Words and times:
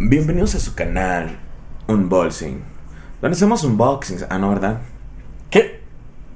Bienvenidos 0.00 0.54
a 0.54 0.60
su 0.60 0.76
canal 0.76 1.40
Unboxing. 1.88 2.62
Donde 3.20 3.34
hacemos 3.34 3.64
unboxings. 3.64 4.26
Ah, 4.30 4.38
no, 4.38 4.50
¿verdad? 4.50 4.82
¿Qué? 5.50 5.77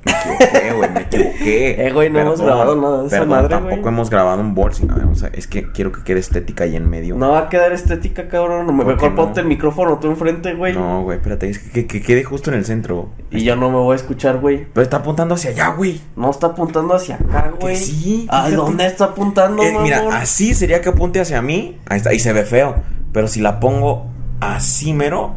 Me 0.04 0.12
equivoqué, 0.12 0.72
güey, 0.72 0.90
me 0.90 1.00
equivoqué. 1.00 1.32
Eh, 1.86 1.92
güey, 1.92 2.10
no 2.10 2.18
hemos 2.20 2.40
grabado 2.40 2.74
nada 2.76 3.00
de 3.02 3.06
esa 3.08 3.18
perdón, 3.20 3.28
madre, 3.30 3.48
tampoco 3.48 3.88
hemos 3.88 4.10
grabado 4.10 4.40
unboxing. 4.40 4.90
A 4.90 4.94
ver, 4.94 5.04
vamos 5.04 5.22
a- 5.22 5.28
es 5.28 5.46
que 5.46 5.70
quiero 5.72 5.90
que 5.92 6.02
quede 6.02 6.20
estética 6.20 6.64
ahí 6.64 6.76
en 6.76 6.88
medio. 6.88 7.16
No 7.16 7.30
va 7.32 7.40
a 7.40 7.48
quedar 7.48 7.72
estética, 7.72 8.28
cabrón. 8.28 8.66
No 8.66 8.72
me 8.72 8.84
¿Por 8.84 8.96
qué 8.96 9.04
mejor 9.04 9.10
no? 9.18 9.24
ponte 9.24 9.40
el 9.40 9.46
micrófono 9.46 9.98
tú 9.98 10.08
enfrente, 10.08 10.54
güey. 10.54 10.74
No, 10.74 11.02
güey, 11.02 11.18
espérate. 11.18 11.48
Es 11.50 11.58
que, 11.58 11.70
que- 11.70 11.86
que 11.86 12.02
quede 12.02 12.24
justo 12.24 12.50
en 12.50 12.56
el 12.58 12.64
centro. 12.64 13.10
Y 13.30 13.42
yo 13.44 13.56
no 13.56 13.70
me 13.70 13.76
voy 13.76 13.92
a 13.92 13.96
escuchar, 13.96 14.38
güey. 14.38 14.66
Pero 14.72 14.82
está 14.82 14.98
apuntando 14.98 15.34
hacia 15.34 15.50
allá, 15.50 15.68
güey. 15.70 16.00
No 16.16 16.30
está 16.30 16.48
apuntando 16.48 16.94
hacia 16.94 17.16
acá, 17.16 17.52
güey. 17.60 17.76
sí, 17.76 18.26
¿A 18.30 18.44
fíjate. 18.44 18.56
dónde 18.56 18.86
está 18.86 19.04
apuntando, 19.06 19.62
Eh, 19.62 19.74
mira, 19.82 20.02
así 20.18 20.54
sería 20.54 20.80
que 20.80 20.88
apunte 20.90 21.20
hacia 21.20 21.42
mí. 21.42 21.78
Ahí 21.88 21.96
está, 21.98 22.12
y 22.14 22.18
se 22.18 22.32
ve 22.32 22.44
feo. 22.44 22.76
Pero 23.12 23.28
si 23.28 23.40
la 23.40 23.60
pongo 23.60 24.06
así 24.40 24.92
mero, 24.92 25.34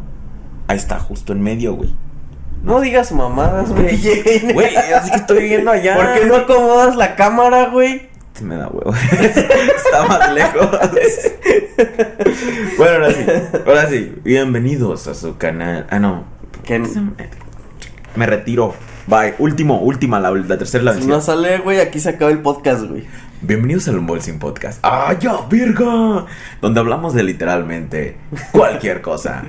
ahí 0.67 0.77
está, 0.77 0.99
justo 0.99 1.34
en 1.34 1.41
medio, 1.41 1.73
güey. 1.75 1.93
No 2.65 2.81
digas 2.81 3.11
mamadas, 3.11 3.71
güey. 3.71 3.95
Güey, 4.53 4.75
así 4.75 5.11
que 5.11 5.17
estoy 5.17 5.43
viendo 5.43 5.69
allá. 5.69 5.95
¿Por 5.97 6.13
qué 6.15 6.25
no 6.25 6.35
acomodas 6.35 6.95
la 6.95 7.15
cámara, 7.15 7.69
güey? 7.69 8.09
Me 8.41 8.55
da 8.55 8.67
huevo. 8.69 8.91
Está 9.21 10.07
más 10.07 10.33
lejos. 10.33 10.67
bueno, 12.79 12.93
ahora 12.95 13.11
sí. 13.11 13.25
Ahora 13.67 13.88
sí. 13.88 14.15
Bienvenidos 14.23 15.07
a 15.07 15.13
su 15.13 15.38
canal. 15.38 15.85
Ah, 15.91 15.99
no. 15.99 16.23
Que 16.63 16.81
Me 18.15 18.25
retiro. 18.25 18.73
Bye. 19.05 19.35
Último, 19.38 19.79
última, 19.81 20.19
la, 20.19 20.31
la 20.31 20.57
tercera 20.57 20.83
la 20.83 20.95
si 20.95 21.05
no 21.05 21.21
sale, 21.21 21.59
güey, 21.59 21.79
aquí 21.79 21.99
se 21.99 22.09
acaba 22.09 22.31
el 22.31 22.39
podcast, 22.39 22.85
güey. 22.85 23.05
Bienvenidos 23.41 23.88
al 23.89 23.99
Unboxing 23.99 24.39
Podcast. 24.39 24.79
¡Ah, 24.81 25.16
ya, 25.19 25.41
virga! 25.47 26.25
Donde 26.61 26.79
hablamos 26.79 27.13
de 27.13 27.21
literalmente 27.21 28.17
cualquier 28.52 29.03
cosa. 29.03 29.43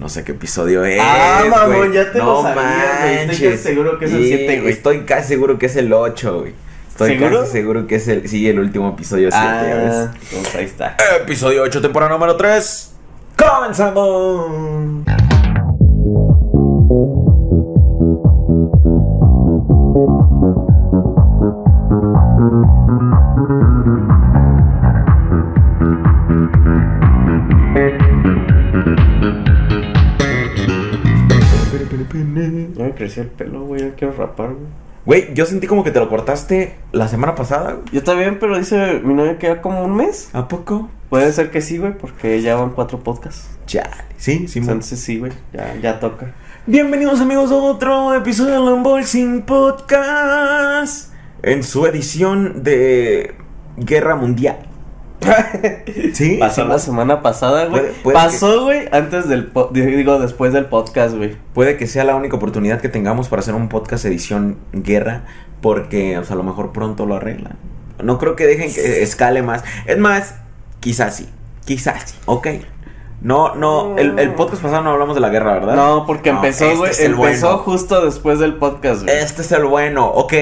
No 0.00 0.08
sé 0.08 0.24
qué 0.24 0.32
episodio 0.32 0.82
es. 0.82 0.98
Ah, 0.98 1.44
mamón, 1.48 1.92
ya 1.92 2.10
te 2.10 2.18
lo 2.18 2.24
no 2.24 2.42
sabías, 2.42 3.00
güey. 3.02 3.12
Estoy 3.12 3.26
manches. 3.26 3.50
casi 3.50 3.62
seguro 3.62 3.98
que 3.98 4.04
es 4.06 4.12
el 4.12 4.22
Sí, 4.22 4.26
siete, 4.28 4.60
güey. 4.60 4.72
Estoy 4.72 5.00
casi 5.00 5.28
seguro 5.28 5.58
que 5.58 5.66
es 5.66 5.76
el 5.76 5.92
8, 5.92 6.40
güey. 6.40 6.54
Estoy 6.88 7.18
¿Seguro? 7.18 7.40
casi 7.40 7.52
seguro 7.52 7.86
que 7.86 7.94
es 7.96 8.08
el. 8.08 8.26
Sí, 8.26 8.48
el 8.48 8.58
último 8.60 8.88
episodio 8.88 9.28
7, 9.30 9.46
ya 9.46 9.74
ves. 9.74 9.94
Ah, 9.94 10.12
pues 10.32 10.54
ahí 10.54 10.64
está. 10.64 10.96
Episodio 11.20 11.62
8, 11.64 11.82
temporada 11.82 12.10
número 12.12 12.34
3. 12.34 12.92
¡Comenzamos! 13.36 15.04
Creció 33.00 33.22
el 33.22 33.30
pelo, 33.30 33.64
güey. 33.64 33.80
Ya 33.80 33.94
quiero 33.94 34.12
rapar, 34.12 34.48
güey. 34.48 34.66
Güey, 35.06 35.34
yo 35.34 35.46
sentí 35.46 35.66
como 35.66 35.82
que 35.82 35.90
te 35.90 35.98
lo 35.98 36.10
cortaste 36.10 36.74
la 36.92 37.08
semana 37.08 37.34
pasada, 37.34 37.72
güey. 37.72 37.86
Yo 37.92 38.02
también, 38.02 38.38
pero 38.38 38.58
dice 38.58 39.00
mi 39.02 39.14
novia 39.14 39.38
que 39.38 39.46
ya 39.46 39.62
como 39.62 39.82
un 39.82 39.96
mes. 39.96 40.28
¿A 40.34 40.46
poco? 40.48 40.90
Puede 41.08 41.32
ser 41.32 41.50
que 41.50 41.62
sí, 41.62 41.78
güey, 41.78 41.96
porque 41.96 42.42
ya 42.42 42.56
van 42.56 42.70
cuatro 42.70 43.00
podcasts. 43.00 43.58
Chale. 43.66 44.04
Sí, 44.18 44.46
sí, 44.48 44.58
Entonces 44.58 45.00
sí, 45.00 45.18
güey, 45.18 45.32
ya, 45.54 45.74
ya 45.80 45.98
toca. 45.98 46.34
Bienvenidos 46.66 47.22
amigos 47.22 47.50
a 47.50 47.54
otro 47.54 48.14
episodio 48.14 48.52
del 48.52 48.74
Unboxing 48.74 49.42
Podcast 49.42 51.14
En 51.42 51.62
su 51.62 51.86
edición 51.86 52.62
de 52.62 53.34
Guerra 53.78 54.14
Mundial 54.14 54.69
¿Sí? 56.14 56.36
Pasó 56.38 56.62
sí, 56.62 56.68
la 56.68 56.78
semana 56.78 57.22
pasada, 57.22 57.66
güey. 57.66 57.82
Puede- 57.82 57.92
puede 58.02 58.14
Pasó, 58.14 58.64
güey, 58.64 58.88
antes 58.92 59.28
del 59.28 59.46
po- 59.46 59.68
digo, 59.72 60.18
después 60.18 60.52
del 60.52 60.66
podcast, 60.66 61.14
güey. 61.16 61.36
Puede 61.54 61.76
que 61.76 61.86
sea 61.86 62.04
la 62.04 62.14
única 62.16 62.36
oportunidad 62.36 62.80
que 62.80 62.88
tengamos 62.88 63.28
para 63.28 63.40
hacer 63.40 63.54
un 63.54 63.68
podcast 63.68 64.04
edición 64.04 64.58
guerra 64.72 65.24
Porque 65.60 66.16
o 66.18 66.24
sea, 66.24 66.34
a 66.34 66.36
lo 66.36 66.42
mejor 66.42 66.72
pronto 66.72 67.06
lo 67.06 67.16
arreglan 67.16 67.56
No 68.02 68.18
creo 68.18 68.34
que 68.36 68.46
dejen 68.46 68.72
que 68.72 69.02
escale 69.02 69.42
más 69.42 69.62
Es 69.86 69.98
más, 69.98 70.36
quizás 70.80 71.16
sí 71.16 71.28
Quizás 71.66 72.02
sí, 72.12 72.16
ok 72.26 72.46
No, 73.20 73.54
no, 73.54 73.98
el, 73.98 74.18
el 74.18 74.30
podcast 74.34 74.62
pasado 74.62 74.82
no 74.82 74.90
hablamos 74.90 75.14
de 75.14 75.20
la 75.20 75.28
guerra, 75.28 75.54
¿verdad? 75.54 75.76
No, 75.76 76.04
porque 76.06 76.30
No, 76.32 76.38
empezó, 76.38 76.64
este 76.70 76.76
güey, 77.10 77.32
empezó 77.32 77.46
bueno. 77.48 77.62
justo 77.64 78.04
después 78.04 78.38
del 78.38 78.54
podcast, 78.54 79.02
güey. 79.02 79.14
Este 79.14 79.42
es 79.42 79.52
el 79.52 79.64
bueno, 79.66 80.06
ok. 80.08 80.32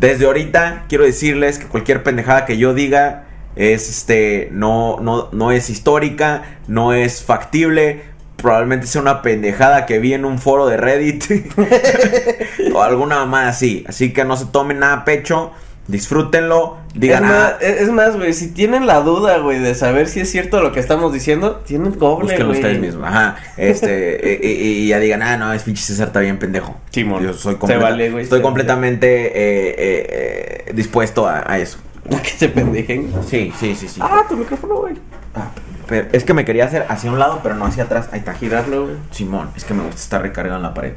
Desde 0.00 0.26
ahorita 0.26 0.86
quiero 0.88 1.04
decirles 1.04 1.58
que 1.60 1.66
cualquier 1.66 2.02
pendejada 2.02 2.44
que 2.46 2.56
yo 2.58 2.74
diga 2.74 3.26
es 3.56 3.88
este 3.88 4.48
no 4.52 4.98
no 5.00 5.28
no 5.32 5.52
es 5.52 5.68
histórica, 5.70 6.58
no 6.68 6.92
es 6.92 7.22
factible, 7.22 8.02
probablemente 8.36 8.86
sea 8.86 9.00
una 9.02 9.22
pendejada 9.22 9.86
que 9.86 9.98
vi 9.98 10.14
en 10.14 10.24
un 10.24 10.38
foro 10.38 10.66
de 10.66 10.76
Reddit 10.76 11.24
o 12.74 12.82
alguna 12.82 13.24
más 13.26 13.48
así, 13.56 13.84
así 13.88 14.12
que 14.12 14.24
no 14.24 14.36
se 14.36 14.46
tomen 14.46 14.78
nada 14.80 14.92
a 14.94 15.04
pecho, 15.04 15.52
disfrútenlo, 15.88 16.78
Es 16.94 17.00
digan 17.00 17.24
más, 17.24 17.32
ah, 17.52 17.56
es 17.60 17.88
más, 17.90 18.16
güey, 18.16 18.32
si 18.32 18.48
tienen 18.52 18.86
la 18.86 19.00
duda, 19.00 19.38
güey, 19.38 19.58
de 19.58 19.74
saber 19.74 20.08
si 20.08 20.20
es 20.20 20.30
cierto 20.30 20.60
lo 20.62 20.72
que 20.72 20.80
estamos 20.80 21.12
diciendo, 21.12 21.56
tienen 21.66 21.92
cobre, 21.92 22.24
búsquenlo 22.26 22.52
ustedes 22.52 22.78
mismos, 22.80 23.06
ajá, 23.06 23.36
este, 23.56 24.38
y, 24.42 24.46
y- 24.46 24.84
y 24.84 24.88
ya 24.88 24.98
digan, 24.98 25.22
ah, 25.22 25.36
no, 25.36 25.52
es 25.52 25.62
pinche 25.64 25.82
César, 25.82 26.08
está 26.08 26.20
bien 26.20 26.38
pendejo. 26.38 26.76
Simón, 26.90 27.22
Yo 27.22 27.32
soy 27.34 27.54
se 27.54 27.58
completa- 27.60 27.82
vale, 27.82 28.10
güey, 28.10 28.24
estoy 28.24 28.40
completamente 28.42 29.26
eh, 29.26 29.74
eh, 29.76 30.64
eh, 30.68 30.72
dispuesto 30.74 31.26
a, 31.26 31.44
a 31.46 31.58
eso. 31.58 31.78
Que 32.22 32.28
se 32.30 32.48
pendejen. 32.48 33.12
Sí, 33.26 33.52
sí, 33.58 33.74
sí, 33.74 33.88
sí. 33.88 34.00
Ah, 34.02 34.22
tu 34.28 34.36
micrófono, 34.36 34.76
güey. 34.76 34.94
Ah, 35.34 35.48
pero 35.86 36.08
es 36.12 36.24
que 36.24 36.34
me 36.34 36.44
quería 36.44 36.64
hacer 36.64 36.84
hacia 36.88 37.10
un 37.10 37.18
lado, 37.18 37.40
pero 37.42 37.54
no 37.54 37.64
hacia 37.64 37.84
atrás. 37.84 38.08
Ahí 38.12 38.18
está. 38.20 38.34
Girarlo, 38.34 38.84
güey. 38.84 38.96
Simón, 39.10 39.50
es 39.56 39.64
que 39.64 39.74
me 39.74 39.82
gusta 39.82 40.00
estar 40.00 40.22
recargado 40.22 40.56
en 40.56 40.62
la 40.62 40.74
pared. 40.74 40.94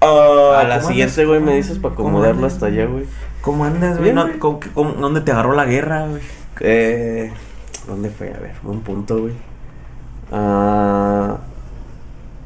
A 0.00 0.64
la 0.68 0.76
¿cómo 0.78 0.88
siguiente, 0.88 1.24
güey, 1.24 1.40
me 1.40 1.56
dices 1.56 1.78
para 1.78 1.94
¿Cómo 1.94 2.08
acomodarlo 2.10 2.46
hasta 2.46 2.66
allá, 2.66 2.86
güey. 2.86 3.06
¿Cómo 3.40 3.64
andas, 3.64 3.98
güey? 3.98 4.12
No, 4.12 4.26
güey. 4.26 4.38
¿cómo- 4.38 4.60
cómo- 4.74 4.92
¿Dónde 4.92 5.20
te 5.20 5.32
agarró 5.32 5.52
la 5.54 5.64
guerra, 5.64 6.06
güey? 6.06 6.22
Eh, 6.60 7.32
¿Dónde 7.86 8.10
fue? 8.10 8.28
A 8.34 8.38
ver, 8.38 8.54
un 8.64 8.80
punto, 8.80 9.20
güey. 9.20 9.34
Ah. 10.32 11.38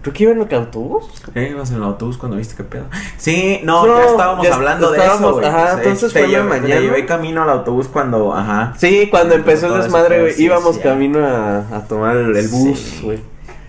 Creo 0.03 0.15
que 0.15 0.23
iba 0.25 0.33
en 0.33 0.41
el 0.41 0.55
autobús. 0.55 1.05
¿Eh? 1.35 1.49
¿Ibas 1.53 1.71
en 1.71 1.77
el 1.77 1.83
autobús 1.83 2.17
cuando 2.17 2.37
viste 2.39 2.55
qué 2.57 2.65
pedo? 2.65 2.85
Sí, 3.19 3.61
no, 3.65 3.87
ya 3.87 4.05
estábamos 4.07 4.47
ya 4.47 4.55
hablando 4.55 4.91
de 4.93 4.99
estábamos- 4.99 5.31
eso, 5.31 5.35
güey. 5.35 5.47
Ajá, 5.47 5.73
Sí, 5.75 5.77
entonces 5.83 6.13
te 6.13 6.19
fue 6.25 6.29
en 6.29 6.31
llevé- 6.31 6.55
te 6.55 6.61
mañana. 6.61 6.81
llevé 6.81 7.07
camino 7.07 7.43
al 7.43 7.51
autobús 7.51 7.89
cuando, 7.89 8.35
ajá. 8.35 8.73
Sí, 8.79 9.09
cuando 9.11 9.35
empezó 9.35 9.75
el 9.75 9.83
desmadre, 9.83 10.21
güey. 10.23 10.33
sí, 10.33 10.45
íbamos 10.45 10.77
sí, 10.77 10.83
camino 10.83 11.25
a, 11.27 11.59
a 11.77 11.85
tomar 11.87 12.17
el, 12.17 12.35
el 12.37 12.49
bus, 12.49 12.79
Sí. 12.79 13.01
güey. 13.05 13.19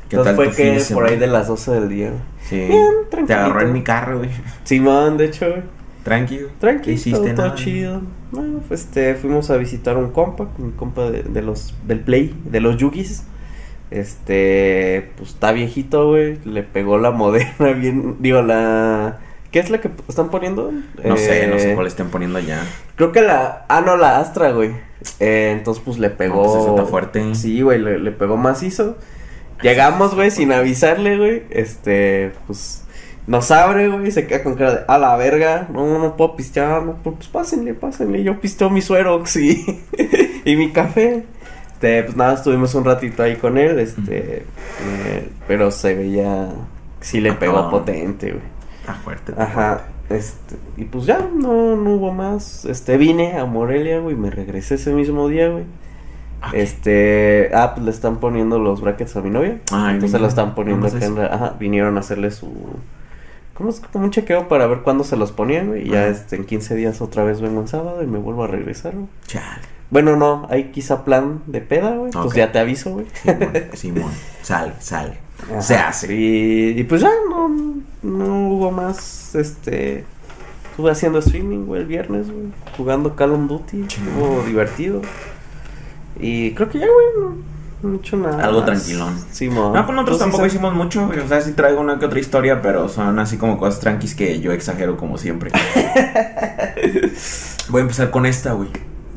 ¿Qué 0.08 0.16
Entonces 0.18 0.36
fue 0.36 0.47
de 0.47 0.78
que 0.78 0.94
por 0.94 1.06
ahí 1.06 1.18
de 1.18 1.28
las 1.28 1.47
12 1.47 1.72
del 1.72 1.90
día. 1.90 2.12
Sí. 2.50 2.56
Bien, 2.58 2.70
Te 3.03 3.09
tranquilito. 3.18 3.34
agarró 3.46 3.62
en 3.62 3.74
mi 3.74 3.81
carro, 3.84 4.18
güey. 4.20 4.30
Simón, 4.64 5.18
de 5.18 5.25
hecho, 5.25 5.47
güey. 5.50 5.62
Tranquilo. 6.03 6.47
Tranquilo, 6.59 6.84
¿Qué 6.86 6.91
hiciste? 6.94 7.34
todo, 7.34 7.46
Nada. 7.46 7.56
chido. 7.56 8.02
Bueno, 8.31 8.59
pues 8.68 8.81
este, 8.81 9.16
fuimos 9.16 9.50
a 9.52 9.58
visitar 9.58 9.97
un 9.97 10.12
compa, 10.12 10.47
un 10.58 10.72
compa 10.72 11.09
de, 11.09 11.24
de 11.24 11.41
los, 11.41 11.75
del 11.86 12.00
Play, 12.02 12.36
de 12.46 12.59
los 12.62 12.78
Yugis. 12.78 13.24
Este, 13.91 15.12
pues 15.18 15.31
está 15.31 15.52
viejito, 15.52 16.07
güey. 16.07 16.40
Le 16.46 16.63
pegó 16.63 16.97
la 16.97 17.12
moderna 17.12 17.72
bien, 17.78 18.18
digo, 18.19 18.41
la... 18.41 19.19
¿Qué 19.52 19.59
es 19.59 19.69
la 19.69 19.81
que 19.81 19.91
están 20.07 20.29
poniendo? 20.29 20.72
No 21.03 21.18
sé, 21.18 21.46
no 21.47 21.59
sé 21.59 21.72
Eh, 21.72 21.75
cuál 21.75 21.85
estén 21.85 22.09
poniendo 22.09 22.40
allá. 22.40 22.63
Creo 22.96 23.12
que 23.12 23.22
la... 23.22 23.66
Ah, 23.68 23.81
no, 23.81 23.97
la 23.97 24.19
Astra, 24.19 24.52
güey. 24.52 24.72
Eh, 25.19 25.53
entonces, 25.57 25.84
pues 25.85 26.00
le 26.00 26.09
pegó... 26.09 26.41
pues, 26.44 26.68
está 26.68 26.85
fuerte. 26.85 27.35
Sí, 27.35 27.62
güey, 27.62 27.79
le, 27.79 28.00
le 28.00 28.12
pegó 28.12 28.38
macizo. 28.38 28.97
Llegamos, 29.62 30.16
güey, 30.16 30.31
sin 30.31 30.53
avisarle, 30.53 31.18
güey. 31.18 31.44
Este, 31.50 32.31
pues... 32.47 32.85
Nos 33.28 33.52
abre, 33.52 33.90
güey, 33.90 34.09
se 34.12 34.25
queda 34.25 34.41
con 34.41 34.56
cara 34.56 34.72
de... 34.73 34.81
A 34.88 34.97
la 34.97 35.16
verga, 35.18 35.68
no, 35.72 36.00
no 36.00 36.16
puedo 36.18 36.35
pistear, 36.38 36.84
no, 36.84 36.96
pues 37.03 37.28
pásenle, 37.28 37.73
pásenle. 37.73 38.23
Yo 38.23 38.40
pisteo 38.40 38.69
mi 38.69 38.81
suerox 38.81 39.35
y... 39.35 39.84
y 40.46 40.56
mi 40.56 40.72
café. 40.72 41.25
Este, 41.81 42.03
pues 42.03 42.16
nada, 42.16 42.34
estuvimos 42.36 42.75
un 42.75 42.86
ratito 42.86 43.23
ahí 43.23 43.38
con 43.38 43.58
él, 43.58 43.79
este... 43.79 44.46
eh, 44.84 45.29
pero 45.47 45.72
se 45.72 45.96
veía... 45.96 46.50
Sí 47.00 47.20
le 47.20 47.32
Ah, 47.32 47.40
pegó 47.40 47.72
potente, 47.72 48.29
güey. 48.34 48.44
Está 48.82 48.94
fuerte. 48.94 49.32
está 49.32 49.44
Ajá, 49.44 49.82
fuerte. 50.08 50.16
este, 50.17 50.55
y 50.78 50.85
pues 50.85 51.08
ya, 51.08 51.28
no, 51.34 51.76
no 51.76 51.94
hubo 51.96 52.11
más, 52.14 52.66
este, 52.66 52.97
vine 52.97 53.40
a 53.40 53.46
Morelia, 53.46 54.00
güey, 54.00 54.16
me 54.16 54.29
regresé 54.29 54.76
ese 54.76 54.94
mismo 54.94 55.28
día, 55.28 55.50
güey, 55.50 55.64
Ah, 56.44 56.52
este, 56.53 57.50
ah, 57.55 57.73
pues 57.73 57.84
le 57.85 57.91
están 57.91 58.17
poniendo 58.20 58.59
los 58.59 58.82
brackets 58.82 59.16
a 59.16 59.22
mi 59.22 59.32
novia, 59.32 59.59
Ay, 59.72 59.96
entonces 59.96 60.22
lo 60.22 60.28
están 60.28 60.53
poniendo 60.53 60.85
acá 60.85 60.97
en 60.97 61.03
eso. 61.03 61.16
la, 61.16 61.26
ajá, 61.28 61.55
vinieron 61.59 61.97
a 61.97 62.02
hacerle 62.02 62.29
su, 62.32 62.52
¿cómo 63.55 63.72
es? 63.72 63.79
Como 63.79 64.05
un 64.05 64.11
chequeo 64.11 64.47
para 64.47 64.67
ver 64.67 64.79
cuándo 64.82 65.03
se 65.03 65.17
los 65.17 65.32
ponían, 65.32 65.67
güey, 65.70 65.88
y 65.88 65.90
ya, 65.91 66.08
este, 66.08 66.35
en 66.35 66.46
15 66.46 66.76
días 66.76 67.02
otra 67.02 67.23
vez 67.23 67.41
vengo 67.41 67.59
en 67.61 67.67
sábado 67.67 68.03
y 68.03 68.08
me 68.08 68.20
vuelvo 68.20 68.44
a 68.44 68.47
regresar, 68.47 68.94
güey. 68.94 69.08
Chale. 69.26 69.80
Bueno, 69.91 70.16
no, 70.16 70.47
hay 70.49 70.72
quizá 70.72 71.03
plan 71.03 71.41
de 71.46 71.61
peda, 71.61 71.91
güey, 71.96 72.11
pues 72.11 72.34
ya 72.34 72.52
te 72.52 72.59
aviso, 72.59 72.91
güey. 72.91 73.05
Simón, 73.23 73.52
Simón. 73.73 74.11
Sale, 74.41 74.73
sale. 74.79 75.17
Ajá. 75.52 75.61
Se 75.61 75.76
hace. 75.76 76.16
Y, 76.16 76.79
y 76.79 76.84
pues 76.85 77.02
ya, 77.02 77.11
no, 77.29 77.49
no 78.02 78.49
hubo 78.49 78.72
más, 78.72 79.35
este... 79.35 80.05
Estuve 80.72 80.91
haciendo 80.91 81.20
streaming, 81.20 81.66
güey, 81.66 81.82
el 81.82 81.88
viernes, 81.88 82.28
güey. 82.32 82.46
Jugando 82.78 83.14
Call 83.17 83.34
of 83.34 83.47
Duty. 83.49 83.82
Estuvo 83.82 84.41
divertido. 84.47 85.02
Y 86.17 86.53
creo 86.53 86.70
que 86.70 86.79
ya, 86.79 86.85
güey, 86.88 87.08
no, 87.20 87.35
No 87.90 87.96
he 87.96 87.97
hecho 87.97 88.16
nada. 88.16 88.46
Algo 88.46 88.59
más. 88.59 88.67
tranquilón. 88.67 89.20
Simón. 89.32 89.73
No, 89.73 89.85
con 89.85 89.96
nosotros 89.96 90.17
sí 90.17 90.23
tampoco 90.23 90.46
hicimos 90.46 90.73
mucho. 90.73 91.09
O 91.09 91.28
sea, 91.28 91.41
sí 91.41 91.52
traigo 91.52 91.82
una 91.82 91.99
que 91.99 92.05
otra 92.05 92.20
historia, 92.20 92.61
pero 92.61 92.88
son 92.88 93.20
así 93.20 93.38
como 93.38 93.58
cosas 93.58 93.82
tranquis 93.82 94.16
que 94.16 94.40
yo 94.40 94.53
exagero 94.53 94.96
como 94.96 95.17
siempre. 95.17 95.52
Voy 97.70 97.79
a 97.79 97.82
empezar 97.82 98.09
con 98.09 98.26
esta, 98.26 98.53
güey. 98.53 98.70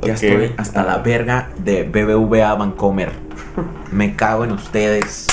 Ya 0.06 0.15
estoy 0.15 0.53
hasta 0.56 0.83
la 0.85 0.99
verga 0.99 1.51
de 1.59 1.85
BBVA 1.85 2.55
Bancomer. 2.55 3.12
Me 3.93 4.15
cago 4.17 4.45
en 4.45 4.53
ustedes 4.53 5.29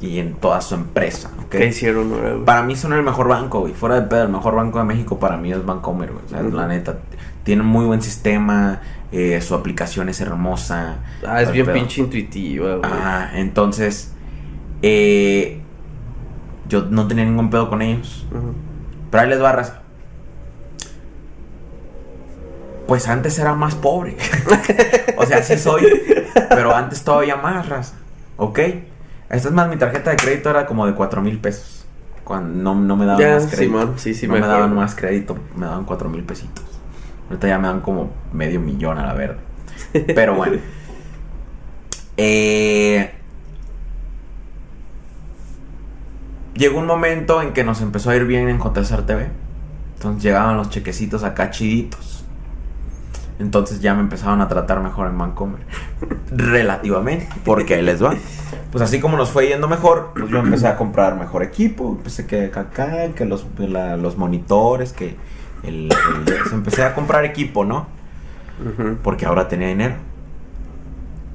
y 0.00 0.18
en 0.18 0.34
toda 0.34 0.60
su 0.60 0.74
empresa, 0.74 1.30
¿ok? 1.44 1.48
¿Qué 1.50 1.66
hicieron? 1.66 2.42
Para 2.44 2.62
mí 2.62 2.74
son 2.76 2.92
el 2.92 3.02
mejor 3.02 3.28
banco, 3.28 3.60
güey. 3.60 3.72
Fuera 3.72 3.94
de 4.00 4.02
pedo, 4.08 4.24
el 4.24 4.28
mejor 4.30 4.54
banco 4.54 4.78
de 4.78 4.84
México 4.84 5.18
para 5.18 5.36
mí 5.36 5.52
es 5.52 5.64
Bancomer, 5.64 6.10
güey. 6.12 6.24
O 6.24 6.28
sea, 6.28 6.40
Ujú. 6.42 6.56
la 6.56 6.66
neta. 6.66 6.98
Tienen 7.44 7.66
muy 7.66 7.84
buen 7.84 8.02
sistema. 8.02 8.80
eh, 9.14 9.42
su 9.42 9.54
aplicación 9.54 10.08
es 10.08 10.22
hermosa. 10.22 10.96
Ah, 11.26 11.42
es 11.42 11.52
bien 11.52 11.66
pedo. 11.66 11.74
pinche 11.74 12.00
intuitiva, 12.00 12.76
güey. 12.76 12.90
Ah, 12.90 13.28
entonces. 13.34 14.12
eh, 14.80 15.60
yo 16.68 16.86
no 16.90 17.06
tenía 17.06 17.24
ningún 17.26 17.50
pedo 17.50 17.68
con 17.68 17.82
ellos. 17.82 18.26
Ujú. 18.30 18.54
Pero 19.10 19.22
ahí 19.22 19.28
les 19.28 19.40
barras. 19.40 19.74
Pues 22.92 23.08
antes 23.08 23.38
era 23.38 23.54
más 23.54 23.74
pobre. 23.74 24.18
o 25.16 25.24
sea, 25.24 25.42
sí 25.42 25.56
soy. 25.56 25.82
Pero 26.50 26.76
antes 26.76 27.02
todavía 27.02 27.36
más, 27.36 27.66
raza. 27.66 27.94
¿Ok? 28.36 28.58
Esta 29.30 29.48
es 29.48 29.50
más, 29.50 29.66
mi 29.70 29.78
tarjeta 29.78 30.10
de 30.10 30.16
crédito 30.16 30.50
era 30.50 30.66
como 30.66 30.84
de 30.84 30.92
4 30.92 31.22
mil 31.22 31.38
pesos. 31.38 31.86
Cuando 32.22 32.50
no, 32.50 32.78
no 32.78 32.94
me 32.98 33.06
daban 33.06 33.22
Ya, 33.22 33.34
más 33.36 33.46
crédito. 33.46 33.62
Simón, 33.62 33.94
sí, 33.96 34.12
sí 34.12 34.26
no 34.26 34.34
me 34.34 34.42
me, 34.42 34.46
daban 34.46 34.74
más 34.74 34.94
crédito, 34.94 35.38
me 35.56 35.64
daban 35.64 35.86
4 35.86 36.10
mil 36.10 36.22
pesitos. 36.22 36.66
Ahorita 37.30 37.48
ya 37.48 37.58
me 37.58 37.68
dan 37.68 37.80
como 37.80 38.10
medio 38.30 38.60
millón 38.60 38.98
a 38.98 39.06
la 39.06 39.14
verdad. 39.14 39.38
Pero 40.14 40.34
bueno. 40.34 40.58
Eh, 42.18 43.10
llegó 46.52 46.78
un 46.78 46.86
momento 46.86 47.40
en 47.40 47.54
que 47.54 47.64
nos 47.64 47.80
empezó 47.80 48.10
a 48.10 48.16
ir 48.16 48.26
bien 48.26 48.50
en 48.50 48.58
JSR 48.58 49.06
TV. 49.06 49.30
Entonces 49.94 50.22
llegaban 50.22 50.58
los 50.58 50.68
chequecitos 50.68 51.24
acá 51.24 51.50
chiditos. 51.50 52.11
Entonces 53.42 53.80
ya 53.80 53.92
me 53.94 54.00
empezaron 54.00 54.40
a 54.40 54.48
tratar 54.48 54.80
mejor 54.80 55.08
en 55.08 55.18
Vancomer. 55.18 55.60
Relativamente. 56.30 57.28
Porque 57.44 57.74
ahí 57.74 57.82
les 57.82 58.02
va. 58.02 58.14
Pues 58.70 58.82
así 58.82 59.00
como 59.00 59.16
nos 59.16 59.30
fue 59.30 59.48
yendo 59.48 59.68
mejor, 59.68 60.12
pues 60.14 60.30
yo 60.30 60.38
empecé 60.38 60.68
a 60.68 60.76
comprar 60.76 61.18
mejor 61.18 61.42
equipo. 61.42 61.88
Empecé 61.98 62.26
que 62.26 62.46
acá, 62.54 63.08
que 63.14 63.24
los, 63.24 63.44
la- 63.58 63.96
los 63.96 64.16
monitores, 64.16 64.92
que 64.92 65.16
el, 65.64 65.90
el- 65.92 66.24
pues 66.24 66.52
empecé 66.52 66.84
a 66.84 66.94
comprar 66.94 67.24
equipo, 67.24 67.64
¿no? 67.64 67.86
Porque 69.02 69.26
ahora 69.26 69.48
tenía 69.48 69.68
dinero. 69.68 69.94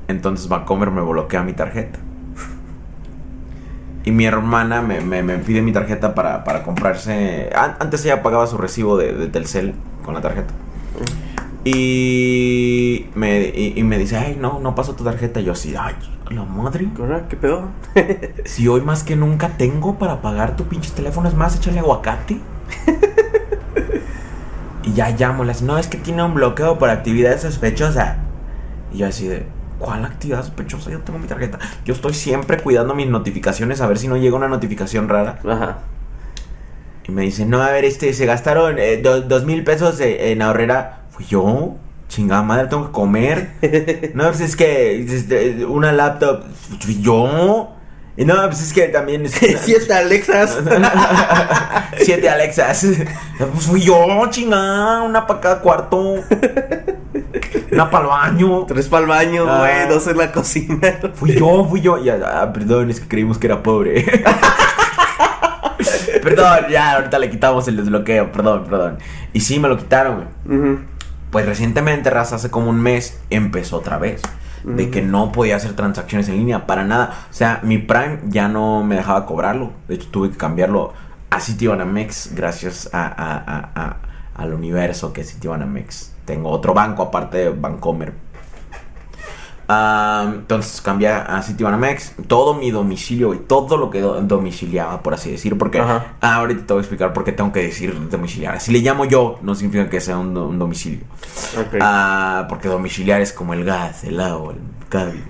Entonces 0.08 0.48
Vancomer 0.48 0.90
me 0.90 1.02
bloquea 1.02 1.44
mi 1.44 1.54
tarjeta. 1.54 2.00
Y 4.06 4.12
mi 4.12 4.26
hermana 4.26 4.82
me, 4.82 5.02
me- 5.02 5.22
me 5.24 5.38
pide 5.40 5.62
mi 5.62 5.74
tarjeta 5.74 6.16
para, 6.16 6.46
para 6.46 6.64
comprarse. 6.64 7.50
an- 7.54 7.76
Antes 7.80 8.06
ella 8.06 8.24
pagaba 8.24 8.48
su 8.48 8.58
recibo 8.58 8.96
de, 8.98 9.12
de 9.14 9.28
Telcel 9.28 9.74
con 10.06 10.14
la 10.14 10.22
tarjeta. 10.22 10.54
Y 11.70 13.08
me, 13.16 13.40
y, 13.54 13.74
y 13.76 13.84
me 13.84 13.98
dice, 13.98 14.16
ay, 14.18 14.38
no, 14.40 14.60
no 14.60 14.74
paso 14.74 14.96
tu 14.96 15.04
tarjeta. 15.04 15.42
Y 15.42 15.46
yo 15.46 15.52
así, 15.52 15.76
ay, 15.78 15.96
la 16.30 16.44
madre. 16.44 16.88
¿Ahora 16.98 17.28
¿Qué 17.28 17.36
pedo? 17.36 17.70
Si 18.46 18.68
hoy 18.68 18.82
más 18.82 19.04
que 19.04 19.16
nunca 19.18 19.50
tengo 19.58 20.00
para 20.00 20.22
pagar 20.22 20.56
tu 20.56 20.64
pinche 20.66 20.92
teléfono, 20.92 21.28
es 21.28 21.36
más, 21.36 21.56
échale 21.58 21.80
aguacate. 21.80 22.38
y 24.84 24.94
ya 24.94 25.10
llamo, 25.10 25.44
las 25.44 25.62
no, 25.62 25.78
es 25.78 25.88
que 25.88 25.98
tiene 25.98 26.24
un 26.24 26.34
bloqueo 26.36 26.80
por 26.80 26.90
actividad 26.90 27.38
sospechosa. 27.40 28.18
Y 28.94 29.00
yo 29.00 29.08
así 29.08 29.28
de, 29.28 29.46
¿cuál 29.80 30.06
actividad 30.06 30.44
sospechosa? 30.44 30.90
Yo 30.92 31.00
tengo 31.02 31.20
mi 31.20 31.28
tarjeta. 31.28 31.60
Yo 31.84 31.94
estoy 31.94 32.14
siempre 32.14 32.58
cuidando 32.60 32.96
mis 32.96 33.08
notificaciones 33.08 33.82
a 33.82 33.88
ver 33.88 33.98
si 33.98 34.08
no 34.08 34.16
llega 34.16 34.38
una 34.38 34.48
notificación 34.48 35.10
rara. 35.10 35.40
Ajá. 35.46 35.80
Y 37.08 37.12
me 37.12 37.24
dice, 37.24 37.46
no, 37.46 37.62
a 37.62 37.72
ver, 37.72 37.84
este, 37.86 38.14
se 38.14 38.26
gastaron 38.26 38.80
eh, 38.80 38.98
do- 38.98 39.22
dos 39.22 39.46
mil 39.46 39.64
pesos 39.66 40.00
eh, 40.00 40.32
en 40.32 40.42
ahorrera. 40.42 41.02
Fui 41.18 41.26
yo, 41.26 41.76
chingada 42.08 42.44
madre, 42.44 42.68
tengo 42.68 42.86
que 42.86 42.92
comer. 42.92 43.50
No, 44.14 44.24
pues 44.28 44.40
es 44.42 44.56
que 44.56 45.66
una 45.68 45.92
laptop, 45.92 46.44
fui 46.80 47.02
yo. 47.02 47.74
Y 48.16 48.26
no, 48.26 48.34
pues 48.48 48.62
es 48.64 48.74
que 48.74 48.88
también 48.88 49.26
es 49.26 49.32
Siete 49.62 49.94
Alexas. 49.94 50.58
Siete 52.00 52.30
Alexas. 52.30 52.86
Pues 53.38 53.66
fui 53.66 53.82
yo, 53.82 53.98
chingada, 54.30 55.02
una 55.04 55.26
para 55.28 55.40
cada 55.40 55.60
cuarto. 55.62 56.16
Una 57.72 57.90
para 57.92 58.04
el 58.06 58.10
baño. 58.10 58.66
Tres 58.66 58.88
para 58.88 59.02
el 59.04 59.10
baño, 59.10 59.46
Ah. 59.48 59.60
güey. 59.60 59.88
Dos 59.90 60.08
en 60.08 60.18
la 60.18 60.32
cocina. 60.32 61.00
Fui 61.14 61.34
yo, 61.36 61.66
fui 61.66 61.82
yo. 61.82 62.04
Ya, 62.04 62.18
ah, 62.26 62.54
perdón, 62.54 62.90
es 62.90 63.00
que 63.00 63.08
creímos 63.08 63.38
que 63.38 63.48
era 63.48 63.62
pobre. 63.62 64.04
perdón, 66.24 66.66
ya, 66.72 66.94
ahorita 66.96 67.20
le 67.20 67.30
quitamos 67.30 67.68
el 67.68 67.78
desbloqueo, 67.78 68.32
perdón, 68.32 68.66
perdón. 68.68 68.98
Y 69.34 69.42
sí, 69.42 69.60
me 69.60 69.68
lo 69.68 69.78
quitaron, 69.78 70.28
güey. 70.46 70.60
Ujú. 70.60 70.80
Pues 71.32 71.46
recientemente, 71.46 72.10
Raza, 72.10 72.36
hace 72.36 72.50
como 72.50 72.70
un 72.70 72.80
mes, 72.82 73.20
empezó 73.30 73.78
otra 73.78 73.98
vez. 73.98 74.22
De 74.64 74.90
que 74.90 75.02
no 75.02 75.32
podía 75.32 75.56
hacer 75.56 75.74
transacciones 75.76 76.28
en 76.30 76.38
línea 76.38 76.66
para 76.66 76.84
nada. 76.84 77.14
O 77.30 77.34
sea, 77.34 77.60
mi 77.64 77.78
Prime 77.78 78.20
ya 78.26 78.48
no 78.50 78.84
me 78.84 78.96
dejaba 78.96 79.26
cobrarlo. 79.26 79.72
De 79.88 79.96
hecho, 79.96 80.10
tuve 80.10 80.32
que 80.32 80.36
cambiarlo 80.38 80.94
a 81.30 81.40
Citibanamex 81.40 82.32
gracias 82.36 82.90
a, 82.92 83.06
a- 83.06 83.38
a- 83.38 83.70
a- 83.76 83.96
al 84.36 84.54
universo 84.54 85.14
que 85.14 85.22
es 85.22 85.32
Citibanamex. 85.32 86.14
Tengo 86.26 86.50
otro 86.50 86.74
banco 86.74 87.04
aparte 87.04 87.38
de 87.38 87.50
Bancomer. 87.52 88.14
Ah, 89.70 90.24
entonces 90.34 90.80
cambié 90.82 91.10
a 91.10 91.42
Citibanamex. 91.44 92.14
Todo 92.28 92.54
mi 92.54 92.72
domicilio 92.72 93.34
y 93.34 93.38
todo 93.40 93.76
lo 93.78 93.90
que 93.92 94.00
do- 94.02 94.22
domiciliaba, 94.22 95.02
por 95.04 95.14
así 95.14 95.30
decir. 95.32 95.58
Porque 95.58 95.80
Ajá. 95.80 96.14
ah, 96.22 96.36
ahorita 96.36 96.66
te 96.66 96.74
voy 96.74 96.80
a 96.80 96.82
explicar 96.84 97.12
por 97.14 97.24
qué 97.26 97.32
tengo 97.34 97.52
que 97.52 97.64
decir 97.64 98.10
domiciliar. 98.10 98.62
Si 98.62 98.72
le 98.72 98.80
llamo 98.80 99.06
yo, 99.06 99.40
no 99.42 99.56
significa 99.56 99.90
que 99.90 100.00
sea 100.00 100.18
un, 100.18 100.34
do- 100.34 100.48
un 100.48 100.58
domicilio. 100.60 101.02
Ah, 101.82 102.46
porque 102.50 102.68
domiciliar 102.70 103.22
es 103.22 103.34
como 103.34 103.54
el 103.54 103.66
gas, 103.66 104.04
el 104.04 104.20
agua, 104.22 104.54
el 104.54 104.60
cable. 104.90 105.22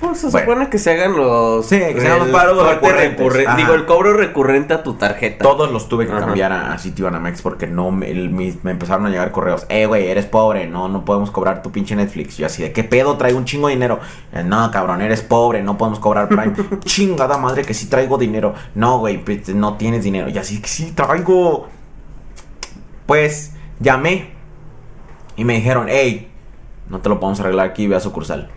Pues 0.00 0.18
se 0.18 0.28
bueno. 0.28 0.46
supone 0.46 0.68
que 0.70 0.78
se 0.78 0.90
hagan 0.92 1.16
los. 1.16 1.64
Sí, 1.66 1.78
que 1.78 2.00
se 2.00 2.06
hagan 2.06 2.18
los 2.20 2.28
pagos 2.28 2.68
recurrentes. 2.68 3.56
Digo, 3.56 3.74
el 3.74 3.86
cobro 3.86 4.12
recurrente 4.12 4.74
a 4.74 4.82
tu 4.82 4.94
tarjeta. 4.94 5.42
Todos 5.42 5.70
los 5.70 5.88
tuve 5.88 6.06
que 6.06 6.12
Ajá. 6.12 6.20
cambiar 6.26 6.52
a, 6.52 6.72
a 6.72 6.78
Citibanamex 6.78 7.40
porque 7.42 7.66
no 7.66 7.90
me, 7.90 8.10
el- 8.10 8.30
me 8.30 8.70
empezaron 8.70 9.06
a 9.06 9.10
llegar 9.10 9.30
correos. 9.30 9.64
Eh, 9.68 9.86
güey, 9.86 10.08
eres 10.08 10.26
pobre, 10.26 10.66
no, 10.66 10.88
no 10.88 11.04
podemos 11.04 11.30
cobrar 11.30 11.62
tu 11.62 11.70
pinche 11.72 11.94
Netflix. 11.96 12.36
Yo 12.36 12.46
así 12.46 12.62
de 12.62 12.72
qué 12.72 12.84
pedo, 12.84 13.16
traigo 13.16 13.38
un 13.38 13.44
chingo 13.44 13.68
de 13.68 13.74
dinero. 13.74 14.00
Eh, 14.32 14.42
no, 14.44 14.70
cabrón, 14.70 15.00
eres 15.00 15.22
pobre, 15.22 15.62
no 15.62 15.78
podemos 15.78 16.00
cobrar 16.00 16.28
Prime. 16.28 16.52
Chingada 16.84 17.38
madre 17.38 17.62
que 17.62 17.72
sí 17.72 17.86
traigo 17.86 18.18
dinero. 18.18 18.54
No, 18.74 18.98
güey, 18.98 19.24
pues, 19.24 19.48
no 19.54 19.74
tienes 19.78 20.04
dinero. 20.04 20.28
Y 20.28 20.36
así 20.38 20.60
que 20.60 20.68
sí 20.68 20.92
traigo. 20.92 21.68
Pues 23.06 23.52
llamé 23.80 24.30
y 25.36 25.44
me 25.44 25.54
dijeron, 25.54 25.86
hey, 25.88 26.30
no 26.88 27.00
te 27.00 27.08
lo 27.08 27.20
podemos 27.20 27.40
arreglar 27.40 27.68
aquí, 27.68 27.86
ve 27.86 27.96
a 27.96 28.00
sucursal. 28.00 28.50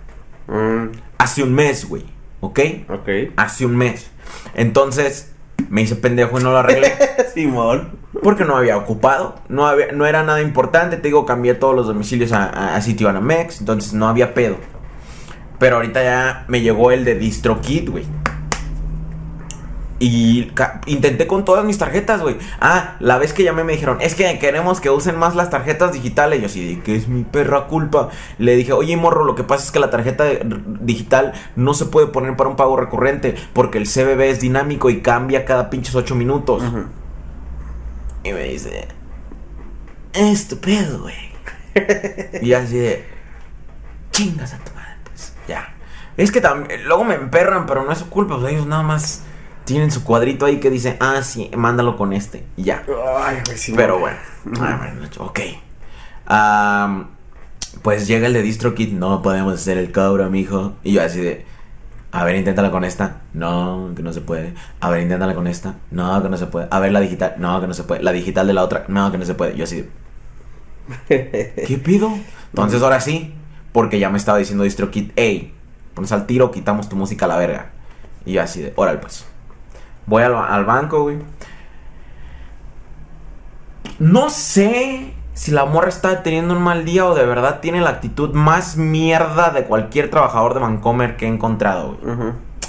Mm, 0.47 0.87
Hace 1.27 1.43
un 1.43 1.53
mes, 1.53 1.89
güey, 1.89 2.05
¿ok? 2.39 2.59
ok. 2.87 3.09
Hace 3.35 3.65
un 3.65 3.75
mes. 3.75 4.09
Entonces 4.55 5.33
me 5.67 5.81
hice 5.81 5.97
pendejo 5.97 6.39
y 6.39 6.43
no 6.43 6.51
lo 6.51 6.59
arreglé. 6.59 6.93
Simón. 7.33 7.99
Porque 8.23 8.45
no 8.45 8.55
había 8.55 8.77
ocupado, 8.77 9.35
no, 9.49 9.67
había, 9.67 9.91
no 9.91 10.05
era 10.05 10.23
nada 10.23 10.41
importante, 10.41 10.95
te 10.95 11.09
digo, 11.09 11.25
cambié 11.25 11.53
todos 11.53 11.75
los 11.75 11.85
domicilios 11.85 12.31
a, 12.31 12.45
a, 12.45 12.77
a 12.77 12.81
Citibanamex, 12.81 13.59
entonces 13.59 13.93
no 13.93 14.07
había 14.07 14.33
pedo. 14.33 14.55
Pero 15.59 15.75
ahorita 15.75 16.01
ya 16.01 16.45
me 16.47 16.61
llegó 16.61 16.91
el 16.91 17.03
de 17.03 17.15
DistroKid, 17.15 17.89
güey. 17.89 18.05
Y 19.99 20.51
intenté 20.85 21.25
con 21.25 21.43
todas 21.43 21.65
mis 21.65 21.79
tarjetas, 21.79 22.21
güey. 22.21 22.37
Ah, 22.61 22.97
la 22.99 23.17
vez 23.17 23.33
que 23.33 23.43
llamé 23.43 23.63
me 23.63 23.73
dijeron, 23.73 23.97
es 23.99 24.13
que 24.13 24.37
queremos 24.37 24.79
que 24.79 24.91
usen 24.91 25.17
más 25.17 25.35
las 25.35 25.49
tarjetas 25.49 25.91
digitales. 25.91 26.39
Yo 26.39 26.45
así, 26.45 26.81
que 26.85 26.95
es 26.95 27.07
mi 27.07 27.23
perra 27.23 27.65
culpa. 27.65 28.09
Le 28.37 28.55
dije, 28.55 28.73
oye, 28.73 28.95
morro, 28.95 29.25
lo 29.25 29.33
que 29.33 29.43
pasa 29.43 29.63
es 29.63 29.71
que 29.71 29.79
la 29.79 29.89
tarjeta 29.89 30.25
digital 30.81 31.33
no 31.55 31.73
se 31.73 31.85
puede 31.85 32.07
poner 32.07 32.35
para 32.37 32.49
un 32.49 32.55
pago 32.55 32.77
recurrente 32.77 33.35
porque 33.53 33.79
el 33.79 33.85
CBB 33.85 34.21
es 34.21 34.39
dinámico 34.39 34.91
y 34.91 35.01
cambia 35.01 35.45
cada 35.45 35.71
pinches 35.71 35.95
8 35.95 36.13
minutos. 36.13 36.61
Y 38.23 38.33
me 38.33 38.43
dice, 38.43 38.87
estupendo, 40.13 41.01
güey. 41.01 41.15
y 42.41 42.53
así 42.53 42.77
de, 42.77 43.05
chingas 44.11 44.53
a 44.53 44.57
tu 44.57 44.73
madre, 44.73 44.95
pues, 45.05 45.33
ya. 45.47 45.73
Es 46.17 46.31
que 46.31 46.41
también, 46.41 46.83
luego 46.85 47.03
me 47.03 47.15
emperran, 47.15 47.65
pero 47.65 47.83
no 47.83 47.91
es 47.91 47.99
su 47.99 48.09
culpa, 48.09 48.37
pues 48.37 48.53
ellos 48.53 48.67
nada 48.67 48.83
más 48.83 49.23
tienen 49.67 49.91
su 49.91 50.03
cuadrito 50.03 50.45
ahí 50.45 50.59
que 50.59 50.71
dice, 50.71 50.97
ah, 50.99 51.21
sí, 51.21 51.51
mándalo 51.55 51.97
con 51.97 52.13
este, 52.13 52.45
y 52.55 52.63
ya. 52.63 52.83
Ay, 53.19 53.41
güey, 53.45 53.57
sí. 53.57 53.73
Pero 53.75 53.99
bueno, 53.99 54.17
bueno, 54.45 55.07
ok. 55.19 55.39
Pues 57.83 58.07
llega 58.07 58.27
el 58.27 58.33
de 58.33 58.41
DistroKid, 58.41 58.93
no 58.93 59.21
podemos 59.21 59.53
hacer 59.53 59.77
el 59.77 59.91
cobro, 59.91 60.29
mijo. 60.29 60.73
Y 60.83 60.93
yo 60.93 61.03
así 61.03 61.19
de, 61.19 61.45
a 62.11 62.23
ver, 62.23 62.37
inténtala 62.37 62.71
con 62.71 62.85
esta. 62.85 63.21
No, 63.33 63.91
que 63.95 64.01
no 64.01 64.13
se 64.13 64.21
puede. 64.21 64.53
A 64.79 64.89
ver, 64.89 65.01
inténtala 65.01 65.35
con 65.35 65.47
esta. 65.47 65.75
No, 65.91 66.23
que 66.23 66.29
no 66.29 66.37
se 66.37 66.47
puede. 66.47 66.67
A 66.71 66.79
ver, 66.79 66.91
la 66.91 67.01
digital. 67.01 67.35
No, 67.37 67.61
que 67.61 67.67
no 67.67 67.73
se 67.73 67.83
puede. 67.83 68.01
La 68.01 68.11
digital 68.13 68.47
de 68.47 68.53
la 68.53 68.63
otra. 68.63 68.85
No, 68.87 69.11
que 69.11 69.17
no 69.17 69.25
se 69.25 69.35
puede. 69.35 69.55
Yo 69.55 69.65
así 69.65 69.85
de, 71.09 71.53
¿qué 71.67 71.77
pido? 71.77 72.09
Entonces 72.49 72.81
ahora 72.81 73.01
sí, 73.01 73.33
porque 73.73 73.99
ya 73.99 74.09
me 74.09 74.17
estaba 74.17 74.37
diciendo 74.37 74.63
DistroKid, 74.63 75.11
hey, 75.17 75.53
pones 75.93 76.11
al 76.13 76.25
tiro, 76.25 76.51
quitamos 76.51 76.87
tu 76.87 76.95
música 76.95 77.25
a 77.25 77.27
la 77.27 77.37
verga. 77.37 77.71
Y 78.25 78.33
yo 78.33 78.41
así 78.41 78.61
de, 78.61 78.73
órale 78.75 78.99
pues. 78.99 79.26
Voy 80.07 80.23
al, 80.23 80.33
al 80.35 80.65
banco, 80.65 81.03
güey. 81.03 81.17
No 83.99 84.29
sé 84.29 85.13
si 85.33 85.51
la 85.51 85.65
morra 85.65 85.89
está 85.89 86.23
teniendo 86.23 86.55
un 86.55 86.61
mal 86.61 86.85
día 86.85 87.05
o 87.05 87.15
de 87.15 87.25
verdad 87.25 87.59
tiene 87.61 87.81
la 87.81 87.91
actitud 87.91 88.33
más 88.33 88.77
mierda 88.77 89.49
de 89.51 89.63
cualquier 89.63 90.09
trabajador 90.09 90.53
de 90.55 90.59
Vancomer 90.61 91.15
que 91.17 91.25
he 91.25 91.29
encontrado, 91.29 91.97
güey. 92.01 92.15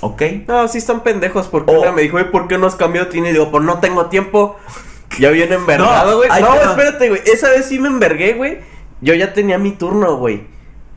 ¿Ok? 0.00 0.22
No, 0.46 0.68
sí 0.68 0.78
están 0.78 1.00
pendejos 1.02 1.48
porque 1.48 1.74
Oh. 1.74 1.92
me 1.92 2.02
dijo, 2.02 2.12
"Güey, 2.18 2.30
¿por 2.30 2.46
qué 2.46 2.56
no 2.58 2.66
has 2.66 2.76
cambiado 2.76 3.08
tiene? 3.08 3.30
Y 3.30 3.32
digo, 3.32 3.50
pues 3.50 3.64
no 3.64 3.78
tengo 3.78 4.06
tiempo. 4.06 4.56
Ya 5.18 5.30
viene 5.30 5.54
envergado, 5.54 6.10
No, 6.10 6.16
güey. 6.18 6.28
No, 6.40 6.48
va. 6.48 6.56
espérate, 6.70 7.08
güey. 7.08 7.22
Esa 7.24 7.48
vez 7.48 7.64
sí 7.66 7.78
me 7.80 7.88
envergué, 7.88 8.34
güey. 8.34 8.58
Yo 9.00 9.14
ya 9.14 9.32
tenía 9.32 9.56
mi 9.58 9.72
turno, 9.72 10.16
güey. 10.16 10.46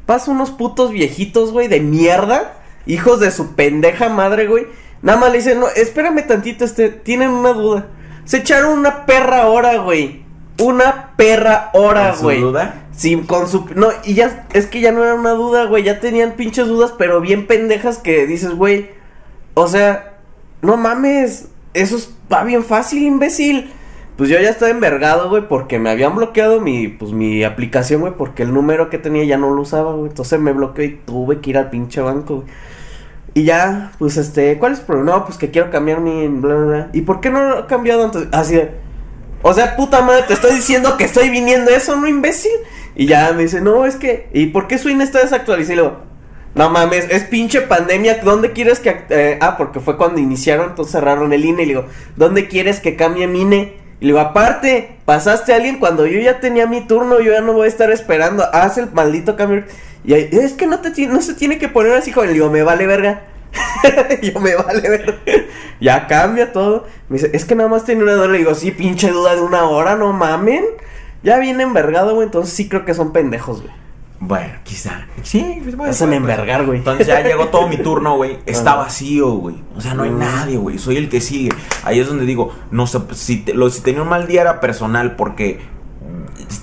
Paso 0.05 0.31
unos 0.31 0.51
putos 0.51 0.91
viejitos, 0.91 1.51
güey, 1.53 1.69
de 1.69 1.79
mierda. 1.79 2.53
Hijos 2.85 3.21
de 3.21 3.31
su 3.31 3.55
pendeja 3.55 4.09
madre, 4.09 4.47
güey. 4.47 4.67
Nada 5.01 5.17
más 5.19 5.31
le 5.31 5.37
dicen, 5.37 5.59
no, 5.59 5.67
espérame 5.67 6.25
tantito, 6.27 6.63
este, 6.65 6.89
tienen 6.89 7.29
una 7.29 7.53
duda. 7.53 7.87
Se 8.25 8.37
echaron 8.37 8.77
una 8.77 9.05
perra 9.05 9.47
hora, 9.47 9.77
güey. 9.77 10.21
Una 10.61 11.11
perra 11.17 11.71
hora, 11.73 12.09
¿Con 12.09 12.17
su 12.17 12.23
güey. 12.23 12.41
duda? 12.41 12.75
Sí, 12.91 13.15
con 13.25 13.47
su... 13.47 13.65
No, 13.75 13.89
y 14.03 14.13
ya, 14.13 14.45
es 14.53 14.67
que 14.67 14.79
ya 14.79 14.91
no 14.91 15.03
era 15.03 15.15
una 15.15 15.31
duda, 15.31 15.65
güey, 15.65 15.83
ya 15.83 15.99
tenían 15.99 16.33
pinches 16.33 16.67
dudas, 16.67 16.93
pero 16.97 17.19
bien 17.19 17.47
pendejas 17.47 17.97
que 17.97 18.27
dices, 18.27 18.51
güey, 18.53 18.91
o 19.55 19.67
sea, 19.67 20.17
no 20.61 20.77
mames, 20.77 21.47
eso 21.73 21.95
es- 21.97 22.13
va 22.31 22.43
bien 22.43 22.63
fácil, 22.63 23.01
imbécil. 23.01 23.71
Pues 24.17 24.29
yo 24.29 24.39
ya 24.39 24.49
estaba 24.49 24.69
envergado, 24.69 25.29
güey, 25.29 25.47
porque 25.47 25.79
me 25.79 25.89
habían 25.89 26.15
bloqueado 26.15 26.61
mi, 26.61 26.89
pues 26.89 27.11
mi 27.11 27.43
aplicación, 27.43 28.01
güey, 28.01 28.13
porque 28.15 28.43
el 28.43 28.53
número 28.53 28.91
que 28.91 28.99
tenía 28.99 29.23
ya 29.23 29.37
no 29.37 29.49
lo 29.49 29.61
usaba, 29.63 29.93
güey, 29.93 30.09
entonces 30.09 30.39
me 30.39 30.51
bloqueó 30.53 30.83
y 30.85 30.99
tuve 31.05 31.39
que 31.39 31.49
ir 31.51 31.57
al 31.57 31.71
pinche 31.71 32.01
banco, 32.01 32.35
güey. 32.35 32.47
Y 33.33 33.43
ya, 33.43 33.93
pues 33.97 34.17
este, 34.17 34.57
¿cuál 34.59 34.73
es 34.73 34.79
el 34.79 34.85
problema? 34.85 35.11
No, 35.11 35.25
pues 35.25 35.37
que 35.37 35.51
quiero 35.51 35.71
cambiar 35.71 36.01
mi 36.01 36.27
bla, 36.27 36.55
bla, 36.55 36.65
bla. 36.65 36.89
¿Y 36.93 37.01
por 37.01 37.21
qué 37.21 37.29
no 37.29 37.41
lo 37.47 37.59
he 37.59 37.65
cambiado 37.65 38.03
antes? 38.03 38.27
Así 38.31 38.55
de, 38.55 38.71
o 39.41 39.53
sea, 39.53 39.75
puta 39.75 40.01
madre, 40.01 40.23
te 40.27 40.33
estoy 40.33 40.53
diciendo 40.53 40.97
que 40.97 41.05
estoy 41.05 41.29
viniendo 41.29 41.71
eso, 41.71 41.95
¿no, 41.95 42.07
imbécil? 42.07 42.51
Y 42.95 43.07
ya 43.07 43.31
me 43.33 43.43
dice, 43.43 43.61
no, 43.61 43.85
es 43.85 43.95
que, 43.95 44.27
¿y 44.33 44.47
por 44.47 44.67
qué 44.67 44.77
su 44.77 44.89
INE 44.89 45.03
está 45.03 45.19
desactualizado? 45.19 45.73
Y 45.73 45.75
le 45.75 45.81
digo, 45.81 45.99
no 46.55 46.69
mames, 46.69 47.07
es 47.09 47.23
pinche 47.23 47.61
pandemia, 47.61 48.19
¿dónde 48.23 48.51
quieres 48.51 48.79
que... 48.79 49.05
eh, 49.09 49.39
ah, 49.41 49.55
porque 49.57 49.79
fue 49.79 49.95
cuando 49.95 50.19
iniciaron, 50.19 50.69
entonces 50.69 50.91
cerraron 50.91 51.31
el 51.31 51.45
INE. 51.45 51.63
Y 51.63 51.65
le 51.67 51.73
digo, 51.73 51.85
¿dónde 52.17 52.47
quieres 52.49 52.81
que 52.81 52.97
cambie 52.97 53.27
mi 53.27 53.41
INE? 53.41 53.80
Y 54.01 54.05
le 54.05 54.13
digo, 54.13 54.19
aparte, 54.19 54.97
pasaste 55.05 55.53
a 55.53 55.57
alguien 55.57 55.77
cuando 55.77 56.07
yo 56.07 56.19
ya 56.19 56.39
tenía 56.39 56.65
mi 56.65 56.81
turno, 56.81 57.19
yo 57.19 57.33
ya 57.33 57.41
no 57.41 57.53
voy 57.53 57.65
a 57.65 57.69
estar 57.69 57.91
esperando, 57.91 58.43
haz 58.51 58.79
el 58.79 58.91
maldito 58.91 59.35
cambio. 59.35 59.63
Y 60.03 60.13
ahí, 60.13 60.27
es 60.31 60.53
que 60.53 60.65
no, 60.65 60.79
te, 60.79 60.91
se 61.21 61.33
tiene 61.35 61.59
que 61.59 61.69
poner 61.69 61.93
así, 61.93 62.11
joven. 62.11 62.29
Le 62.29 62.33
digo, 62.33 62.49
me 62.49 62.63
vale 62.63 62.87
verga. 62.87 63.21
yo 64.23 64.39
me 64.39 64.55
vale 64.55 64.89
verga. 64.89 65.13
ya 65.79 66.07
cambia 66.07 66.51
todo. 66.51 66.87
Me 67.09 67.17
dice, 67.17 67.29
es 67.31 67.45
que 67.45 67.53
nada 67.53 67.69
más 67.69 67.85
tiene 67.85 68.01
una 68.01 68.13
duda. 68.13 68.27
Le 68.27 68.39
digo, 68.39 68.55
sí, 68.55 68.71
pinche 68.71 69.11
duda 69.11 69.35
de 69.35 69.41
una 69.41 69.65
hora, 69.65 69.95
no 69.95 70.11
mamen. 70.13 70.65
Ya 71.21 71.37
viene 71.37 71.61
envergado, 71.61 72.15
güey. 72.15 72.25
Entonces 72.25 72.55
sí 72.55 72.67
creo 72.67 72.85
que 72.85 72.95
son 72.95 73.13
pendejos, 73.13 73.61
güey. 73.61 73.73
Bueno, 74.23 74.53
quizá. 74.63 75.07
Sí, 75.23 75.57
pues 75.63 75.75
bueno. 75.75 75.89
Hacen 75.91 76.13
envergar, 76.13 76.63
güey. 76.65 76.77
Entonces 76.77 77.07
ya 77.07 77.21
llegó 77.23 77.47
todo 77.47 77.67
mi 77.67 77.77
turno, 77.77 78.17
güey. 78.17 78.37
Está 78.45 78.75
vacío, 78.75 79.31
güey. 79.31 79.55
O 79.75 79.81
sea, 79.81 79.95
no 79.95 80.03
hay 80.03 80.11
Mm. 80.11 80.19
nadie, 80.19 80.57
güey. 80.57 80.77
Soy 80.77 80.97
el 80.97 81.09
que 81.09 81.19
sigue. 81.21 81.49
Ahí 81.83 81.99
es 81.99 82.07
donde 82.07 82.25
digo, 82.25 82.53
no 82.69 82.85
sé, 82.85 82.99
si, 83.13 83.37
te- 83.37 83.55
lo, 83.55 83.69
si 83.71 83.81
tenía 83.81 84.03
un 84.03 84.09
mal 84.09 84.27
día 84.27 84.41
era 84.41 84.59
personal 84.59 85.15
porque 85.15 85.59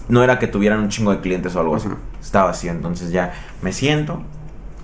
no 0.09 0.23
era 0.23 0.39
que 0.39 0.47
tuvieran 0.47 0.79
un 0.81 0.89
chingo 0.89 1.11
de 1.11 1.21
clientes 1.21 1.57
o 1.57 1.61
algo 1.61 1.75
así. 1.75 1.89
Ujú. 1.89 1.97
Está 2.21 2.45
vacío. 2.45 2.71
Entonces 2.71 3.11
ya 3.11 3.33
me 3.61 3.73
siento. 3.73 4.23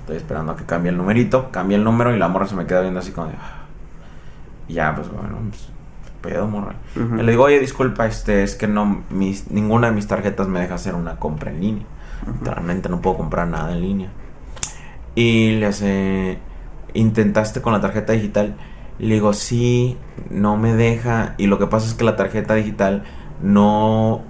Estoy 0.00 0.16
esperando 0.16 0.52
a 0.52 0.56
que 0.56 0.64
cambie 0.64 0.90
el 0.90 0.96
numerito. 0.96 1.50
Cambia 1.52 1.76
el 1.76 1.84
número 1.84 2.12
y 2.14 2.18
la 2.18 2.26
morra 2.26 2.48
se 2.48 2.56
me 2.56 2.66
queda 2.66 2.80
viendo 2.80 2.98
así 2.98 3.12
como 3.12 3.28
de... 3.28 3.34
"Ah". 3.40 3.62
Y 4.66 4.74
ya, 4.74 4.94
pues 4.96 5.08
bueno, 5.12 5.38
pues, 5.48 5.68
pedo, 6.22 6.48
morra. 6.48 6.74
Le 6.96 7.30
digo, 7.30 7.44
oye, 7.44 7.60
disculpa, 7.60 8.06
este, 8.06 8.42
es 8.42 8.56
que 8.56 8.66
no, 8.66 9.04
mis, 9.10 9.50
ninguna 9.50 9.88
de 9.88 9.92
mis 9.94 10.06
tarjetas 10.08 10.48
me 10.48 10.58
deja 10.58 10.74
hacer 10.74 10.94
una 10.96 11.16
compra 11.16 11.50
en 11.52 11.60
línea. 11.60 11.86
Realmente 12.42 12.88
no 12.88 13.00
puedo 13.00 13.16
comprar 13.18 13.48
nada 13.48 13.72
en 13.72 13.80
línea. 13.80 14.08
Y 15.14 15.52
le 15.52 15.66
hace, 15.66 16.38
intentaste 16.94 17.62
con 17.62 17.72
la 17.72 17.80
tarjeta 17.80 18.12
digital. 18.12 18.56
Le 18.98 19.14
digo, 19.14 19.32
sí, 19.32 19.96
no 20.30 20.56
me 20.56 20.74
deja. 20.74 21.34
Y 21.38 21.46
lo 21.46 21.58
que 21.58 21.66
pasa 21.66 21.86
es 21.86 21.94
que 21.94 22.04
la 22.04 22.16
tarjeta 22.16 22.54
digital 22.54 23.04
no, 23.42 24.22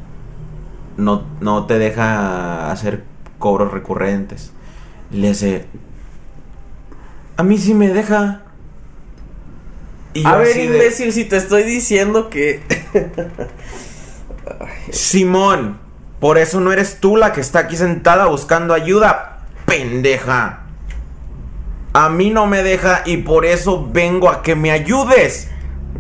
no, 0.96 1.24
no 1.40 1.66
te 1.66 1.78
deja 1.78 2.70
hacer 2.70 3.04
cobros 3.38 3.72
recurrentes. 3.72 4.52
Le 5.10 5.30
hace, 5.30 5.66
a 7.36 7.42
mí 7.42 7.58
sí 7.58 7.74
me 7.74 7.88
deja. 7.88 8.42
Y 10.14 10.24
A 10.26 10.36
ver, 10.36 10.48
así 10.48 10.60
de- 10.60 10.64
imbécil, 10.66 11.12
si 11.12 11.24
te 11.24 11.36
estoy 11.36 11.64
diciendo 11.64 12.30
que. 12.30 12.62
Simón, 14.90 15.78
por 16.24 16.38
eso 16.38 16.58
no 16.58 16.72
eres 16.72 17.00
tú 17.00 17.18
la 17.18 17.34
que 17.34 17.42
está 17.42 17.58
aquí 17.58 17.76
sentada 17.76 18.24
buscando 18.24 18.72
ayuda, 18.72 19.40
pendeja. 19.66 20.60
A 21.92 22.08
mí 22.08 22.30
no 22.30 22.46
me 22.46 22.62
deja 22.62 23.02
y 23.04 23.18
por 23.18 23.44
eso 23.44 23.86
vengo 23.92 24.30
a 24.30 24.40
que 24.42 24.54
me 24.54 24.70
ayudes. 24.70 25.50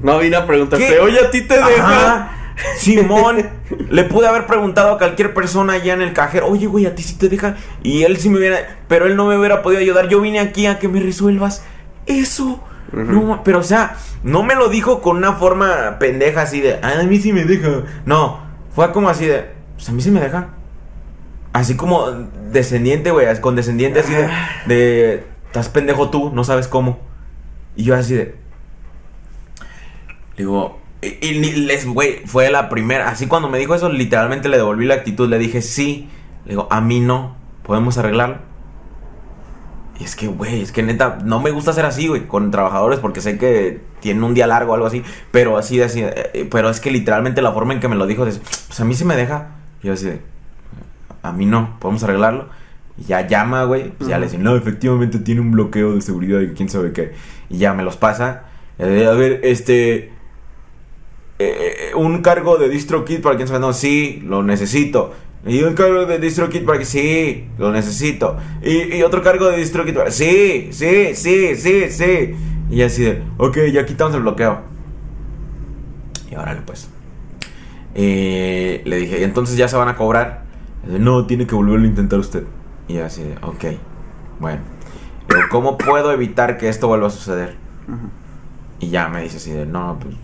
no 0.02 0.18
vine 0.18 0.36
a 0.36 0.46
preguntarte, 0.46 0.86
¿Qué? 0.86 0.98
oye, 0.98 1.20
a 1.20 1.30
ti 1.30 1.42
te 1.42 1.56
deja. 1.58 2.14
Ajá. 2.14 2.30
Simón, 2.78 3.50
le 3.90 4.04
pude 4.04 4.26
haber 4.26 4.46
preguntado 4.46 4.94
a 4.94 4.96
cualquier 4.98 5.34
persona 5.34 5.74
allá 5.74 5.92
en 5.92 6.00
el 6.00 6.14
cajero, 6.14 6.46
oye, 6.46 6.68
güey, 6.68 6.86
a 6.86 6.94
ti 6.94 7.02
sí 7.02 7.18
te 7.18 7.28
deja. 7.28 7.56
Y 7.82 8.04
él 8.04 8.16
sí 8.16 8.30
me 8.30 8.38
hubiera, 8.38 8.78
pero 8.88 9.04
él 9.04 9.16
no 9.16 9.26
me 9.26 9.36
hubiera 9.36 9.60
podido 9.60 9.82
ayudar. 9.82 10.08
Yo 10.08 10.22
vine 10.22 10.40
aquí 10.40 10.64
a 10.66 10.78
que 10.78 10.88
me 10.88 11.00
resuelvas 11.00 11.66
eso. 12.06 12.64
No, 12.92 13.42
pero 13.44 13.58
o 13.58 13.62
sea, 13.62 13.98
no 14.22 14.42
me 14.42 14.54
lo 14.54 14.70
dijo 14.70 15.02
con 15.02 15.18
una 15.18 15.34
forma 15.34 15.98
pendeja 15.98 16.40
así 16.40 16.62
de, 16.62 16.78
"Ah, 16.82 16.94
a 16.98 17.02
mí 17.02 17.18
sí 17.18 17.34
me 17.34 17.44
deja. 17.44 17.82
No, 18.06 18.40
fue 18.74 18.90
como 18.90 19.10
así 19.10 19.26
de, 19.26 19.52
pues 19.74 19.88
a 19.88 19.92
mí 19.92 20.02
sí 20.02 20.10
me 20.10 20.20
deja. 20.20 20.48
Así 21.52 21.76
como 21.76 22.10
descendiente, 22.52 23.10
güey, 23.10 23.26
con 23.40 23.54
descendiente 23.54 24.00
así 24.00 24.12
de, 24.12 24.28
de, 24.66 25.26
estás 25.46 25.68
pendejo 25.68 26.10
tú, 26.10 26.30
no 26.34 26.42
sabes 26.44 26.66
cómo. 26.66 26.98
Y 27.76 27.84
yo 27.84 27.94
así 27.94 28.14
de, 28.14 28.36
Digo, 30.36 30.80
y, 31.02 31.34
les, 31.34 31.86
güey, 31.86 32.22
fue 32.26 32.50
la 32.50 32.68
primera. 32.68 33.08
Así 33.08 33.26
cuando 33.26 33.48
me 33.48 33.58
dijo 33.58 33.74
eso, 33.74 33.88
literalmente 33.88 34.48
le 34.48 34.56
devolví 34.56 34.86
la 34.86 34.94
actitud. 34.94 35.28
Le 35.28 35.38
dije, 35.38 35.62
sí. 35.62 36.08
Le 36.44 36.50
digo, 36.50 36.68
a 36.70 36.80
mí 36.80 37.00
no. 37.00 37.36
¿Podemos 37.62 37.98
arreglarlo? 37.98 38.38
Y 39.98 40.04
es 40.04 40.16
que, 40.16 40.26
güey, 40.26 40.60
es 40.60 40.72
que 40.72 40.82
neta, 40.82 41.18
no 41.24 41.38
me 41.40 41.52
gusta 41.52 41.72
ser 41.72 41.86
así, 41.86 42.08
güey, 42.08 42.26
con 42.26 42.50
trabajadores 42.50 42.98
porque 42.98 43.20
sé 43.20 43.38
que 43.38 43.80
tienen 44.00 44.24
un 44.24 44.34
día 44.34 44.46
largo 44.46 44.72
o 44.72 44.74
algo 44.74 44.86
así. 44.86 45.02
Pero 45.30 45.56
así, 45.56 45.80
así. 45.80 46.00
eh, 46.02 46.30
eh, 46.34 46.48
pero 46.50 46.68
es 46.68 46.80
que 46.80 46.90
literalmente 46.90 47.42
la 47.42 47.52
forma 47.52 47.74
en 47.74 47.80
que 47.80 47.88
me 47.88 47.96
lo 47.96 48.06
dijo, 48.06 48.24
de, 48.24 48.32
pues 48.32 48.80
a 48.80 48.84
mí 48.84 48.94
sí 48.94 49.04
me 49.04 49.16
deja. 49.16 49.50
Y 49.84 49.88
yo 49.88 49.92
así, 49.94 50.06
de, 50.06 50.20
a 51.22 51.32
mí 51.32 51.46
no. 51.46 51.78
¿Podemos 51.78 52.02
arreglarlo? 52.04 52.48
Y 52.96 53.04
ya 53.04 53.26
llama, 53.28 53.64
güey. 53.64 53.90
Pues 53.92 54.08
ya 54.08 54.18
le 54.18 54.26
dicen, 54.26 54.42
no, 54.42 54.56
efectivamente 54.56 55.18
tiene 55.20 55.42
un 55.42 55.52
bloqueo 55.52 55.94
de 55.94 56.00
seguridad 56.00 56.40
y 56.40 56.48
quién 56.54 56.70
sabe 56.70 56.92
qué. 56.92 57.12
Y 57.50 57.58
ya 57.58 57.74
me 57.74 57.82
los 57.84 57.96
pasa. 57.98 58.44
Eh, 58.78 59.06
a 59.06 59.12
ver, 59.14 59.40
este. 59.44 60.12
eh, 61.38 61.92
un 61.96 62.22
cargo 62.22 62.56
de 62.58 62.68
DistroKit 62.68 63.22
para 63.22 63.36
quien 63.36 63.48
sabe. 63.48 63.60
No, 63.60 63.72
sí, 63.72 64.22
lo 64.26 64.42
necesito. 64.42 65.14
Y 65.46 65.62
un 65.62 65.74
cargo 65.74 66.06
de 66.06 66.18
DistroKit 66.18 66.64
para 66.64 66.78
que 66.78 66.86
sí, 66.86 67.50
lo 67.58 67.72
necesito. 67.72 68.38
Y, 68.62 68.96
y 68.96 69.02
otro 69.02 69.22
cargo 69.22 69.48
de 69.50 69.58
DistroKit 69.58 69.94
para. 69.94 70.10
Sí, 70.10 70.68
sí, 70.72 71.14
sí, 71.14 71.56
sí, 71.56 71.90
sí. 71.90 72.34
Y 72.70 72.82
así 72.82 73.02
de, 73.04 73.22
ok, 73.38 73.58
ya 73.72 73.84
quitamos 73.86 74.14
el 74.14 74.22
bloqueo. 74.22 74.62
Y 76.30 76.34
órale, 76.36 76.62
pues. 76.62 76.93
Eh, 77.94 78.82
le 78.84 78.96
dije, 78.96 79.20
¿y 79.20 79.24
entonces 79.24 79.56
ya 79.56 79.68
se 79.68 79.76
van 79.76 79.88
a 79.88 79.96
cobrar? 79.96 80.42
Dice, 80.84 80.98
no, 80.98 81.26
tiene 81.26 81.46
que 81.46 81.54
volverlo 81.54 81.84
a 81.84 81.88
intentar 81.88 82.18
usted. 82.18 82.44
Y 82.88 82.98
así 82.98 83.22
de, 83.22 83.36
ok, 83.42 83.64
bueno. 84.40 84.60
Pero, 85.26 85.48
¿cómo 85.50 85.78
puedo 85.78 86.12
evitar 86.12 86.58
que 86.58 86.68
esto 86.68 86.88
vuelva 86.88 87.06
a 87.06 87.10
suceder? 87.10 87.56
Y 88.80 88.90
ya 88.90 89.08
me 89.08 89.22
dice 89.22 89.38
así 89.38 89.50
de, 89.52 89.64
no, 89.64 89.98
pues, 90.00 90.14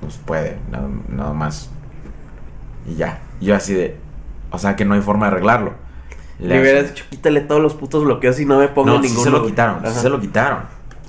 pues 0.00 0.16
puede, 0.24 0.58
nada, 0.70 0.88
nada 1.08 1.32
más. 1.32 1.70
Y 2.86 2.94
ya, 2.94 3.20
Y 3.40 3.46
yo 3.46 3.54
así 3.54 3.74
de, 3.74 3.96
o 4.50 4.58
sea 4.58 4.74
que 4.76 4.84
no 4.84 4.94
hay 4.94 5.00
forma 5.00 5.26
de 5.26 5.32
arreglarlo. 5.32 5.74
Le 6.38 6.60
hubieras 6.60 6.88
dicho, 6.88 7.04
quítale 7.08 7.40
todos 7.42 7.62
los 7.62 7.74
putos 7.74 8.04
bloqueos 8.04 8.40
y 8.40 8.46
no 8.46 8.58
me 8.58 8.66
pongo 8.68 8.90
no, 8.90 9.02
sí 9.02 9.08
ninguno. 9.08 9.24
se 9.24 9.30
lo 9.30 9.38
güey". 9.40 9.50
quitaron, 9.50 9.82
sí 9.86 10.00
se 10.00 10.08
lo 10.08 10.20
quitaron. 10.20 10.60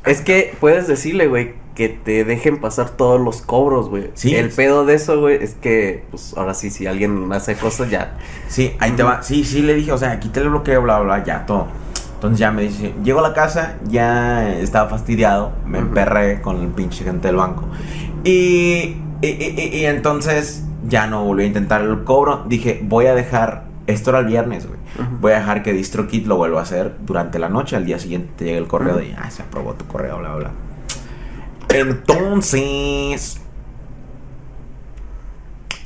Es 0.05 0.21
que 0.21 0.55
puedes 0.59 0.87
decirle, 0.87 1.27
güey, 1.27 1.53
que 1.75 1.89
te 1.89 2.23
dejen 2.23 2.59
pasar 2.61 2.91
todos 2.91 3.19
los 3.19 3.41
cobros, 3.41 3.89
güey. 3.89 4.11
Sí. 4.13 4.35
El 4.35 4.49
pedo 4.49 4.85
de 4.85 4.93
eso, 4.95 5.19
güey, 5.19 5.43
es 5.43 5.55
que, 5.55 6.03
pues, 6.11 6.33
ahora 6.37 6.53
sí, 6.53 6.69
si 6.69 6.85
alguien 6.87 7.31
hace 7.33 7.55
cosas, 7.55 7.89
ya. 7.89 8.17
Sí, 8.47 8.73
ahí 8.79 8.91
te 8.91 9.03
va. 9.03 9.23
Sí, 9.23 9.43
sí, 9.43 9.61
le 9.63 9.73
dije, 9.73 9.91
o 9.91 9.97
sea, 9.97 10.19
quítale 10.19 10.45
el 10.45 10.51
bloqueo, 10.51 10.81
bla, 10.83 10.99
bla, 10.99 11.23
ya, 11.23 11.45
todo. 11.45 11.67
Entonces 12.15 12.39
ya 12.39 12.51
me 12.51 12.61
dice, 12.61 12.93
llego 13.03 13.19
a 13.19 13.23
la 13.23 13.33
casa, 13.33 13.77
ya 13.87 14.53
estaba 14.57 14.87
fastidiado, 14.89 15.51
me 15.65 15.79
emperré 15.79 16.41
con 16.41 16.61
el 16.61 16.67
pinche 16.69 17.03
gente 17.03 17.27
del 17.27 17.35
banco. 17.37 17.65
Y, 18.23 18.95
y, 19.21 19.27
y- 19.27 19.69
y 19.73 19.85
entonces 19.85 20.63
ya 20.87 21.07
no 21.07 21.25
volví 21.25 21.43
a 21.43 21.47
intentar 21.47 21.81
el 21.81 22.03
cobro. 22.03 22.43
Dije, 22.47 22.79
voy 22.83 23.07
a 23.07 23.15
dejar 23.15 23.65
Esto 23.85 24.11
era 24.11 24.19
el 24.19 24.27
viernes, 24.27 24.65
güey. 24.65 24.79
Voy 25.19 25.33
a 25.33 25.39
dejar 25.39 25.61
que 25.63 25.73
DistroKit 25.73 26.25
lo 26.25 26.37
vuelva 26.37 26.59
a 26.61 26.63
hacer 26.63 26.95
durante 27.01 27.37
la 27.37 27.49
noche. 27.49 27.75
Al 27.75 27.83
día 27.85 27.99
siguiente 27.99 28.29
te 28.37 28.45
llega 28.45 28.57
el 28.59 28.67
correo 28.67 28.95
de, 28.95 29.13
ah, 29.17 29.29
se 29.29 29.41
aprobó 29.41 29.73
tu 29.73 29.85
correo, 29.87 30.19
bla, 30.19 30.35
bla. 30.35 30.51
Entonces... 31.69 33.39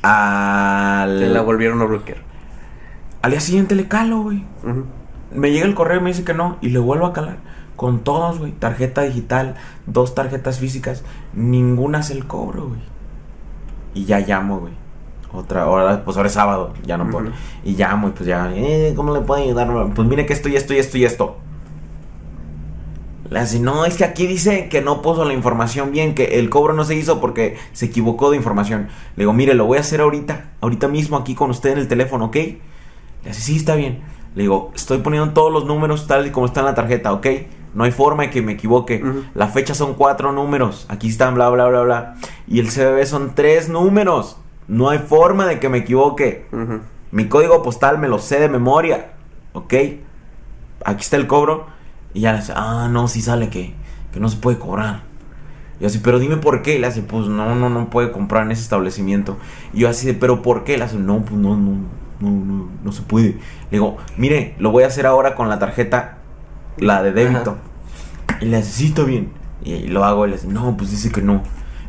Al, 0.02 1.18
Te 1.18 1.28
la 1.28 1.42
volvieron 1.42 1.80
a 1.82 1.84
bloquear. 1.84 2.18
al 3.22 3.32
día 3.32 3.40
siguiente 3.40 3.74
le 3.74 3.88
calo, 3.88 4.22
güey. 4.22 4.44
Me 5.34 5.50
llega 5.50 5.66
el 5.66 5.74
correo 5.74 5.98
y 5.98 6.02
me 6.02 6.10
dice 6.10 6.24
que 6.24 6.34
no. 6.34 6.56
Y 6.60 6.68
le 6.68 6.78
vuelvo 6.78 7.06
a 7.06 7.12
calar. 7.12 7.38
Con 7.76 8.00
todos, 8.00 8.38
güey. 8.38 8.52
Tarjeta 8.52 9.02
digital, 9.02 9.56
dos 9.86 10.14
tarjetas 10.14 10.58
físicas. 10.58 11.04
Ninguna 11.34 11.98
hace 11.98 12.12
el 12.14 12.26
cobro, 12.26 12.68
güey. 12.68 12.80
Y 13.94 14.04
ya 14.04 14.20
llamo, 14.20 14.60
güey. 14.60 14.72
Otra 15.32 15.66
hora, 15.66 16.04
pues 16.04 16.16
ahora 16.16 16.28
es 16.28 16.32
sábado, 16.32 16.72
ya 16.86 16.96
no 16.96 17.10
puedo. 17.10 17.30
Y 17.62 17.74
llamo 17.76 18.08
y 18.08 18.10
pues 18.12 18.26
ya, 18.26 18.50
eh, 18.54 18.94
¿cómo 18.96 19.12
le 19.12 19.20
puedo 19.20 19.42
ayudar? 19.42 19.68
Pues 19.94 20.08
mire 20.08 20.24
que 20.24 20.32
esto 20.32 20.48
y 20.48 20.56
esto 20.56 20.72
y 20.72 20.78
esto 20.78 20.96
y 20.96 21.04
esto. 21.04 21.36
Le 23.30 23.38
hace, 23.40 23.60
no, 23.60 23.84
es 23.84 23.96
que 23.96 24.04
aquí 24.04 24.26
dice 24.26 24.68
que 24.68 24.80
no 24.80 25.02
puso 25.02 25.24
la 25.24 25.34
información 25.34 25.92
bien, 25.92 26.14
que 26.14 26.38
el 26.38 26.48
cobro 26.48 26.72
no 26.72 26.84
se 26.84 26.94
hizo 26.94 27.20
porque 27.20 27.56
se 27.72 27.86
equivocó 27.86 28.30
de 28.30 28.36
información. 28.36 28.88
Le 29.16 29.22
digo, 29.22 29.32
mire, 29.32 29.54
lo 29.54 29.66
voy 29.66 29.78
a 29.78 29.82
hacer 29.82 30.00
ahorita, 30.00 30.50
ahorita 30.60 30.88
mismo 30.88 31.16
aquí 31.16 31.34
con 31.34 31.50
usted 31.50 31.70
en 31.70 31.78
el 31.78 31.88
teléfono, 31.88 32.26
¿ok? 32.26 32.36
Le 32.36 33.30
hace, 33.30 33.40
sí, 33.40 33.56
está 33.56 33.74
bien. 33.74 34.00
Le 34.34 34.42
digo, 34.42 34.72
estoy 34.74 34.98
poniendo 34.98 35.32
todos 35.32 35.52
los 35.52 35.66
números 35.66 36.06
tal 36.06 36.26
y 36.26 36.30
como 36.30 36.46
está 36.46 36.60
en 36.60 36.66
la 36.66 36.74
tarjeta, 36.74 37.12
¿ok? 37.12 37.26
No 37.74 37.84
hay 37.84 37.92
forma 37.92 38.24
de 38.24 38.30
que 38.30 38.42
me 38.42 38.52
equivoque. 38.52 39.04
La 39.34 39.48
fecha 39.48 39.74
son 39.74 39.94
cuatro 39.94 40.32
números. 40.32 40.86
Aquí 40.88 41.08
están, 41.08 41.34
bla, 41.34 41.50
bla, 41.50 41.68
bla, 41.68 41.82
bla. 41.82 42.14
Y 42.46 42.60
el 42.60 42.68
CBB 42.68 43.04
son 43.04 43.34
tres 43.34 43.68
números. 43.68 44.38
No 44.68 44.88
hay 44.88 44.98
forma 44.98 45.46
de 45.46 45.60
que 45.60 45.68
me 45.68 45.78
equivoque. 45.78 46.46
Mi 47.10 47.28
código 47.28 47.62
postal 47.62 47.98
me 47.98 48.08
lo 48.08 48.18
sé 48.18 48.40
de 48.40 48.48
memoria. 48.48 49.12
¿Ok? 49.52 49.74
Aquí 50.84 51.02
está 51.02 51.16
el 51.16 51.26
cobro. 51.26 51.66
Y 52.14 52.20
ya 52.20 52.32
le 52.32 52.38
dice, 52.38 52.52
ah, 52.56 52.88
no, 52.90 53.08
sí 53.08 53.20
sale 53.20 53.48
que, 53.48 53.74
que 54.12 54.20
no 54.20 54.28
se 54.28 54.36
puede 54.36 54.58
cobrar. 54.58 55.02
Y 55.78 55.82
yo 55.82 55.86
así, 55.88 55.98
pero 55.98 56.18
dime 56.18 56.36
por 56.36 56.62
qué. 56.62 56.78
Le 56.78 56.86
hace, 56.86 57.02
pues 57.02 57.26
no, 57.26 57.54
no, 57.54 57.68
no 57.68 57.90
puede 57.90 58.10
comprar 58.10 58.44
en 58.44 58.52
ese 58.52 58.62
establecimiento. 58.62 59.38
Y 59.72 59.80
yo 59.80 59.88
así 59.88 60.06
de, 60.06 60.14
pero 60.14 60.42
¿por 60.42 60.64
qué? 60.64 60.78
Le 60.78 60.84
hace, 60.84 60.96
no, 60.96 61.20
pues 61.20 61.40
no, 61.40 61.56
no, 61.56 61.72
no, 62.20 62.30
no, 62.30 62.68
no 62.82 62.92
se 62.92 63.02
puede. 63.02 63.32
Le 63.32 63.38
digo, 63.78 63.96
mire, 64.16 64.54
lo 64.58 64.70
voy 64.70 64.84
a 64.84 64.88
hacer 64.88 65.06
ahora 65.06 65.34
con 65.34 65.48
la 65.48 65.58
tarjeta, 65.58 66.18
la 66.78 67.02
de 67.02 67.12
débito. 67.12 67.56
Y 68.40 68.46
le 68.46 68.56
hace, 68.56 68.70
sí, 68.70 68.86
está 68.86 69.04
bien. 69.04 69.30
Y, 69.64 69.72
y 69.72 69.88
lo 69.88 70.04
hago 70.04 70.26
y 70.26 70.30
le 70.30 70.36
dice, 70.36 70.48
no, 70.48 70.76
pues 70.76 70.90
dice 70.90 71.10
que 71.10 71.22
no. 71.22 71.42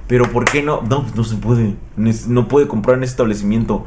Pero 0.10 0.26
¿por 0.32 0.46
qué 0.46 0.64
no? 0.64 0.82
No, 0.82 1.04
pues 1.04 1.16
no 1.16 1.24
se 1.24 1.36
puede. 1.36 1.76
No 1.96 2.48
puede 2.48 2.68
comprar 2.68 2.98
en 2.98 3.04
ese 3.04 3.12
establecimiento. 3.12 3.86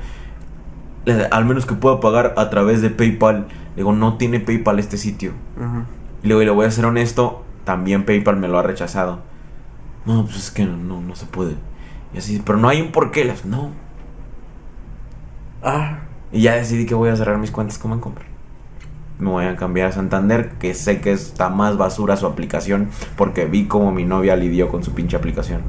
Le 1.05 1.17
dice, 1.17 1.29
Al 1.33 1.45
menos 1.45 1.67
que 1.67 1.75
pueda 1.75 1.99
pagar 1.99 2.35
a 2.37 2.49
través 2.49 2.81
de 2.81 2.91
PayPal. 2.91 3.49
Le 3.75 3.77
digo, 3.79 3.93
no 3.93 4.19
tiene 4.19 4.39
PayPal 4.39 4.79
este 4.79 4.99
sitio. 4.99 5.33
Ujú. 5.57 5.83
Y 6.23 6.29
luego, 6.29 6.43
y 6.43 6.45
le 6.45 6.51
voy 6.51 6.67
a 6.67 6.71
ser 6.71 6.85
honesto, 6.87 7.45
también 7.65 8.05
PayPal 8.05 8.37
me 8.37 8.49
lo 8.49 8.59
ha 8.59 8.63
rechazado. 8.63 9.21
No, 10.07 10.25
pues 10.25 10.37
es 10.37 10.51
que 10.51 10.65
no, 10.65 10.77
no, 10.77 11.01
no 11.01 11.15
se 11.15 11.27
puede. 11.27 11.57
Y 12.15 12.19
así, 12.19 12.43
pero 12.45 12.59
no 12.59 12.69
hay 12.69 12.81
un 12.81 12.93
porqué. 12.93 13.25
Dice, 13.25 13.47
no. 13.47 13.71
Ah. 15.63 16.01
Y 16.33 16.43
ya 16.43 16.55
decidí 16.55 16.87
que 16.87 16.95
voy 16.95 17.11
a 17.11 17.17
cerrar 17.17 17.39
mis 17.39 17.51
cuentas 17.51 17.79
como 17.79 17.95
en 17.95 18.01
compra. 18.01 18.25
Me 19.19 19.31
voy 19.31 19.45
a 19.45 19.57
cambiar 19.57 19.89
a 19.89 19.93
Santander, 19.93 20.53
que 20.59 20.75
sé 20.75 21.01
que 21.01 21.13
está 21.13 21.49
más 21.49 21.77
basura 21.77 22.17
su 22.17 22.27
aplicación, 22.27 22.89
porque 23.17 23.45
vi 23.45 23.67
como 23.67 23.93
mi 23.93 24.05
novia 24.05 24.35
lidió 24.35 24.69
con 24.69 24.83
su 24.83 24.93
pinche 24.95 25.17
aplicación. 25.17 25.63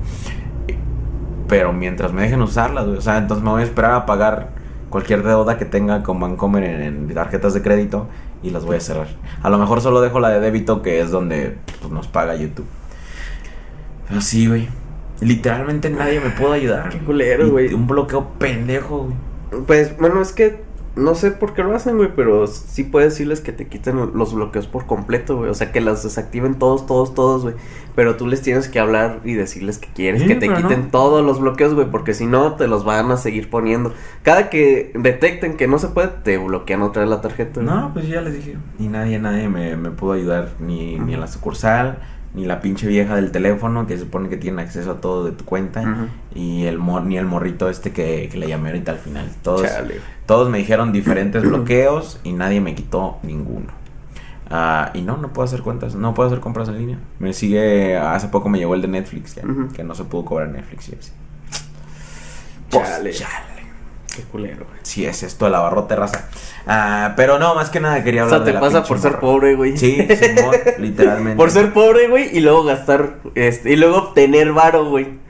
Pero 1.47 1.73
mientras 1.73 2.13
me 2.13 2.23
dejen 2.23 2.41
usarla, 2.41 2.81
o 2.81 3.01
sea, 3.01 3.17
entonces 3.17 3.43
me 3.43 3.51
voy 3.51 3.61
a 3.61 3.65
esperar 3.65 3.91
a 3.91 4.05
pagar 4.05 4.49
cualquier 4.89 5.23
deuda 5.23 5.57
que 5.57 5.65
tenga 5.65 6.01
con 6.01 6.19
Bancomer 6.19 6.63
en, 6.63 6.81
en 6.81 7.13
tarjetas 7.13 7.53
de 7.53 7.61
crédito 7.61 8.07
y 8.43 8.49
las 8.49 8.65
voy 8.65 8.75
a 8.75 8.79
cerrar. 8.79 9.07
A 9.41 9.49
lo 9.49 9.57
mejor 9.57 9.81
solo 9.81 10.01
dejo 10.01 10.19
la 10.19 10.29
de 10.29 10.39
débito, 10.39 10.81
que 10.81 11.01
es 11.01 11.09
donde 11.09 11.57
pues, 11.79 11.91
nos 11.91 12.07
paga 12.07 12.35
YouTube. 12.35 12.67
Pero 14.07 14.21
sí, 14.21 14.47
güey. 14.47 14.67
Literalmente 15.21 15.89
nadie 15.89 16.19
me 16.19 16.29
pudo 16.31 16.51
ayudar. 16.51 16.89
Qué 16.89 16.99
culero, 16.99 17.49
güey. 17.49 17.73
Un 17.73 17.87
bloqueo 17.87 18.29
pendejo, 18.37 19.05
güey. 19.05 19.63
Pues, 19.65 19.97
bueno, 19.97 20.21
es 20.21 20.33
que 20.33 20.61
no 20.95 21.15
sé 21.15 21.31
por 21.31 21.53
qué 21.53 21.63
lo 21.63 21.75
hacen, 21.75 21.97
güey, 21.97 22.09
pero 22.15 22.45
sí 22.45 22.83
puedes 22.83 23.13
decirles 23.13 23.41
que 23.41 23.51
te 23.51 23.67
quiten 23.67 24.11
los 24.13 24.33
bloqueos 24.35 24.67
por 24.67 24.85
completo, 24.85 25.37
güey. 25.37 25.49
O 25.49 25.53
sea, 25.55 25.71
que 25.71 25.81
las 25.81 26.03
desactiven 26.03 26.55
todos, 26.59 26.85
todos, 26.85 27.15
todos, 27.15 27.41
güey. 27.43 27.55
Pero 27.95 28.15
tú 28.15 28.27
les 28.27 28.41
tienes 28.41 28.69
que 28.69 28.79
hablar 28.79 29.19
y 29.23 29.33
decirles 29.33 29.77
que 29.79 29.87
quieres 29.93 30.21
Sí, 30.21 30.27
que 30.27 30.35
te 30.35 30.47
quiten 30.53 30.81
no. 30.83 30.87
todos 30.91 31.25
los 31.25 31.39
bloqueos, 31.39 31.73
güey, 31.73 31.89
porque 31.89 32.13
si 32.13 32.25
no, 32.27 32.53
te 32.53 32.67
los 32.67 32.83
van 32.85 33.09
a 33.11 33.17
seguir 33.17 33.49
poniendo. 33.49 33.91
Cada 34.21 34.49
que 34.49 34.91
detecten 34.95 35.57
que 35.57 35.67
no 35.67 35.79
se 35.79 35.87
puede, 35.87 36.09
te 36.09 36.37
bloquean 36.37 36.81
otra 36.83 37.01
vez 37.01 37.09
la 37.09 37.21
tarjeta. 37.21 37.61
güey. 37.61 37.65
No, 37.65 37.91
pues 37.93 38.07
ya 38.07 38.21
les 38.21 38.35
dije. 38.35 38.57
Ni 38.77 38.87
nadie, 38.87 39.17
nadie 39.19 39.49
me, 39.49 39.75
me 39.77 39.89
pudo 39.91 40.13
ayudar. 40.13 40.49
Ni, 40.59 40.99
ni 40.99 41.15
en 41.15 41.19
la 41.19 41.27
sucursal, 41.27 41.99
ni 42.33 42.45
la 42.45 42.61
pinche 42.61 42.87
vieja 42.87 43.15
del 43.15 43.31
teléfono 43.31 43.85
que 43.85 43.95
se 43.97 44.03
supone 44.05 44.27
que 44.29 44.37
tiene 44.37 44.61
acceso 44.61 44.91
a 44.91 45.01
todo 45.01 45.23
de 45.25 45.31
tu 45.33 45.45
cuenta. 45.45 46.09
Y 46.33 46.65
el 46.65 46.79
mor- 46.79 47.03
ni 47.03 47.17
el 47.17 47.25
morrito 47.25 47.69
este 47.69 47.91
que, 47.91 48.27
que 48.31 48.37
le 48.37 48.47
llamé 48.47 48.69
ahorita 48.69 48.91
al 48.91 48.97
final. 48.99 49.29
Todos, 49.43 49.63
Chale, 49.63 50.01
todos 50.25 50.49
me 50.49 50.57
dijeron 50.57 50.91
diferentes 50.91 51.43
bloqueos 51.47 52.19
y 52.23 52.33
nadie 52.33 52.59
me 52.61 52.73
quitó 52.75 53.19
ninguno. 53.23 53.67
Ah, 54.49 54.91
y 54.93 55.01
no, 55.01 55.17
no 55.17 55.31
puedo 55.33 55.45
hacer 55.45 55.61
cuentas, 55.61 55.95
no 55.95 56.13
puedo 56.13 56.27
hacer 56.27 56.39
compras 56.39 56.69
en 56.69 56.77
línea. 56.77 56.99
Me 57.19 57.33
sigue, 57.33 57.97
hace 57.97 58.27
poco 58.27 58.49
me 58.49 58.57
llegó 58.59 58.75
el 58.75 58.81
de 58.81 58.87
Netflix, 58.87 59.35
ya, 59.35 59.43
que 59.73 59.83
no 59.83 59.95
se 59.95 60.03
pudo 60.03 60.25
cobrar 60.25 60.49
Netflix 60.49 60.89
y 60.89 60.95
así. 60.95 61.11
Pues, 62.69 62.83
Chale. 62.87 63.11
chale. 63.11 63.52
Qué 64.15 64.21
culero, 64.23 64.65
güey. 64.67 64.79
Sí, 64.83 65.05
es 65.05 65.23
esto, 65.23 65.47
el 65.47 65.55
abarrote 65.55 65.95
raza. 65.95 66.29
Ah, 66.67 67.13
pero 67.17 67.39
no, 67.39 67.55
más 67.55 67.69
que 67.69 67.79
nada 67.79 68.03
quería 68.03 68.21
O 68.21 68.25
hablar 68.25 68.39
sea, 68.41 68.45
de 68.45 68.51
te 68.51 68.53
la 68.53 68.59
pasa 68.59 68.73
pinche 68.83 68.87
por 68.89 68.99
ser 68.99 69.11
morra. 69.11 69.21
pobre, 69.21 69.55
güey. 69.55 69.77
Sí, 69.77 69.95
Simón, 70.15 70.55
literalmente. 70.79 71.37
Por 71.37 71.49
ser 71.51 71.73
pobre, 71.73 72.07
güey, 72.07 72.29
y 72.35 72.41
luego 72.41 72.63
gastar, 72.63 73.15
este, 73.35 73.71
y 73.71 73.75
luego 73.75 73.97
obtener 73.97 74.51
varo, 74.53 74.85
güey. 74.89 75.21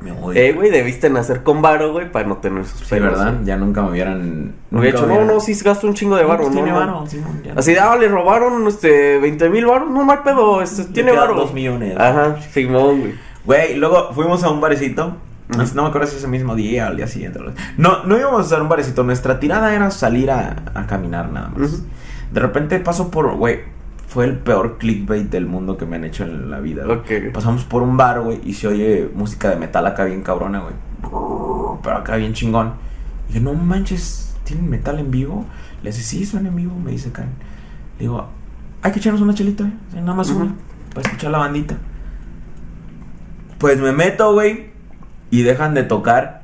Me 0.00 0.10
voy. 0.10 0.36
Eh, 0.36 0.52
güey, 0.52 0.68
debiste 0.70 1.08
nacer 1.10 1.44
con 1.44 1.62
varo, 1.62 1.92
güey, 1.92 2.10
para 2.10 2.26
no 2.26 2.38
tener 2.38 2.64
sus 2.64 2.80
Sí, 2.80 2.86
pelos, 2.90 3.10
¿verdad? 3.12 3.34
güey. 3.34 3.44
Ya 3.46 3.56
nunca 3.56 3.82
me 3.82 3.90
hubieran. 3.90 4.18
Me 4.20 4.24
nunca 4.32 4.80
hubiera 4.80 4.96
dicho, 4.98 5.06
no, 5.06 5.14
hubieran- 5.14 5.26
no, 5.34 5.40
sí 5.40 5.54
gasto 5.62 5.86
un 5.86 5.94
chingo 5.94 6.16
de 6.16 6.24
varo, 6.24 6.38
pues 6.42 6.48
no, 6.48 6.54
tiene 6.54 6.70
no. 6.72 6.78
varo, 6.80 7.06
Simón, 7.06 7.40
ya. 7.44 7.52
Así 7.56 7.76
ah, 7.76 7.94
le 7.96 8.08
robaron, 8.08 8.66
este, 8.66 9.18
20 9.20 9.48
mil 9.50 9.66
varos, 9.66 9.88
no, 9.88 10.04
no 10.04 10.10
hay 10.10 10.18
pedo, 10.24 10.60
este, 10.60 10.86
tiene 10.86 11.12
quedan 11.12 11.28
varo. 11.28 11.34
dos 11.40 11.52
millones. 11.54 11.96
Ajá, 11.96 12.36
Simón, 12.52 13.00
güey. 13.00 13.14
Güey, 13.44 13.74
luego 13.76 14.12
fuimos 14.12 14.42
a 14.42 14.50
un 14.50 14.60
barecito. 14.60 15.16
No, 15.56 15.82
me 15.82 15.88
acuerdo 15.88 16.06
si 16.06 16.16
ese 16.16 16.28
mismo 16.28 16.54
día 16.54 16.84
o 16.86 16.88
al 16.88 16.96
día 16.96 17.06
siguiente. 17.06 17.40
No, 17.76 18.04
no 18.04 18.18
íbamos 18.18 18.40
a 18.40 18.42
hacer 18.44 18.60
un 18.62 18.68
barecito. 18.68 19.02
Nuestra 19.04 19.40
tirada 19.40 19.74
era 19.74 19.90
salir 19.90 20.30
a, 20.30 20.56
a 20.74 20.86
caminar 20.86 21.30
nada 21.30 21.48
más. 21.48 21.82
De 22.32 22.40
repente 22.40 22.78
paso 22.80 23.10
por. 23.10 23.34
Güey, 23.36 23.60
fue 24.08 24.24
el 24.26 24.38
peor 24.38 24.78
clickbait 24.78 25.30
del 25.30 25.46
mundo 25.46 25.76
que 25.76 25.86
me 25.86 25.96
han 25.96 26.04
hecho 26.04 26.24
en 26.24 26.50
la 26.50 26.60
vida. 26.60 26.84
Pasamos 27.32 27.64
por 27.64 27.82
un 27.82 27.96
bar, 27.96 28.20
güey, 28.20 28.40
y 28.44 28.54
se 28.54 28.68
oye 28.68 29.10
música 29.14 29.48
de 29.50 29.56
metal 29.56 29.86
acá 29.86 30.04
bien 30.04 30.22
cabrona, 30.22 30.60
güey. 30.60 30.74
Pero 31.82 31.96
acá 31.96 32.16
bien 32.16 32.32
chingón. 32.34 32.74
Y 33.28 33.34
dije, 33.34 33.40
no 33.44 33.54
manches, 33.54 34.36
¿tienen 34.44 34.68
metal 34.68 34.98
en 34.98 35.10
vivo? 35.10 35.46
Le 35.82 35.90
dice, 35.90 36.02
sí, 36.02 36.26
suena 36.26 36.48
en 36.50 36.56
vivo, 36.56 36.74
me 36.78 36.90
dice 36.90 37.10
Karen. 37.10 37.32
Le 37.98 38.00
digo, 38.04 38.26
hay 38.82 38.92
que 38.92 38.98
echarnos 38.98 39.22
una 39.22 39.34
chelita, 39.34 39.64
güey. 39.64 39.74
Sí, 39.92 39.96
Nada 40.00 40.14
más 40.14 40.30
Ujú. 40.30 40.40
una, 40.40 40.54
para 40.94 41.08
escuchar 41.08 41.30
la 41.30 41.38
bandita. 41.38 41.76
Pues 43.58 43.78
me 43.80 43.92
meto, 43.92 44.32
güey, 44.34 44.71
y 45.32 45.42
dejan 45.42 45.72
de 45.72 45.82
tocar. 45.82 46.42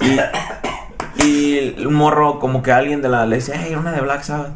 Y, 0.00 1.22
y 1.22 1.84
un 1.86 1.94
morro, 1.94 2.40
como 2.40 2.60
que 2.60 2.72
alguien 2.72 3.00
de 3.02 3.08
la. 3.08 3.24
Le 3.24 3.36
dice, 3.36 3.52
hey, 3.54 3.76
una 3.78 3.92
de 3.92 4.00
Black 4.00 4.22
Sabbath. 4.24 4.50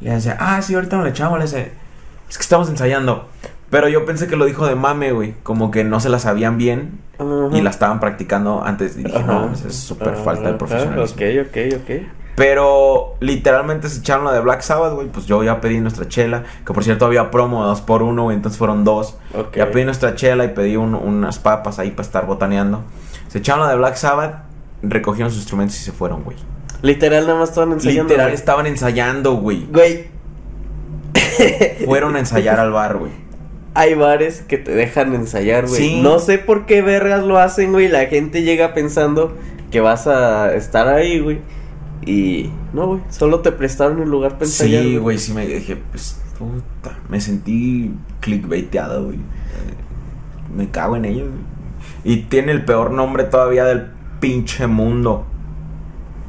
Le 0.00 0.14
dice, 0.14 0.34
ah, 0.38 0.62
sí, 0.62 0.76
ahorita 0.76 0.94
nos 0.96 1.04
le 1.04 1.10
echamos. 1.10 1.38
Le 1.38 1.46
dice, 1.46 1.72
es 2.30 2.38
que 2.38 2.42
estamos 2.42 2.70
ensayando. 2.70 3.28
Pero 3.68 3.88
yo 3.88 4.06
pensé 4.06 4.28
que 4.28 4.36
lo 4.36 4.44
dijo 4.44 4.64
de 4.64 4.76
mame, 4.76 5.10
güey. 5.10 5.34
Como 5.42 5.72
que 5.72 5.82
no 5.82 5.98
se 5.98 6.08
la 6.08 6.20
sabían 6.20 6.56
bien 6.56 7.00
y 7.50 7.60
la 7.62 7.70
estaban 7.70 7.98
practicando 7.98 8.62
antes. 8.64 8.96
Y 8.96 9.02
dije, 9.02 9.24
no, 9.24 9.52
es 9.52 9.74
súper 9.74 10.14
falta 10.14 10.52
de 10.52 10.54
profesionalismo. 10.54 11.16
Ok, 11.16 11.48
ok, 11.48 11.82
ok. 11.82 11.90
Pero 12.36 13.14
literalmente 13.20 13.88
se 13.88 14.00
echaron 14.00 14.26
la 14.26 14.32
de 14.32 14.40
Black 14.40 14.60
Sabbath, 14.60 14.92
güey. 14.94 15.08
Pues 15.08 15.26
yo 15.26 15.42
ya 15.42 15.60
pedí 15.60 15.80
nuestra 15.80 16.06
chela. 16.06 16.44
Que 16.66 16.72
por 16.74 16.84
cierto 16.84 17.06
había 17.06 17.30
promo 17.30 17.62
de 17.62 17.68
dos 17.70 17.80
por 17.80 18.02
uno, 18.02 18.24
güey. 18.24 18.36
Entonces 18.36 18.58
fueron 18.58 18.84
dos. 18.84 19.16
Ya 19.54 19.70
pedí 19.70 19.84
nuestra 19.84 20.14
chela 20.14 20.44
y 20.44 20.48
pedí 20.48 20.76
un- 20.76 20.94
unas 20.94 21.38
papas 21.38 21.78
ahí 21.78 21.90
para 21.92 22.02
estar 22.02 22.26
botaneando. 22.26 22.84
Se 23.28 23.38
echaron 23.38 23.64
la 23.64 23.70
de 23.70 23.76
Black 23.78 23.96
Sabbath, 23.96 24.34
recogieron 24.82 25.30
sus 25.30 25.40
instrumentos 25.40 25.76
y 25.80 25.82
se 25.82 25.92
fueron, 25.92 26.22
güey. 26.24 26.36
Literal, 26.82 27.26
nada 27.26 27.38
más 27.40 27.48
estaban 27.48 27.72
ensayando. 27.72 28.02
Literal 28.04 28.26
güey. 28.26 28.34
estaban 28.34 28.66
ensayando, 28.66 29.32
güey. 29.36 29.66
Güey, 29.72 30.08
Fueron 31.86 32.16
a 32.16 32.18
ensayar 32.18 32.60
al 32.60 32.70
bar, 32.72 32.96
güey. 32.98 33.10
hay 33.74 33.94
bares 33.94 34.42
que 34.42 34.58
te 34.58 34.72
dejan 34.74 35.14
ensayar, 35.14 35.66
güey. 35.66 35.76
Sí. 35.80 36.00
No 36.02 36.18
sé 36.18 36.38
por 36.38 36.66
qué 36.66 36.82
vergas 36.82 37.24
lo 37.24 37.38
hacen, 37.38 37.72
güey. 37.72 37.88
La 37.88 38.06
gente 38.06 38.42
llega 38.42 38.74
pensando 38.74 39.36
que 39.70 39.80
vas 39.80 40.06
a 40.06 40.54
estar 40.54 40.88
ahí, 40.88 41.18
güey. 41.20 41.40
Y 42.04 42.50
no, 42.72 42.86
güey. 42.86 43.00
Solo 43.10 43.40
te 43.40 43.52
prestaron 43.52 44.02
el 44.02 44.08
lugar 44.08 44.32
para 44.32 44.46
ensayar. 44.46 44.82
Sí, 44.82 44.96
güey, 44.96 45.18
sí 45.18 45.32
me 45.32 45.46
dije, 45.46 45.76
pues, 45.90 46.20
puta, 46.38 46.98
me 47.08 47.20
sentí 47.20 47.92
clickbaiteado, 48.20 49.04
güey. 49.04 49.18
Me 50.54 50.70
cago 50.70 50.96
en 50.96 51.04
ellos. 51.04 51.28
Y 52.04 52.18
tiene 52.22 52.52
el 52.52 52.64
peor 52.64 52.92
nombre 52.92 53.24
todavía 53.24 53.64
del 53.64 53.86
pinche 54.20 54.66
mundo. 54.66 55.26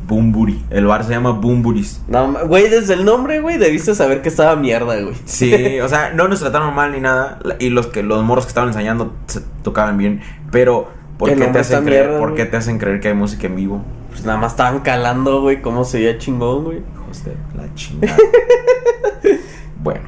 Bumburi. 0.07 0.63
El 0.69 0.85
bar 0.85 1.03
se 1.03 1.11
llama 1.11 1.31
Bumburis. 1.31 2.01
No, 2.07 2.33
güey, 2.47 2.69
desde 2.69 2.93
el 2.93 3.03
nombre, 3.03 3.41
güey, 3.41 3.57
debiste 3.57 3.93
saber 3.93 4.21
que 4.21 4.29
estaba 4.29 4.55
mierda, 4.55 4.99
güey. 5.01 5.15
Sí, 5.25 5.79
o 5.81 5.89
sea, 5.89 6.13
no 6.13 6.29
nos 6.29 6.39
trataron 6.39 6.73
mal 6.73 6.93
ni 6.93 7.01
nada. 7.01 7.39
Y 7.59 7.69
los 7.69 7.87
que 7.87 8.03
los 8.03 8.23
morros 8.23 8.45
que 8.45 8.49
estaban 8.49 8.69
ensayando 8.69 9.13
se 9.27 9.41
tocaban 9.63 9.97
bien. 9.97 10.21
Pero, 10.49 10.87
¿por 11.17 11.35
qué, 11.35 11.47
te 11.47 11.59
hacen 11.59 11.83
creer, 11.83 12.07
mierda, 12.07 12.19
¿por 12.19 12.35
qué 12.35 12.45
te 12.45 12.55
hacen 12.55 12.79
creer 12.79 13.01
que 13.01 13.09
hay 13.09 13.13
música 13.15 13.47
en 13.47 13.55
vivo? 13.57 13.83
Pues 14.17 14.25
nada 14.25 14.39
más 14.39 14.53
estaban 14.53 14.79
calando, 14.79 15.41
güey, 15.41 15.61
cómo 15.61 15.83
se 15.85 15.99
veía 15.99 16.17
chingón, 16.17 16.63
güey. 16.63 16.81
Hijos 17.03 17.23
de 17.23 17.35
la 17.55 17.71
chingada. 17.75 18.17
bueno. 19.83 20.01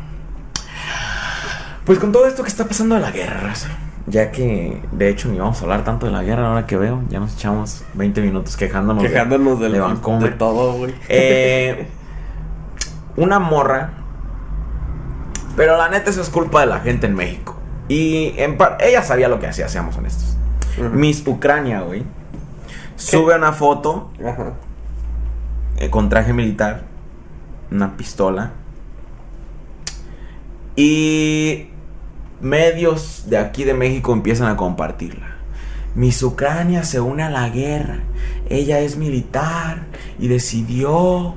Pues 1.86 2.00
con 2.00 2.12
todo 2.12 2.26
esto 2.28 2.42
que 2.44 2.50
está 2.50 2.66
pasando 2.66 2.96
de 2.96 3.02
la 3.02 3.12
guerra, 3.12 3.54
ya 4.08 4.32
que 4.32 4.82
de 4.92 5.10
hecho 5.10 5.28
ni 5.30 5.38
vamos 5.40 5.60
a 5.60 5.64
hablar 5.64 5.84
tanto 5.84 6.06
de 6.08 6.12
la 6.12 6.24
guerra 6.24 6.48
ahora 6.50 6.66
que 6.66 6.76
veo, 6.78 7.04
ya 7.10 7.20
nos 7.20 7.34
echamos 7.36 7.84
20 7.94 8.22
minutos 8.22 8.58
quejándonos. 8.58 9.04
de- 9.04 9.10
Quejándonos 9.10 9.60
de 9.60 9.80
Vancomer. 9.80 10.32
de 10.32 10.36
todo, 10.38 10.74
güey. 10.74 10.94
Eh, 11.08 11.88
una 13.16 13.38
morra. 13.40 13.92
Pero 15.56 15.78
la 15.78 15.90
neta 15.90 16.10
eso 16.10 16.22
es 16.22 16.30
culpa 16.30 16.62
de 16.62 16.68
la 16.68 16.80
gente 16.80 17.06
en 17.08 17.14
México. 17.16 17.58
Y 17.88 18.34
en 18.38 18.58
par- 18.58 18.78
ella 18.82 19.04
sabía 19.04 19.28
lo 19.30 19.40
que 19.40 19.48
hacía, 19.48 19.68
seamos 19.68 19.96
honestos. 19.98 20.36
Miss 20.94 21.24
Ucrania, 21.28 21.82
güey. 21.82 22.04
Sube 23.00 23.36
una 23.36 23.54
foto 23.54 24.12
Ajá. 24.20 24.54
eh, 25.78 25.90
con 25.90 26.10
traje 26.10 26.34
militar, 26.34 26.84
una 27.72 27.96
pistola. 27.96 28.52
Y 30.76 31.70
medios 32.42 33.26
de 33.28 33.38
aquí 33.38 33.64
de 33.64 33.74
México 33.74 34.14
empiezan 34.14 34.48
a 34.48 34.56
compartirla. 34.56 35.36
Miss 35.96 36.22
Ucrania 36.24 36.84
se 36.84 37.00
une 37.00 37.24
a 37.24 37.30
la 37.30 37.50
guerra. 37.50 38.00
Ella 38.50 38.80
es 38.80 38.98
militar 38.98 39.84
y 40.20 40.28
decidió 40.28 41.36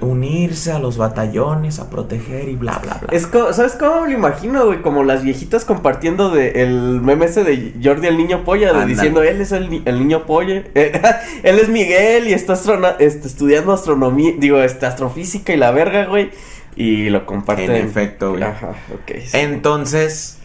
unirse 0.00 0.72
a 0.72 0.78
los 0.80 0.96
batallones 0.98 1.78
a 1.78 1.88
proteger 1.88 2.48
y 2.48 2.56
bla 2.56 2.78
bla 2.82 2.94
bla. 3.00 3.08
Es 3.12 3.28
¿Sabes 3.52 3.74
cómo 3.78 4.02
me 4.02 4.08
lo 4.08 4.14
imagino, 4.18 4.66
güey? 4.66 4.82
Como 4.82 5.04
las 5.04 5.22
viejitas 5.22 5.64
compartiendo 5.64 6.30
de 6.30 6.62
el 6.62 7.00
meme 7.00 7.26
ese 7.26 7.44
de 7.44 7.74
Jordi 7.82 8.08
el 8.08 8.16
niño 8.16 8.44
polla, 8.44 8.72
de 8.72 8.86
diciendo 8.86 9.22
él 9.22 9.40
es 9.40 9.52
el, 9.52 9.70
ni- 9.70 9.82
el 9.84 9.98
niño 10.00 10.24
polla. 10.26 10.64
Eh, 10.74 11.00
él 11.44 11.58
es 11.60 11.68
Miguel 11.68 12.26
y 12.28 12.32
está 12.32 12.54
este, 12.98 13.28
estudiando 13.28 13.72
astronomía, 13.72 14.32
digo, 14.36 14.58
este, 14.60 14.86
astrofísica 14.86 15.52
y 15.52 15.56
la 15.56 15.70
verga, 15.70 16.06
güey. 16.06 16.30
Y 16.76 17.08
lo 17.10 17.24
comparten. 17.24 17.70
En 17.70 17.86
efecto, 17.86 18.30
güey. 18.32 18.42
Ajá, 18.42 18.70
ok. 18.92 19.16
sí. 19.24 19.36
Entonces, 19.38 20.38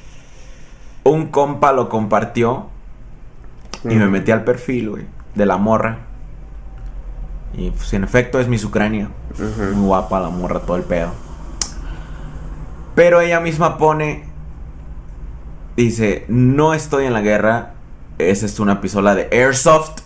un 1.03 1.27
compa 1.27 1.71
lo 1.73 1.89
compartió 1.89 2.67
y 3.83 3.95
me 3.95 4.03
Ujú. 4.03 4.11
metí 4.11 4.31
al 4.31 4.43
perfil, 4.43 4.89
güey, 4.91 5.05
de 5.33 5.45
la 5.47 5.57
morra. 5.57 6.05
Y 7.53 7.71
pues 7.71 7.93
en 7.93 8.03
efecto 8.03 8.39
es 8.39 8.47
Miss 8.47 8.63
Ucrania. 8.63 9.09
Muy 9.73 9.85
guapa 9.87 10.19
la 10.19 10.29
morra, 10.29 10.59
todo 10.61 10.77
el 10.77 10.83
pedo. 10.83 11.09
Pero 12.95 13.21
ella 13.21 13.39
misma 13.39 13.77
pone. 13.77 14.25
Dice: 15.75 16.25
No 16.27 16.73
estoy 16.73 17.05
en 17.05 17.13
la 17.13 17.21
guerra. 17.21 17.73
Esa 18.17 18.45
es 18.45 18.59
una 18.59 18.81
pistola 18.81 19.15
de 19.15 19.29
Airsoft. 19.31 20.01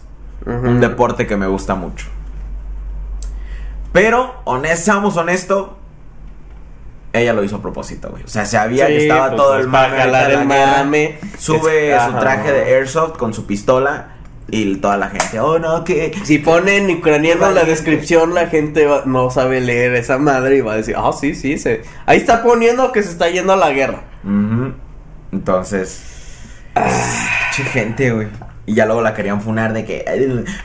Un 0.45 0.79
deporte 0.81 1.25
que 1.25 1.37
me 1.37 1.47
gusta 1.47 1.73
mucho. 1.75 2.07
Pero, 3.91 4.35
honest, 4.45 4.83
seamos 4.83 5.15
honestos. 5.17 5.69
Ella 7.13 7.33
lo 7.33 7.43
hizo 7.43 7.57
a 7.57 7.61
propósito, 7.61 8.09
güey. 8.09 8.23
O 8.23 8.27
sea, 8.27 8.45
sabía 8.45 8.87
que 8.87 8.97
Sí, 8.97 9.03
estaba 9.03 9.27
pues, 9.27 9.37
todo 9.37 9.53
pues, 9.53 9.65
el 9.65 9.71
para 9.71 9.87
mame. 9.89 10.33
en 10.33 10.41
el 10.41 10.47
mame. 10.47 11.19
Sube 11.37 11.95
Es- 11.95 12.01
su 12.03 12.09
ajá. 12.09 12.19
traje 12.19 12.51
de 12.51 12.75
Airsoft 12.75 13.17
con 13.17 13.33
su 13.33 13.45
pistola. 13.45 14.12
Y 14.49 14.75
toda 14.75 14.97
la 14.97 15.09
gente, 15.09 15.39
oh 15.39 15.57
no, 15.57 15.83
que. 15.83 16.11
Si 16.23 16.37
ponen 16.39 16.89
ucraniano 16.89 17.47
en 17.47 17.55
la 17.55 17.63
descripción, 17.63 18.33
la 18.35 18.47
gente 18.47 18.85
va- 18.85 19.03
no 19.05 19.29
sabe 19.31 19.61
leer 19.61 19.95
esa 19.95 20.17
madre 20.17 20.57
y 20.57 20.61
va 20.61 20.73
a 20.73 20.77
decir, 20.77 20.95
ah, 20.97 21.11
sí, 21.17 21.33
sí, 21.33 21.57
se... 21.57 21.81
ahí 22.05 22.17
está 22.17 22.43
poniendo 22.43 22.91
que 22.91 23.01
se 23.03 23.09
está 23.09 23.29
yendo 23.29 23.53
a 23.53 23.55
la 23.55 23.71
guerra. 23.71 24.03
Entonces. 25.31 26.01
Che 27.55 27.63
gente, 27.63 28.11
güey. 28.11 28.27
Y 28.65 28.75
ya 28.75 28.85
luego 28.85 29.01
la 29.01 29.13
querían 29.13 29.41
funar 29.41 29.73
de 29.73 29.83
que. 29.83 30.05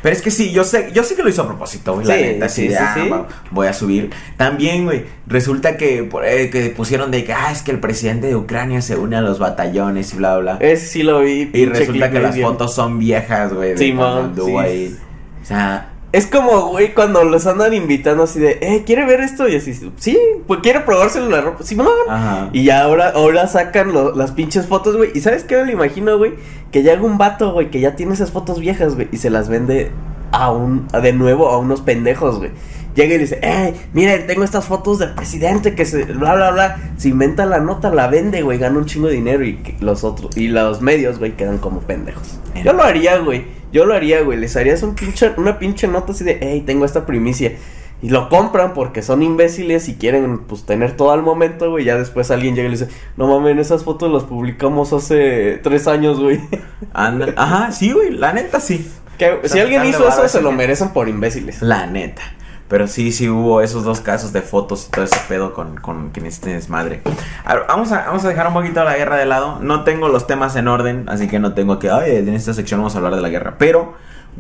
Pero 0.03 0.13
es 0.15 0.23
que 0.23 0.31
sí, 0.31 0.53
yo 0.53 0.63
sé, 0.63 0.91
yo 0.95 1.03
sé 1.03 1.17
que 1.17 1.23
lo 1.25 1.29
hizo 1.29 1.43
a 1.43 1.47
propósito, 1.47 1.95
güey. 1.95 2.07
la 2.07 2.15
Sí, 2.15 2.23
neta, 2.23 2.47
así 2.47 2.63
sí, 2.63 2.69
de, 2.69 2.75
sí, 2.77 2.81
ah, 2.81 2.95
sí. 2.95 3.11
voy 3.51 3.67
a 3.67 3.73
subir. 3.73 4.11
También, 4.37 4.85
güey, 4.85 5.05
resulta 5.27 5.77
que, 5.77 6.09
eh, 6.25 6.51
que 6.51 6.71
pusieron 6.71 7.11
de 7.11 7.25
que, 7.25 7.33
ah, 7.33 7.51
es 7.51 7.63
que 7.63 7.73
el 7.73 7.81
presidente 7.81 8.29
de 8.29 8.37
Ucrania 8.37 8.83
se 8.83 8.97
une 8.97 9.17
a 9.17 9.21
los 9.21 9.41
batallones 9.41 10.15
y 10.15 10.17
bla, 10.17 10.39
bla. 10.39 10.59
Ese 10.61 10.87
sí 10.87 11.03
lo 11.03 11.21
vi. 11.21 11.51
y 11.53 11.67
resulta 11.67 12.11
que 12.11 12.21
las 12.21 12.37
bien. 12.37 12.47
fotos 12.47 12.73
son 12.73 12.99
viejas, 13.01 13.53
güey. 13.53 13.77
sí. 13.77 14.57
ahí. 14.59 14.97
O 15.43 15.45
sea, 15.45 15.89
Es 16.11 16.27
como, 16.27 16.69
güey, 16.69 16.95
cuando 16.95 17.23
los 17.25 17.47
andan 17.47 17.75
invitando 17.75 18.23
así 18.23 18.41
de, 18.41 18.59
eh, 18.63 18.83
¿quiere 18.87 19.05
ver 19.05 19.21
esto? 19.21 19.47
Y 19.47 19.57
así, 19.57 19.75
sí, 19.99 20.19
pues 20.47 20.61
quiere 20.61 20.81
probárselo 20.81 21.29
la 21.29 21.43
ropa. 21.43 21.63
Simón. 21.65 21.89
ajá. 22.09 22.49
Y 22.55 22.65
ya 22.65 22.83
ahora, 22.83 23.11
ahora 23.15 23.47
sacan 23.47 23.93
lo- 23.93 24.15
las 24.17 24.33
pinches 24.33 24.67
fotos, 24.67 24.97
güey. 24.97 25.11
¿Y 25.15 25.21
sabes 25.21 25.45
qué 25.45 25.57
me 25.59 25.67
lo 25.67 25.73
imagino, 25.73 26.17
güey? 26.17 26.33
Que 26.73 26.83
llega 26.83 27.03
un 27.03 27.19
vato, 27.19 27.53
güey, 27.53 27.71
que 27.71 27.81
ya 27.81 27.95
tiene 27.95 28.15
esas 28.15 28.31
fotos 28.31 28.59
viejas, 28.59 28.95
güey, 28.95 29.09
y 29.13 29.19
se 29.19 29.29
las 29.29 29.51
vende 29.51 29.91
a 30.33 30.51
un, 30.51 30.87
a 30.95 31.01
de 31.01 31.13
nuevo 31.13 31.49
a 31.51 31.59
unos 31.59 31.83
pendejos, 31.83 32.39
güey. 32.39 32.53
Llega 32.95 33.15
y 33.15 33.19
dice, 33.19 33.39
eh, 33.43 33.75
miren, 33.93 34.27
tengo 34.27 34.45
estas 34.45 34.65
fotos 34.65 34.99
del 34.99 35.11
presidente 35.15 35.75
que 35.75 35.85
se, 35.85 36.05
bla, 36.05 36.35
bla, 36.35 36.51
bla. 36.51 36.79
Se 36.97 37.11
inventa 37.11 37.45
la 37.45 37.61
nota, 37.61 37.91
la 37.91 38.09
vende, 38.09 38.41
güey, 38.43 38.59
gana 38.59 38.79
un 38.79 38.87
chingo 38.87 39.09
de 39.09 39.15
dinero 39.15 39.45
y 39.45 39.61
los 39.81 40.05
otros, 40.05 40.35
y 40.39 40.49
los 40.49 40.81
medios, 40.81 41.19
güey, 41.19 41.33
quedan 41.37 41.59
como 41.59 41.81
pendejos. 41.81 42.41
Yo 42.65 42.73
lo 42.73 42.83
haría, 42.83 43.19
güey. 43.19 43.58
Yo 43.73 43.85
lo 43.87 43.95
haría, 43.95 44.23
güey. 44.23 44.39
Les 44.39 44.57
harías 44.57 44.83
un 44.83 44.95
pinche, 44.95 45.33
una 45.37 45.59
pinche 45.59 45.89
nota 45.89 46.13
así 46.13 46.25
de, 46.25 46.39
hey, 46.41 46.63
tengo 46.67 46.85
esta 46.85 47.05
primicia. 47.07 47.53
Y 48.01 48.11
lo 48.11 48.29
compran 48.29 48.75
porque 48.75 49.03
son 49.03 49.23
imbéciles 49.23 49.89
y 49.89 49.97
quieren, 49.97 50.39
pues, 50.47 50.65
tener 50.65 50.93
todo 50.97 51.11
al 51.11 51.23
momento, 51.23 51.69
güey. 51.71 51.85
Ya 51.85 51.97
después 51.99 52.31
alguien 52.31 52.55
llega 52.55 52.69
y 52.69 52.71
le 52.73 52.79
dice, 52.79 52.91
no 53.17 53.27
mames, 53.27 53.59
esas 53.59 53.83
fotos 53.83 54.13
las 54.13 54.23
publicamos 54.23 54.93
hace 54.93 55.59
tres 55.63 55.89
años, 55.89 56.21
güey. 56.21 56.41
Anda- 56.93 57.35
Ajá, 57.37 57.73
sí, 57.73 57.91
güey, 57.93 58.11
la 58.11 58.33
neta 58.33 58.61
sí. 58.61 58.89
Que, 59.19 59.41
si 59.43 59.49
sea, 59.49 59.63
alguien 59.65 59.85
hizo 59.85 60.09
eso, 60.09 60.29
se 60.29 60.41
lo 60.41 60.53
merecen 60.53 60.91
por 60.91 61.09
imbéciles. 61.09 61.61
La 61.61 61.87
neta. 61.89 62.23
Pero 62.69 62.87
sí, 62.87 63.13
sí 63.13 63.29
hubo 63.29 63.63
esos 63.63 63.85
dos 63.85 64.01
casos 64.01 64.33
de 64.33 64.43
fotos 64.43 64.87
y 64.87 64.91
todo 64.91 65.05
ese 65.05 65.19
pedo 65.27 65.55
con, 65.55 65.77
con 65.77 66.11
quien 66.11 66.27
este 66.27 66.53
desmadre. 66.53 67.01
A 67.45 67.55
ver, 67.55 67.65
vamos 67.67 67.93
a, 67.93 68.05
vamos 68.07 68.25
a 68.25 68.29
dejar 68.29 68.47
un 68.49 68.53
poquito 68.53 68.85
la 68.85 68.97
guerra 68.97 69.17
de 69.17 69.25
lado. 69.25 69.59
No 69.61 69.85
tengo 69.85 70.09
los 70.09 70.27
temas 70.27 70.55
en 70.57 70.69
orden, 70.69 71.09
así 71.09 71.29
que 71.29 71.39
no 71.39 71.55
tengo 71.55 71.79
que, 71.79 71.91
ay, 71.91 72.17
en 72.17 72.29
esta 72.29 72.53
sección 72.53 72.81
vamos 72.81 72.95
a 72.95 72.99
hablar 72.99 73.15
de 73.15 73.23
la 73.23 73.31
guerra. 73.31 73.55
Pero, 73.59 73.95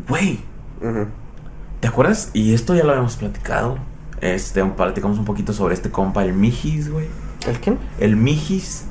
güey. 0.08 0.40
¿te 1.80 1.88
acuerdas? 1.88 2.30
Y 2.32 2.54
esto 2.54 2.74
ya 2.74 2.84
lo 2.84 2.90
habíamos 2.90 3.16
platicado. 3.16 3.78
Este, 4.20 4.64
platicamos 4.64 5.18
un 5.18 5.24
poquito 5.24 5.52
sobre 5.52 5.74
este 5.74 5.90
compa, 5.90 6.24
el 6.24 6.32
Mijis, 6.32 6.90
güey. 6.90 7.06
¿El 7.46 7.60
qué? 7.60 7.76
El 8.00 8.16
Mijis 8.16 8.86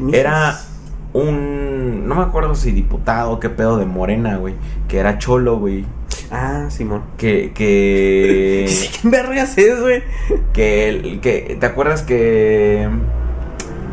Mijis. 0.00 0.14
era 0.18 0.58
un, 1.12 2.08
no 2.08 2.14
me 2.14 2.22
acuerdo 2.22 2.54
si 2.54 2.72
diputado, 2.72 3.38
qué 3.38 3.48
pedo 3.48 3.76
de 3.76 3.86
Morena, 3.86 4.36
güey. 4.36 4.54
Que 4.88 4.98
era 4.98 5.18
cholo, 5.18 5.58
güey. 5.58 5.86
Ah, 6.32 6.66
Simón. 6.70 7.02
Que, 7.18 7.52
que... 7.52 8.64
Sí, 8.68 8.88
¿Qué 9.02 9.08
vergas 9.08 9.56
es, 9.58 9.80
güey? 9.80 10.02
Que, 10.54 10.88
el, 10.88 11.20
que 11.20 11.56
¿te 11.60 11.66
acuerdas 11.66 12.02
que 12.02 12.88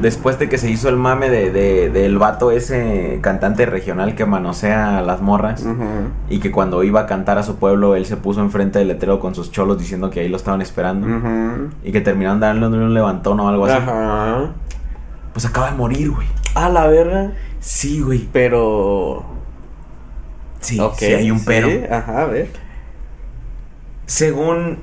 después 0.02 0.40
de 0.40 0.48
que 0.48 0.58
se 0.58 0.70
hizo 0.72 0.88
el 0.88 0.96
mame 0.96 1.30
de, 1.30 1.52
de- 1.52 1.90
del 1.90 2.18
vato 2.18 2.52
ese 2.52 3.20
cantante 3.22 3.66
regional 3.66 4.16
que 4.16 4.26
manosea 4.26 4.98
a 5.00 5.02
las 5.02 5.22
morras 5.22 5.64
Ujú. 5.66 5.84
y 6.30 6.40
que 6.40 6.52
cuando 6.52 6.84
iba 6.86 7.02
a 7.02 7.06
cantar 7.06 7.38
a 7.38 7.44
su 7.44 7.58
pueblo 7.58 7.96
él 7.98 8.06
se 8.06 8.16
puso 8.16 8.40
enfrente 8.40 8.80
del 8.80 8.88
letrero 8.88 9.20
con 9.20 9.36
sus 9.36 9.52
cholos 9.52 9.78
diciendo 9.78 10.10
que 10.10 10.22
ahí 10.22 10.30
lo 10.30 10.38
estaban 10.38 10.62
esperando 10.62 11.06
Ujú. 11.06 11.70
y 11.84 11.92
que 11.92 12.00
terminaron 12.00 12.40
dándole 12.40 12.78
un 12.86 12.94
levantón 12.94 13.42
o 13.42 13.50
algo 13.50 13.66
así? 13.66 13.76
Ajá. 13.76 14.52
Pues 15.34 15.46
acaba 15.46 15.70
de 15.72 15.76
morir, 15.76 16.12
güey. 16.12 16.28
A 16.56 16.70
la 16.70 16.88
verga. 16.88 17.34
Sí, 17.60 18.00
güey. 18.00 18.28
Pero. 18.32 19.26
Sí, 20.60 20.80
sí 20.98 21.06
hay 21.06 21.32
un 21.32 21.44
pero. 21.46 21.68
sí, 21.70 21.82
Ajá, 21.90 22.22
a 22.24 22.26
ver. 22.26 22.50
Según 24.06 24.80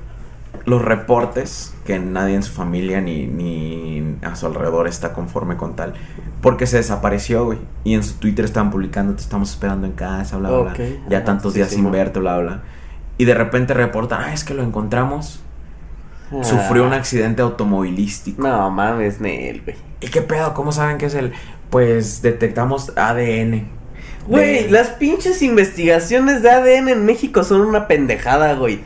los 0.64 0.82
reportes, 0.82 1.74
que 1.84 1.98
nadie 1.98 2.34
en 2.34 2.42
su 2.42 2.52
familia 2.52 3.00
ni, 3.00 3.26
ni 3.26 4.16
a 4.22 4.34
su 4.36 4.46
alrededor 4.46 4.88
está 4.88 5.12
conforme 5.12 5.56
con 5.56 5.76
tal, 5.76 5.94
porque 6.40 6.66
se 6.66 6.76
desapareció, 6.78 7.44
güey. 7.44 7.58
Y 7.84 7.94
en 7.94 8.02
su 8.02 8.14
Twitter 8.14 8.44
estaban 8.44 8.70
publicando, 8.70 9.14
te 9.14 9.22
estamos 9.22 9.50
esperando 9.50 9.86
en 9.86 9.92
casa, 9.92 10.36
bla, 10.38 10.50
bla, 10.50 10.74
Ya 11.08 11.18
ajá, 11.18 11.24
tantos 11.24 11.52
sí, 11.52 11.58
días 11.58 11.68
sí, 11.70 11.76
sin 11.76 11.90
verte, 11.90 12.18
bla, 12.20 12.38
bla. 12.38 12.62
Y 13.18 13.24
de 13.24 13.34
repente 13.34 13.74
reportan, 13.74 14.20
ah, 14.22 14.32
es 14.32 14.44
que 14.44 14.54
lo 14.54 14.62
encontramos. 14.62 15.40
Sufrió 16.42 16.84
un 16.84 16.92
Ah. 16.92 16.96
accidente 16.96 17.42
automovilístico. 17.42 18.42
No 18.42 18.68
mames, 18.70 19.20
Nel, 19.20 19.62
güey. 19.62 19.76
¿Y 20.00 20.08
qué 20.08 20.22
pedo? 20.22 20.54
¿Cómo 20.54 20.72
saben 20.72 20.98
que 20.98 21.06
es 21.06 21.14
él? 21.14 21.32
Pues 21.70 22.20
detectamos 22.20 22.92
ADN. 22.96 23.68
Güey, 24.28 24.68
las 24.70 24.88
pinches 24.88 25.42
investigaciones 25.42 26.42
de 26.42 26.50
ADN 26.50 26.88
en 26.88 27.04
México 27.06 27.44
son 27.44 27.60
una 27.62 27.86
pendejada, 27.88 28.54
güey. 28.54 28.80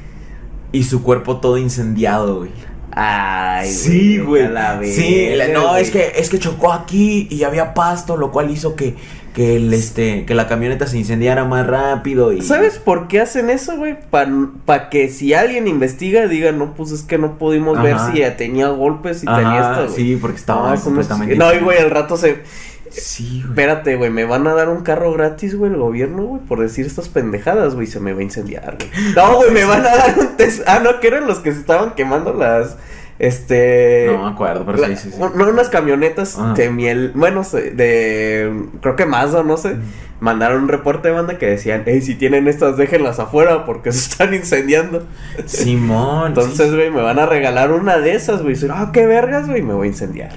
Y 0.73 0.85
su 0.85 1.03
cuerpo 1.03 1.39
todo 1.39 1.59
incendiado, 1.59 2.39
güey. 2.39 2.51
Ay, 2.93 3.71
Sí, 3.71 4.19
güey. 4.19 4.45
a 4.47 4.51
la 4.51 4.81
Sí, 4.85 5.29
la- 5.37 5.49
no, 5.49 5.77
es 5.77 5.91
que, 5.91 6.13
es 6.17 6.29
que 6.29 6.39
chocó 6.39 6.73
aquí 6.73 7.29
y 7.31 7.45
había 7.45 7.73
pasto, 7.75 8.17
lo 8.17 8.33
cual 8.33 8.51
hizo 8.51 8.75
que, 8.75 8.97
que 9.33 9.57
el 9.57 9.73
este, 9.73 10.25
que 10.27 10.35
la 10.35 10.49
camioneta 10.49 10.89
se 10.89 10.99
incendiara 10.99 11.45
más 11.45 11.67
rápido 11.67 12.33
y. 12.33 12.43
¿Sabes 12.43 12.79
por 12.79 13.07
qué 13.07 13.21
hacen 13.21 13.49
eso, 13.49 13.77
güey? 13.77 13.97
Para 14.11 14.91
que 14.91 15.09
si 15.09 15.35
alguien 15.35 15.69
investiga, 15.69 16.27
diga, 16.27 16.51
no, 16.51 16.75
pues 16.75 16.91
es 16.91 17.03
que 17.03 17.17
no 17.17 17.39
pudimos 17.39 17.81
ver 17.81 17.97
si 18.13 18.21
tenía 18.37 18.69
golpes 18.69 19.23
y 19.23 19.29
Ajá, 19.29 19.37
tenía 19.39 19.61
esto, 19.71 19.85
güey. 19.85 19.97
sí, 19.97 20.19
porque 20.21 20.37
estaba 20.39 20.75
completamente 20.77 21.37
No, 21.37 21.55
y 21.55 21.59
güey, 21.61 21.79
al 21.79 21.91
rato 21.91 22.17
se. 22.17 22.43
Sí, 22.91 23.41
güey. 23.41 23.51
Espérate, 23.51 23.97
güey, 23.97 24.11
me 24.11 24.25
van 24.25 24.47
a 24.47 24.55
dar 24.55 24.69
un 24.69 24.83
carro 24.83 25.13
gratis, 25.13 25.57
güey, 25.57 25.71
el 25.73 25.79
gobierno, 25.79 26.25
güey, 26.25 26.43
por 26.43 26.61
decir 26.61 26.87
estas 26.87 27.09
pendejadas, 27.09 27.75
güey, 27.75 27.87
se 27.87 28.01
me 28.01 28.13
va 28.13 28.21
a 28.21 28.23
incendiar, 28.23 28.77
güey. 28.79 29.15
No, 29.15 29.37
güey, 29.37 29.51
me 29.53 29.65
van 29.65 29.87
a 29.87 29.97
dar 29.97 30.19
un 30.19 30.37
test. 30.37 30.63
Ah, 30.67 30.81
no, 30.83 31.01
que 31.01 31.07
eran 31.09 31.27
los 31.27 31.39
que 31.39 31.53
se 31.53 31.61
estaban 31.61 31.95
quemando 31.95 32.33
las. 32.35 32.77
Este. 33.19 34.09
No 34.11 34.25
me 34.25 34.31
acuerdo, 34.31 34.65
pero 34.65 34.79
la- 34.79 34.89
sí, 34.89 34.97
sí, 34.97 35.11
sí. 35.13 35.19
No, 35.21 35.49
unas 35.49 35.69
camionetas 35.69 36.37
Ah. 36.39 36.55
de 36.57 36.71
miel. 36.71 37.13
Bueno, 37.15 37.43
de. 37.53 38.51
Creo 38.81 38.97
que 38.97 39.05
Mazda, 39.07 39.43
no 39.43 39.57
sé. 39.59 39.77
Mandaron 40.21 40.63
un 40.65 40.69
reporte 40.69 41.09
de 41.09 41.15
banda 41.15 41.39
que 41.39 41.47
decían, 41.47 41.83
hey, 41.87 42.01
si 42.03 42.15
tienen 42.15 42.49
estas, 42.49 42.77
déjenlas 42.77 43.19
afuera 43.19 43.65
porque 43.67 43.93
se 43.93 43.99
están 44.11 44.35
incendiando. 44.35 45.07
Simón. 45.47 46.29
Entonces, 46.29 46.71
sí. 46.71 46.75
güey, 46.75 46.91
me 46.91 47.03
van 47.03 47.19
a 47.19 47.27
regalar 47.27 47.73
una 47.73 47.99
de 47.99 48.15
esas, 48.15 48.43
güey. 48.43 48.55
Y 48.55 48.67
Ah, 48.71 48.91
qué 48.93 49.07
vergas, 49.07 49.47
güey, 49.49 49.63
me 49.63 49.75
voy 49.75 49.87
a 49.89 49.91
incendiar. 49.91 50.33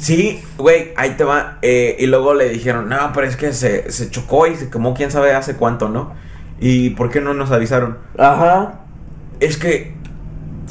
Sí, 0.00 0.42
güey, 0.56 0.92
ahí 0.96 1.10
te 1.10 1.24
va. 1.24 1.58
Eh, 1.62 1.96
y 1.98 2.06
luego 2.06 2.34
le 2.34 2.48
dijeron, 2.48 2.88
no, 2.88 2.96
pero 3.14 3.26
es 3.26 3.36
que 3.36 3.52
se, 3.52 3.90
se 3.92 4.10
chocó 4.10 4.46
y 4.46 4.56
se 4.56 4.70
quemó 4.70 4.94
quién 4.94 5.10
sabe 5.10 5.34
hace 5.34 5.56
cuánto, 5.56 5.88
¿no? 5.88 6.12
¿Y 6.58 6.90
por 6.90 7.10
qué 7.10 7.20
no 7.20 7.34
nos 7.34 7.50
avisaron? 7.50 7.98
Ajá. 8.18 8.80
Es 9.40 9.56
que, 9.56 9.94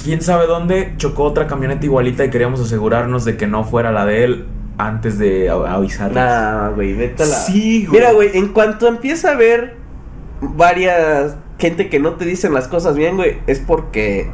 quién 0.03 0.21
sabe 0.21 0.47
dónde 0.47 0.93
chocó 0.97 1.23
otra 1.23 1.45
camioneta 1.47 1.85
igualita 1.85 2.25
y 2.25 2.29
queríamos 2.29 2.59
asegurarnos 2.59 3.23
de 3.25 3.37
que 3.37 3.45
no 3.47 3.63
fuera 3.63 3.91
la 3.91 4.05
de 4.05 4.23
él 4.23 4.45
antes 4.77 5.19
de 5.19 5.49
a- 5.49 5.73
avisarles. 5.73 6.15
Nah, 6.15 6.69
güey, 6.69 6.93
vete 6.93 7.23
a 7.23 7.25
la. 7.27 7.35
Sí, 7.35 7.85
güey. 7.85 7.99
Mira, 7.99 8.13
güey, 8.13 8.31
en 8.37 8.47
cuanto 8.49 8.87
empieza 8.87 9.31
a 9.31 9.35
ver 9.35 9.75
varias 10.41 11.35
gente 11.57 11.89
que 11.89 11.99
no 11.99 12.13
te 12.13 12.25
dicen 12.25 12.53
las 12.53 12.67
cosas 12.67 12.95
bien, 12.95 13.17
güey, 13.17 13.39
es 13.47 13.59
porque 13.59 14.31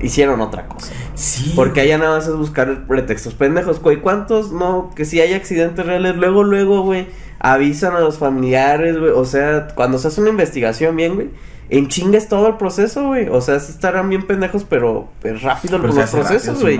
hicieron 0.00 0.40
otra 0.40 0.66
cosa. 0.68 0.92
Sí. 1.14 1.52
Porque 1.54 1.80
allá 1.80 1.98
nada 1.98 2.16
más 2.16 2.26
es 2.26 2.34
buscar 2.34 2.86
pretextos 2.86 3.34
pendejos, 3.34 3.80
güey. 3.80 4.00
¿Cuántos 4.00 4.52
no? 4.52 4.90
Que 4.94 5.04
si 5.04 5.20
hay 5.20 5.34
accidentes 5.34 5.84
reales, 5.84 6.16
luego, 6.16 6.44
luego, 6.44 6.82
güey, 6.82 7.08
avisan 7.38 7.94
a 7.94 8.00
los 8.00 8.18
familiares, 8.18 8.98
güey. 8.98 9.12
O 9.12 9.24
sea, 9.24 9.68
cuando 9.74 9.98
se 9.98 10.08
hace 10.08 10.20
una 10.20 10.30
investigación 10.30 10.96
bien, 10.96 11.14
güey, 11.14 11.30
en 11.70 11.88
chingues 11.88 12.28
todo 12.28 12.48
el 12.48 12.56
proceso, 12.56 13.08
güey. 13.08 13.28
O 13.28 13.40
sea, 13.40 13.60
sí 13.60 13.72
estarán 13.72 14.08
bien 14.08 14.26
pendejos, 14.26 14.64
pero 14.64 15.08
es 15.22 15.42
rápido 15.42 15.80
Pero 15.80 15.92
los 15.92 16.10
procesos, 16.10 16.60
güey. 16.60 16.78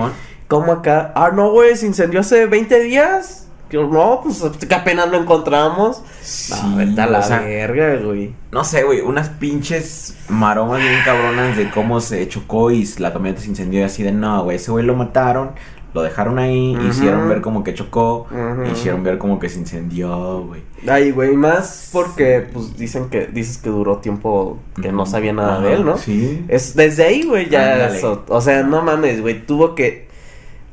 ¿Cómo 0.48 0.72
acá? 0.72 1.12
Ah, 1.14 1.30
no, 1.34 1.50
güey, 1.50 1.76
se 1.76 1.86
incendió 1.86 2.20
hace 2.20 2.46
20 2.46 2.80
días. 2.80 3.43
No, 3.72 4.20
pues 4.22 4.42
que 4.68 4.74
apenas 4.74 5.08
lo 5.10 5.18
encontramos. 5.18 6.02
Sí, 6.22 6.52
no, 6.62 6.76
vete 6.76 7.00
a 7.00 7.06
la 7.06 7.18
o 7.18 7.22
sea, 7.22 7.40
verga, 7.40 7.96
güey. 7.96 8.32
No 8.52 8.62
sé, 8.64 8.84
güey, 8.84 9.00
unas 9.00 9.28
pinches 9.30 10.16
maromas 10.28 10.80
bien 10.80 11.00
cabronas 11.04 11.56
de 11.56 11.70
cómo 11.70 12.00
se 12.00 12.28
chocó 12.28 12.70
y 12.70 12.86
la 12.98 13.12
camioneta 13.12 13.42
se 13.42 13.48
incendió 13.48 13.80
y 13.80 13.82
así 13.84 14.02
de 14.02 14.12
no, 14.12 14.44
güey, 14.44 14.56
ese 14.56 14.70
güey 14.70 14.84
lo 14.84 14.94
mataron, 14.94 15.50
lo 15.92 16.02
dejaron 16.02 16.38
ahí, 16.38 16.76
hicieron 16.88 17.28
ver 17.28 17.40
como 17.40 17.62
que 17.64 17.74
chocó, 17.74 18.26
hicieron 18.72 19.02
ver 19.02 19.18
como 19.18 19.38
que 19.40 19.48
se 19.48 19.58
incendió, 19.60 20.42
güey. 20.42 20.62
Ay, 20.86 21.10
güey, 21.12 21.34
más 21.34 21.88
porque, 21.92 22.46
pues, 22.52 22.76
dicen 22.76 23.08
que, 23.08 23.26
dices 23.26 23.58
que 23.58 23.70
duró 23.70 23.98
tiempo 23.98 24.58
que 24.80 24.92
no 24.92 25.06
sabía 25.06 25.32
nada 25.32 25.60
de 25.60 25.72
él, 25.74 25.84
¿no? 25.84 25.96
Sí. 25.96 26.44
Es, 26.48 26.76
desde 26.76 27.04
ahí, 27.04 27.24
güey, 27.24 27.48
ya, 27.48 27.88
eso- 27.88 28.24
o 28.28 28.40
sea, 28.40 28.62
no 28.62 28.82
mames, 28.82 29.20
güey, 29.20 29.44
tuvo 29.46 29.74
que, 29.74 30.03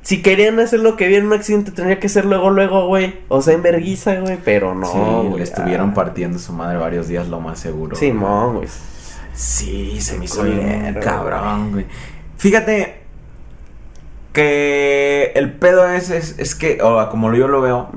si 0.02 0.22
querían 0.22 0.60
hacer 0.60 0.80
lo 0.80 0.96
que 0.96 1.08
vieron 1.08 1.28
un 1.28 1.34
accidente, 1.34 1.72
tendría 1.72 2.00
que 2.00 2.10
ser 2.10 2.26
luego, 2.26 2.50
luego, 2.50 2.88
güey, 2.88 3.20
o 3.28 3.42
sea, 3.42 3.54
en 3.54 3.62
verguiza, 3.62 4.20
güey, 4.20 4.38
pero 4.44 4.74
no, 4.74 4.88
sí, 4.88 5.38
le 5.38 5.44
estuvieron 5.44 5.92
ah. 5.92 5.94
partiendo 5.94 6.40
su 6.40 6.54
madre 6.54 6.78
varios 6.78 7.08
días, 7.08 7.28
lo 7.28 7.40
más 7.40 7.60
seguro. 7.60 7.96
Simón, 7.96 8.58
güey. 8.58 8.68
Sí, 9.34 10.02
se 10.02 10.18
me 10.18 10.26
hizo 10.26 10.44
bien 10.44 10.98
cabrón, 11.02 11.72
güey. 11.72 11.86
Fíjate 12.38 13.02
que 14.34 15.32
el 15.36 15.54
pedo 15.54 15.88
es, 15.90 16.10
es, 16.10 16.36
es 16.40 16.56
que, 16.56 16.80
o 16.82 17.10
como 17.10 17.34
yo 17.34 17.48
lo 17.48 17.62
veo, 17.62 17.90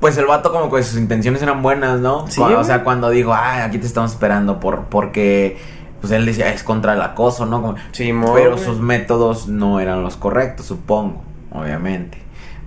pues 0.00 0.16
el 0.16 0.26
vato 0.26 0.50
como 0.50 0.74
que 0.74 0.82
sus 0.82 0.98
intenciones 0.98 1.42
eran 1.42 1.62
buenas, 1.62 2.00
¿no? 2.00 2.26
Sí, 2.28 2.40
o 2.40 2.64
sea, 2.64 2.82
cuando 2.82 3.10
digo, 3.10 3.34
ay, 3.34 3.60
aquí 3.60 3.78
te 3.78 3.86
estamos 3.86 4.12
esperando 4.12 4.58
por, 4.58 4.84
porque, 4.86 5.58
pues 6.00 6.12
él 6.12 6.26
decía, 6.26 6.52
es 6.52 6.62
contra 6.62 6.94
el 6.94 7.02
acoso, 7.02 7.46
¿no? 7.46 7.60
Como- 7.62 7.74
Simón, 7.92 8.32
pero 8.34 8.56
sus 8.58 8.78
métodos 8.80 9.48
no 9.48 9.80
eran 9.80 10.02
los 10.02 10.16
correctos, 10.16 10.66
supongo, 10.66 11.22
obviamente. 11.52 12.18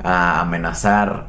A 0.04 0.42
amenazar 0.42 1.26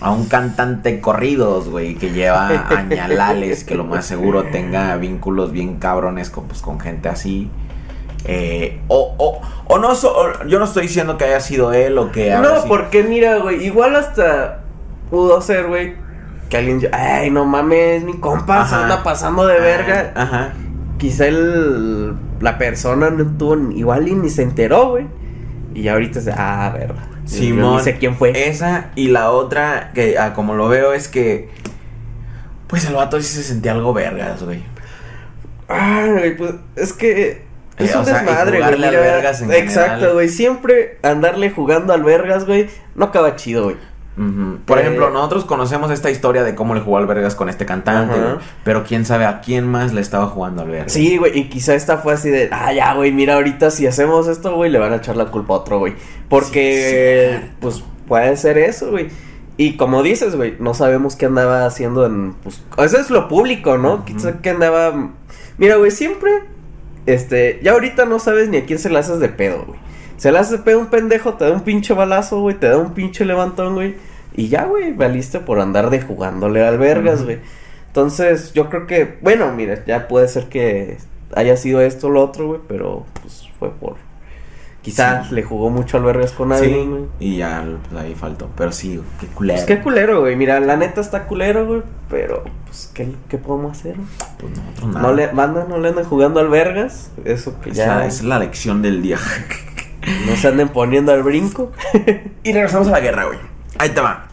a 0.00 0.10
un 0.10 0.26
cantante 0.26 1.00
corridos, 1.00 1.68
güey, 1.68 1.94
que 1.94 2.10
lleva 2.10 2.48
añalales, 2.76 3.62
que 3.64 3.74
lo 3.74 3.84
más 3.84 4.06
seguro 4.06 4.44
tenga 4.44 4.96
vínculos 4.96 5.52
bien 5.52 5.76
cabrones 5.76 6.30
con, 6.30 6.44
pues, 6.48 6.60
con 6.62 6.80
gente 6.80 7.08
así. 7.08 7.50
Eh, 8.24 8.80
o, 8.88 9.14
o, 9.18 9.40
o 9.66 9.78
no, 9.78 9.94
so- 9.94 10.12
o- 10.16 10.44
yo 10.46 10.58
no 10.58 10.64
estoy 10.64 10.82
diciendo 10.84 11.16
que 11.16 11.24
haya 11.26 11.40
sido 11.40 11.72
él 11.72 11.96
o 11.98 12.10
que... 12.10 12.30
No, 12.36 12.48
sido- 12.56 12.64
porque 12.68 13.04
mira, 13.04 13.36
güey, 13.38 13.64
igual 13.64 13.94
hasta 13.94 14.62
pudo 15.10 15.40
ser, 15.40 15.68
güey, 15.68 15.94
que 16.48 16.56
alguien, 16.56 16.80
ay, 16.92 17.30
no 17.30 17.44
mames, 17.44 18.02
mi 18.02 18.14
compa 18.18 18.66
se 18.66 18.74
anda 18.74 19.02
pasando 19.04 19.46
de 19.46 19.60
verga. 19.60 20.12
Ajá. 20.16 20.52
Quizá 20.98 21.26
el, 21.26 22.14
la 22.40 22.56
persona 22.58 23.10
no 23.10 23.26
tuvo, 23.36 23.56
ni- 23.56 23.78
igual 23.80 24.08
y 24.08 24.14
ni 24.14 24.30
se 24.30 24.42
enteró, 24.42 24.90
güey. 24.90 25.06
Y 25.74 25.88
ahorita 25.88 26.20
se, 26.20 26.32
ah, 26.32 26.72
verga. 26.74 27.06
Yo 27.26 27.28
Simón. 27.28 27.76
Ni 27.76 27.82
sé 27.82 27.96
quién 27.98 28.14
fue. 28.16 28.48
Esa 28.48 28.90
y 28.94 29.08
la 29.08 29.30
otra, 29.30 29.90
que 29.94 30.18
ah, 30.18 30.32
como 30.32 30.54
lo 30.54 30.68
veo, 30.68 30.92
es 30.94 31.08
que. 31.08 31.50
Pues 32.66 32.84
el 32.86 32.94
vato 32.94 33.20
sí 33.20 33.26
se 33.28 33.42
sentía 33.42 33.72
algo 33.72 33.92
vergas, 33.92 34.42
güey. 34.42 34.62
Ay, 35.68 36.34
pues 36.38 36.54
es 36.76 36.92
que 36.92 37.42
es 37.78 37.90
Eh, 37.90 37.94
un 37.96 38.02
o 38.02 38.04
sea, 38.04 38.22
desmadre, 38.22 38.58
güey. 38.60 38.72
al 38.72 38.80
vergas 38.96 39.42
en 39.42 39.52
Exacto, 39.52 39.90
general. 39.94 40.12
güey. 40.14 40.28
Siempre 40.28 40.98
andarle 41.02 41.50
jugando 41.50 41.92
al 41.92 42.02
vergas, 42.04 42.46
güey, 42.46 42.68
no 42.94 43.06
acaba 43.06 43.36
chido, 43.36 43.64
güey. 43.64 43.76
Por 44.64 44.78
Eh. 44.78 44.80
ejemplo, 44.80 45.10
nosotros 45.10 45.44
conocemos 45.44 45.90
esta 45.90 46.10
historia 46.10 46.42
de 46.42 46.54
cómo 46.54 46.74
le 46.74 46.80
jugó 46.80 46.96
al 46.96 47.06
vergas 47.06 47.34
con 47.34 47.50
este 47.50 47.66
cantante, 47.66 48.16
pero 48.64 48.82
quién 48.82 49.04
sabe 49.04 49.26
a 49.26 49.40
quién 49.42 49.66
más 49.68 49.92
le 49.92 50.00
estaba 50.00 50.26
jugando 50.28 50.62
al 50.62 50.70
vergas. 50.70 50.92
Sí, 50.92 51.18
güey, 51.18 51.38
y 51.38 51.48
quizá 51.50 51.74
esta 51.74 51.98
fue 51.98 52.14
así 52.14 52.30
de, 52.30 52.48
ah, 52.50 52.72
ya, 52.72 52.94
güey, 52.94 53.12
mira, 53.12 53.34
ahorita 53.34 53.70
si 53.70 53.86
hacemos 53.86 54.26
esto, 54.28 54.54
güey, 54.54 54.70
le 54.70 54.78
van 54.78 54.94
a 54.94 54.96
echar 54.96 55.16
la 55.16 55.26
culpa 55.26 55.52
a 55.52 55.56
otro, 55.58 55.78
güey. 55.80 55.94
Porque, 56.30 57.40
Sí, 57.42 57.50
pues, 57.60 57.84
puede 58.08 58.36
ser 58.38 58.56
eso, 58.58 58.90
güey. 58.90 59.08
Y 59.58 59.76
como 59.76 60.02
dices, 60.02 60.34
güey, 60.36 60.54
no 60.60 60.74
sabemos 60.74 61.16
qué 61.16 61.26
andaba 61.26 61.66
haciendo 61.66 62.04
en, 62.06 62.32
pues, 62.42 62.62
eso 62.78 62.98
es 62.98 63.10
lo 63.10 63.28
público, 63.28 63.76
¿no? 63.78 63.94
Ujú. 63.96 64.04
Quizá 64.04 64.38
que 64.40 64.50
andaba, 64.50 65.10
mira, 65.58 65.76
güey, 65.76 65.90
siempre, 65.90 66.30
este, 67.06 67.60
ya 67.62 67.72
ahorita 67.72 68.04
no 68.06 68.18
sabes 68.18 68.48
ni 68.48 68.56
a 68.58 68.64
quién 68.64 68.78
se 68.78 68.90
le 68.90 68.98
haces 68.98 69.18
de 69.20 69.28
pedo, 69.28 69.64
güey. 69.66 69.78
Se 70.16 70.32
le 70.32 70.38
haces 70.38 70.52
de 70.52 70.58
pedo 70.58 70.78
un 70.80 70.86
pendejo, 70.86 71.34
te 71.34 71.44
da 71.44 71.52
un 71.52 71.60
pinche 71.60 71.92
balazo, 71.94 72.40
güey, 72.40 72.56
te 72.56 72.68
da 72.68 72.78
un 72.78 72.94
pinche 72.94 73.24
levantón, 73.24 73.74
güey. 73.74 73.96
Y 74.34 74.48
ya, 74.48 74.64
güey, 74.64 74.92
valiste 74.92 75.40
por 75.40 75.60
andar 75.60 75.90
de 75.90 76.00
jugándole 76.00 76.66
al 76.66 76.78
vergas, 76.78 77.24
güey. 77.24 77.38
Entonces, 77.88 78.52
yo 78.52 78.68
creo 78.68 78.86
que, 78.86 79.18
bueno, 79.22 79.50
mira, 79.52 79.84
ya 79.86 80.08
puede 80.08 80.28
ser 80.28 80.48
que 80.48 80.98
haya 81.34 81.56
sido 81.56 81.80
esto 81.80 82.08
o 82.08 82.10
lo 82.10 82.22
otro, 82.22 82.46
güey, 82.48 82.60
pero 82.68 83.04
pues 83.22 83.48
fue 83.58 83.70
por. 83.70 83.96
Quizás 84.82 85.28
Sí. 85.30 85.34
le 85.34 85.42
jugó 85.42 85.68
mucho 85.68 85.96
al 85.96 86.04
vergas 86.04 86.30
con 86.30 86.52
alguien, 86.52 86.90
güey. 86.90 87.02
Sí, 87.18 87.26
y 87.26 87.36
ya 87.38 87.64
pues, 87.90 88.00
ahí 88.02 88.14
faltó. 88.14 88.48
Pero 88.56 88.70
sí, 88.70 89.00
qué 89.18 89.26
culero. 89.26 89.56
Pues 89.56 89.66
qué 89.66 89.82
culero, 89.82 90.20
güey. 90.20 90.36
Mira, 90.36 90.60
la 90.60 90.76
neta 90.76 91.00
está 91.00 91.24
culero, 91.24 91.66
güey. 91.66 91.82
Pero, 92.08 92.44
pues, 92.66 92.92
¿qué, 92.94 93.12
qué 93.28 93.36
podemos 93.36 93.76
hacer? 93.76 93.96
Pues 94.38 94.52
nosotros 94.56 94.88
nada. 94.94 95.00
No 95.00 95.12
le, 95.14 95.26
banda, 95.26 95.66
no 95.68 95.78
le 95.78 95.88
andan 95.88 96.04
jugando 96.04 96.38
al 96.38 96.48
vergas. 96.50 97.10
Eso 97.24 97.60
que 97.60 97.70
Esa 97.70 97.84
ya 98.00 98.06
es 98.06 98.22
la 98.22 98.38
lección 98.38 98.80
del 98.82 99.02
día. 99.02 99.18
no 100.26 100.36
se 100.36 100.48
anden 100.48 100.68
poniendo 100.68 101.12
al 101.12 101.22
brinco. 101.22 101.72
y 102.42 102.52
regresamos 102.52 102.88
a 102.88 102.92
la 102.92 103.00
guerra, 103.00 103.24
güey. 103.24 103.38
Ahí 103.78 103.90
te 103.90 104.00
va. 104.00 104.28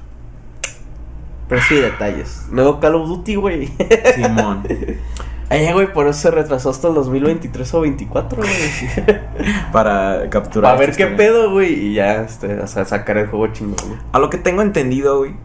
pero 1.49 1.61
sí, 1.61 1.75
detalles. 1.75 2.47
Nuevo 2.51 2.79
Call 2.79 2.95
of 2.95 3.07
Duty, 3.07 3.35
güey. 3.35 3.71
Simón. 4.15 4.63
Ay, 5.49 5.71
güey, 5.71 5.91
por 5.93 6.07
eso 6.07 6.19
se 6.19 6.31
retrasó 6.31 6.71
hasta 6.71 6.87
el 6.87 6.95
2023 6.95 7.73
o 7.75 7.81
24, 7.81 8.37
güey. 8.41 8.51
Para 9.71 10.27
capturar. 10.29 10.71
Para 10.71 10.79
ver 10.79 10.95
qué 10.95 11.03
historia. 11.03 11.17
pedo, 11.17 11.51
güey. 11.51 11.73
Y 11.73 11.93
ya, 11.93 12.23
este, 12.23 12.59
o 12.59 12.65
sea, 12.65 12.85
sacar 12.85 13.17
el 13.17 13.27
juego 13.27 13.47
chingón, 13.47 13.75
güey. 13.87 13.99
A 14.13 14.19
lo 14.19 14.29
que 14.31 14.37
tengo 14.37 14.63
entendido, 14.63 15.19
güey. 15.19 15.35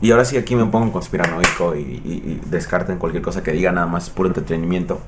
Y 0.00 0.10
ahora 0.10 0.24
sí 0.24 0.38
aquí 0.38 0.54
me 0.54 0.64
pongo 0.66 0.92
conspiranoico 0.92 1.74
y, 1.74 1.80
y, 1.80 2.12
y 2.24 2.40
descarten 2.46 2.98
cualquier 2.98 3.22
cosa 3.22 3.42
que 3.42 3.52
diga, 3.52 3.72
nada 3.72 3.86
más 3.86 4.04
es 4.04 4.10
puro 4.10 4.28
entretenimiento. 4.28 5.00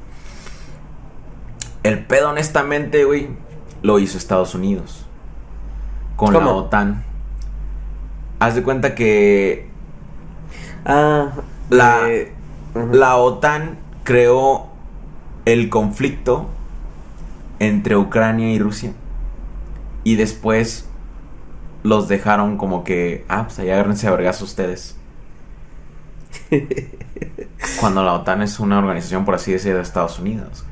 El 1.83 2.05
pedo, 2.05 2.31
honestamente, 2.31 3.05
güey, 3.05 3.29
lo 3.83 3.99
hizo 3.99 4.19
Estados 4.19 4.55
Unidos. 4.55 5.07
Con 6.17 6.33
la. 6.35 6.47
OTAN. 6.49 7.05
Haz 8.41 8.55
de 8.55 8.63
cuenta 8.63 8.95
que 8.95 9.69
Ah, 10.85 11.33
La- 11.71 12.09
eh, 12.11 12.33
la 12.93 13.17
OTAN 13.17 13.79
creó 14.05 14.69
el 15.45 15.69
conflicto 15.69 16.49
entre 17.59 17.97
Ucrania 17.97 18.53
y 18.53 18.59
Rusia. 18.59 18.93
Y 20.05 20.17
después 20.17 20.89
los 21.83 22.09
dejaron 22.09 22.57
como 22.57 22.85
que, 22.85 23.25
ah, 23.29 23.45
pues 23.45 23.59
ahí 23.59 23.71
agárrense 23.71 24.07
a 24.09 24.11
vergas 24.13 24.41
ustedes. 24.41 24.97
Cuando 27.81 28.03
la 28.03 28.15
OTAN 28.15 28.43
es 28.43 28.61
una 28.61 28.79
organización, 28.79 29.25
por 29.25 29.35
así 29.35 29.53
decir, 29.53 29.75
de 29.75 29.83
Estados 29.83 30.19
Unidos. 30.19 30.65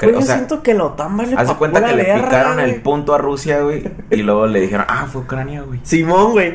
Güey, 0.00 0.14
yo 0.14 0.22
siento 0.22 0.62
que 0.62 0.74
la 0.74 0.84
OTAN 0.84 1.16
vale 1.16 1.36
pa' 1.36 1.56
cuenta 1.56 1.84
que 1.84 1.96
le 1.96 2.04
guerra, 2.04 2.24
picaron 2.24 2.60
el 2.60 2.82
punto 2.82 3.14
a 3.14 3.18
Rusia, 3.18 3.60
güey. 3.62 3.84
Y 4.10 4.16
luego 4.16 4.46
le 4.46 4.60
dijeron, 4.60 4.86
ah, 4.88 5.06
fue 5.10 5.22
Ucrania, 5.22 5.62
güey. 5.62 5.80
Simón, 5.82 6.32
güey. 6.32 6.54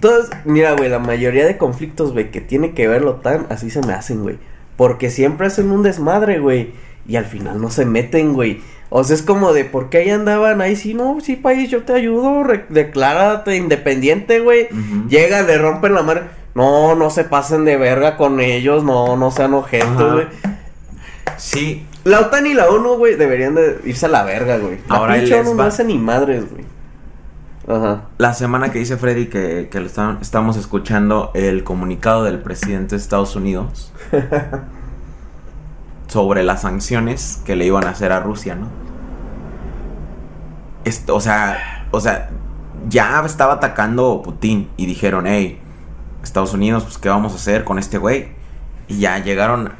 Todos, 0.00 0.30
mira, 0.44 0.72
güey, 0.72 0.88
la 0.88 0.98
mayoría 0.98 1.46
de 1.46 1.56
conflictos, 1.56 2.12
güey, 2.12 2.30
que 2.30 2.40
tiene 2.40 2.72
que 2.72 2.88
ver 2.88 3.02
la 3.04 3.12
OTAN, 3.12 3.46
así 3.50 3.70
se 3.70 3.80
me 3.82 3.92
hacen, 3.92 4.22
güey. 4.22 4.38
Porque 4.76 5.10
siempre 5.10 5.46
hacen 5.46 5.70
un 5.70 5.82
desmadre, 5.82 6.38
güey. 6.38 6.72
Y 7.06 7.16
al 7.16 7.24
final 7.24 7.60
no 7.60 7.70
se 7.70 7.84
meten, 7.84 8.32
güey. 8.34 8.60
O 8.88 9.04
sea, 9.04 9.16
es 9.16 9.22
como 9.22 9.52
de, 9.52 9.64
¿por 9.64 9.90
qué 9.90 9.98
ahí 9.98 10.10
andaban? 10.10 10.60
Ahí 10.60 10.76
sí, 10.76 10.94
no, 10.94 11.18
sí, 11.20 11.36
país, 11.36 11.70
yo 11.70 11.82
te 11.82 11.92
ayudo, 11.92 12.44
declárate 12.68 13.56
independiente, 13.56 14.40
güey. 14.40 14.68
Ujú. 14.70 15.08
Llegan, 15.08 15.46
le 15.46 15.58
rompen 15.58 15.94
la 15.94 16.02
madre. 16.02 16.22
No, 16.54 16.94
no 16.94 17.10
se 17.10 17.24
pasen 17.24 17.64
de 17.64 17.76
verga 17.76 18.16
con 18.16 18.40
ellos, 18.40 18.84
no, 18.84 19.16
no 19.16 19.30
sean 19.30 19.54
ojetos, 19.54 19.90
Ajá. 19.90 20.12
güey. 20.12 20.26
Sí, 21.36 21.86
La 22.06 22.20
OTAN 22.20 22.46
y 22.46 22.54
la 22.54 22.66
ONU, 22.68 22.98
güey, 22.98 23.16
deberían 23.16 23.56
de 23.56 23.80
irse 23.84 24.06
a 24.06 24.08
la 24.08 24.22
verga, 24.22 24.58
güey. 24.58 24.78
La 24.88 24.94
Ahora 24.96 25.14
pinche 25.14 25.40
ONU 25.40 25.50
no 25.54 25.56
va. 25.56 25.66
hace 25.66 25.82
ni 25.84 25.98
madres, 25.98 26.48
güey. 26.48 26.64
Ajá. 27.68 28.02
la 28.18 28.32
semana 28.32 28.70
que 28.70 28.78
dice 28.78 28.96
Freddy 28.96 29.26
que, 29.26 29.68
que 29.68 29.80
lo 29.80 29.86
estamos 29.86 30.56
escuchando 30.56 31.32
el 31.34 31.64
comunicado 31.64 32.22
del 32.22 32.38
presidente 32.38 32.94
de 32.94 33.02
Estados 33.02 33.34
Unidos 33.34 33.92
sobre 36.06 36.44
las 36.44 36.62
sanciones 36.62 37.42
que 37.44 37.56
le 37.56 37.66
iban 37.66 37.84
a 37.84 37.90
hacer 37.90 38.12
a 38.12 38.20
Rusia, 38.20 38.54
¿no? 38.54 38.68
Esto, 40.84 41.16
o 41.16 41.20
sea, 41.20 41.88
o 41.90 41.98
sea, 41.98 42.30
ya 42.88 43.20
estaba 43.26 43.54
atacando 43.54 44.22
Putin 44.22 44.70
y 44.76 44.86
dijeron, 44.86 45.26
hey, 45.26 45.58
Estados 46.22 46.54
Unidos, 46.54 46.84
pues, 46.84 46.98
¿qué 46.98 47.08
vamos 47.08 47.32
a 47.32 47.34
hacer 47.34 47.64
con 47.64 47.80
este 47.80 47.98
güey? 47.98 48.28
Y 48.86 49.00
ya 49.00 49.18
llegaron, 49.18 49.72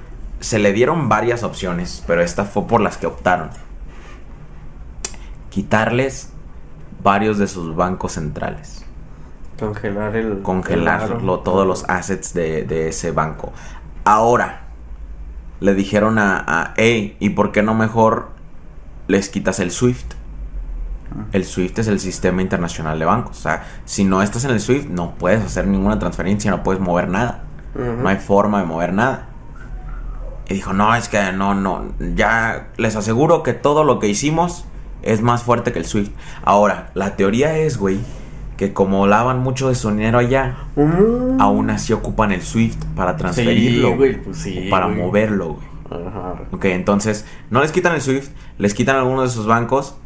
se 0.47 0.59
le 0.59 0.73
dieron 0.73 1.09
varias 1.09 1.43
opciones, 1.43 2.03
pero 2.07 2.23
esta 2.23 2.45
fue 2.45 2.67
por 2.67 2.81
las 2.81 2.97
que 2.97 3.07
optaron. 3.07 3.51
Quitarles 5.51 6.33
varios 7.03 7.39
de 7.39 7.47
sus 7.49 7.75
bancos 7.75 8.13
centrales. 8.13 8.85
Congelar 9.59 10.17
el. 10.17 10.43
Congelar 10.43 11.03
el 11.03 11.13
aro. 11.13 11.21
lo- 11.21 11.41
todos 11.41 11.67
los 11.67 11.85
assets 11.89 12.35
de, 12.35 12.65
de 12.65 12.89
ese 12.89 13.11
banco. 13.11 13.53
Ahora, 14.05 14.63
le 15.61 15.75
dijeron 15.75 16.19
a, 16.19 16.45
a, 16.47 16.75
hey, 16.77 17.17
¿y 17.21 17.31
por 17.31 17.53
qué 17.53 17.63
no 17.63 17.75
mejor 17.75 18.29
les 19.09 19.29
quitas 19.31 19.59
el 19.61 19.71
SWIFT? 19.71 20.13
El 21.33 21.45
SWIFT 21.45 21.79
es 21.79 21.89
el 21.89 22.01
sistema 22.01 22.43
internacional 22.43 22.99
de 22.99 23.05
bancos. 23.07 23.39
O 23.39 23.41
sea, 23.43 23.65
si 23.87 24.05
no 24.05 24.21
estás 24.23 24.45
en 24.45 24.51
el 24.51 24.61
SWIFT, 24.61 24.91
no 24.91 25.15
puedes 25.15 25.43
hacer 25.43 25.67
ninguna 25.67 25.99
transferencia, 25.99 26.51
no 26.51 26.63
puedes 26.63 26.81
mover 26.83 27.09
nada. 27.09 27.45
No 28.03 28.09
hay 28.09 28.17
forma 28.17 28.59
de 28.61 28.67
mover 28.67 28.93
nada. 28.93 29.29
Y 30.49 30.55
dijo, 30.55 30.73
no, 30.73 30.95
es 30.95 31.09
que 31.09 31.33
no, 31.33 31.55
no, 31.55 31.87
ya 32.15 32.69
les 32.77 32.95
aseguro 32.97 33.43
que 33.43 33.53
todo 33.53 33.83
lo 33.85 33.99
que 33.99 34.09
hicimos 34.09 34.65
es 35.03 35.21
más 35.23 35.43
fuerte 35.43 35.73
que 35.73 35.79
el 35.81 35.85
SWIFT. 35.87 36.13
Ahora, 36.45 36.91
la 36.95 37.17
teoría 37.17 37.57
es, 37.59 37.79
güey, 37.79 37.99
que 38.57 38.73
como 38.73 39.07
lavan 39.07 39.41
mucho 39.41 39.69
de 39.69 39.75
su 39.75 39.91
dinero 39.91 40.19
allá, 40.19 40.57
Mm. 40.77 41.41
aún 41.41 41.71
así 41.71 41.93
ocupan 41.93 42.33
el 42.33 42.43
SWIFT 42.43 42.85
para 42.95 43.17
transferirlo. 43.17 43.89
Sí, 43.91 43.95
güey, 43.97 44.23
pues 44.23 44.37
sí, 44.39 44.67
o 44.67 44.71
para 44.71 44.87
güey. 44.87 44.99
moverlo, 44.99 45.55
güey. 45.55 45.67
Ajá. 46.09 46.35
Ok, 46.53 46.65
entonces, 46.67 47.25
no 47.51 47.61
les 47.61 47.71
quitan 47.73 47.95
el 47.95 48.01
SWIFT, 48.01 48.31
les 48.59 48.73
quitan 48.75 48.97
algunos 48.97 49.31
de 49.31 49.35
sus 49.37 49.47
bancos. 49.47 49.97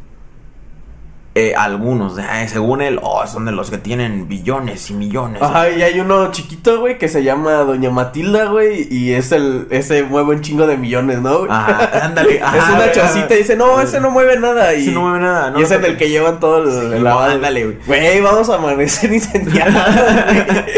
Eh, 1.33 1.53
algunos, 1.55 2.17
eh, 2.19 2.23
según 2.49 2.81
él, 2.81 2.99
oh, 3.01 3.25
son 3.25 3.45
de 3.45 3.53
los 3.53 3.69
que 3.69 3.77
tienen 3.77 4.27
billones 4.27 4.89
y 4.89 4.93
millones. 4.93 5.41
Ajá, 5.41 5.69
y 5.69 5.81
hay 5.81 5.97
uno 6.01 6.29
chiquito, 6.31 6.81
güey, 6.81 6.97
que 6.97 7.07
se 7.07 7.23
llama 7.23 7.53
Doña 7.53 7.89
Matilda, 7.89 8.47
güey, 8.47 8.85
y 8.91 9.13
es 9.13 9.31
el, 9.31 9.67
ese 9.69 10.03
mueve 10.03 10.35
un 10.35 10.41
chingo 10.41 10.67
de 10.67 10.75
millones, 10.75 11.21
¿no? 11.21 11.45
Ajá, 11.49 12.05
ándale. 12.05 12.41
ajá, 12.43 12.57
es 12.57 12.63
una 12.65 12.77
güey, 12.79 12.91
chocita 12.91 13.33
y 13.33 13.37
dice, 13.37 13.55
no, 13.55 13.79
ese 13.79 14.01
no 14.01 14.11
mueve 14.11 14.37
nada. 14.39 14.73
Y, 14.73 14.81
Ese 14.81 14.91
no 14.91 15.03
mueve 15.03 15.19
nada, 15.19 15.51
no 15.51 15.59
y 15.61 15.63
es 15.63 15.71
en 15.71 15.85
el 15.85 15.95
que 15.95 16.09
llevan 16.09 16.41
todo 16.41 16.63
el, 16.63 16.69
Sí, 16.69 16.95
el 16.97 17.03
lavado. 17.05 17.31
ándale, 17.31 17.63
güey. 17.63 17.77
Güey, 17.87 18.19
vamos 18.19 18.49
a 18.49 18.55
amanecer 18.55 19.13
incendiados, 19.13 19.73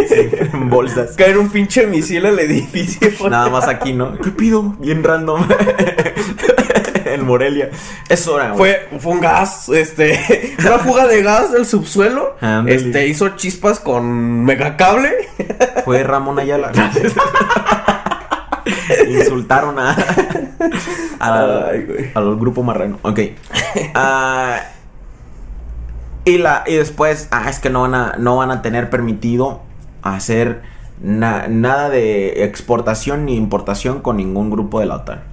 Sí, 0.07 0.29
en 0.53 0.69
bolsas. 0.69 1.15
Caer 1.17 1.39
un 1.39 1.49
pinche 1.49 1.87
misil 1.87 2.27
al 2.27 2.37
edificio. 2.37 3.09
Nada 3.27 3.49
más 3.49 3.67
aquí, 3.67 3.93
¿no? 3.93 4.19
¿Qué 4.19 4.29
pido? 4.29 4.61
Bien 4.77 5.03
random. 5.03 5.47
en 7.13 7.25
Morelia. 7.25 7.69
Es 8.09 8.27
hora, 8.27 8.51
güey. 8.51 8.57
Fue, 8.89 8.99
fue 8.99 9.11
un 9.13 9.19
gas, 9.21 9.69
este, 9.69 10.55
una 10.59 10.79
fuga 10.79 11.07
de 11.07 11.21
gas 11.23 11.51
del 11.51 11.65
subsuelo. 11.65 12.35
Este, 12.67 13.07
hizo 13.07 13.29
chispas 13.29 13.79
con 13.79 14.43
megacable. 14.43 15.11
Fue 15.85 16.03
Ramón 16.03 16.39
Ayala. 16.39 16.71
Insultaron 19.09 19.77
a, 19.79 19.91
a- 21.19 21.65
Ay, 21.69 21.83
güey. 21.85 22.11
al 22.13 22.35
grupo 22.37 22.63
marrano. 22.63 22.99
Ok. 23.01 23.19
Ah, 23.93 24.59
y, 26.25 26.37
la, 26.37 26.63
y 26.65 26.75
después, 26.75 27.27
ah, 27.31 27.49
es 27.49 27.59
que 27.59 27.69
no 27.69 27.81
van 27.81 27.95
a, 27.95 28.15
no 28.17 28.37
van 28.37 28.51
a 28.51 28.61
tener 28.61 28.89
permitido 28.89 29.61
hacer 30.01 30.61
na- 31.01 31.47
nada 31.49 31.89
de 31.89 32.43
exportación 32.45 33.25
ni 33.25 33.35
importación 33.35 33.99
con 34.01 34.17
ningún 34.17 34.49
grupo 34.49 34.79
de 34.79 34.85
la 34.85 34.95
OTAN. 34.97 35.23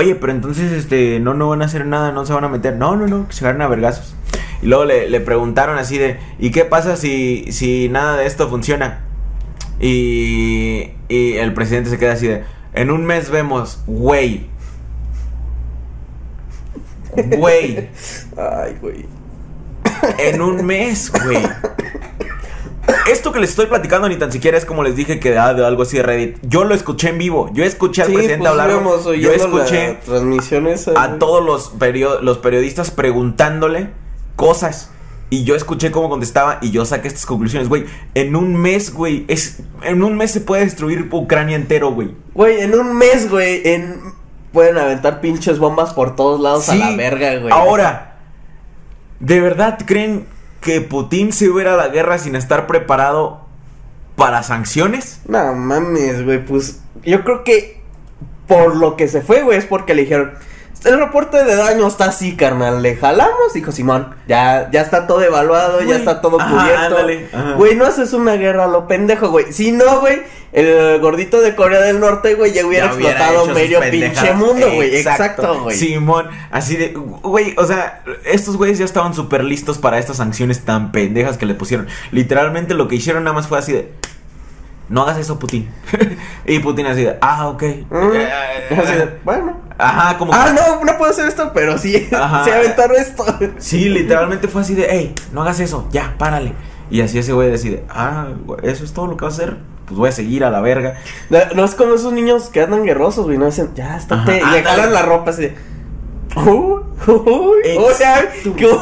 Oye, 0.00 0.14
pero 0.14 0.32
entonces 0.32 0.72
este 0.72 1.20
no, 1.20 1.34
no 1.34 1.50
van 1.50 1.60
a 1.60 1.66
hacer 1.66 1.84
nada, 1.84 2.10
no 2.10 2.24
se 2.24 2.32
van 2.32 2.44
a 2.44 2.48
meter. 2.48 2.74
No, 2.76 2.96
no, 2.96 3.06
no, 3.06 3.28
que 3.28 3.34
se 3.34 3.44
agarren 3.44 3.60
a 3.60 3.68
vergazos. 3.68 4.14
Y 4.62 4.66
luego 4.66 4.86
le, 4.86 5.10
le 5.10 5.20
preguntaron 5.20 5.76
así 5.76 5.98
de, 5.98 6.18
¿y 6.38 6.52
qué 6.52 6.64
pasa 6.64 6.96
si, 6.96 7.52
si 7.52 7.90
nada 7.90 8.16
de 8.16 8.24
esto 8.24 8.48
funciona? 8.48 9.04
Y, 9.78 10.92
y 11.10 11.34
el 11.34 11.52
presidente 11.52 11.90
se 11.90 11.98
queda 11.98 12.14
así 12.14 12.28
de, 12.28 12.44
en 12.72 12.90
un 12.90 13.04
mes 13.04 13.28
vemos, 13.28 13.82
güey. 13.86 14.46
Güey, 17.36 17.90
Ay, 18.38 18.78
güey. 18.80 19.04
en 20.18 20.40
un 20.40 20.64
mes, 20.64 21.12
güey. 21.12 21.42
Esto 23.10 23.32
que 23.32 23.40
les 23.40 23.50
estoy 23.50 23.66
platicando 23.66 24.08
ni 24.08 24.16
tan 24.16 24.30
siquiera 24.32 24.56
es 24.58 24.64
como 24.64 24.82
les 24.82 24.96
dije 24.96 25.18
que 25.20 25.30
de 25.30 25.38
algo 25.38 25.82
así 25.82 25.96
de 25.96 26.02
Reddit. 26.02 26.38
Yo 26.42 26.64
lo 26.64 26.74
escuché 26.74 27.08
en 27.10 27.18
vivo. 27.18 27.50
Yo 27.52 27.64
escuché 27.64 28.02
al 28.02 28.08
Sí, 28.08 28.14
presidente 28.14 28.40
pues, 28.40 28.50
hablar. 28.50 28.70
Yo 29.20 29.32
escuché 29.32 29.98
a 30.96 31.06
güey. 31.06 31.18
todos 31.18 31.44
los, 31.44 31.72
perio- 31.78 32.20
los 32.20 32.38
periodistas 32.38 32.90
preguntándole 32.90 33.90
cosas. 34.36 34.90
Y 35.32 35.44
yo 35.44 35.54
escuché 35.54 35.92
cómo 35.92 36.08
contestaba 36.08 36.58
y 36.60 36.72
yo 36.72 36.84
saqué 36.84 37.06
estas 37.06 37.24
conclusiones, 37.24 37.68
güey. 37.68 37.84
En 38.14 38.34
un 38.34 38.56
mes, 38.56 38.92
güey, 38.92 39.24
es 39.28 39.58
en 39.82 40.02
un 40.02 40.16
mes 40.16 40.32
se 40.32 40.40
puede 40.40 40.64
destruir 40.64 41.08
Ucrania 41.12 41.54
entero, 41.54 41.92
güey. 41.92 42.10
Güey, 42.34 42.60
en 42.62 42.74
un 42.74 42.96
mes, 42.96 43.30
güey, 43.30 43.62
en... 43.64 44.18
Pueden 44.52 44.76
aventar 44.78 45.20
pinches 45.20 45.60
bombas 45.60 45.92
por 45.94 46.16
todos 46.16 46.40
lados 46.40 46.68
a 46.68 46.74
la 46.74 46.96
verga, 46.96 47.36
güey. 47.36 47.52
Ahora, 47.52 48.16
¿de 49.20 49.40
verdad 49.40 49.78
creen 49.86 50.26
que 50.60 50.80
Putin 50.80 51.32
se 51.32 51.48
hubiera 51.48 51.74
a 51.74 51.76
la 51.76 51.88
guerra 51.88 52.18
sin 52.18 52.36
estar 52.36 52.66
preparado 52.66 53.40
para 54.16 54.42
sanciones? 54.42 55.20
No 55.26 55.54
mames, 55.54 56.24
güey, 56.24 56.44
pues... 56.44 56.80
Yo 57.02 57.24
creo 57.24 57.44
que... 57.44 57.80
Por 58.46 58.76
lo 58.76 58.96
que 58.96 59.06
se 59.06 59.22
fue, 59.22 59.42
güey, 59.42 59.58
es 59.58 59.64
porque 59.64 59.94
le 59.94 60.02
dijeron... 60.02 60.32
El 60.84 60.98
reporte 60.98 61.44
de 61.44 61.56
daño 61.56 61.86
está 61.86 62.06
así, 62.06 62.36
carnal. 62.36 62.80
Le 62.80 62.96
jalamos, 62.96 63.52
dijo 63.52 63.70
Simón. 63.70 64.14
Ya, 64.26 64.70
ya 64.72 64.80
está 64.80 65.06
todo 65.06 65.22
evaluado, 65.22 65.82
ya 65.82 65.96
está 65.96 66.22
todo 66.22 66.40
Ajá, 66.40 66.50
cubierto. 66.50 66.80
ándale, 66.96 67.28
ajá. 67.30 67.52
Güey, 67.52 67.76
no 67.76 67.84
haces 67.84 68.14
una 68.14 68.32
guerra 68.36 68.64
a 68.64 68.68
lo 68.68 68.88
pendejo, 68.88 69.28
güey. 69.28 69.52
Si 69.52 69.72
no, 69.72 70.00
güey, 70.00 70.22
el 70.52 71.00
gordito 71.00 71.40
de 71.40 71.54
Corea 71.54 71.80
del 71.80 72.00
Norte, 72.00 72.34
güey, 72.34 72.52
ya 72.52 72.66
hubiera 72.66 72.86
Ya 72.86 72.92
explotado 72.92 73.46
medio 73.54 73.80
pinche 73.80 74.34
mundo, 74.34 74.66
güey. 74.74 74.96
Exacto, 74.96 75.62
güey. 75.62 75.76
Simón, 75.76 76.28
así 76.50 76.76
de, 76.76 76.88
güey, 76.88 77.54
o 77.56 77.64
sea, 77.64 78.02
estos 78.24 78.56
güeyes 78.56 78.78
ya 78.78 78.84
estaban 78.84 79.14
súper 79.14 79.44
listos 79.44 79.78
para 79.78 79.98
estas 79.98 80.16
sanciones 80.16 80.64
tan 80.64 80.90
pendejas 80.90 81.38
que 81.38 81.46
le 81.46 81.54
pusieron. 81.54 81.86
Literalmente 82.10 82.74
lo 82.74 82.88
que 82.88 82.96
hicieron 82.96 83.24
nada 83.24 83.34
más 83.34 83.46
fue 83.46 83.58
así 83.58 83.72
de, 83.72 83.92
no 84.88 85.02
hagas 85.02 85.18
eso, 85.18 85.38
Putin. 85.38 85.70
y 86.46 86.58
Putin 86.58 86.86
así 86.86 87.04
de, 87.04 87.16
ah, 87.20 87.48
ok. 87.48 87.62
Mm, 87.88 88.76
así 88.76 88.92
de, 88.92 89.18
bueno. 89.24 89.56
Ajá, 89.78 90.18
como... 90.18 90.34
Ah, 90.34 90.52
no, 90.52 90.84
no 90.84 90.98
puedo 90.98 91.12
hacer 91.12 91.26
esto, 91.26 91.52
pero 91.54 91.78
sí, 91.78 92.08
Ajá. 92.12 92.44
sí 92.44 92.50
aventaron 92.50 92.96
esto. 92.96 93.24
Sí, 93.58 93.88
literalmente 93.88 94.48
fue 94.48 94.62
así 94.62 94.74
de, 94.74 94.88
hey, 94.90 95.14
no 95.32 95.42
hagas 95.42 95.60
eso, 95.60 95.88
ya, 95.92 96.16
párale. 96.18 96.54
Y 96.90 97.02
así 97.02 97.18
ese 97.18 97.32
güey 97.32 97.50
decide, 97.50 97.84
ah, 97.88 98.30
eso 98.64 98.84
es 98.84 98.92
todo 98.92 99.06
lo 99.06 99.16
que 99.16 99.24
vas 99.24 99.38
a 99.38 99.42
hacer. 99.44 99.56
Pues 99.90 99.98
voy 99.98 100.08
a 100.08 100.12
seguir 100.12 100.44
a 100.44 100.50
la 100.50 100.60
verga. 100.60 100.98
No, 101.30 101.38
no 101.56 101.64
es 101.64 101.74
como 101.74 101.94
esos 101.94 102.12
niños 102.12 102.48
que 102.48 102.62
andan 102.62 102.84
guerrosos, 102.84 103.26
güey, 103.26 103.38
no 103.38 103.46
dicen, 103.46 103.70
ya, 103.74 103.96
estate. 103.96 104.38
Y 104.40 104.50
le 104.52 104.62
jalan 104.62 104.92
la 104.92 105.02
ropa 105.02 105.30
así 105.30 105.42
de, 105.42 105.56
Uy, 106.36 106.80
uy, 107.08 107.76
o 107.76 107.90
sea, 107.92 108.30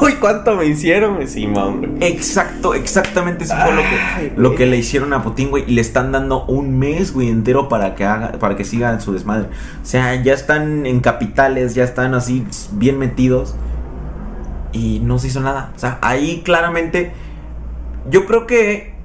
uy, 0.02 0.14
cuánto 0.20 0.54
me 0.54 0.66
hicieron, 0.66 1.14
güey, 1.14 1.46
güey. 1.46 1.90
Exacto, 2.00 2.74
exactamente 2.74 3.44
eso 3.44 3.54
fue 3.56 3.72
lo 3.74 3.80
que, 3.80 4.32
lo 4.36 4.48
güey. 4.50 4.58
que 4.58 4.66
le 4.66 4.76
hicieron 4.76 5.14
a 5.14 5.22
Putin, 5.22 5.48
güey. 5.48 5.64
Y 5.66 5.72
le 5.72 5.80
están 5.80 6.12
dando 6.12 6.44
un 6.44 6.78
mes, 6.78 7.14
güey, 7.14 7.30
entero 7.30 7.70
para 7.70 7.94
que 7.94 8.04
haga, 8.04 8.32
para 8.32 8.54
que 8.54 8.64
siga 8.64 8.92
en 8.92 9.00
su 9.00 9.14
desmadre. 9.14 9.48
O 9.82 9.86
sea, 9.86 10.14
ya 10.22 10.34
están 10.34 10.84
en 10.84 11.00
capitales, 11.00 11.74
ya 11.74 11.84
están 11.84 12.12
así 12.12 12.46
bien 12.72 12.98
metidos. 12.98 13.54
Y 14.72 15.00
no 15.02 15.18
se 15.18 15.28
hizo 15.28 15.40
nada. 15.40 15.72
O 15.74 15.78
sea, 15.78 15.98
ahí 16.02 16.42
claramente. 16.44 17.12
Yo 18.10 18.26
creo 18.26 18.46
que 18.46 18.97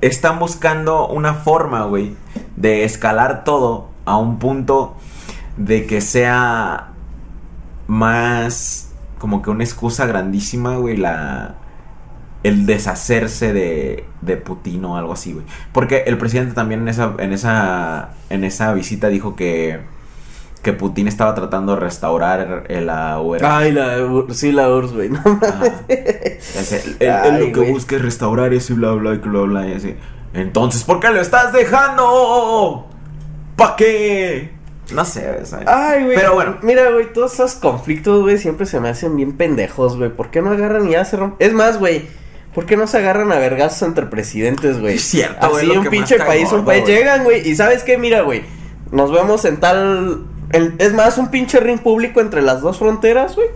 están 0.00 0.38
buscando 0.38 1.08
una 1.08 1.34
forma, 1.34 1.84
güey, 1.84 2.14
de 2.56 2.84
escalar 2.84 3.44
todo 3.44 3.88
a 4.04 4.16
un 4.16 4.38
punto 4.38 4.96
de 5.56 5.86
que 5.86 6.00
sea 6.00 6.88
más 7.86 8.92
como 9.18 9.42
que 9.42 9.50
una 9.50 9.64
excusa 9.64 10.06
grandísima, 10.06 10.76
güey, 10.76 10.96
la 10.96 11.56
el 12.42 12.64
deshacerse 12.64 13.52
de, 13.52 14.04
de 14.22 14.36
Putin 14.38 14.84
o 14.86 14.96
algo 14.96 15.12
así, 15.12 15.34
güey. 15.34 15.44
Porque 15.72 16.04
el 16.06 16.16
presidente 16.16 16.54
también 16.54 16.80
en 16.80 16.88
esa 16.88 17.14
en 17.18 17.32
esa 17.32 18.10
en 18.30 18.44
esa 18.44 18.72
visita 18.72 19.08
dijo 19.08 19.36
que 19.36 19.80
que 20.62 20.72
Putin 20.72 21.08
estaba 21.08 21.34
tratando 21.34 21.74
de 21.74 21.80
restaurar 21.80 22.64
el, 22.68 22.86
la 22.86 23.20
URSS. 23.20 23.42
Ay, 23.42 23.72
la, 23.72 23.96
sí, 24.30 24.52
la 24.52 24.68
URSS, 24.68 24.92
güey, 24.92 25.08
no. 25.08 25.20
Ese, 25.88 26.96
Él, 27.00 27.40
lo 27.40 27.46
que 27.46 27.52
güey. 27.60 27.72
busca 27.72 27.96
es 27.96 28.02
restaurar 28.02 28.52
eso 28.52 28.72
y 28.74 28.76
bla 28.76 28.92
bla 28.92 29.14
y 29.14 29.18
bla 29.18 29.40
bla 29.40 29.68
y 29.68 29.72
así. 29.74 29.96
Entonces, 30.34 30.84
¿por 30.84 31.00
qué 31.00 31.08
lo 31.08 31.20
estás 31.20 31.52
dejando? 31.52 32.88
¿Pa 33.56 33.74
qué? 33.76 34.50
No 34.92 35.04
sé, 35.04 35.44
¿sabes? 35.44 35.68
Ay, 35.68 36.04
güey. 36.04 36.16
Pero 36.16 36.34
bueno. 36.34 36.58
Mira, 36.62 36.90
güey, 36.90 37.12
todos 37.12 37.34
esos 37.34 37.54
conflictos, 37.54 38.22
güey, 38.22 38.38
siempre 38.38 38.66
se 38.66 38.80
me 38.80 38.88
hacen 38.88 39.16
bien 39.16 39.32
pendejos, 39.36 39.96
güey. 39.96 40.10
¿Por 40.10 40.30
qué 40.30 40.42
no 40.42 40.50
agarran 40.50 40.88
y 40.88 40.92
ya 40.92 41.04
se 41.04 41.16
rompen? 41.16 41.46
Es 41.46 41.54
más, 41.54 41.78
güey, 41.78 42.06
¿por 42.54 42.66
qué 42.66 42.76
no 42.76 42.86
se 42.86 42.98
agarran 42.98 43.32
a 43.32 43.38
vergazos 43.38 43.82
entre 43.82 44.06
presidentes, 44.06 44.80
güey? 44.80 44.96
Es 44.96 45.02
cierto, 45.02 45.50
güey, 45.50 45.70
Así 45.70 45.78
un 45.78 45.86
pinche 45.86 46.18
país, 46.18 46.50
un 46.52 46.64
país. 46.64 46.84
Llegan, 46.86 47.24
güey, 47.24 47.48
y 47.48 47.54
¿sabes 47.54 47.82
qué? 47.84 47.98
Mira, 47.98 48.22
güey, 48.22 48.42
nos 48.90 49.12
vemos 49.12 49.44
en 49.44 49.58
tal... 49.58 50.26
es 50.52 50.92
más, 50.94 51.18
un 51.18 51.30
pinche 51.30 51.60
ring 51.60 51.78
público 51.78 52.20
entre 52.20 52.42
las 52.42 52.60
dos 52.60 52.78
fronteras, 52.78 53.36
güey. 53.36 53.48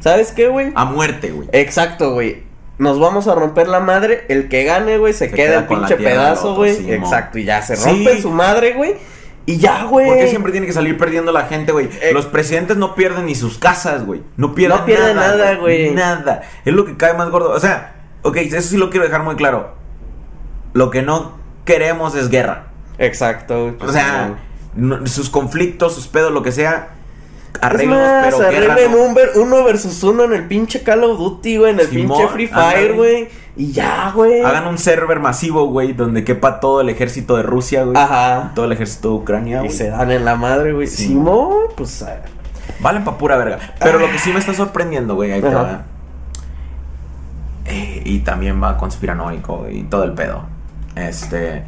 ¿Sabes 0.00 0.32
qué, 0.32 0.48
güey? 0.48 0.72
A 0.74 0.84
muerte, 0.84 1.30
güey. 1.30 1.48
Exacto, 1.52 2.12
güey. 2.12 2.42
Nos 2.76 2.98
vamos 2.98 3.28
a 3.28 3.34
romper 3.34 3.68
la 3.68 3.80
madre. 3.80 4.24
El 4.28 4.48
que 4.48 4.64
gane, 4.64 4.98
güey, 4.98 5.12
se, 5.12 5.30
Se 5.30 5.34
queda, 5.34 5.60
el 5.60 5.64
pinche 5.66 5.96
pedazo, 5.96 6.54
güey. 6.56 6.92
Exacto, 6.92 7.38
y 7.38 7.44
ya 7.44 7.62
se 7.62 7.76
Sí. 7.76 7.88
rompe 7.88 8.20
su 8.20 8.30
madre, 8.30 8.72
güey. 8.74 8.96
Y 9.46 9.58
ya, 9.58 9.84
güey. 9.84 10.06
¿Por 10.06 10.16
qué 10.16 10.28
siempre 10.28 10.52
tiene 10.52 10.66
que 10.66 10.72
salir 10.72 10.96
perdiendo 10.98 11.30
la 11.30 11.44
gente, 11.44 11.72
güey? 11.72 11.88
Eh. 12.00 12.12
Los 12.12 12.26
presidentes 12.26 12.76
no 12.76 12.94
pierden 12.94 13.26
ni 13.26 13.34
sus 13.34 13.58
casas, 13.58 14.04
güey. 14.04 14.22
No 14.36 14.54
pierden, 14.54 14.78
No 14.78 14.84
pierden 14.86 15.16
nada, 15.16 15.54
güey. 15.56 15.90
Nada. 15.90 16.42
Es 16.64 16.72
lo 16.72 16.84
que 16.84 16.96
cae 16.96 17.14
más 17.14 17.30
gordo. 17.30 17.50
O 17.50 17.60
sea, 17.60 17.94
ok, 18.22 18.36
eso 18.38 18.60
sí 18.62 18.76
lo 18.76 18.90
quiero 18.90 19.04
dejar 19.06 19.22
muy 19.22 19.36
claro. 19.36 19.74
Lo 20.72 20.90
que 20.90 21.02
no 21.02 21.38
queremos 21.64 22.14
es 22.14 22.28
guerra. 22.30 22.68
Exacto. 22.98 23.76
O 23.80 23.92
sea, 23.92 24.34
no- 24.76 25.06
sus 25.06 25.30
conflictos, 25.30 25.94
sus 25.94 26.06
pedos, 26.08 26.32
lo 26.32 26.42
que 26.42 26.52
sea. 26.52 26.88
Arreglos, 27.60 27.96
más, 27.96 28.24
pero 28.34 28.46
arreglen 28.48 28.90
no. 28.92 28.98
un 29.04 29.14
ver- 29.14 29.30
uno 29.36 29.62
versus 29.62 30.02
uno 30.02 30.24
en 30.24 30.32
el 30.32 30.46
pinche 30.48 30.82
Call 30.82 31.04
of 31.04 31.18
Duty, 31.18 31.56
güey, 31.58 31.72
en 31.72 31.80
el 31.80 31.86
Simón, 31.88 32.18
pinche 32.18 32.32
Free. 32.32 32.46
Fire, 32.48 32.94
güey. 32.94 33.28
Y 33.56 33.70
ya, 33.70 34.10
güey. 34.12 34.42
Hagan 34.42 34.66
un 34.66 34.76
server 34.78 35.20
masivo, 35.20 35.66
güey, 35.68 35.92
donde 35.92 36.24
quepa 36.24 36.58
todo 36.58 36.80
el 36.80 36.88
ejército 36.88 37.36
de 37.36 37.44
Rusia, 37.44 37.84
güey. 37.84 37.96
Ajá. 37.96 38.50
Todo 38.56 38.64
el 38.64 38.72
ejército 38.72 39.10
de 39.10 39.14
Ucrania, 39.14 39.56
Y 39.58 39.66
güey. 39.66 39.70
se 39.70 39.90
dan 39.90 40.10
en 40.10 40.24
la 40.24 40.34
madre, 40.34 40.72
güey. 40.72 40.88
Sí. 40.88 41.06
Simón, 41.06 41.52
pues. 41.76 42.02
ah, 42.02 42.16
Valen 42.80 43.04
pa' 43.04 43.16
pura 43.16 43.36
verga. 43.36 43.58
Pero 43.78 44.00
lo 44.00 44.10
que 44.10 44.18
sí 44.18 44.32
me 44.32 44.40
está 44.40 44.52
sorprendiendo, 44.52 45.14
güey, 45.14 45.30
ahí 45.30 45.40
va. 45.40 45.84
Eh, 47.66 48.02
y 48.04 48.18
también 48.20 48.60
va 48.62 48.76
conspiranoico 48.76 49.66
y 49.70 49.84
todo 49.84 50.02
el 50.04 50.12
pedo. 50.12 50.42
Este. 50.96 51.62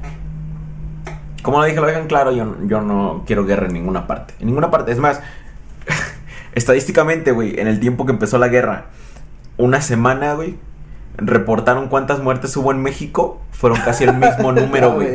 Como 1.46 1.60
lo 1.60 1.64
dije, 1.64 1.80
lo 1.80 1.86
dejan 1.86 2.08
claro, 2.08 2.32
yo, 2.32 2.56
yo 2.64 2.80
no 2.80 3.22
quiero 3.24 3.46
guerra 3.46 3.66
en 3.66 3.72
ninguna 3.72 4.08
parte. 4.08 4.34
En 4.40 4.46
ninguna 4.46 4.68
parte. 4.68 4.90
Es 4.90 4.98
más, 4.98 5.20
estadísticamente, 6.56 7.30
güey, 7.30 7.60
en 7.60 7.68
el 7.68 7.78
tiempo 7.78 8.04
que 8.04 8.10
empezó 8.10 8.36
la 8.38 8.48
guerra, 8.48 8.86
una 9.56 9.80
semana, 9.80 10.34
güey, 10.34 10.56
reportaron 11.16 11.86
cuántas 11.86 12.18
muertes 12.18 12.56
hubo 12.56 12.72
en 12.72 12.82
México. 12.82 13.40
Fueron 13.52 13.78
casi 13.78 14.02
el 14.02 14.14
mismo 14.14 14.50
número, 14.60 14.94
güey. 14.94 15.06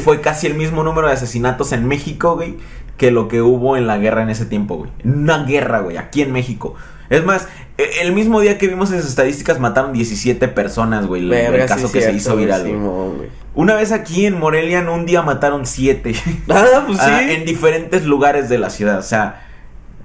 Fue 0.00 0.20
casi 0.20 0.46
el 0.46 0.56
mismo 0.56 0.84
número 0.84 1.06
de 1.08 1.14
asesinatos 1.14 1.72
en 1.72 1.88
México, 1.88 2.34
güey, 2.34 2.58
que 2.98 3.10
lo 3.10 3.28
que 3.28 3.40
hubo 3.40 3.78
en 3.78 3.86
la 3.86 3.96
guerra 3.96 4.20
en 4.22 4.28
ese 4.28 4.44
tiempo, 4.44 4.76
güey. 4.76 4.90
Una 5.06 5.44
guerra, 5.44 5.80
güey, 5.80 5.96
aquí 5.96 6.20
en 6.20 6.32
México. 6.32 6.74
Es 7.12 7.24
más, 7.24 7.46
e- 7.78 8.00
el 8.02 8.12
mismo 8.12 8.40
día 8.40 8.58
que 8.58 8.68
vimos 8.68 8.90
esas 8.90 9.06
estadísticas 9.08 9.58
mataron 9.60 9.92
17 9.92 10.48
personas, 10.48 11.06
güey, 11.06 11.22
el, 11.22 11.28
Verga, 11.28 11.62
el 11.62 11.68
caso 11.68 11.86
sí, 11.88 11.92
que 11.94 12.00
se 12.02 12.12
hizo 12.12 12.36
viral, 12.36 12.62
güey. 12.62 13.28
Una 13.54 13.74
vez 13.74 13.92
aquí 13.92 14.24
en 14.26 14.38
Morelia 14.38 14.78
en 14.78 14.88
un 14.88 15.04
día 15.04 15.22
mataron 15.22 15.66
7 15.66 16.14
Ah, 16.48 16.84
pues 16.86 16.98
sí. 17.04 17.32
en 17.34 17.44
diferentes 17.44 18.04
lugares 18.04 18.48
de 18.48 18.58
la 18.58 18.70
ciudad. 18.70 18.98
O 18.98 19.02
sea, 19.02 19.46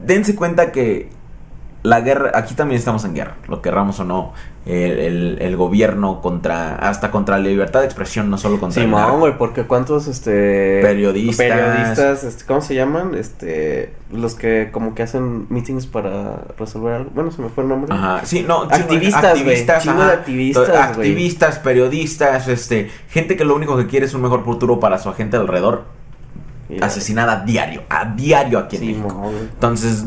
dense 0.05 0.36
cuenta 0.36 0.72
que 0.72 1.10
la 1.88 2.02
guerra, 2.02 2.32
aquí 2.34 2.54
también 2.54 2.78
estamos 2.80 3.06
en 3.06 3.14
guerra, 3.16 3.36
lo 3.48 3.62
querramos 3.62 4.00
o 4.00 4.04
no. 4.04 4.34
El, 4.66 5.00
el- 5.00 5.38
el 5.40 5.56
gobierno 5.56 6.20
contra, 6.22 6.76
hasta 6.76 7.10
contra 7.10 7.38
la 7.38 7.46
libertad 7.48 7.80
de 7.80 7.86
expresión, 7.86 8.30
no 8.30 8.38
solo 8.38 8.60
contra 8.60 8.82
el 8.82 8.88
Simón, 8.90 9.02
narco. 9.02 9.20
güey, 9.20 9.38
porque 9.38 9.64
cuántos, 9.64 10.08
este... 10.10 10.82
Periodistas. 10.82 11.38
Periodistas, 11.38 12.24
este, 12.26 12.44
¿cómo 12.46 12.60
se 12.60 12.76
llaman? 12.76 13.16
Este, 13.16 13.94
los 14.12 14.36
que 14.36 14.68
como 14.74 14.94
que 14.94 15.04
hacen 15.04 15.46
meetings 15.50 15.86
para 15.88 16.42
resolver 16.60 16.96
algo. 16.96 17.12
Bueno, 17.16 17.32
se 17.32 17.42
me 17.42 17.48
fue 17.48 17.64
el 17.64 17.70
nombre. 17.70 17.96
Ajá, 17.96 18.22
sí, 18.26 18.44
no, 18.46 18.64
Activistas, 18.64 19.22
de 19.22 19.30
activistas, 19.30 19.86
güey. 19.86 20.02
activistas, 20.82 21.60
periodistas, 21.60 22.48
este, 22.50 22.90
gente 23.08 23.38
que 23.38 23.46
lo 23.46 23.56
único 23.56 23.78
que 23.78 23.88
quiere 23.88 24.06
es 24.06 24.14
un 24.14 24.22
mejor 24.22 24.44
futuro 24.44 24.82
para 24.82 25.00
su 25.00 25.14
gente 25.14 25.38
alrededor, 25.38 25.86
asesinada 26.82 27.42
a 27.42 27.46
diario, 27.46 27.84
a 27.90 28.04
diario 28.04 28.60
aquí 28.60 28.76
en 28.76 28.82
Simón, 28.82 29.04
México. 29.04 29.32
Entonces, 29.54 30.04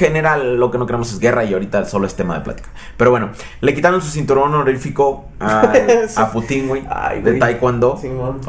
general, 0.00 0.56
lo 0.58 0.72
que 0.72 0.78
no 0.78 0.86
queremos 0.86 1.12
es 1.12 1.20
guerra 1.20 1.44
y 1.44 1.52
ahorita 1.52 1.84
solo 1.84 2.06
es 2.08 2.16
tema 2.16 2.34
de 2.34 2.40
plática. 2.40 2.70
Pero 2.96 3.12
bueno, 3.12 3.30
le 3.60 3.72
quitaron 3.74 4.02
su 4.02 4.10
cinturón 4.10 4.52
honorífico 4.52 5.26
a, 5.38 5.72
a 6.16 6.32
Putin, 6.32 6.66
güey, 6.66 6.82
de 7.22 7.30
taekwondo. 7.38 7.96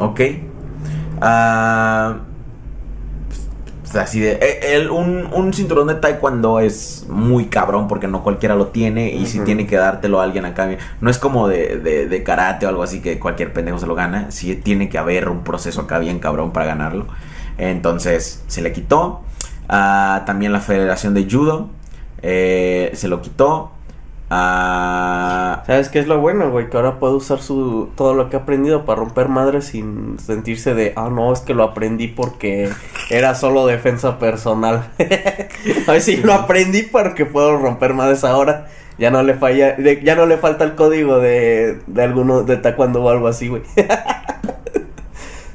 Ok. 0.00 0.20
Ah, 1.20 2.16
pues, 3.82 3.96
así 3.96 4.20
de. 4.20 4.38
eh, 4.40 4.88
un, 4.90 5.28
un 5.32 5.52
cinturón 5.52 5.86
de 5.88 5.94
taekwondo 5.96 6.60
es 6.60 7.06
muy 7.08 7.46
cabrón 7.46 7.88
porque 7.88 8.08
no 8.08 8.22
cualquiera 8.22 8.54
lo 8.54 8.68
tiene 8.68 9.10
y 9.12 9.26
si 9.26 9.38
tiene 9.44 9.66
que 9.66 9.76
dártelo 9.76 10.20
a 10.20 10.24
alguien 10.24 10.44
acá. 10.44 10.68
No 11.00 11.10
es 11.10 11.18
como 11.18 11.46
de, 11.48 11.78
de- 11.78 12.08
de 12.08 12.22
karate 12.22 12.66
o 12.66 12.68
algo 12.68 12.82
así 12.82 13.00
que 13.00 13.18
cualquier 13.18 13.52
pendejo 13.52 13.78
se 13.78 13.86
lo 13.86 13.94
gana. 13.94 14.30
Sí 14.30 14.56
tiene 14.56 14.88
que 14.88 14.98
haber 14.98 15.28
un 15.28 15.44
proceso 15.44 15.82
acá 15.82 15.98
bien 15.98 16.18
cabrón 16.18 16.52
para 16.52 16.66
ganarlo. 16.66 17.06
Entonces 17.58 18.42
se 18.46 18.62
le 18.62 18.72
quitó. 18.72 19.22
Ah, 19.74 20.24
también 20.26 20.52
la 20.52 20.60
Federación 20.60 21.14
de 21.14 21.26
Judo 21.30 21.70
eh, 22.20 22.90
se 22.92 23.08
lo 23.08 23.22
quitó. 23.22 23.70
Ah, 24.28 25.62
¿Sabes 25.66 25.88
qué 25.88 25.98
es 25.98 26.06
lo 26.06 26.20
bueno, 26.20 26.50
güey? 26.50 26.68
Que 26.68 26.76
ahora 26.76 26.98
puede 26.98 27.14
usar 27.14 27.40
su 27.40 27.88
todo 27.96 28.12
lo 28.12 28.28
que 28.28 28.36
ha 28.36 28.40
aprendido 28.40 28.84
para 28.84 29.00
romper 29.00 29.28
madres 29.28 29.68
sin 29.68 30.18
sentirse 30.18 30.74
de, 30.74 30.92
ah, 30.94 31.08
no, 31.10 31.32
es 31.32 31.40
que 31.40 31.54
lo 31.54 31.64
aprendí 31.64 32.08
porque 32.08 32.68
era 33.08 33.34
solo 33.34 33.66
defensa 33.66 34.18
personal. 34.18 34.90
A 35.86 35.92
ver 35.92 36.02
si 36.02 36.18
lo 36.18 36.34
aprendí 36.34 36.82
porque 36.82 37.24
puedo 37.24 37.56
romper 37.56 37.94
madres 37.94 38.24
ahora. 38.24 38.68
Ya 38.98 39.10
no 39.10 39.22
le 39.22 39.32
falla, 39.32 39.78
ya 39.78 40.14
no 40.14 40.26
le 40.26 40.36
falta 40.36 40.64
el 40.64 40.74
código 40.74 41.18
de, 41.18 41.80
de 41.86 42.02
alguno 42.02 42.42
de 42.42 42.58
taekwondo 42.58 43.02
o 43.02 43.08
algo 43.08 43.26
así, 43.26 43.48
güey. 43.48 43.62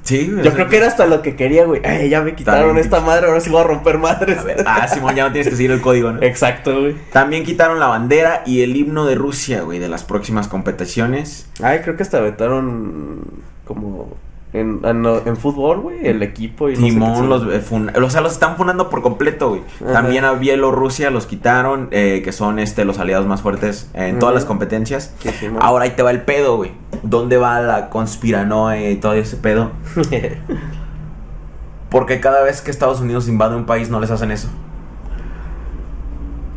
sí, 0.07 0.33
Yo 0.43 0.53
creo 0.53 0.67
que 0.67 0.77
era 0.77 0.87
hasta 0.87 1.05
lo 1.05 1.21
que 1.21 1.35
quería, 1.35 1.65
güey. 1.65 1.81
Ay, 1.83 2.09
ya 2.09 2.21
me 2.21 2.33
quitaron 2.33 2.67
También 2.67 2.85
esta 2.85 3.01
madre, 3.01 3.27
ahora 3.27 3.41
sí 3.41 3.49
voy 3.49 3.61
a 3.61 3.65
romper 3.65 3.97
madres. 3.97 4.37
A 4.37 4.43
ver, 4.43 4.63
ah, 4.65 4.87
Simón, 4.87 5.15
ya 5.15 5.25
no 5.25 5.31
tienes 5.31 5.49
que 5.49 5.55
seguir 5.55 5.71
el 5.71 5.81
código, 5.81 6.11
¿no? 6.11 6.21
Exacto, 6.21 6.79
güey. 6.79 6.95
También 7.11 7.43
quitaron 7.43 7.79
la 7.79 7.87
bandera 7.87 8.43
y 8.45 8.61
el 8.61 8.75
himno 8.75 9.05
de 9.05 9.15
Rusia, 9.15 9.61
güey, 9.61 9.79
de 9.79 9.89
las 9.89 10.03
próximas 10.03 10.47
competiciones. 10.47 11.49
Ay, 11.61 11.79
creo 11.79 11.97
que 11.97 12.03
hasta 12.03 12.19
vetaron 12.21 13.21
como 13.65 14.15
en, 14.53 14.79
en, 14.83 15.05
en 15.25 15.37
fútbol, 15.37 15.79
güey, 15.81 16.07
el 16.07 16.23
equipo 16.23 16.69
y 16.69 16.73
no 16.75 16.79
sé 16.79 16.85
Timón, 16.87 17.29
los, 17.29 17.43
eh, 17.53 17.59
fun- 17.59 17.91
o 18.01 18.09
sea, 18.09 18.21
los 18.21 18.31
están 18.31 18.55
funando 18.55 18.89
por 18.89 19.01
completo, 19.01 19.49
güey. 19.49 19.61
Ajá. 19.83 19.93
También 19.93 20.23
a 20.25 20.31
Bielorrusia 20.33 21.09
los 21.11 21.25
quitaron, 21.25 21.89
eh, 21.91 22.21
que 22.23 22.31
son 22.31 22.57
este 22.59 22.85
los 22.85 22.97
aliados 22.99 23.27
más 23.27 23.41
fuertes 23.41 23.89
en 23.93 24.19
todas 24.19 24.33
las 24.33 24.45
competencias. 24.45 25.13
Sí, 25.19 25.29
sí, 25.39 25.49
mo. 25.49 25.59
Ahora 25.61 25.83
ahí 25.85 25.91
te 25.91 26.01
va 26.03 26.11
el 26.11 26.21
pedo, 26.21 26.55
güey. 26.57 26.71
¿Dónde 27.03 27.37
va 27.37 27.59
la 27.61 27.89
conspiranoia 27.89 28.89
y 28.89 28.95
todo 28.95 29.13
ese 29.13 29.35
pedo? 29.37 29.71
Porque 31.89 32.19
cada 32.19 32.43
vez 32.43 32.61
que 32.61 32.71
Estados 32.71 32.99
Unidos 32.99 33.27
invade 33.29 33.55
un 33.55 33.65
país 33.65 33.89
no 33.89 33.99
les 33.99 34.11
hacen 34.11 34.31
eso. 34.31 34.49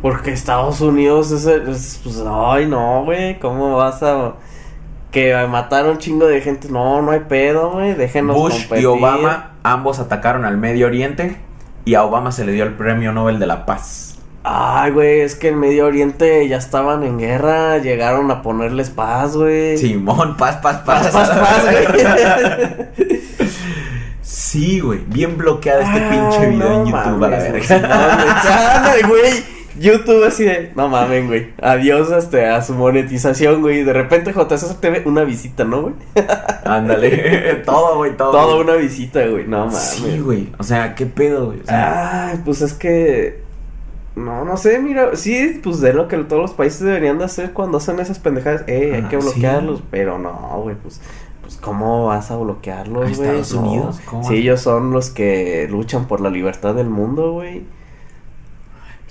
Porque 0.01 0.31
Estados 0.31 0.81
Unidos 0.81 1.31
es, 1.31 1.99
pues, 2.03 2.23
ay, 2.27 2.65
no, 2.67 3.03
güey, 3.05 3.37
¿cómo 3.39 3.75
vas 3.77 4.01
a 4.01 4.33
que 5.11 5.35
mataron 5.47 5.91
un 5.91 5.97
chingo 5.97 6.25
de 6.25 6.41
gente? 6.41 6.69
No, 6.69 7.01
no 7.01 7.11
hay 7.11 7.21
pedo, 7.21 7.71
güey, 7.71 7.93
déjenos 7.93 8.35
Bush 8.35 8.55
y 8.55 8.61
competir. 8.61 8.87
Obama 8.87 9.51
ambos 9.63 9.99
atacaron 9.99 10.45
al 10.45 10.57
Medio 10.57 10.87
Oriente 10.87 11.37
y 11.85 11.95
a 11.95 12.03
Obama 12.03 12.31
se 12.31 12.45
le 12.45 12.51
dio 12.53 12.63
el 12.63 12.73
premio 12.73 13.11
Nobel 13.11 13.39
de 13.39 13.47
la 13.47 13.65
Paz. 13.65 14.17
Ay, 14.43 14.91
güey, 14.91 15.21
es 15.21 15.35
que 15.35 15.49
en 15.49 15.59
Medio 15.59 15.85
Oriente 15.85 16.47
ya 16.47 16.57
estaban 16.57 17.03
en 17.03 17.19
guerra, 17.19 17.77
llegaron 17.77 18.31
a 18.31 18.41
ponerles 18.41 18.89
paz, 18.89 19.37
güey. 19.37 19.77
Simón, 19.77 20.35
paz, 20.35 20.57
paz, 20.57 20.79
paz. 20.83 21.09
Paz, 21.09 21.29
paz, 21.29 21.39
paz, 21.39 21.63
güey. 21.63 23.21
Sí, 24.21 24.79
güey. 24.79 24.99
Bien 25.07 25.37
bloqueado 25.37 25.81
este 25.81 25.99
Ay, 25.99 26.09
pinche 26.09 26.49
video 26.49 26.69
no 26.69 26.81
en 26.81 26.85
YouTube 26.85 27.23
a 27.23 27.29
la 27.29 27.37
mames, 27.37 27.69
verga. 27.69 28.93
güey. 29.07 29.43
YouTube 29.79 30.23
así 30.25 30.43
de, 30.43 30.71
no 30.75 30.87
mames, 30.89 31.27
güey. 31.27 31.49
Adiós 31.61 32.11
este, 32.11 32.45
a 32.47 32.61
su 32.61 32.73
monetización, 32.73 33.61
güey. 33.61 33.83
De 33.83 33.93
repente 33.93 34.33
JSS 34.33 34.79
TV, 34.81 35.03
una 35.05 35.23
visita, 35.23 35.63
¿no, 35.63 35.81
güey? 35.83 35.93
Ándale. 36.65 37.61
todo, 37.65 37.97
güey, 37.97 38.15
todo. 38.17 38.31
Todo 38.31 38.55
güey. 38.55 38.61
una 38.63 38.75
visita, 38.75 39.25
güey. 39.27 39.47
No 39.47 39.65
mames. 39.65 39.77
Sí, 39.79 40.19
güey. 40.19 40.49
O 40.57 40.63
sea, 40.63 40.95
¿qué 40.95 41.05
pedo, 41.05 41.47
güey? 41.47 41.61
O 41.61 41.65
sea, 41.65 42.29
Ay, 42.29 42.41
pues 42.43 42.61
es 42.61 42.73
que. 42.73 43.41
No, 44.15 44.43
no 44.43 44.57
sé, 44.57 44.77
mira, 44.79 45.15
sí, 45.15 45.61
pues 45.63 45.79
de 45.79 45.93
lo 45.93 46.09
que 46.09 46.17
todos 46.17 46.41
los 46.41 46.51
países 46.51 46.81
deberían 46.81 47.17
de 47.17 47.23
hacer 47.23 47.53
cuando 47.53 47.77
hacen 47.77 47.97
esas 47.99 48.19
pendejadas. 48.19 48.65
Eh, 48.67 48.91
hay 48.95 49.03
Ah, 49.05 49.09
que 49.09 49.21
sí. 49.21 49.25
bloquearlos, 49.25 49.83
pero 49.89 50.19
no, 50.19 50.59
güey, 50.63 50.75
pues, 50.75 50.99
pues, 51.41 51.55
¿cómo 51.55 52.07
vas 52.07 52.29
a 52.29 52.35
bloquearlos, 52.35 53.03
¿A 53.09 53.15
güey? 53.15 53.29
Estados 53.39 53.53
No. 53.53 53.61
Unidos? 53.61 54.01
¿Cómo? 54.03 54.27
Sí, 54.27 54.35
ellos 54.35 54.59
son 54.59 54.91
los 54.91 55.11
que 55.11 55.65
luchan 55.71 56.07
por 56.09 56.19
la 56.19 56.29
libertad 56.29 56.75
del 56.75 56.89
mundo, 56.89 57.31
güey. 57.31 57.63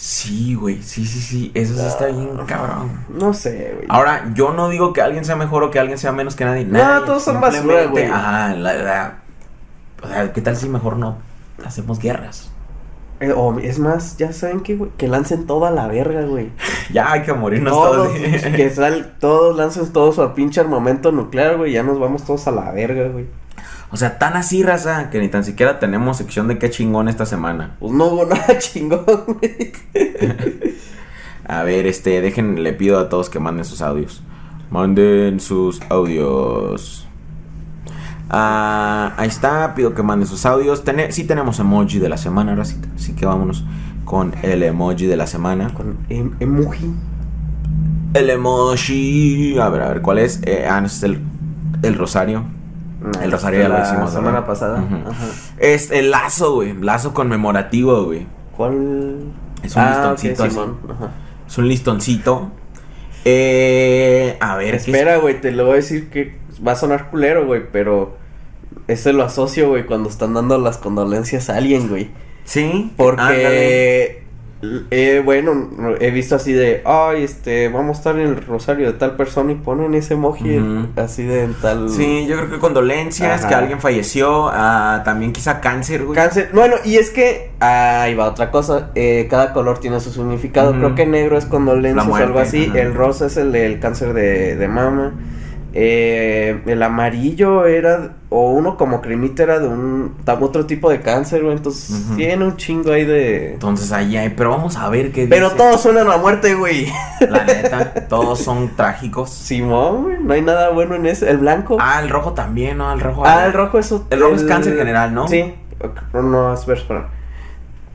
Sí, 0.00 0.54
güey. 0.54 0.82
Sí, 0.82 1.04
sí, 1.04 1.20
sí. 1.20 1.50
Eso 1.54 1.74
sí 1.74 1.86
está 1.86 2.06
bien, 2.06 2.30
cabrón. 2.46 3.04
No 3.10 3.34
sé, 3.34 3.72
güey. 3.76 3.86
Ahora, 3.90 4.30
yo 4.34 4.52
no 4.54 4.68
digo 4.70 4.92
que 4.94 5.02
alguien 5.02 5.24
sea 5.26 5.36
mejor 5.36 5.62
o 5.62 5.70
que 5.70 5.78
alguien 5.78 5.98
sea 5.98 6.12
menos 6.12 6.34
que 6.36 6.44
nadie. 6.46 6.64
No, 6.64 6.78
Nadie, 6.78 7.06
todos 7.06 7.22
son 7.22 7.40
basura, 7.40 7.84
güey. 7.86 8.04
Ajá, 8.06 8.54
la 8.54 8.72
verdad. 8.72 9.12
O 10.02 10.08
sea, 10.08 10.32
¿qué 10.32 10.40
tal 10.40 10.56
si 10.56 10.68
mejor 10.68 10.96
no 10.96 11.18
hacemos 11.64 11.98
guerras? 11.98 12.50
Eh, 13.20 13.32
o 13.36 13.58
es 13.58 13.78
más, 13.78 14.16
ya 14.16 14.32
saben 14.32 14.60
que, 14.60 14.76
güey, 14.76 14.90
que 14.96 15.06
lancen 15.06 15.46
toda 15.46 15.70
la 15.70 15.86
verga, 15.86 16.22
güey. 16.22 16.50
Ya 16.92 17.12
hay 17.12 17.22
que 17.22 17.32
morirnos 17.32 17.72
Todos, 17.72 18.08
todos. 18.08 18.42
que 18.56 18.70
sal, 18.70 19.14
todos 19.20 19.56
lancen 19.56 19.92
todo 19.92 20.12
su 20.12 20.28
pinche 20.34 20.60
armamento 20.60 21.12
nuclear, 21.12 21.56
güey. 21.58 21.72
Ya 21.72 21.82
nos 21.84 22.00
vamos 22.00 22.24
todos 22.24 22.48
a 22.48 22.50
la 22.50 22.72
verga, 22.72 23.08
güey. 23.08 23.26
O 23.92 23.96
sea, 23.96 24.18
tan 24.18 24.36
así, 24.36 24.62
raza, 24.62 25.10
que 25.10 25.18
ni 25.18 25.28
tan 25.28 25.42
siquiera 25.44 25.78
tenemos 25.80 26.16
sección 26.16 26.46
de 26.46 26.58
qué 26.58 26.70
chingón 26.70 27.08
esta 27.08 27.26
semana. 27.26 27.76
Pues 27.80 27.92
no 27.92 28.06
hubo 28.06 28.24
nada 28.26 28.58
chingón, 28.58 29.04
güey. 29.26 29.72
A 31.46 31.64
ver, 31.64 31.86
este, 31.86 32.20
dejen, 32.20 32.62
le 32.62 32.72
pido 32.72 32.98
a 33.00 33.08
todos 33.08 33.28
que 33.28 33.40
manden 33.40 33.64
sus 33.64 33.82
audios. 33.82 34.22
Manden 34.70 35.40
sus 35.40 35.80
audios. 35.88 37.08
Ah, 38.28 39.14
ahí 39.16 39.26
está, 39.26 39.74
pido 39.74 39.92
que 39.94 40.04
manden 40.04 40.28
sus 40.28 40.46
audios. 40.46 40.84
Tene- 40.84 41.10
sí 41.10 41.24
tenemos 41.24 41.58
emoji 41.58 41.98
de 41.98 42.08
la 42.08 42.16
semana, 42.16 42.54
racita. 42.54 42.86
Así 42.94 43.14
que 43.14 43.26
vámonos 43.26 43.64
con 44.04 44.32
el 44.42 44.62
emoji 44.62 45.06
de 45.06 45.16
la 45.16 45.26
semana. 45.26 45.74
Con 45.74 45.96
em 46.08 46.32
emoji. 46.38 46.94
El 48.14 48.30
emoji. 48.30 49.58
A 49.58 49.68
ver, 49.70 49.82
a 49.82 49.88
ver, 49.88 50.02
¿cuál 50.02 50.18
es? 50.18 50.40
Eh, 50.44 50.66
ah, 50.70 50.80
no, 50.80 50.86
es 50.86 51.02
el, 51.02 51.20
el 51.82 51.96
rosario. 51.96 52.44
El 53.22 53.32
rosario 53.32 53.60
ya 53.62 53.68
lo 53.68 53.78
la 53.78 53.82
hicimos, 53.84 54.10
semana 54.10 54.32
¿verdad? 54.40 54.46
pasada. 54.46 54.78
Ajá. 54.78 55.26
Es 55.58 55.90
el 55.90 56.10
lazo, 56.10 56.54
güey. 56.54 56.74
Lazo 56.74 57.14
conmemorativo, 57.14 58.04
güey. 58.04 58.26
¿Cuál? 58.56 59.32
Es 59.62 59.74
un 59.76 59.86
listoncito 59.86 60.42
ok, 60.42 60.46
así. 60.48 60.50
Simón, 60.50 60.78
ajá. 60.88 61.10
Es 61.46 61.58
un 61.58 61.68
listoncito. 61.68 62.50
Eh, 63.24 64.36
a 64.40 64.56
ver. 64.56 64.74
Espera, 64.74 65.16
güey, 65.18 65.40
te 65.40 65.50
lo 65.52 65.64
voy 65.64 65.72
a 65.72 65.76
decir 65.76 66.10
que 66.10 66.38
va 66.66 66.72
a 66.72 66.76
sonar 66.76 67.10
culero, 67.10 67.46
güey, 67.46 67.62
pero 67.70 68.16
ese 68.86 69.12
lo 69.12 69.24
asocio, 69.24 69.68
güey, 69.68 69.86
cuando 69.86 70.08
están 70.08 70.34
dando 70.34 70.58
las 70.58 70.78
condolencias 70.78 71.50
a 71.50 71.56
alguien, 71.56 71.88
güey. 71.88 72.10
Sí, 72.44 72.92
ándale. 72.98 74.24
Eh, 74.90 75.22
bueno, 75.24 75.70
he 76.00 76.10
visto 76.10 76.36
así 76.36 76.52
de, 76.52 76.82
ay, 76.84 77.22
este, 77.22 77.68
vamos 77.68 77.96
a 77.96 78.00
estar 78.00 78.18
en 78.18 78.26
el 78.28 78.44
rosario 78.44 78.88
de 78.92 78.98
tal 78.98 79.16
persona 79.16 79.52
y 79.52 79.54
ponen 79.54 79.94
ese 79.94 80.14
emoji 80.14 80.60
así 80.96 81.24
de 81.24 81.44
en 81.44 81.54
tal... 81.54 81.88
Sí, 81.88 82.26
yo 82.26 82.36
creo 82.36 82.50
que 82.50 82.58
condolencias, 82.58 83.40
Ajá. 83.40 83.48
que 83.48 83.54
alguien 83.54 83.80
falleció, 83.80 84.50
ah, 84.52 85.00
también 85.04 85.32
quizá 85.32 85.60
cáncer, 85.60 86.04
güey. 86.04 86.14
Cáncer. 86.14 86.50
Bueno, 86.52 86.76
y 86.84 86.96
es 86.96 87.08
que 87.08 87.52
ahí 87.60 88.14
va 88.14 88.26
otra 88.28 88.50
cosa. 88.50 88.90
eh, 88.94 89.28
cada 89.30 89.52
color 89.54 89.78
tiene 89.78 89.98
su 90.00 90.10
significado. 90.10 90.72
Creo 90.72 90.94
que 90.94 91.06
negro 91.06 91.38
es 91.38 91.46
condolencias 91.46 92.06
o 92.06 92.14
algo 92.16 92.38
así. 92.38 92.70
El 92.74 92.94
rosa 92.94 93.26
es 93.26 93.36
el 93.38 93.52
del 93.52 93.80
cáncer 93.80 94.12
de, 94.12 94.56
de 94.56 94.68
mama. 94.68 95.14
Eh, 95.72 96.60
el 96.66 96.82
amarillo 96.82 97.64
era, 97.66 98.16
o 98.32 98.52
uno 98.52 98.76
como 98.76 99.00
cremita 99.00 99.42
era 99.42 99.58
de 99.58 99.66
un 99.66 100.14
otro 100.40 100.64
tipo 100.64 100.88
de 100.88 101.00
cáncer, 101.00 101.42
güey. 101.42 101.56
Entonces 101.56 102.04
tiene 102.16 102.44
un 102.44 102.56
chingo 102.56 102.92
ahí 102.92 103.04
de. 103.04 103.54
Entonces 103.54 103.90
ahí 103.92 104.16
hay, 104.16 104.30
pero 104.30 104.50
vamos 104.50 104.76
a 104.76 104.88
ver 104.88 105.10
qué 105.10 105.26
Pero 105.26 105.46
dice. 105.46 105.56
todos 105.56 105.80
suenan 105.82 106.08
a 106.08 106.16
muerte, 106.16 106.54
güey. 106.54 106.86
La 107.28 107.44
neta, 107.44 107.92
todos 108.08 108.38
son 108.40 108.76
trágicos. 108.76 109.30
Simón, 109.30 110.04
güey. 110.04 110.16
No 110.22 110.32
hay 110.32 110.42
nada 110.42 110.70
bueno 110.70 110.94
en 110.94 111.06
ese. 111.06 111.28
El 111.28 111.38
blanco. 111.38 111.76
Ah, 111.80 112.00
el 112.00 112.08
rojo 112.08 112.32
también, 112.32 112.78
¿no? 112.78 112.92
El 112.92 113.00
rojo. 113.00 113.22
Ah, 113.26 113.46
el 113.46 113.52
rojo 113.52 113.78
es. 113.80 113.92
El 114.10 114.20
rojo 114.20 114.34
es 114.36 114.44
cáncer 114.44 114.76
general, 114.76 115.12
¿no? 115.12 115.26
Sí. 115.26 115.52
No, 116.14 116.22
no, 116.22 116.54
espera. 116.54 117.08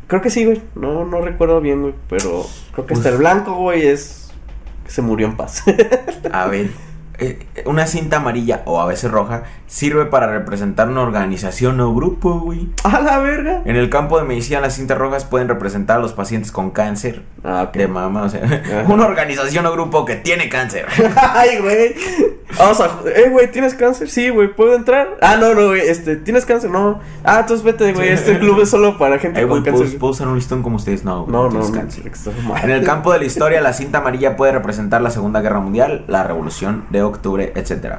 Creo 0.07 0.21
que 0.21 0.29
sí, 0.29 0.43
güey. 0.45 0.61
No, 0.75 1.05
no 1.05 1.21
recuerdo 1.21 1.61
bien, 1.61 1.81
güey. 1.81 1.93
Pero 2.09 2.45
creo 2.73 2.85
que 2.85 2.93
hasta 2.93 3.03
Pues- 3.03 3.13
el 3.13 3.17
blanco, 3.19 3.55
güey, 3.55 3.87
es. 3.87 4.31
se 4.87 5.01
murió 5.01 5.27
en 5.27 5.37
paz. 5.37 5.63
A 6.31 6.45
ver, 6.47 6.69
una 7.65 7.87
cinta 7.87 8.17
amarilla 8.17 8.61
o 8.65 8.79
a 8.81 8.85
veces 8.85 9.09
roja 9.11 9.43
sirve 9.67 10.05
para 10.05 10.27
representar 10.27 10.89
una 10.89 11.01
organización 11.01 11.79
o 11.79 11.93
grupo, 11.93 12.39
güey. 12.39 12.69
¡A 12.83 12.99
la 12.99 13.19
verga! 13.19 13.61
En 13.65 13.75
el 13.75 13.89
campo 13.89 14.17
de 14.17 14.25
medicina, 14.25 14.59
las 14.59 14.75
cintas 14.75 14.97
rojas 14.97 15.25
pueden 15.25 15.47
representar 15.47 15.97
a 15.97 15.99
los 16.01 16.13
pacientes 16.13 16.51
con 16.51 16.71
cáncer 16.71 17.23
Ah, 17.43 17.63
ok. 17.69 17.73
de 17.75 17.87
mama, 17.87 18.23
o 18.23 18.29
sea, 18.29 18.43
Ajá. 18.43 18.85
una 18.93 19.05
organización 19.05 19.65
o 19.65 19.71
grupo 19.71 20.03
que 20.05 20.15
tiene 20.15 20.49
cáncer. 20.49 20.85
Ay, 21.15 21.59
güey. 21.59 21.95
Vamos 22.57 22.79
a. 22.79 22.99
Eh, 23.15 23.29
güey, 23.31 23.51
¿tienes 23.51 23.73
cáncer? 23.73 24.09
Sí, 24.09 24.29
güey, 24.29 24.53
¿puedo 24.53 24.75
entrar? 24.75 25.17
Ah, 25.21 25.35
no, 25.39 25.53
no, 25.55 25.67
güey. 25.67 25.81
Este, 25.81 26.15
¿tienes 26.15 26.45
cáncer? 26.45 26.69
No. 26.69 26.99
Ah, 27.23 27.39
entonces 27.41 27.63
vete, 27.65 27.91
güey. 27.93 28.09
Este 28.09 28.37
club 28.39 28.61
es 28.61 28.69
solo 28.69 28.97
para 28.97 29.17
gente 29.19 29.39
Eh, 29.41 29.47
con 29.47 29.59
güey, 29.61 29.63
¿puedo, 29.63 29.79
cáncer. 29.83 29.99
puedo 29.99 30.11
usar 30.13 30.27
un 30.27 30.35
listón 30.35 30.61
como 30.63 30.75
ustedes? 30.75 31.03
No, 31.03 31.25
No, 31.27 31.43
no, 31.45 31.49
tienes 31.49 31.71
no. 31.71 31.75
cáncer. 31.79 32.11
En 32.63 32.69
el 32.69 32.83
campo 32.85 33.11
de 33.11 33.19
la 33.19 33.25
historia, 33.25 33.61
la 33.61 33.73
cinta 33.73 33.97
amarilla 33.97 34.35
puede 34.37 34.51
representar 34.51 35.01
la 35.01 35.09
Segunda 35.09 35.41
Guerra 35.41 35.59
Mundial, 35.59 36.05
la 36.07 36.23
Revolución 36.23 36.85
de 36.91 37.01
Octubre, 37.03 37.51
etc. 37.55 37.95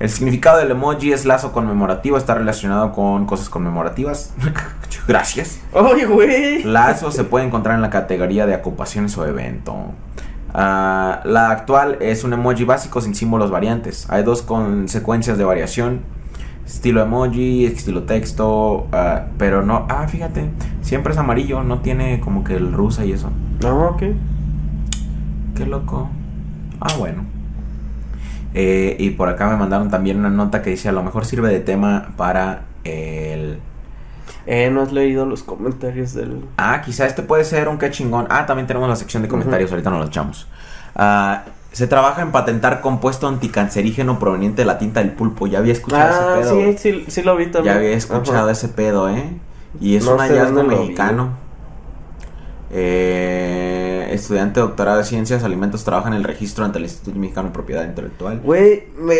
El 0.00 0.10
significado 0.10 0.58
del 0.58 0.70
emoji 0.70 1.12
es 1.12 1.24
lazo 1.24 1.52
conmemorativo, 1.52 2.16
está 2.18 2.34
relacionado 2.34 2.92
con 2.92 3.26
cosas 3.26 3.48
conmemorativas. 3.48 4.32
Gracias. 5.08 5.60
Oye, 5.72 6.04
güey. 6.04 6.62
Lazo 6.64 7.10
se 7.10 7.24
puede 7.24 7.46
encontrar 7.46 7.74
en 7.76 7.82
la 7.82 7.90
categoría 7.90 8.46
de 8.46 8.54
ocupaciones 8.56 9.16
o 9.18 9.26
evento. 9.26 9.74
Ah, 10.54 11.20
la 11.24 11.50
actual 11.50 11.98
es 12.00 12.24
un 12.24 12.32
emoji 12.32 12.64
básico 12.64 13.00
sin 13.00 13.14
símbolos 13.14 13.50
variantes. 13.50 14.08
Hay 14.10 14.22
dos 14.22 14.42
consecuencias 14.42 15.38
de 15.38 15.44
variación. 15.44 16.00
Estilo 16.66 17.02
emoji, 17.02 17.64
estilo 17.64 18.02
texto, 18.02 18.88
ah, 18.92 19.26
pero 19.38 19.62
no... 19.62 19.86
Ah, 19.88 20.06
fíjate, 20.06 20.50
siempre 20.82 21.12
es 21.12 21.18
amarillo, 21.18 21.62
no 21.62 21.78
tiene 21.80 22.20
como 22.20 22.44
que 22.44 22.56
el 22.56 22.72
rusa 22.72 23.04
y 23.04 23.12
eso. 23.12 23.30
No, 23.62 23.88
ok. 23.88 24.02
Qué 25.54 25.66
loco. 25.66 26.10
Ah, 26.80 26.92
bueno. 26.98 27.24
Eh, 28.54 28.96
y 28.98 29.10
por 29.10 29.28
acá 29.28 29.48
me 29.48 29.56
mandaron 29.56 29.90
también 29.90 30.18
una 30.18 30.30
nota 30.30 30.62
que 30.62 30.70
dice 30.70 30.88
a 30.88 30.92
lo 30.92 31.02
mejor 31.02 31.24
sirve 31.24 31.48
de 31.48 31.60
tema 31.60 32.12
para 32.16 32.62
el... 32.84 33.60
Eh, 34.46 34.70
no 34.70 34.82
has 34.82 34.92
leído 34.92 35.26
los 35.26 35.42
comentarios 35.42 36.14
del. 36.14 36.44
Ah, 36.56 36.80
quizá 36.84 37.06
este 37.06 37.22
puede 37.22 37.44
ser 37.44 37.68
un 37.68 37.78
qué 37.78 37.90
chingón. 37.90 38.26
Ah, 38.30 38.46
también 38.46 38.66
tenemos 38.66 38.88
la 38.88 38.96
sección 38.96 39.22
de 39.22 39.28
comentarios, 39.28 39.70
ahorita 39.70 39.90
nos 39.90 40.00
lo 40.00 40.06
echamos. 40.06 40.46
Ah, 40.96 41.44
se 41.72 41.86
trabaja 41.86 42.22
en 42.22 42.32
patentar 42.32 42.80
compuesto 42.80 43.28
anticancerígeno 43.28 44.18
proveniente 44.18 44.62
de 44.62 44.66
la 44.66 44.78
tinta 44.78 45.00
del 45.00 45.12
pulpo. 45.12 45.46
Ya 45.46 45.58
había 45.58 45.72
escuchado 45.74 46.34
Ah, 46.36 46.40
ese 46.40 46.50
pedo. 46.50 46.72
sí, 46.72 46.78
sí, 46.78 47.04
sí 47.08 47.22
lo 47.22 47.36
vi 47.36 47.46
también. 47.46 47.74
Ya 47.74 47.78
había 47.78 47.92
escuchado 47.96 48.38
Ajá. 48.44 48.50
ese 48.52 48.68
pedo, 48.68 49.08
¿eh? 49.10 49.36
Y 49.80 49.96
es 49.96 50.04
No 50.06 50.12
un 50.14 50.18
hallazgo 50.20 50.62
mexicano. 50.64 51.30
Eh, 52.70 54.08
estudiante 54.12 54.60
doctorado 54.60 54.98
de 54.98 55.04
ciencias 55.04 55.42
alimentos 55.44 55.84
trabaja 55.84 56.08
en 56.08 56.14
el 56.14 56.24
registro 56.24 56.64
ante 56.64 56.78
el 56.78 56.84
Instituto 56.84 57.18
Mexicano 57.18 57.48
de 57.48 57.54
Propiedad 57.54 57.84
Intelectual. 57.84 58.40
Güey, 58.40 58.84
me. 58.98 59.14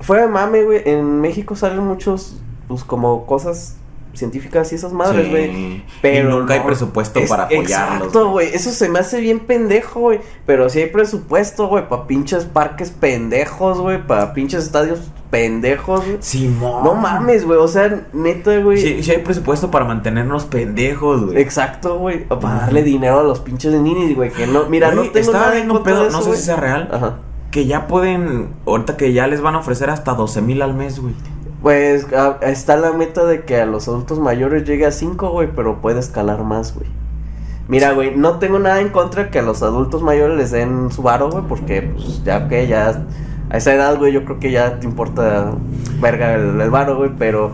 Fuera 0.00 0.22
de 0.26 0.28
mame, 0.28 0.62
güey. 0.62 0.82
En 0.84 1.20
México 1.20 1.56
salen 1.56 1.80
muchos, 1.84 2.36
pues, 2.68 2.84
como 2.84 3.24
cosas 3.26 3.76
científicas 4.16 4.72
y 4.72 4.74
esas 4.76 4.92
madres, 4.92 5.24
Sí. 5.26 5.30
güey. 5.30 5.84
Pero 6.02 6.30
y 6.30 6.32
nunca 6.32 6.54
hay 6.54 6.60
presupuesto 6.60 7.20
es- 7.20 7.28
para 7.28 7.44
apoyarlos. 7.44 7.70
Exacto, 7.70 8.30
güey. 8.30 8.48
Eso 8.54 8.70
se 8.70 8.88
me 8.88 8.98
hace 8.98 9.20
bien 9.20 9.40
pendejo, 9.40 10.00
güey. 10.00 10.20
Pero 10.46 10.68
sí 10.68 10.80
hay 10.80 10.86
presupuesto, 10.90 11.68
güey, 11.68 11.88
para 11.88 12.06
pinches 12.06 12.44
parques 12.44 12.90
pendejos, 12.90 13.80
güey. 13.80 14.06
Para 14.06 14.32
pinches 14.32 14.64
estadios 14.64 15.00
pendejos, 15.30 16.04
güey. 16.04 16.16
Simón. 16.20 16.84
No 16.84 16.94
mames, 16.94 17.44
güey. 17.44 17.58
O 17.58 17.68
sea, 17.68 18.06
neta, 18.12 18.56
güey. 18.58 18.78
Sí, 18.78 19.02
sí 19.02 19.10
hay 19.10 19.18
presupuesto 19.18 19.70
para 19.70 19.84
mantenernos 19.84 20.44
pendejos, 20.46 21.26
güey. 21.26 21.38
Exacto, 21.40 21.98
güey. 21.98 22.24
Para 22.26 22.60
darle 22.60 22.82
dinero 22.82 23.20
a 23.20 23.22
los 23.22 23.40
pinches 23.40 23.72
ninis, 23.74 24.14
güey. 24.16 24.30
Que 24.30 24.46
no, 24.46 24.66
mira, 24.66 24.92
no 24.92 25.02
tengo 25.02 25.18
estaba 25.18 25.38
nada 25.40 25.54
viendo 25.54 25.82
pedo, 25.82 26.06
eso, 26.06 26.16
no 26.16 26.22
sé 26.24 26.36
si 26.36 26.42
sea 26.44 26.56
real, 26.56 26.88
Ajá. 26.92 27.16
que 27.50 27.66
ya 27.66 27.86
pueden, 27.86 28.50
ahorita 28.66 28.96
que 28.96 29.12
ya 29.12 29.26
les 29.26 29.40
van 29.40 29.54
a 29.56 29.58
ofrecer 29.58 29.90
hasta 29.90 30.14
12 30.14 30.40
mil 30.42 30.62
al 30.62 30.74
mes, 30.74 31.00
güey. 31.00 31.14
Pues 31.62 32.12
a- 32.12 32.38
está 32.42 32.76
la 32.76 32.92
meta 32.92 33.24
de 33.24 33.44
que 33.44 33.60
a 33.60 33.66
los 33.66 33.88
adultos 33.88 34.18
mayores 34.20 34.64
llegue 34.64 34.86
a 34.86 34.90
5, 34.92 35.30
güey, 35.30 35.48
pero 35.54 35.80
puede 35.80 35.98
escalar 36.00 36.42
más, 36.44 36.74
güey. 36.74 36.88
Mira, 37.68 37.92
güey, 37.92 38.14
no 38.14 38.38
tengo 38.38 38.58
nada 38.60 38.80
en 38.80 38.90
contra 38.90 39.30
que 39.30 39.40
a 39.40 39.42
los 39.42 39.62
adultos 39.62 40.00
mayores 40.02 40.36
les 40.36 40.50
den 40.52 40.92
su 40.92 41.02
varo, 41.02 41.30
güey, 41.30 41.42
porque, 41.48 41.82
pues, 41.82 42.22
ya 42.22 42.46
que 42.46 42.66
ya 42.68 43.02
a 43.50 43.56
esa 43.56 43.74
edad, 43.74 43.96
güey, 43.98 44.12
yo 44.12 44.24
creo 44.24 44.38
que 44.38 44.52
ya 44.52 44.78
te 44.78 44.86
importa 44.86 45.52
verga 46.00 46.34
el, 46.34 46.60
el 46.60 46.70
varo, 46.70 46.96
güey, 46.96 47.10
pero 47.18 47.50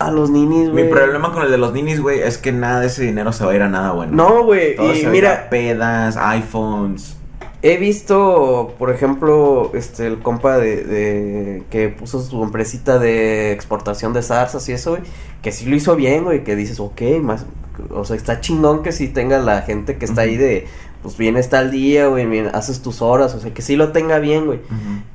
a 0.00 0.10
los 0.10 0.30
ninis, 0.30 0.70
güey. 0.70 0.84
Mi 0.84 0.90
problema 0.90 1.32
con 1.32 1.44
el 1.44 1.50
de 1.52 1.58
los 1.58 1.72
ninis, 1.72 2.00
güey, 2.00 2.20
es 2.20 2.38
que 2.38 2.50
nada 2.50 2.80
de 2.80 2.86
ese 2.88 3.04
dinero 3.04 3.32
se 3.32 3.44
va 3.44 3.52
a 3.52 3.54
ir 3.54 3.62
a 3.62 3.68
nada 3.68 3.92
bueno. 3.92 4.12
No, 4.14 4.44
güey, 4.44 4.74
y 4.80 4.96
se 4.96 5.08
mira, 5.08 5.44
a 5.46 5.50
pedas, 5.50 6.16
iPhones. 6.16 7.16
He 7.62 7.76
visto, 7.76 8.74
por 8.78 8.90
ejemplo, 8.90 9.70
este, 9.74 10.06
el 10.06 10.20
compa 10.20 10.56
de, 10.56 10.82
de 10.82 11.62
que 11.68 11.90
puso 11.90 12.20
su 12.22 12.42
empresita 12.42 12.98
de 12.98 13.52
exportación 13.52 14.14
de 14.14 14.22
zarzas 14.22 14.66
y 14.68 14.72
eso, 14.72 14.92
güey, 14.92 15.02
que 15.42 15.52
sí 15.52 15.66
lo 15.66 15.76
hizo 15.76 15.94
bien, 15.94 16.24
güey, 16.24 16.42
que 16.42 16.56
dices, 16.56 16.80
ok, 16.80 17.02
más, 17.22 17.44
o 17.90 18.04
sea, 18.04 18.16
está 18.16 18.40
chingón 18.40 18.82
que 18.82 18.92
sí 18.92 19.08
tenga 19.08 19.38
la 19.38 19.60
gente 19.60 19.98
que 19.98 20.06
está 20.06 20.22
ahí 20.22 20.38
de, 20.38 20.66
pues 21.02 21.18
bien 21.18 21.36
está 21.36 21.58
al 21.58 21.70
día, 21.70 22.06
güey, 22.06 22.24
bien, 22.24 22.48
haces 22.54 22.80
tus 22.80 23.02
horas, 23.02 23.34
o 23.34 23.40
sea, 23.40 23.52
que 23.52 23.60
sí 23.60 23.76
lo 23.76 23.92
tenga 23.92 24.18
bien, 24.20 24.46
güey. 24.46 24.60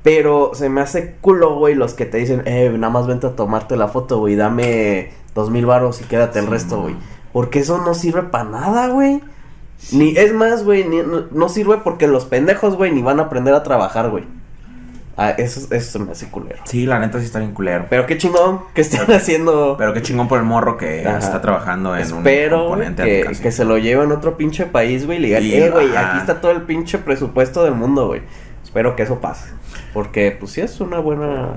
Pero 0.04 0.52
se 0.54 0.70
me 0.70 0.82
hace 0.82 1.16
culo, 1.22 1.56
güey, 1.58 1.74
los 1.74 1.96
que 1.96 2.06
te 2.06 2.20
dicen, 2.20 2.44
eh, 2.46 2.70
nada 2.78 2.94
más 2.94 3.08
vente 3.08 3.26
a 3.26 3.36
tomarte 3.36 3.76
la 3.76 3.88
foto, 3.88 4.20
güey, 4.20 4.36
dame 4.36 5.10
dos 5.34 5.50
mil 5.50 5.66
varos 5.66 6.00
y 6.02 6.04
quédate 6.04 6.38
el 6.40 6.46
Sí, 6.46 6.52
resto, 6.52 6.76
no. 6.76 6.82
güey. 6.84 6.96
Porque 7.34 7.60
eso 7.60 7.80
no 7.80 7.96
sirve 7.96 8.22
para 8.22 8.44
nada, 8.46 8.88
güey. 8.90 9.20
Ni, 9.92 10.16
es 10.18 10.34
más, 10.34 10.64
güey, 10.64 10.84
ni- 10.88 11.02
no, 11.04 11.26
no 11.32 11.50
sirve 11.50 11.78
porque 11.84 12.08
los 12.08 12.26
pendejos, 12.26 12.76
güey, 12.76 12.92
ni 12.92 13.02
van 13.02 13.20
a 13.20 13.24
aprender 13.24 13.54
a 13.54 13.64
trabajar, 13.64 14.10
güey. 14.10 14.24
Ah, 15.18 15.30
eso, 15.30 15.74
eso 15.74 15.92
se 15.92 16.00
me 16.00 16.12
hace 16.12 16.28
culero. 16.30 16.58
Sí, 16.66 16.86
la 16.86 17.00
neta 17.00 17.20
sí 17.20 17.26
está 17.26 17.40
bien 17.40 17.54
culero. 17.54 17.86
Pero 17.90 18.06
qué 18.06 18.18
chingón 18.18 18.60
que 18.74 18.82
estén 18.82 19.00
haciendo. 19.14 19.76
Pero 19.78 19.94
qué 19.94 20.02
chingón 20.02 20.28
por 20.28 20.40
el 20.40 20.46
morro 20.46 20.76
que 20.78 21.08
Ajá. 21.08 21.20
está 21.20 21.40
trabajando 21.42 21.96
en 21.96 22.02
Espero 22.02 22.64
un 22.64 22.70
componente 22.70 23.04
que, 23.04 23.40
que 23.42 23.52
se 23.52 23.64
lo 23.64 23.78
lleven 23.78 24.12
a 24.12 24.16
otro 24.16 24.36
pinche 24.36 24.66
país, 24.66 25.06
güey, 25.06 25.20
y 25.20 25.22
le 25.22 25.28
digan, 25.28 25.44
Y, 25.44 25.54
eh, 25.54 25.70
güey, 25.70 25.96
aquí 25.96 26.18
está 26.18 26.42
todo 26.42 26.52
el 26.52 26.64
pinche 26.64 26.98
presupuesto 26.98 27.64
del 27.64 27.76
mundo, 27.76 28.08
güey. 28.08 28.24
Espero 28.64 28.96
que 28.98 29.04
eso 29.04 29.22
pase. 29.22 29.52
Porque, 29.94 30.36
pues 30.38 30.52
sí, 30.52 30.60
es 30.62 30.82
una 30.82 31.00
buena. 31.00 31.48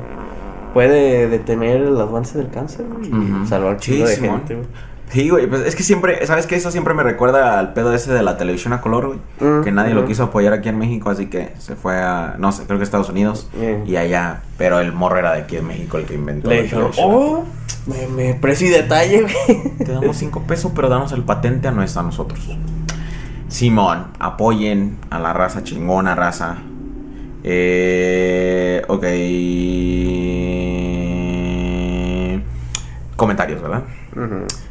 Puede 0.73 1.27
detener 1.29 1.79
el 1.81 2.01
avance 2.01 2.39
del 2.39 2.51
cáncer, 2.51 2.87
güey, 2.87 3.09
y 3.09 3.13
Ujú. 3.13 3.47
salvar 3.47 3.79
Sí, 3.81 3.93
chingo 3.93 4.07
de 4.07 4.15
Simón. 4.15 4.37
gente, 4.39 4.55
güey. 4.55 4.67
Sí, 5.11 5.31
güey, 5.31 5.47
pues 5.47 5.63
es 5.63 5.75
que 5.75 5.83
siempre, 5.83 6.27
¿sabes 6.27 6.47
qué? 6.47 6.57
Eso 6.57 6.71
siempre 6.71 6.93
me 6.93 7.03
recuerda 7.03 7.59
al 7.59 7.73
pedo 7.73 7.95
ese 7.95 8.13
de 8.13 8.23
la 8.23 8.37
televisión 8.37 8.75
a 8.75 8.81
color, 8.83 9.07
güey. 9.07 9.19
Mm, 9.41 9.65
que 9.65 9.73
nadie 9.73 9.95
lo 9.95 10.01
ujú. 10.01 10.09
quiso 10.09 10.25
apoyar 10.25 10.53
aquí 10.53 10.69
en 10.69 10.79
México, 10.79 11.09
así 11.09 11.27
que 11.27 11.55
se 11.59 11.77
fue 11.77 11.97
a, 11.97 12.35
no 12.39 12.53
sé, 12.53 12.65
creo 12.67 12.79
que 12.79 12.85
Estados 12.85 13.09
Unidos 13.09 13.49
y 13.87 13.97
allá. 13.97 14.43
Pero 14.59 14.81
el 14.81 14.93
morro 14.93 15.19
era 15.19 15.33
de 15.33 15.43
aquí 15.43 15.57
en 15.57 15.67
México 15.67 15.97
el 15.97 16.05
que 16.05 16.15
inventó 16.15 16.51
Le 16.51 16.65
televisión. 16.65 16.91
oh, 17.03 17.45
me, 17.87 18.07
me 18.09 18.35
precio 18.35 18.67
y 18.67 18.71
detalle, 18.71 19.23
güey. 19.23 19.77
Te 19.79 19.93
damos 19.93 20.17
cinco 20.17 20.43
pesos, 20.43 20.73
pero 20.75 20.89
damos 20.91 21.13
el 21.13 21.23
patente 21.23 21.69
a, 21.69 21.71
nuestra, 21.71 22.03
a 22.03 22.05
nosotros. 22.05 22.41
Simón, 23.49 24.09
apoyen 24.19 24.99
a 25.09 25.19
la 25.19 25.33
raza 25.33 25.65
chingona, 25.65 26.15
raza. 26.15 26.59
Eh, 27.45 28.83
ok. 28.89 29.05
Comentarios, 33.17 33.63
¿verdad? 33.63 33.85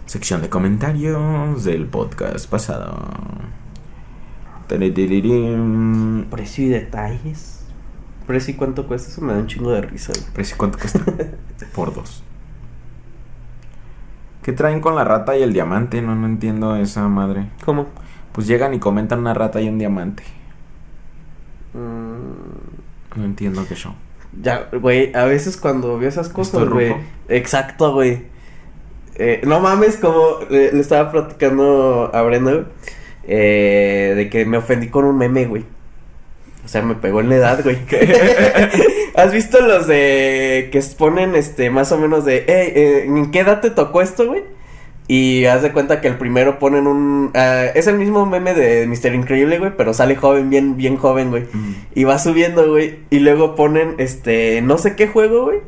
Sección 0.05 0.41
de 0.41 0.49
comentarios 0.49 1.63
del 1.63 1.85
podcast 1.85 2.49
pasado. 2.49 2.97
Precio 6.29 6.65
y 6.65 6.67
detalles. 6.69 7.65
Precio 8.25 8.53
y 8.53 8.57
cuánto 8.57 8.87
cuesta, 8.87 9.09
eso 9.09 9.21
me 9.21 9.31
da 9.33 9.39
un 9.39 9.47
chingo 9.47 9.71
de 9.71 9.81
risa, 9.81 10.11
güey. 10.13 10.33
Precio, 10.33 10.57
¿cuánto 10.57 10.77
cuesta? 10.77 10.99
Por 11.73 11.93
dos. 11.93 12.23
¿Qué 14.43 14.51
traen 14.51 14.81
con 14.81 14.95
la 14.95 15.05
rata 15.05 15.37
y 15.37 15.43
el 15.43 15.53
diamante? 15.53 16.01
No, 16.01 16.15
no 16.15 16.27
entiendo 16.27 16.75
esa 16.75 17.07
madre. 17.07 17.47
¿Cómo? 17.63 17.87
Pues 18.33 18.47
llegan 18.47 18.73
y 18.73 18.79
comentan 18.79 19.19
una 19.19 19.33
rata 19.33 19.61
y 19.61 19.69
un 19.69 19.77
diamante. 19.79 20.23
Mm, 21.73 23.17
No 23.19 23.23
entiendo 23.25 23.65
qué 23.67 23.75
show. 23.75 23.93
Ya, 24.41 24.69
güey, 24.73 25.13
a 25.15 25.23
veces 25.23 25.55
cuando 25.57 25.97
veo 25.97 26.09
esas 26.09 26.27
cosas, 26.29 26.63
¿Estoy 26.63 26.73
güey. 26.89 26.95
Exacto, 27.29 27.93
güey. 27.93 28.25
Eh, 29.19 29.41
no 29.45 29.59
mames, 29.59 29.97
como 29.97 30.39
le, 30.49 30.71
le 30.71 30.79
estaba 30.81 31.11
platicando 31.11 32.11
a 32.13 32.21
Brenda, 32.23 32.51
güey. 32.53 32.65
eh, 33.27 34.13
de 34.15 34.29
que 34.29 34.45
me 34.45 34.57
ofendí 34.57 34.87
con 34.89 35.05
un 35.05 35.17
meme, 35.17 35.45
güey. 35.45 35.65
O 36.65 36.67
sea, 36.69 36.81
me 36.81 36.95
pegó 36.95 37.21
en 37.21 37.29
la 37.29 37.35
edad, 37.37 37.63
güey. 37.63 37.77
¿Has 39.15 39.31
visto 39.31 39.61
los 39.61 39.87
de 39.87 40.69
que 40.71 40.81
ponen 40.97 41.35
este 41.35 41.69
más 41.69 41.91
o 41.91 41.97
menos 41.97 42.25
de, 42.25 42.43
hey, 42.47 42.71
eh, 42.75 43.03
¿en 43.07 43.31
qué 43.31 43.39
edad 43.39 43.61
te 43.61 43.69
tocó 43.71 44.01
esto, 44.01 44.27
güey? 44.27 44.43
Y 45.07 45.45
haz 45.45 45.61
de 45.61 45.71
cuenta 45.71 46.01
que 46.01 46.09
el 46.09 46.17
primero 46.17 46.59
ponen 46.59 46.85
un 46.85 47.31
ah, 47.33 47.65
es 47.73 47.87
el 47.87 47.97
mismo 47.97 48.25
meme 48.25 48.53
de 48.53 48.85
Mr. 48.87 49.15
Increíble, 49.15 49.57
güey, 49.59 49.71
pero 49.77 49.93
sale 49.93 50.17
joven, 50.17 50.49
bien 50.49 50.75
bien 50.75 50.97
joven, 50.97 51.29
güey. 51.29 51.45
Y 51.95 52.03
va 52.03 52.19
subiendo, 52.19 52.69
güey. 52.69 52.99
Y 53.09 53.19
luego 53.19 53.55
ponen, 53.55 53.95
este, 53.99 54.61
no 54.61 54.77
sé 54.77 54.95
qué 54.97 55.07
juego, 55.07 55.45
güey. 55.45 55.59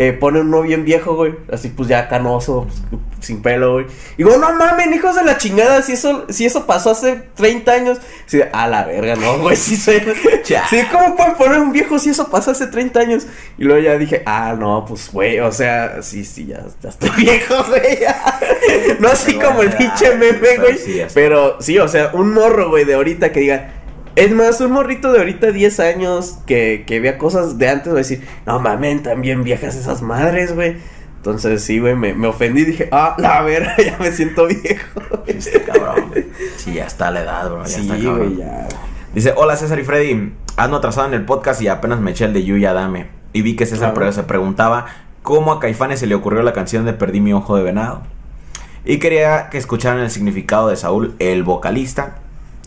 Eh, 0.00 0.12
ponen 0.12 0.42
uno 0.42 0.62
bien 0.62 0.84
viejo, 0.84 1.16
güey. 1.16 1.34
Así 1.52 1.70
pues 1.70 1.88
ya 1.88 2.06
canoso, 2.08 2.68
pues, 2.88 3.02
sin 3.20 3.42
pelo, 3.42 3.72
güey. 3.72 3.86
Y 4.16 4.22
digo, 4.22 4.36
no 4.36 4.54
mamen, 4.54 4.94
hijos 4.94 5.16
de 5.16 5.24
la 5.24 5.38
chingada. 5.38 5.82
Si 5.82 5.94
eso, 5.94 6.26
si 6.28 6.46
eso 6.46 6.66
pasó 6.66 6.92
hace 6.92 7.24
30 7.34 7.72
años. 7.72 7.98
Sí, 8.26 8.40
a 8.52 8.68
la 8.68 8.84
verga, 8.84 9.16
no, 9.16 9.40
güey. 9.40 9.56
Sí, 9.56 9.76
sé. 9.76 9.98
Ya. 10.48 10.66
sí, 10.68 10.80
¿cómo 10.90 11.14
pueden 11.14 11.34
poner 11.34 11.58
un 11.58 11.72
viejo 11.72 11.98
si 11.98 12.10
eso 12.10 12.30
pasó 12.30 12.52
hace 12.52 12.68
30 12.68 13.00
años? 13.00 13.26
Y 13.58 13.64
luego 13.64 13.82
ya 13.82 13.98
dije, 13.98 14.22
ah, 14.24 14.54
no, 14.58 14.84
pues, 14.86 15.12
güey. 15.12 15.40
O 15.40 15.52
sea, 15.52 16.00
sí, 16.00 16.24
sí, 16.24 16.46
ya, 16.46 16.64
ya 16.80 16.88
estoy 16.90 17.10
viejo, 17.16 17.64
güey. 17.64 17.98
No 19.00 19.08
así 19.08 19.34
como 19.34 19.62
el 19.62 19.70
pinche 19.70 20.14
meme, 20.14 20.58
güey. 20.58 20.78
Pero 21.12 21.60
sí, 21.60 21.78
o 21.78 21.88
sea, 21.88 22.10
un 22.12 22.32
morro, 22.32 22.70
güey, 22.70 22.84
de 22.84 22.94
ahorita 22.94 23.32
que 23.32 23.40
diga. 23.40 23.72
Es 24.18 24.32
más, 24.32 24.60
un 24.60 24.72
morrito 24.72 25.12
de 25.12 25.18
ahorita 25.20 25.52
10 25.52 25.80
años 25.80 26.38
que, 26.46 26.84
que 26.86 27.00
vea 27.00 27.18
cosas 27.18 27.58
de 27.58 27.68
antes 27.68 27.88
va 27.92 27.96
a 27.96 27.98
decir, 27.98 28.26
no 28.46 28.58
mamen, 28.58 29.02
también 29.02 29.44
viejas 29.44 29.76
esas 29.76 30.02
madres, 30.02 30.54
güey. 30.54 30.76
Entonces 31.16 31.62
sí, 31.62 31.78
güey, 31.78 31.94
me, 31.94 32.14
me 32.14 32.28
ofendí 32.28 32.62
y 32.62 32.64
dije, 32.66 32.88
ah, 32.92 33.14
la 33.18 33.42
verga, 33.42 33.74
ya 33.84 33.96
me 33.98 34.10
siento 34.12 34.46
viejo. 34.46 35.00
Este 35.26 35.62
cabrón. 35.62 36.12
Sí, 36.56 36.74
ya 36.74 36.86
está 36.86 37.10
la 37.10 37.20
edad, 37.22 37.48
bro. 37.50 37.62
Ya 37.64 37.68
Sí, 37.68 37.80
está 37.82 37.94
cabrón. 37.94 38.16
güey, 38.34 38.36
ya. 38.38 38.68
Dice, 39.14 39.32
hola 39.36 39.56
César 39.56 39.78
y 39.78 39.84
Freddy, 39.84 40.32
ando 40.56 40.76
atrasado 40.76 41.06
en 41.08 41.14
el 41.14 41.24
podcast 41.24 41.60
y 41.62 41.68
apenas 41.68 42.00
me 42.00 42.10
eché 42.12 42.24
el 42.26 42.32
de 42.32 42.44
Yuya 42.44 42.72
Dame. 42.72 43.08
Y 43.32 43.42
vi 43.42 43.56
que 43.56 43.66
César 43.66 43.94
Claro. 43.94 44.12
se 44.12 44.22
preguntaba 44.22 44.86
cómo 45.22 45.52
a 45.52 45.60
Caifanes 45.60 46.00
se 46.00 46.06
le 46.06 46.14
ocurrió 46.14 46.42
la 46.42 46.52
canción 46.52 46.84
de 46.84 46.92
Perdí 46.92 47.20
mi 47.20 47.32
ojo 47.32 47.56
de 47.56 47.62
venado. 47.62 48.02
Y 48.84 48.98
quería 48.98 49.48
que 49.50 49.58
escucharan 49.58 50.00
el 50.00 50.10
significado 50.10 50.68
de 50.68 50.76
Saúl, 50.76 51.14
el 51.18 51.42
vocalista, 51.42 52.16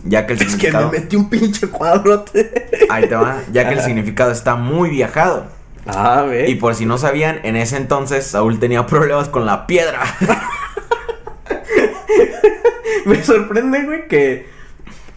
ya 0.03 0.25
que 0.25 0.33
el 0.33 0.41
Es 0.41 0.55
que 0.55 0.71
me 0.71 0.79
significado... 0.79 0.91
metí 0.91 1.15
un 1.15 1.29
pinche 1.29 1.67
cuadrote. 1.67 2.69
Ahí 2.89 3.07
te 3.07 3.15
va, 3.15 3.41
ya 3.51 3.67
que 3.67 3.75
el 3.75 3.81
significado 3.81 4.31
está 4.31 4.55
muy 4.55 4.89
viajado. 4.89 5.45
Ah, 5.85 6.25
ve. 6.27 6.49
Y 6.49 6.55
por 6.55 6.75
si 6.75 6.85
no 6.85 6.97
sabían, 6.97 7.39
en 7.43 7.55
ese 7.55 7.77
entonces 7.77 8.25
Saúl 8.25 8.59
tenía 8.59 8.85
problemas 8.85 9.29
con 9.29 9.45
la 9.45 9.67
piedra. 9.67 10.01
Me 13.05 13.23
sorprende, 13.23 13.83
güey, 13.83 14.07
que 14.07 14.47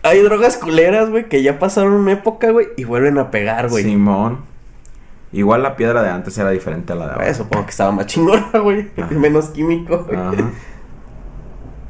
hay 0.03 0.23
drogas 0.23 0.57
culeras, 0.57 1.11
güey, 1.11 1.29
que 1.29 1.43
ya 1.43 1.59
pasaron 1.59 1.93
una 1.93 2.13
época, 2.13 2.51
güey, 2.51 2.69
y 2.77 2.85
vuelven 2.85 3.19
a 3.19 3.31
pegar, 3.31 3.69
güey. 3.69 3.85
Simón. 3.85 4.41
Igual 5.33 5.63
la 5.63 5.77
piedra 5.77 6.03
de 6.03 6.11
antes 6.11 6.39
era 6.39 6.51
diferente 6.51 6.93
a 6.93 6.97
la 6.97 7.07
de 7.07 7.13
ahora. 7.13 7.29
Eh, 7.29 7.35
supongo 7.35 7.65
que 7.65 7.71
estaba 7.71 7.91
más 7.91 8.07
chingona, 8.07 8.51
güey. 8.63 8.89
Menos 9.11 9.47
químico, 9.47 10.05
güey. 10.05 10.17
Ajá. 10.17 10.33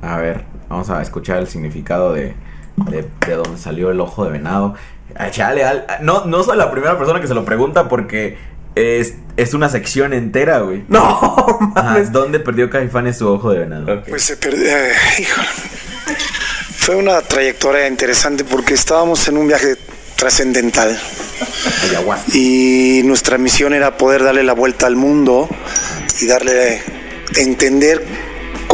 A 0.01 0.19
ver, 0.19 0.45
vamos 0.69 0.91
a 0.91 1.01
escuchar 1.01 1.39
el 1.39 1.47
significado 1.47 2.13
de, 2.13 2.35
de, 2.77 3.07
de 3.27 3.35
dónde 3.35 3.59
salió 3.59 3.91
el 3.91 4.01
ojo 4.01 4.25
de 4.25 4.31
venado. 4.33 4.75
Ah, 5.17 5.31
chale, 5.31 5.65
al- 5.65 5.87
no, 6.01 6.25
no 6.25 6.43
soy 6.43 6.57
la 6.57 6.71
primera 6.71 6.97
persona 6.99 7.21
que 7.21 7.27
se 7.29 7.35
lo 7.35 7.45
pregunta 7.45 7.89
porque 7.89 8.37
es, 8.75 9.15
es 9.37 9.55
una 9.55 9.69
sección 9.69 10.13
entera, 10.13 10.59
güey. 10.61 10.85
No, 10.89 11.01
Ajá, 11.75 11.83
mames. 11.91 12.11
¿Dónde 12.13 12.41
perdió 12.41 12.69
Caifanes 12.71 13.19
su 13.19 13.29
ojo 13.29 13.51
de 13.53 13.61
venado? 13.61 14.03
Pues 14.09 14.23
se 14.25 14.37
perdió. 14.37 14.67
eh, 14.69 14.93
híjole. 15.21 15.49
Fue 16.77 16.97
una 16.97 17.21
trayectoria 17.23 17.87
interesante 17.87 18.45
porque 18.45 18.75
estábamos 18.75 19.27
en 19.29 19.39
un 19.39 19.47
viaje 19.49 19.77
trascendental 20.17 20.99
y 22.35 23.03
nuestra 23.05 23.39
misión 23.39 23.73
era 23.75 23.97
poder 23.97 24.23
darle 24.23 24.43
la 24.43 24.53
vuelta 24.53 24.87
al 24.87 24.97
mundo 24.97 25.49
y 26.21 26.27
darle 26.27 26.83
entender 27.37 28.05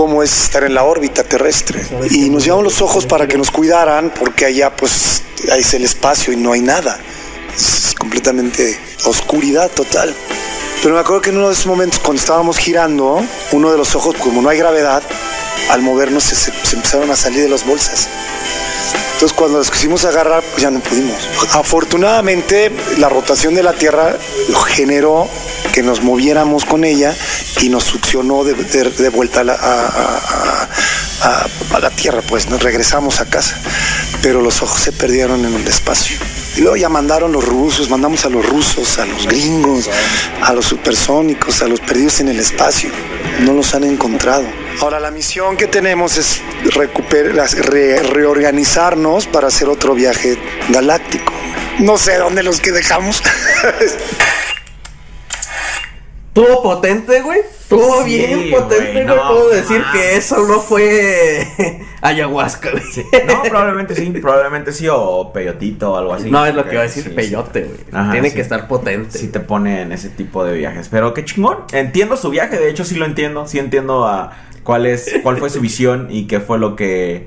cómo 0.01 0.23
es 0.23 0.45
estar 0.45 0.65
en 0.65 0.73
la 0.73 0.85
órbita 0.85 1.23
terrestre. 1.25 1.87
Y 2.11 2.31
nos 2.31 2.43
llevamos 2.45 2.65
los 2.65 2.81
ojos 2.81 3.05
para 3.05 3.27
que 3.27 3.37
nos 3.37 3.51
cuidaran 3.51 4.11
porque 4.19 4.47
allá 4.47 4.75
pues 4.75 5.23
ahí 5.53 5.61
es 5.61 5.75
el 5.75 5.85
espacio 5.85 6.33
y 6.33 6.37
no 6.37 6.53
hay 6.53 6.63
nada. 6.63 6.99
Es 7.55 7.95
completamente 7.99 8.81
oscuridad 9.05 9.71
total. 9.71 10.15
Pero 10.83 10.95
me 10.95 11.01
acuerdo 11.03 11.21
que 11.21 11.29
en 11.29 11.37
uno 11.37 11.49
de 11.49 11.53
esos 11.53 11.67
momentos 11.67 11.99
cuando 11.99 12.19
estábamos 12.19 12.57
girando, 12.57 13.23
uno 13.53 13.71
de 13.71 13.77
los 13.77 13.95
ojos, 13.95 14.17
como 14.17 14.41
no 14.41 14.49
hay 14.49 14.57
gravedad, 14.57 15.03
al 15.69 15.83
movernos 15.83 16.25
se, 16.25 16.35
se- 16.35 16.53
se 16.65 16.77
empezaron 16.77 17.11
a 17.11 17.15
salir 17.17 17.43
de 17.43 17.51
las 17.51 17.67
bolsas. 17.67 18.09
Entonces 19.13 19.37
cuando 19.37 19.59
los 19.59 19.71
quisimos 19.71 20.07
agarrar, 20.07 20.43
pues 20.43 20.63
ya 20.63 20.71
no 20.71 20.81
pudimos. 20.81 21.19
Afortunadamente, 21.53 22.73
la 22.97 23.11
rotación 23.11 23.53
de 23.55 23.63
la 23.63 23.75
Tierra 23.75 24.17
generó 24.69 25.29
que 25.73 25.83
nos 25.83 26.03
moviéramos 26.03 26.65
con 26.65 26.85
ella 26.85 27.15
y 27.61 27.69
nos 27.69 27.85
succionó 27.85 28.45
de, 28.45 28.55
vuelta 29.11 29.41
a 29.41 29.45
la 31.81 31.91
tierra, 31.91 32.23
pues 32.23 32.49
nos 32.49 32.63
regresamos 32.63 33.21
a 33.21 33.27
casa, 33.27 33.59
pero 34.23 34.41
los 34.41 34.63
ojos 34.63 34.81
se 34.81 34.93
perdieron 34.93 35.45
en 35.45 35.55
el 35.55 35.67
espacio. 35.67 36.17
Y 36.57 36.63
luego 36.63 36.77
ya 36.77 36.89
mandaron 36.89 37.31
los 37.33 37.45
rusos, 37.45 37.89
mandamos 37.91 38.25
a 38.25 38.29
los 38.29 38.45
rusos, 38.45 38.99
a 38.99 39.07
los 39.07 39.27
gringos, 39.27 39.89
a 40.43 40.53
los 40.53 40.67
supersónicos, 40.67 41.63
a 41.63 41.69
los 41.69 41.79
perdidos 41.81 42.21
en 42.21 42.29
el 42.29 42.41
espacio. 42.41 42.91
No 43.41 43.53
los 43.53 43.75
han 43.75 43.85
encontrado. 43.85 44.45
Ahora 44.81 44.99
la 44.99 45.11
misión 45.11 45.57
que 45.57 45.69
tenemos 45.69 46.17
es 46.19 46.41
recuperar, 46.75 47.49
re- 47.51 48.03
reorganizarnos 48.03 49.27
para 49.27 49.47
hacer 49.49 49.69
otro 49.69 49.95
viaje 49.95 50.37
galáctico. 50.71 51.33
No 51.79 51.97
sé 51.97 52.17
dónde 52.19 52.43
los 52.43 52.61
que 52.61 52.73
dejamos. 52.73 53.23
Estuvo 56.35 56.63
potente, 56.63 57.23
güey. 57.23 57.41
Estuvo 57.41 58.05
Sí, 58.05 58.09
bien 58.17 58.51
potente, 58.53 58.93
güey. 58.93 59.05
no 59.05 59.17
Puedo 59.17 59.49
decir 59.51 59.83
que 59.93 60.17
eso 60.17 60.47
no 60.47 60.61
fue 60.61 61.45
ayahuasca, 62.03 62.71
güey. 62.71 62.85
No, 63.27 63.43
probablemente 63.43 63.97
sí, 63.97 64.11
probablemente 64.11 64.73
sí, 64.73 64.87
o 64.91 65.33
peyotito 65.33 65.93
o 65.93 65.97
algo 65.97 66.15
así. 66.15 66.31
No, 66.31 66.47
es 66.47 66.55
lo 66.55 66.65
que 66.65 66.73
iba 66.75 66.83
a 66.83 66.87
decir 66.87 67.03
sí, 67.03 67.11
peyote, 67.11 67.63
güey. 67.65 67.79
Ajá, 67.93 68.13
Tiene 68.13 68.33
que 68.33 68.41
estar 68.41 68.69
potente. 68.69 69.19
Sí 69.19 69.27
te 69.29 69.41
pone 69.41 69.83
en 69.83 69.91
ese 69.91 70.09
tipo 70.09 70.45
de 70.45 70.57
viajes. 70.57 70.89
Pero 70.89 71.15
qué 71.15 71.25
chingón. 71.25 71.59
Entiendo 71.73 72.17
su 72.17 72.31
viaje, 72.31 72.59
de 72.59 72.71
hecho 72.71 72.85
sí 72.85 72.95
lo 72.95 73.07
entiendo. 73.07 73.49
Sí 73.49 73.59
entiendo 73.59 74.07
a 74.07 74.37
cuál 74.63 74.87
es, 74.87 75.13
cuál 75.25 75.39
fue 75.39 75.51
su 75.51 75.61
visión 75.63 76.07
y 76.11 76.29
qué 76.29 76.39
fue 76.39 76.59
lo 76.59 76.77
que 76.77 77.27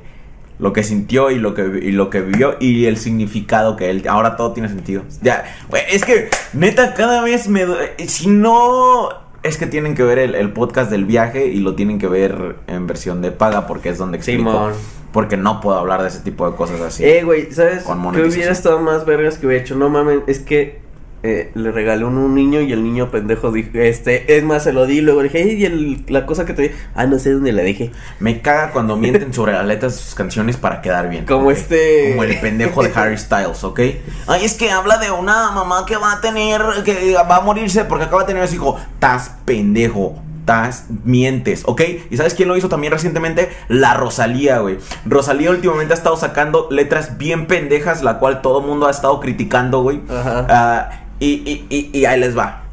lo 0.60 0.74
que 0.74 0.84
sintió 0.84 1.32
y 1.32 1.40
lo 1.40 1.54
que 1.54 1.64
y 1.64 1.92
lo 1.92 2.10
que 2.10 2.22
vivió 2.22 2.56
y 2.60 2.86
el 2.86 2.98
significado 2.98 3.76
que 3.76 3.90
él 3.90 4.04
ahora 4.08 4.36
todo 4.36 4.54
tiene 4.54 4.70
sentido. 4.70 5.04
Ya, 5.22 5.44
es 5.90 6.06
que 6.06 6.30
neta 6.54 6.94
cada 6.94 7.22
vez 7.22 7.48
me 7.48 7.64
eh, 7.64 8.08
si 8.08 8.28
no 8.28 9.10
es 9.44 9.58
que 9.58 9.66
tienen 9.66 9.94
que 9.94 10.04
ver 10.04 10.20
el, 10.20 10.36
el 10.36 10.52
podcast 10.52 10.90
del 10.90 11.06
viaje 11.06 11.48
y 11.48 11.60
lo 11.60 11.76
tienen 11.76 12.00
que 12.00 12.08
ver 12.08 12.56
en 12.68 12.88
versión 12.88 13.22
de 13.22 13.32
paga 13.32 13.68
porque 13.68 13.90
es 13.90 13.98
donde 13.98 14.18
explico. 14.18 14.52
Simón. 14.52 14.74
Porque 15.12 15.38
no 15.38 15.62
puedo 15.62 15.78
hablar 15.78 16.02
de 16.02 16.08
ese 16.08 16.22
tipo 16.22 16.50
de 16.50 16.56
cosas 16.56 16.82
así. 16.82 17.04
Eh, 17.04 17.24
güey, 17.24 17.52
¿sabes? 17.52 17.84
Que 17.84 18.24
hubiera 18.24 18.52
estado 18.52 18.80
más 18.80 19.06
vergas 19.06 19.38
que 19.38 19.46
hubiera 19.46 19.64
hecho. 19.64 19.76
No 19.76 19.88
mames, 19.88 20.22
es 20.26 20.40
que 20.40 20.82
eh, 21.24 21.52
le 21.56 21.72
regalé 21.72 22.04
uno 22.06 22.22
a 22.22 22.26
un 22.26 22.36
niño 22.36 22.60
y 22.62 22.72
el 22.74 22.84
niño 22.84 23.10
pendejo 23.10 23.52
dijo, 23.52 23.70
este, 23.74 24.38
es 24.38 24.44
más, 24.44 24.64
se 24.64 24.74
lo 24.74 24.86
di 24.86 24.98
y 24.98 25.02
luego 25.02 25.24
dije, 25.24 25.42
"Ey, 25.42 25.62
y 25.62 25.66
el- 25.66 26.04
la 26.08 26.26
cosa 26.26 26.46
que 26.46 26.54
te 26.54 26.62
di, 26.64 26.72
ah, 26.96 27.06
no 27.06 27.18
sé 27.18 27.32
dónde 27.32 27.52
la 27.54 27.64
dejé. 27.64 27.92
Me 28.20 28.42
caga 28.42 28.72
cuando 28.72 28.98
mienten 28.98 29.34
sobre 29.34 29.54
las 29.54 29.66
letras 29.66 29.94
de 29.96 30.02
sus 30.04 30.16
canciones 30.16 30.58
para 30.58 30.82
quedar 30.82 31.10
bien. 31.10 31.26
Como 31.26 31.50
este- 31.52 32.10
Como 32.12 32.24
el 32.26 32.40
pendejo 32.40 32.84
de 32.84 32.92
Harry 32.94 33.18
Styles, 33.18 33.64
¿ok? 33.64 33.80
Ay, 34.28 34.44
es 34.46 34.54
que 34.56 34.70
habla 34.70 34.98
de 34.98 35.12
una 35.12 35.52
mamá 35.52 35.86
que 35.88 35.96
va 35.98 36.14
a 36.14 36.22
tener. 36.22 36.62
que 36.84 37.14
va 37.16 37.38
a 37.38 37.42
morirse 37.42 37.86
porque 37.86 38.06
acaba 38.06 38.24
de 38.24 38.28
tener 38.28 38.44
a 38.44 38.48
su 38.48 38.56
hijo. 38.56 38.78
Estás 38.96 39.32
pendejo. 39.46 40.20
Estás, 40.42 40.88
mientes, 41.06 41.64
¿ok? 41.66 41.82
¿Y 42.12 42.18
sabes 42.18 42.34
quién 42.34 42.50
lo 42.50 42.58
hizo 42.58 42.68
también 42.68 42.92
recientemente? 42.92 43.48
La 43.70 43.94
Rosalía, 43.94 44.60
güey. 44.60 44.78
Rosalía 45.06 45.50
últimamente 45.52 45.94
ha 45.94 45.96
estado 45.96 46.18
sacando 46.18 46.68
letras 46.70 47.18
bien 47.18 47.48
pendejas, 47.48 48.04
la 48.04 48.20
cual 48.20 48.42
todo 48.42 48.60
el 48.60 48.66
mundo 48.68 48.88
ha 48.88 48.92
estado 48.92 49.22
criticando, 49.22 49.82
güey. 49.84 50.02
Ajá. 50.10 50.46
Ah, 50.50 50.90
y, 51.24 51.66
y, 51.70 51.90
y, 51.94 52.06
ahí 52.06 52.20
les 52.20 52.38
va. 52.38 52.64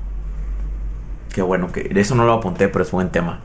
Qué 1.32 1.42
bueno 1.42 1.70
que 1.70 1.92
eso 1.94 2.14
no 2.14 2.24
lo 2.24 2.32
apunté, 2.34 2.68
pero 2.68 2.84
es 2.84 2.90
buen 2.90 3.11
tema. 3.11 3.40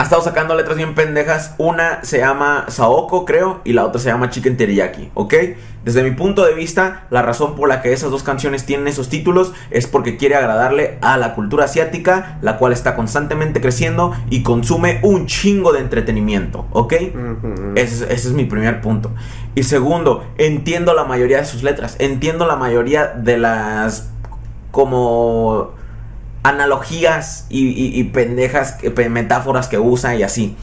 Ha 0.00 0.04
estado 0.04 0.22
sacando 0.22 0.54
letras 0.54 0.76
bien 0.76 0.94
pendejas. 0.94 1.56
Una 1.58 2.04
se 2.04 2.18
llama 2.18 2.66
Saoko, 2.68 3.24
creo, 3.24 3.60
y 3.64 3.72
la 3.72 3.84
otra 3.84 4.00
se 4.00 4.08
llama 4.08 4.30
Chicken 4.30 4.56
Teriyaki, 4.56 5.10
¿ok? 5.14 5.34
Desde 5.84 6.04
mi 6.04 6.12
punto 6.12 6.44
de 6.44 6.54
vista, 6.54 7.06
la 7.10 7.22
razón 7.22 7.56
por 7.56 7.68
la 7.68 7.82
que 7.82 7.92
esas 7.92 8.12
dos 8.12 8.22
canciones 8.22 8.64
tienen 8.64 8.86
esos 8.86 9.08
títulos 9.08 9.52
es 9.70 9.88
porque 9.88 10.16
quiere 10.16 10.36
agradarle 10.36 10.98
a 11.00 11.16
la 11.16 11.34
cultura 11.34 11.64
asiática, 11.64 12.38
la 12.42 12.58
cual 12.58 12.72
está 12.72 12.94
constantemente 12.94 13.60
creciendo 13.60 14.12
y 14.30 14.44
consume 14.44 15.00
un 15.02 15.26
chingo 15.26 15.72
de 15.72 15.80
entretenimiento, 15.80 16.66
¿ok? 16.70 16.94
Ese 17.74 18.12
es 18.12 18.32
mi 18.32 18.44
primer 18.44 18.80
punto. 18.80 19.10
Y 19.56 19.64
segundo, 19.64 20.24
entiendo 20.38 20.94
la 20.94 21.04
mayoría 21.04 21.38
de 21.38 21.44
sus 21.44 21.64
letras. 21.64 21.96
Entiendo 21.98 22.46
la 22.46 22.54
mayoría 22.54 23.06
de 23.08 23.36
las 23.36 24.10
como 24.70 25.77
analogías 26.48 27.46
y, 27.50 27.68
y- 27.68 27.98
y 27.98 28.04
pendejas, 28.04 28.76
metáforas 29.10 29.68
que 29.68 29.78
usa 29.78 30.14
y 30.16 30.22
así. 30.22 30.56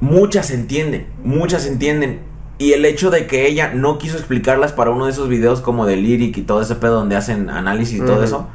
Muchas 0.00 0.50
entienden, 0.50 1.06
muchas 1.22 1.66
entienden. 1.66 2.20
Y 2.58 2.72
el 2.72 2.84
hecho 2.84 3.10
de 3.10 3.26
que 3.26 3.46
ella 3.46 3.72
no 3.74 3.98
quiso 3.98 4.16
explicarlas 4.16 4.72
para 4.72 4.90
uno 4.90 5.06
de 5.06 5.12
esos 5.12 5.28
videos 5.28 5.60
como 5.60 5.86
de 5.86 5.96
Lyric 5.96 6.36
y 6.38 6.42
todo 6.42 6.60
ese 6.62 6.74
pedo 6.74 6.94
donde 6.94 7.16
hacen 7.16 7.48
análisis 7.50 7.98
y 8.00 8.04
todo 8.04 8.22
eso, 8.22 8.48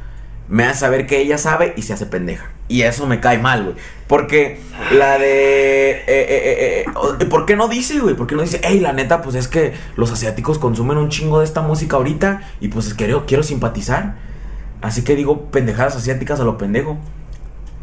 me 0.48 0.64
hace 0.64 0.80
saber 0.80 1.06
que 1.06 1.20
ella 1.20 1.38
sabe 1.38 1.74
y 1.76 1.82
se 1.82 1.92
hace 1.92 2.06
pendeja. 2.06 2.46
Y 2.68 2.82
eso 2.82 3.06
me 3.06 3.18
cae 3.20 3.38
mal, 3.38 3.62
güey. 3.64 3.76
Porque 4.06 4.60
la 4.92 5.18
de... 5.18 5.90
eh, 5.90 6.04
eh, 6.06 6.84
eh, 7.20 7.24
¿Por 7.26 7.46
qué 7.46 7.56
no 7.56 7.66
dice, 7.68 7.98
güey? 7.98 8.14
¿Por 8.14 8.26
qué 8.28 8.34
no 8.36 8.42
dice, 8.42 8.60
hey, 8.62 8.78
la 8.80 8.92
neta, 8.92 9.22
pues 9.22 9.34
es 9.36 9.48
que 9.48 9.72
los 9.96 10.12
asiáticos 10.12 10.58
consumen 10.58 10.98
un 10.98 11.08
chingo 11.08 11.40
de 11.40 11.44
esta 11.44 11.62
música 11.62 11.96
ahorita 11.96 12.42
y 12.60 12.68
pues 12.68 12.92
quiero, 12.94 13.26
quiero 13.26 13.42
simpatizar? 13.42 14.14
Así 14.82 15.02
que 15.04 15.16
digo 15.16 15.46
pendejadas 15.50 15.96
asiáticas 15.96 16.40
a 16.40 16.44
lo 16.44 16.58
pendejo. 16.58 16.96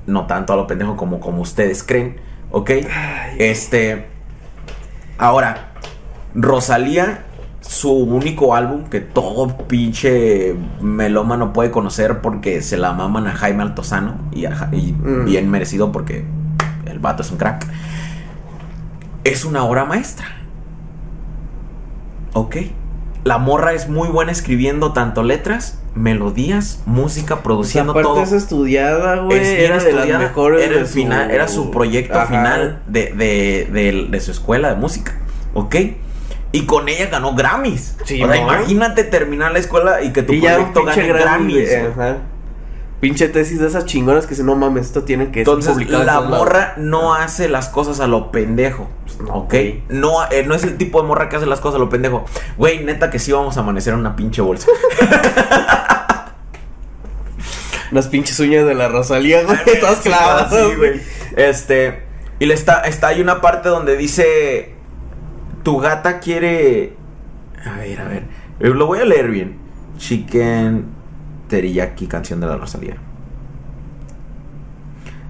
No 0.05 0.27
tanto 0.27 0.53
a 0.53 0.55
lo 0.55 0.67
pendejo 0.67 0.95
como, 0.97 1.19
como 1.19 1.41
ustedes 1.41 1.83
creen, 1.83 2.17
¿ok? 2.51 2.71
Este... 3.39 4.07
Ahora, 5.17 5.71
Rosalía, 6.35 7.23
su 7.61 7.91
único 7.93 8.55
álbum 8.55 8.85
que 8.85 8.99
todo 8.99 9.57
pinche 9.67 10.55
melómano 10.81 11.53
puede 11.53 11.71
conocer 11.71 12.19
porque 12.19 12.61
se 12.61 12.75
la 12.77 12.91
maman 12.93 13.27
a 13.27 13.31
Jaime 13.33 13.63
Altozano 13.63 14.17
y, 14.31 14.45
a 14.45 14.55
Ja- 14.55 14.69
y 14.73 14.91
Mm. 14.91 15.25
bien 15.25 15.49
merecido 15.49 15.91
porque 15.91 16.25
el 16.85 16.99
vato 16.99 17.21
es 17.21 17.31
un 17.31 17.37
crack. 17.37 17.65
Es 19.23 19.45
una 19.45 19.63
obra 19.63 19.85
maestra. 19.85 20.25
¿Ok? 22.33 22.57
La 23.23 23.37
morra 23.37 23.73
es 23.73 23.87
muy 23.87 24.09
buena 24.09 24.31
escribiendo 24.31 24.91
tanto 24.91 25.23
letras, 25.23 25.79
melodías, 25.95 26.81
música, 26.85 27.43
produciendo 27.43 27.93
todo. 27.93 28.21
es 28.23 28.31
estudiada, 28.31 29.17
güey. 29.17 29.39
Es 29.39 29.47
Era 29.47 29.61
de 29.61 29.69
las 29.69 29.85
estudiada, 29.85 30.19
mejores. 30.19 30.65
Era 30.65 30.79
el 30.79 30.87
su- 30.87 30.93
final, 30.93 31.31
era 31.31 31.47
su 31.47 31.71
proyecto 31.71 32.17
Ajá. 32.19 32.27
final 32.27 32.81
de, 32.87 33.13
de, 33.13 33.67
de- 33.71 34.07
de 34.09 34.19
su 34.19 34.31
escuela 34.31 34.69
de 34.69 34.75
música. 34.75 35.19
¿Ok? 35.53 35.75
Y 36.51 36.65
con 36.65 36.87
ella 36.89 37.07
ganó 37.07 37.33
Grammys. 37.35 37.95
Sí, 38.05 38.21
o 38.21 38.27
sea, 38.27 38.37
imagínate 38.37 39.03
terminar 39.03 39.51
la 39.53 39.59
escuela 39.59 40.01
y 40.03 40.11
que 40.13 40.21
tu 40.23 40.33
Y 40.33 40.39
proyecto 40.41 40.83
gane 40.83 41.07
Grammy, 41.07 41.53
Grammys. 41.53 41.69
Pinche 43.03 43.27
tesis 43.27 43.59
de 43.59 43.67
esas 43.67 43.85
chingonas 43.85 44.27
que 44.27 44.33
si 44.33 44.43
no 44.43 44.55
mames, 44.55 44.85
esto 44.85 45.03
tiene 45.03 45.25
que 45.25 45.33
ser 45.33 45.39
Entonces, 45.41 45.73
publicado 45.73 46.05
la 46.05 46.21
morra 46.21 46.73
no 46.77 47.13
hace 47.13 47.49
las 47.49 47.67
cosas 47.67 47.99
a 47.99 48.07
lo 48.07 48.31
pendejo. 48.31 48.87
no, 49.19 49.33
¿Ok? 49.33 49.53
No, 49.89 50.23
eh, 50.31 50.45
no 50.47 50.55
es 50.55 50.63
el 50.63 50.77
tipo 50.77 51.01
de 51.01 51.07
morra 51.09 51.27
que 51.27 51.35
hace 51.35 51.45
las 51.45 51.59
cosas 51.59 51.75
a 51.75 51.79
lo 51.79 51.89
pendejo. 51.89 52.23
Güey, 52.57 52.85
neta 52.85 53.09
que 53.09 53.19
sí 53.19 53.33
vamos 53.33 53.57
a 53.57 53.59
amanecer 53.59 53.93
en 53.93 53.99
una 53.99 54.15
pinche 54.15 54.41
bolsa. 54.41 54.67
Las 57.91 58.07
pinches 58.07 58.39
uñas 58.39 58.65
de 58.65 58.73
la 58.73 58.87
Rosalía, 58.87 59.43
güey. 59.43 59.57
Todas 59.81 59.99
clavadas, 59.99 60.53
sí, 60.53 60.75
güey. 60.77 61.01
Este. 61.35 62.03
Y 62.39 62.45
le 62.45 62.53
está, 62.53 62.83
está. 62.83 63.07
Hay 63.09 63.19
una 63.21 63.41
parte 63.41 63.67
donde 63.67 63.97
dice. 63.97 64.75
Tu 65.63 65.77
gata 65.77 66.21
quiere. 66.21 66.95
A 67.65 67.75
ver, 67.79 67.99
a 67.99 68.05
ver. 68.05 68.23
eh, 68.61 68.69
Lo 68.69 68.87
voy 68.87 68.99
a 68.99 69.05
leer 69.05 69.27
bien. 69.29 69.57
Chicken 69.97 71.02
Teriyaki, 71.53 72.07
canción 72.07 72.39
de 72.39 72.47
la 72.47 72.57
Rosalía. 72.57 72.97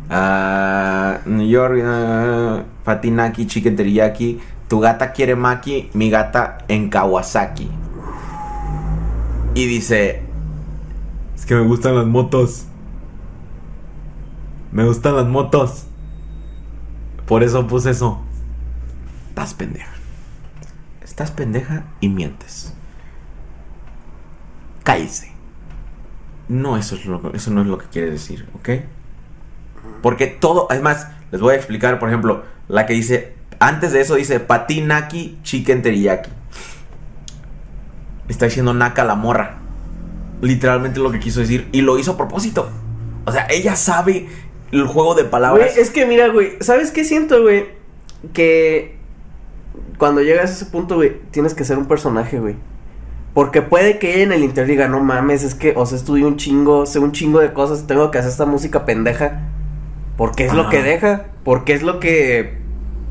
Ah, 0.10 1.20
New 1.26 1.46
York, 1.46 1.82
ah, 1.84 2.64
Fatinaki, 2.86 3.46
Chicken 3.46 3.76
Teriyaki. 3.76 4.40
Tu 4.70 4.80
gata 4.80 5.12
quiere 5.12 5.36
Maki, 5.36 5.90
mi 5.94 6.10
gata 6.10 6.60
en 6.70 6.90
Kawasaki. 6.90 7.70
Y 9.54 9.66
dice. 9.66 10.24
Es 11.36 11.46
que 11.46 11.56
me 11.56 11.68
gustan 11.68 11.96
las 11.96 12.06
motos. 12.06 12.68
Me 14.72 14.86
gustan 14.86 15.18
las 15.18 15.28
motos. 15.28 15.88
Por 17.28 17.44
eso 17.44 17.68
puse 17.68 17.90
eso. 17.90 18.22
Estás 19.28 19.54
pendeja. 19.54 19.92
Estás 21.04 21.32
pendeja 21.32 21.84
y 22.00 22.08
mientes. 22.08 22.74
Cállese. 24.86 25.33
No, 26.50 26.78
eso, 26.78 26.96
es 26.96 27.06
lo, 27.06 27.34
eso 27.34 27.52
no 27.52 27.62
es 27.62 27.68
lo 27.68 27.78
que 27.78 27.86
quiere 27.88 28.12
decir, 28.12 28.48
¿ok? 28.56 28.70
Porque 30.02 30.28
todo, 30.28 30.68
además, 30.70 31.08
les 31.32 31.41
voy 31.41 31.54
a 31.54 31.58
explicar, 31.58 32.00
por 32.00 32.10
ejemplo, 32.10 32.44
la 32.68 32.86
que 32.86 32.94
dice, 32.94 33.34
antes 33.60 33.94
de 33.94 34.02
eso 34.02 34.16
dice 34.16 34.39
patinaki 34.39 35.39
chicken 35.44 35.82
teriyaki. 35.82 36.30
Está 38.28 38.46
diciendo 38.46 38.74
naka 38.74 39.04
la 39.04 39.16
morra. 39.16 39.60
Literalmente 40.41 41.00
lo 41.00 41.12
que 41.12 41.20
quiso 41.20 41.39
decir. 41.39 41.70
Y 41.72 41.82
lo 41.82 41.98
hizo 41.98 42.12
a 42.12 42.18
propósito. 42.18 42.70
O 43.26 43.32
sea, 43.32 43.48
ella 43.50 43.76
sabe 43.76 44.28
el 44.72 44.86
juego 44.86 45.16
de 45.16 45.24
palabras. 45.24 45.72
Güey, 45.72 45.82
es 45.82 45.89
que 45.91 46.06
mira, 46.06 46.28
güey, 46.30 46.58
¿sabes 46.60 46.91
qué 46.91 47.04
siento, 47.04 47.41
güey? 47.41 47.68
Que 48.34 48.98
cuando 49.98 50.22
llegas 50.22 50.50
a 50.50 50.54
ese 50.54 50.66
punto, 50.66 50.96
güey, 50.96 51.22
tienes 51.32 51.54
que 51.54 51.64
ser 51.64 51.78
un 51.78 51.86
personaje, 51.86 52.39
güey. 52.39 52.56
Porque 53.34 53.62
puede 53.62 53.98
que 53.98 54.14
ella 54.14 54.24
en 54.24 54.32
el 54.32 54.44
interior 54.44 54.68
diga, 54.68 54.88
no 54.88 55.02
mames, 55.02 55.44
es 55.44 55.56
que, 55.56 55.74
o 55.76 55.86
sea, 55.86 55.98
estudié 55.98 56.26
un 56.26 56.38
chingo, 56.38 56.86
sé 56.86 57.00
un 57.00 57.12
chingo 57.12 57.40
de 57.40 57.52
cosas 57.54 57.88
tengo 57.88 58.12
que 58.12 58.20
hacer 58.20 58.32
esta 58.32 58.46
música 58.46 58.86
pendeja. 58.86 59.50
Porque 60.18 60.46
es 60.46 60.54
lo 60.54 60.70
que 60.70 60.84
deja, 60.84 61.26
porque 61.44 61.74
es 61.74 61.82
lo 61.82 62.00
que, 62.00 62.58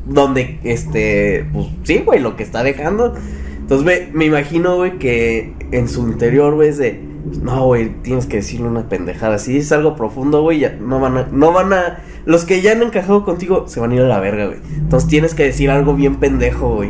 donde, 0.05 0.59
este, 0.63 1.45
pues 1.51 1.67
sí, 1.83 2.01
güey, 2.05 2.21
lo 2.21 2.37
que 2.37 2.43
está 2.43 2.63
dejando. 2.63 3.13
Entonces, 3.57 3.85
me, 3.85 4.17
me 4.17 4.25
imagino, 4.25 4.77
güey, 4.77 4.97
que 4.99 5.53
en 5.71 5.89
su 5.89 6.07
interior, 6.07 6.55
güey, 6.55 6.69
es 6.69 6.77
de, 6.77 7.01
no, 7.41 7.65
güey, 7.65 7.89
tienes 8.03 8.25
que 8.25 8.37
decirle 8.37 8.67
una 8.67 8.87
pendejada. 8.89 9.39
Si 9.39 9.57
es 9.57 9.71
algo 9.71 9.95
profundo, 9.95 10.41
güey, 10.41 10.59
ya 10.59 10.77
no 10.79 10.99
van 10.99 11.17
a, 11.17 11.27
no 11.31 11.51
van 11.51 11.73
a, 11.73 11.99
los 12.25 12.45
que 12.45 12.61
ya 12.61 12.73
han 12.73 12.83
encajado 12.83 13.25
contigo 13.25 13.67
se 13.67 13.79
van 13.79 13.91
a 13.91 13.95
ir 13.95 14.01
a 14.01 14.07
la 14.07 14.19
verga, 14.19 14.47
güey. 14.47 14.59
Entonces 14.77 15.09
tienes 15.09 15.33
que 15.33 15.43
decir 15.43 15.69
algo 15.69 15.93
bien 15.95 16.17
pendejo, 16.17 16.75
güey. 16.75 16.89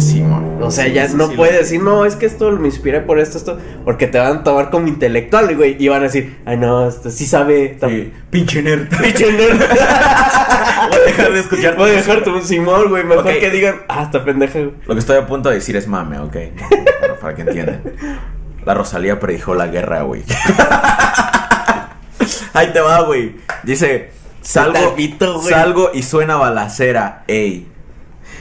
Simón. 0.00 0.58
O 0.62 0.70
sea, 0.70 0.84
Sí, 0.86 0.92
ya 0.92 1.08
sí, 1.08 1.16
no 1.16 1.28
sí, 1.28 1.36
puedes 1.36 1.58
decir, 1.58 1.82
no, 1.82 2.04
es 2.04 2.16
que 2.16 2.26
esto 2.26 2.50
me 2.52 2.66
inspiré 2.68 3.00
por 3.00 3.18
esto, 3.18 3.38
esto, 3.38 3.58
porque 3.84 4.06
te 4.06 4.18
van 4.18 4.38
a 4.38 4.44
tomar 4.44 4.70
como 4.70 4.88
intelectual, 4.88 5.54
güey, 5.56 5.76
y 5.78 5.88
van 5.88 6.00
a 6.00 6.04
decir, 6.04 6.38
ay, 6.44 6.56
no, 6.56 6.88
este 6.88 7.10
sí 7.10 7.26
sabe. 7.26 7.78
pinche 8.30 8.62
nerd. 8.62 8.88
Pinche 9.02 9.32
nerd. 9.32 9.58
Voy 10.88 10.98
a 11.00 11.04
dejar 11.06 11.32
de 11.32 11.40
escuchar. 11.40 11.76
Voy 11.76 11.90
a 11.90 11.94
dejar 11.94 12.22
tu 12.22 12.40
Simón, 12.42 12.88
güey, 12.88 13.04
mejor 13.04 13.24
que 13.38 13.50
digan, 13.50 13.82
ah, 13.88 14.02
está 14.04 14.24
pendeja, 14.24 14.58
güey. 14.60 14.72
Lo 14.86 14.94
que 14.94 15.00
estoy 15.00 15.16
a 15.16 15.26
punto 15.26 15.48
de 15.48 15.56
decir 15.56 15.76
es 15.76 15.86
mame, 15.88 16.18
¿ok? 16.20 16.36
Bueno, 17.00 17.14
para 17.20 17.34
que 17.34 17.42
entiendan. 17.42 17.82
La 18.64 18.74
Rosalía 18.74 19.18
predijo 19.20 19.54
la 19.54 19.66
guerra, 19.68 20.02
güey. 20.02 20.22
Ahí 22.52 22.72
te 22.72 22.80
va, 22.80 23.02
güey. 23.02 23.36
Dice, 23.62 24.10
salgo, 24.40 24.90
Tapito, 24.90 25.40
güey. 25.40 25.50
salgo 25.52 25.90
y 25.94 26.02
suena 26.02 26.36
balacera, 26.36 27.24
ey. 27.28 27.66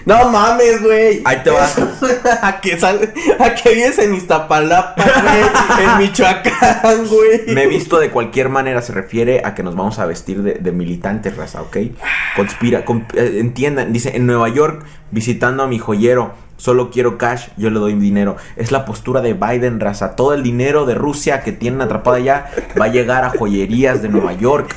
No 0.05 0.29
mames, 0.29 0.81
güey. 0.83 1.21
Ahí 1.25 1.41
te 1.43 1.49
va. 1.49 1.67
a 2.43 2.61
que 2.61 2.79
sal, 2.79 3.11
a 3.39 3.55
que 3.55 3.73
vives 3.73 3.97
en 3.99 4.13
Iztapalapa, 4.13 5.03
güey, 5.03 5.83
en 5.87 5.97
Michoacán, 5.99 7.07
güey. 7.07 7.41
Me 7.47 7.63
he 7.63 7.67
visto 7.67 7.99
de 7.99 8.11
cualquier 8.11 8.49
manera, 8.49 8.81
se 8.83 8.93
refiere 8.93 9.41
a 9.43 9.55
que 9.55 9.63
nos 9.63 9.75
vamos 9.75 9.97
a 9.99 10.05
vestir 10.05 10.43
de, 10.43 10.53
de 10.55 10.71
militantes, 10.71 11.35
raza, 11.35 11.61
¿ok? 11.63 11.77
Conspira, 12.35 12.85
con- 12.85 13.07
eh, 13.15 13.37
entiendan, 13.39 13.91
dice, 13.93 14.15
en 14.15 14.27
Nueva 14.27 14.49
York, 14.49 14.85
visitando 15.11 15.63
a 15.63 15.67
mi 15.67 15.79
joyero, 15.79 16.33
solo 16.57 16.89
quiero 16.89 17.17
cash, 17.17 17.47
yo 17.57 17.69
le 17.69 17.79
doy 17.79 17.93
dinero. 17.95 18.37
Es 18.55 18.71
la 18.71 18.85
postura 18.85 19.21
de 19.21 19.33
Biden, 19.33 19.79
raza. 19.79 20.15
Todo 20.15 20.33
el 20.33 20.43
dinero 20.43 20.85
de 20.85 20.95
Rusia 20.95 21.41
que 21.41 21.51
tienen 21.51 21.81
atrapado 21.81 22.17
allá 22.17 22.47
va 22.79 22.85
a 22.85 22.89
llegar 22.89 23.23
a 23.23 23.29
joyerías 23.29 24.01
de 24.01 24.09
Nueva 24.09 24.33
York. 24.33 24.75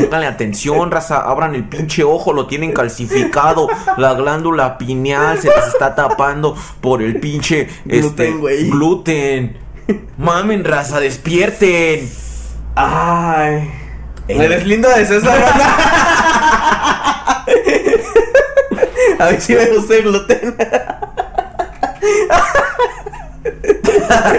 Pónganle 0.00 0.26
atención, 0.26 0.90
raza, 0.90 1.20
abran 1.20 1.54
el 1.54 1.64
pinche 1.64 2.04
ojo, 2.04 2.32
lo 2.32 2.46
tienen 2.46 2.72
calcificado. 2.72 3.68
La 3.96 4.14
glándula 4.14 4.78
pineal 4.78 5.38
se 5.38 5.48
les 5.48 5.68
está 5.68 5.94
tapando 5.94 6.56
por 6.80 7.02
el 7.02 7.18
pinche 7.20 7.68
este, 7.86 8.32
Gluten. 8.70 9.56
Mamen, 10.18 10.64
raza, 10.64 11.00
despierten. 11.00 12.08
Ay. 12.74 13.70
Ey. 14.28 14.38
Me 14.38 14.48
deslindo 14.48 14.88
de 14.90 15.06
César. 15.06 15.38
A 19.18 19.26
ver 19.26 19.40
si 19.40 19.54
me 19.54 19.66
gusta 19.66 19.94
el 19.96 20.02
gluten. 20.02 20.54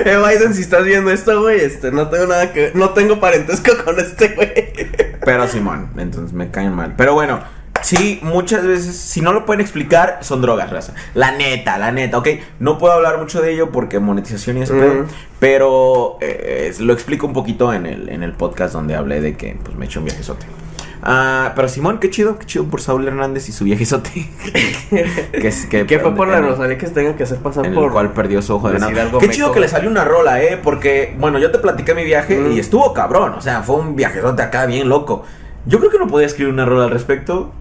eh, 0.05 0.17
Biden, 0.27 0.53
si 0.53 0.61
estás 0.61 0.83
viendo 0.83 1.11
esto, 1.11 1.41
güey, 1.41 1.59
este, 1.61 1.91
no 1.91 2.07
tengo 2.09 2.27
nada 2.27 2.53
que 2.53 2.71
no 2.73 2.89
tengo 2.91 3.19
parentesco 3.19 3.71
con 3.83 3.99
este, 3.99 4.29
güey. 4.29 4.49
Pero 5.23 5.47
Simón, 5.47 5.89
entonces 5.97 6.33
me 6.33 6.49
caen 6.51 6.73
mal. 6.73 6.93
Pero 6.97 7.13
bueno, 7.13 7.39
sí, 7.81 8.19
muchas 8.23 8.65
veces, 8.65 8.95
si 8.95 9.21
no 9.21 9.33
lo 9.33 9.45
pueden 9.45 9.61
explicar, 9.61 10.19
son 10.21 10.41
drogas, 10.41 10.69
raza. 10.69 10.93
La 11.13 11.31
neta, 11.31 11.77
la 11.77 11.91
neta, 11.91 12.17
ok. 12.17 12.27
No 12.59 12.77
puedo 12.77 12.93
hablar 12.93 13.17
mucho 13.19 13.41
de 13.41 13.51
ello 13.51 13.71
porque 13.71 13.99
monetización 13.99 14.57
y 14.57 14.61
eso, 14.63 14.73
Mm. 14.73 15.05
pero 15.39 16.17
eh, 16.21 16.73
lo 16.79 16.93
explico 16.93 17.27
un 17.27 17.33
poquito 17.33 17.73
en 17.73 17.85
el, 17.85 18.09
en 18.09 18.23
el 18.23 18.33
podcast 18.33 18.73
donde 18.73 18.95
hablé 18.95 19.21
de 19.21 19.35
que 19.35 19.57
pues 19.63 19.75
me 19.77 19.85
eché 19.85 19.99
un 19.99 20.05
viajezote. 20.05 20.45
Ah, 21.01 21.53
pero 21.55 21.69
Simón, 21.69 21.99
qué 21.99 22.09
chido, 22.09 22.37
qué 22.37 22.45
chido 22.45 22.65
por 22.65 22.81
Saúl 22.81 23.07
Hernández 23.07 23.47
y 23.47 23.51
su 23.53 23.63
viajezote. 23.63 24.09
que, 24.89 25.47
es- 25.47 25.65
que, 25.65 25.85
¿Qué 25.85 25.99
fue 25.99 26.13
por 26.15 26.27
la 26.27 26.41
Rosalía 26.41 26.77
que 26.77 26.87
se 26.87 26.93
tenga 26.93 27.15
que 27.15 27.23
hacer 27.23 27.37
pasar 27.39 27.65
en 27.65 27.73
por 27.73 27.85
el 27.85 27.91
cual 27.91 28.11
perdió 28.13 28.41
su 28.41 28.55
ojo 28.55 28.69
de 28.69 28.77
algo 28.77 29.19
Qué 29.19 29.27
meco, 29.27 29.33
chido 29.33 29.51
que 29.51 29.59
le 29.61 29.67
salió 29.67 29.89
una 29.89 30.03
rola, 30.03 30.43
eh, 30.43 30.59
porque, 30.61 31.15
bueno, 31.19 31.39
yo 31.39 31.51
te 31.51 31.59
platiqué 31.59 31.93
mi 31.95 32.03
viaje 32.03 32.37
Mm. 32.37 32.51
y 32.51 32.59
estuvo 32.59 32.93
cabrón, 32.93 33.33
o 33.33 33.41
sea, 33.41 33.63
fue 33.63 33.77
un 33.77 33.95
viajezote 33.95 34.41
acá 34.41 34.65
bien 34.65 34.89
loco. 34.89 35.23
Yo 35.65 35.79
creo 35.79 35.89
que 35.91 35.99
no 35.99 36.07
podía 36.07 36.27
escribir 36.27 36.53
una 36.53 36.65
rola 36.65 36.85
al 36.85 36.91
respecto. 36.91 37.51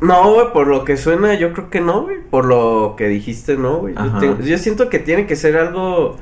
No, 0.00 0.32
güey, 0.32 0.52
por 0.52 0.66
lo 0.68 0.84
que 0.84 0.96
suena, 0.96 1.34
yo 1.34 1.52
creo 1.52 1.70
que 1.70 1.80
no, 1.80 2.02
güey. 2.02 2.18
Por 2.30 2.44
lo 2.44 2.94
que 2.96 3.08
dijiste, 3.08 3.56
no, 3.56 3.78
güey. 3.78 3.94
Yo 4.44 4.56
siento 4.58 4.88
que 4.88 4.98
tiene 5.00 5.26
que 5.26 5.34
ser 5.36 5.56
algo. 5.56 6.16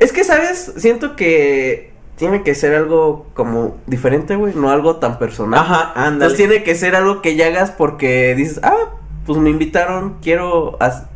Es 0.00 0.12
que, 0.12 0.24
¿sabes? 0.24 0.72
Siento 0.76 1.14
que 1.16 1.93
tiene 2.16 2.42
que 2.42 2.54
ser 2.54 2.74
algo 2.74 3.26
como 3.34 3.76
diferente, 3.86 4.36
güey. 4.36 4.54
No 4.54 4.70
algo 4.70 4.96
tan 4.96 5.18
personal. 5.18 5.60
Ajá, 5.60 5.92
ándale. 5.94 6.12
Entonces 6.32 6.36
tiene 6.38 6.62
que 6.62 6.74
ser 6.74 6.94
algo 6.96 7.22
que 7.22 7.36
ya 7.36 7.46
hagas 7.46 7.70
porque 7.70 8.34
dices, 8.36 8.60
ah, 8.62 8.90
pues 9.26 9.38
me 9.38 9.50
invitaron, 9.50 10.16
quiero. 10.22 10.76
haz-". 10.80 11.06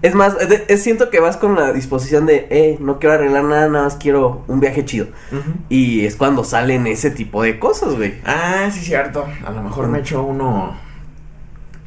Es 0.00 0.14
más, 0.14 0.36
es- 0.68 0.82
siento 0.82 1.10
que 1.10 1.18
vas 1.18 1.36
con 1.36 1.56
la 1.56 1.72
disposición 1.72 2.24
de, 2.26 2.46
eh, 2.50 2.76
no 2.80 2.98
quiero 3.00 3.14
arreglar 3.16 3.42
nada, 3.44 3.68
nada 3.68 3.84
más 3.84 3.96
quiero 3.96 4.44
un 4.46 4.60
viaje 4.60 4.84
chido. 4.84 5.06
Y 5.68 6.04
es 6.06 6.14
cuando 6.16 6.44
salen 6.44 6.86
ese 6.86 7.10
tipo 7.10 7.42
de 7.42 7.58
cosas, 7.58 7.96
güey. 7.96 8.14
Ah, 8.24 8.68
sí, 8.72 8.80
cierto. 8.80 9.24
A 9.44 9.50
lo 9.50 9.62
mejor 9.62 9.88
me 9.88 9.98
echo 9.98 10.22
uno 10.22 10.76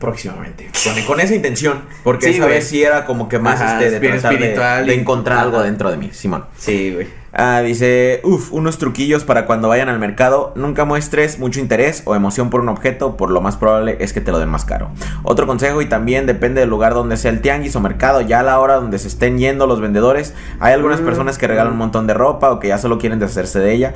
próximamente. 0.01 0.69
Con, 0.83 1.01
con 1.03 1.19
esa 1.21 1.33
intención. 1.33 1.83
Porque 2.03 2.25
Sí, 2.25 2.31
esa 2.33 2.43
güey. 2.43 2.55
vez 2.55 2.67
sí 2.67 2.83
era 2.83 3.05
como 3.05 3.29
que 3.29 3.39
más 3.39 3.61
Ajá, 3.61 3.73
este, 3.75 3.89
de, 3.91 3.95
espíritu 3.95 4.19
tratar 4.19 4.31
de- 4.31 4.35
espiritual 4.45 4.85
de 4.87 4.93
encontrar 4.95 5.37
algo 5.37 5.61
dentro 5.61 5.89
de 5.89 5.95
mí, 5.95 6.09
Simón. 6.11 6.43
Sí, 6.57 6.91
güey. 6.93 7.21
Ah, 7.33 7.61
dice, 7.61 8.19
uff, 8.25 8.51
unos 8.51 8.77
truquillos 8.77 9.23
para 9.23 9.45
cuando 9.45 9.69
vayan 9.69 9.87
al 9.87 9.99
mercado. 9.99 10.51
Nunca 10.57 10.83
muestres 10.83 11.39
mucho 11.39 11.61
interés 11.61 12.01
o 12.03 12.13
emoción 12.13 12.49
por 12.49 12.59
un 12.59 12.67
objeto, 12.67 13.15
por 13.15 13.31
lo 13.31 13.39
más 13.39 13.55
probable 13.55 13.95
es 14.01 14.11
que 14.11 14.19
te 14.19 14.33
lo 14.33 14.39
den 14.39 14.49
más 14.49 14.65
caro. 14.65 14.89
Otro 15.23 15.47
consejo 15.47 15.81
y 15.81 15.85
también 15.85 16.25
depende 16.25 16.59
del 16.59 16.69
lugar 16.69 16.93
donde 16.93 17.15
sea 17.15 17.31
el 17.31 17.39
tianguis 17.39 17.73
o 17.77 17.79
mercado, 17.79 18.19
ya 18.19 18.41
a 18.41 18.43
la 18.43 18.59
hora 18.59 18.75
donde 18.75 18.99
se 18.99 19.07
estén 19.07 19.37
yendo 19.37 19.65
los 19.65 19.79
vendedores, 19.79 20.33
hay 20.59 20.73
algunas 20.73 20.99
Mm, 20.99 21.05
personas 21.05 21.37
que 21.37 21.47
regalan 21.47 21.71
un 21.71 21.79
montón 21.79 22.05
de 22.05 22.13
ropa 22.13 22.51
o 22.51 22.59
que 22.59 22.67
ya 22.67 22.77
solo 22.77 22.97
quieren 22.97 23.19
deshacerse 23.19 23.59
de 23.59 23.71
ella. 23.75 23.93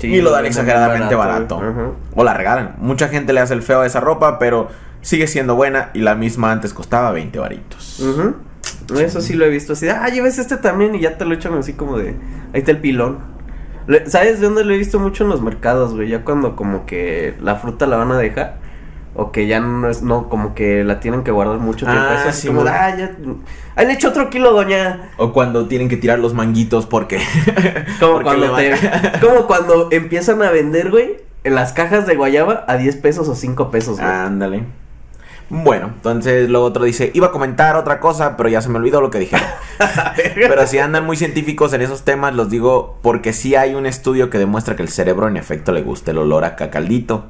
Sí, 0.00 0.06
y 0.08 0.20
lo 0.22 0.30
dan 0.30 0.44
exageradamente 0.46 1.14
barato. 1.14 1.58
O 2.14 2.24
la 2.24 2.34
regalan. 2.34 2.76
Mucha 2.78 3.08
gente 3.08 3.32
le 3.32 3.40
hace 3.40 3.54
el 3.54 3.62
feo 3.62 3.80
a 3.80 3.86
esa 3.86 4.00
ropa, 4.00 4.38
pero 4.38 4.68
sigue 5.02 5.26
siendo 5.26 5.54
buena 5.54 5.90
y 5.94 6.00
la 6.00 6.14
misma 6.14 6.52
antes 6.52 6.72
costaba 6.74 7.12
20 7.12 7.38
varitos. 7.38 8.02
Eso 8.98 9.20
sí 9.20 9.34
lo 9.34 9.44
he 9.44 9.48
visto 9.50 9.72
así. 9.74 9.86
de, 9.86 9.92
Ah, 9.92 10.08
lleves 10.08 10.38
este 10.38 10.56
también 10.56 10.94
y 10.94 11.00
ya 11.00 11.16
te 11.16 11.24
lo 11.24 11.34
echan 11.34 11.54
así 11.54 11.74
como 11.74 11.96
de. 11.98 12.08
Ahí 12.52 12.60
está 12.60 12.70
el 12.72 12.78
pilón. 12.78 13.18
Le- 13.86 14.08
¿Sabes 14.08 14.40
de 14.40 14.46
dónde 14.46 14.64
lo 14.64 14.72
he 14.74 14.76
visto 14.76 14.98
mucho 14.98 15.24
en 15.24 15.30
los 15.30 15.42
mercados, 15.42 15.94
güey? 15.94 16.08
Ya 16.08 16.24
cuando 16.24 16.56
como 16.56 16.86
que 16.86 17.34
la 17.40 17.56
fruta 17.56 17.86
la 17.86 17.96
van 17.96 18.10
a 18.12 18.18
dejar. 18.18 18.58
O 19.14 19.32
que 19.32 19.46
ya 19.46 19.60
no 19.60 19.88
es, 19.88 20.02
no, 20.02 20.28
como 20.28 20.54
que 20.54 20.84
la 20.84 21.00
tienen 21.00 21.24
que 21.24 21.30
guardar 21.30 21.58
mucho 21.58 21.84
tiempo. 21.84 22.04
Ah, 22.08 22.16
Eso 22.20 22.28
es 22.28 22.36
sí, 22.36 22.46
como, 22.48 22.62
ah, 22.62 22.96
ya. 22.96 23.10
Ahí 23.74 23.86
le 23.86 23.94
echo 23.94 24.08
otro 24.08 24.30
kilo, 24.30 24.52
doña. 24.52 25.10
O 25.16 25.32
cuando 25.32 25.66
tienen 25.66 25.88
que 25.88 25.96
tirar 25.96 26.18
los 26.18 26.32
manguitos 26.32 26.86
porque... 26.86 27.18
Como 28.00 28.14
porque 28.14 28.24
cuando 28.24 28.56
te, 28.56 28.72
como 29.20 29.46
cuando 29.46 29.88
empiezan 29.90 30.42
a 30.42 30.50
vender, 30.50 30.90
güey, 30.90 31.16
en 31.44 31.54
las 31.54 31.72
cajas 31.72 32.06
de 32.06 32.14
guayaba 32.14 32.64
a 32.68 32.76
10 32.76 32.96
pesos 32.96 33.28
o 33.28 33.34
5 33.34 33.70
pesos, 33.70 33.98
güey. 33.98 34.10
Ándale. 34.10 34.64
Bueno, 35.50 35.90
entonces 35.96 36.48
lo 36.48 36.62
otro 36.62 36.84
dice, 36.84 37.10
iba 37.12 37.26
a 37.26 37.30
comentar 37.32 37.74
otra 37.74 37.98
cosa, 37.98 38.36
pero 38.36 38.48
ya 38.48 38.62
se 38.62 38.68
me 38.68 38.78
olvidó 38.78 39.00
lo 39.00 39.10
que 39.10 39.18
dijeron. 39.18 39.46
pero 40.34 40.64
si 40.68 40.78
andan 40.78 41.04
muy 41.04 41.16
científicos 41.16 41.72
en 41.72 41.82
esos 41.82 42.04
temas, 42.04 42.34
los 42.34 42.50
digo 42.50 42.98
porque 43.02 43.32
sí 43.32 43.56
hay 43.56 43.74
un 43.74 43.84
estudio 43.84 44.30
que 44.30 44.38
demuestra 44.38 44.76
que 44.76 44.82
el 44.82 44.88
cerebro 44.88 45.26
en 45.26 45.36
efecto 45.36 45.72
le 45.72 45.82
gusta 45.82 46.12
el 46.12 46.18
olor 46.18 46.44
a 46.44 46.54
cacaldito, 46.54 47.26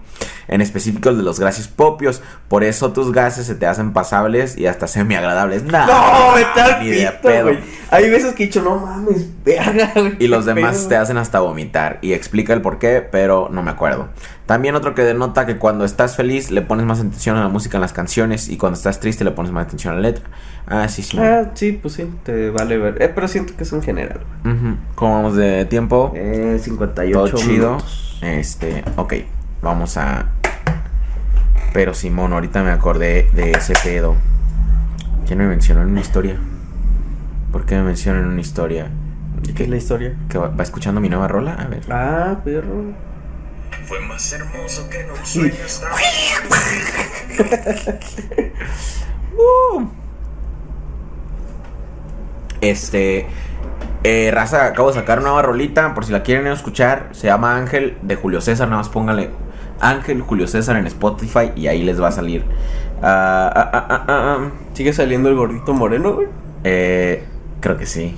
en 0.48 0.60
específico 0.60 1.08
el 1.08 1.16
de 1.16 1.22
los 1.22 1.40
gases 1.40 1.68
propios, 1.68 2.20
por 2.48 2.62
eso 2.62 2.92
tus 2.92 3.10
gases 3.10 3.46
se 3.46 3.54
te 3.54 3.66
hacen 3.66 3.94
pasables 3.94 4.58
y 4.58 4.66
hasta 4.66 4.86
semi 4.86 5.14
agradables. 5.14 5.62
No, 5.62 5.78
al 5.78 6.80
ni 6.82 6.90
de 6.90 7.10
pedo. 7.22 7.52
Hay 7.90 8.10
veces 8.10 8.34
que 8.34 8.44
he 8.44 8.46
dicho, 8.46 8.62
no 8.62 8.76
mames, 8.76 9.28
verga, 9.44 9.92
güey. 9.94 10.16
Y 10.18 10.28
los 10.28 10.44
demás 10.44 10.76
pedo". 10.76 10.88
te 10.88 10.96
hacen 10.96 11.16
hasta 11.16 11.40
vomitar. 11.40 11.98
Y 12.02 12.12
explica 12.12 12.52
el 12.52 12.60
por 12.60 12.78
qué, 12.78 13.00
pero 13.00 13.48
no 13.50 13.62
me 13.62 13.70
acuerdo. 13.70 14.10
También 14.51 14.74
otro 14.74 14.96
que 14.96 15.03
denota 15.03 15.46
que 15.46 15.59
cuando 15.59 15.84
estás 15.84 16.16
feliz 16.16 16.51
le 16.51 16.61
pones 16.61 16.84
más 16.84 16.98
atención 16.98 17.36
a 17.36 17.40
la 17.40 17.48
música 17.48 17.76
en 17.76 17.82
las 17.82 17.92
canciones 17.92 18.48
y 18.48 18.57
cuando 18.57 18.76
estás 18.76 18.98
triste 18.98 19.22
le 19.22 19.30
pones 19.30 19.53
más 19.53 19.66
atención 19.66 19.92
a 19.92 19.96
la 19.98 20.03
letra. 20.03 20.24
Ah, 20.66 20.88
sí, 20.88 21.05
sí. 21.05 21.16
Ah, 21.20 21.53
sí, 21.55 21.78
pues 21.80 21.94
sí, 21.94 22.11
te 22.24 22.51
vale 22.51 22.76
ver. 22.76 23.01
Eh, 23.01 23.12
pero 23.14 23.28
siento 23.28 23.55
que 23.57 23.62
es 23.62 23.72
en 23.72 23.80
general. 23.80 24.18
¿Cómo 24.96 25.14
vamos 25.14 25.36
de 25.36 25.66
tiempo? 25.66 26.12
Eh, 26.16 26.59
58 26.61 27.12
Todo 27.30 27.36
chido. 27.40 27.68
minutos. 27.68 28.18
Este, 28.22 28.82
ok. 28.96 29.14
Vamos 29.62 29.96
a. 29.96 30.26
Pero 31.72 31.94
Simón, 31.94 32.32
ahorita 32.32 32.64
me 32.64 32.72
acordé 32.72 33.30
de 33.32 33.53
ese 33.53 33.74
pedo. 33.84 34.16
¿Quién 35.28 35.38
me 35.38 35.46
mencionó 35.46 35.82
en 35.82 35.90
una 35.90 36.01
historia? 36.01 36.40
¿Por 37.53 37.66
qué 37.66 37.76
me 37.76 37.84
mencionan 37.84 38.24
en 38.24 38.30
una 38.30 38.40
historia? 38.40 38.88
¿Qué 39.55 39.62
es 39.62 39.68
la 39.68 39.76
historia? 39.76 40.16
¿Que 40.28 40.38
va, 40.38 40.48
va 40.48 40.64
escuchando 40.64 41.01
mi 41.01 41.09
nueva 41.09 41.28
rola? 41.28 41.53
A 41.55 41.68
ver. 41.68 41.82
Ah, 41.88 42.40
perro. 42.44 43.09
Fue 43.91 43.99
más 43.99 44.32
hermoso 44.32 44.88
que 44.88 45.01
en 45.01 45.11
un 45.11 45.26
sueño. 45.26 45.53
Uh. 49.36 49.86
Este. 52.61 53.26
eh, 54.05 54.30
Raza, 54.32 54.66
acabo 54.66 54.93
de 54.93 54.95
sacar 54.95 55.18
una 55.18 55.30
nueva 55.30 55.43
rolita. 55.43 55.93
Por 55.93 56.05
si 56.05 56.12
la 56.12 56.22
quieren 56.22 56.47
escuchar. 56.47 57.09
Se 57.11 57.26
llama 57.26 57.57
Ángel 57.57 57.99
de 58.03 58.14
Julio 58.14 58.41
César. 58.41 58.68
Nada 58.68 58.78
más 58.82 58.88
póngale 58.91 59.30
Ángel 59.80 60.20
Julio 60.20 60.47
César 60.47 60.76
en 60.76 60.86
Spotify. 60.86 61.51
Y 61.57 61.66
ahí 61.66 61.82
les 61.82 62.01
va 62.01 62.09
a 62.09 62.12
salir. 62.12 62.45
Ah, 63.03 63.51
ah, 63.53 63.70
ah, 63.72 63.86
ah, 63.88 64.05
ah, 64.07 64.07
ah. 64.09 64.51
¿Sigue 64.72 64.93
saliendo 64.93 65.30
el 65.30 65.34
gordito 65.34 65.72
moreno, 65.72 66.12
güey? 66.12 66.28
Eh, 66.62 67.24
creo 67.61 67.76
que 67.76 67.86
sí. 67.86 68.16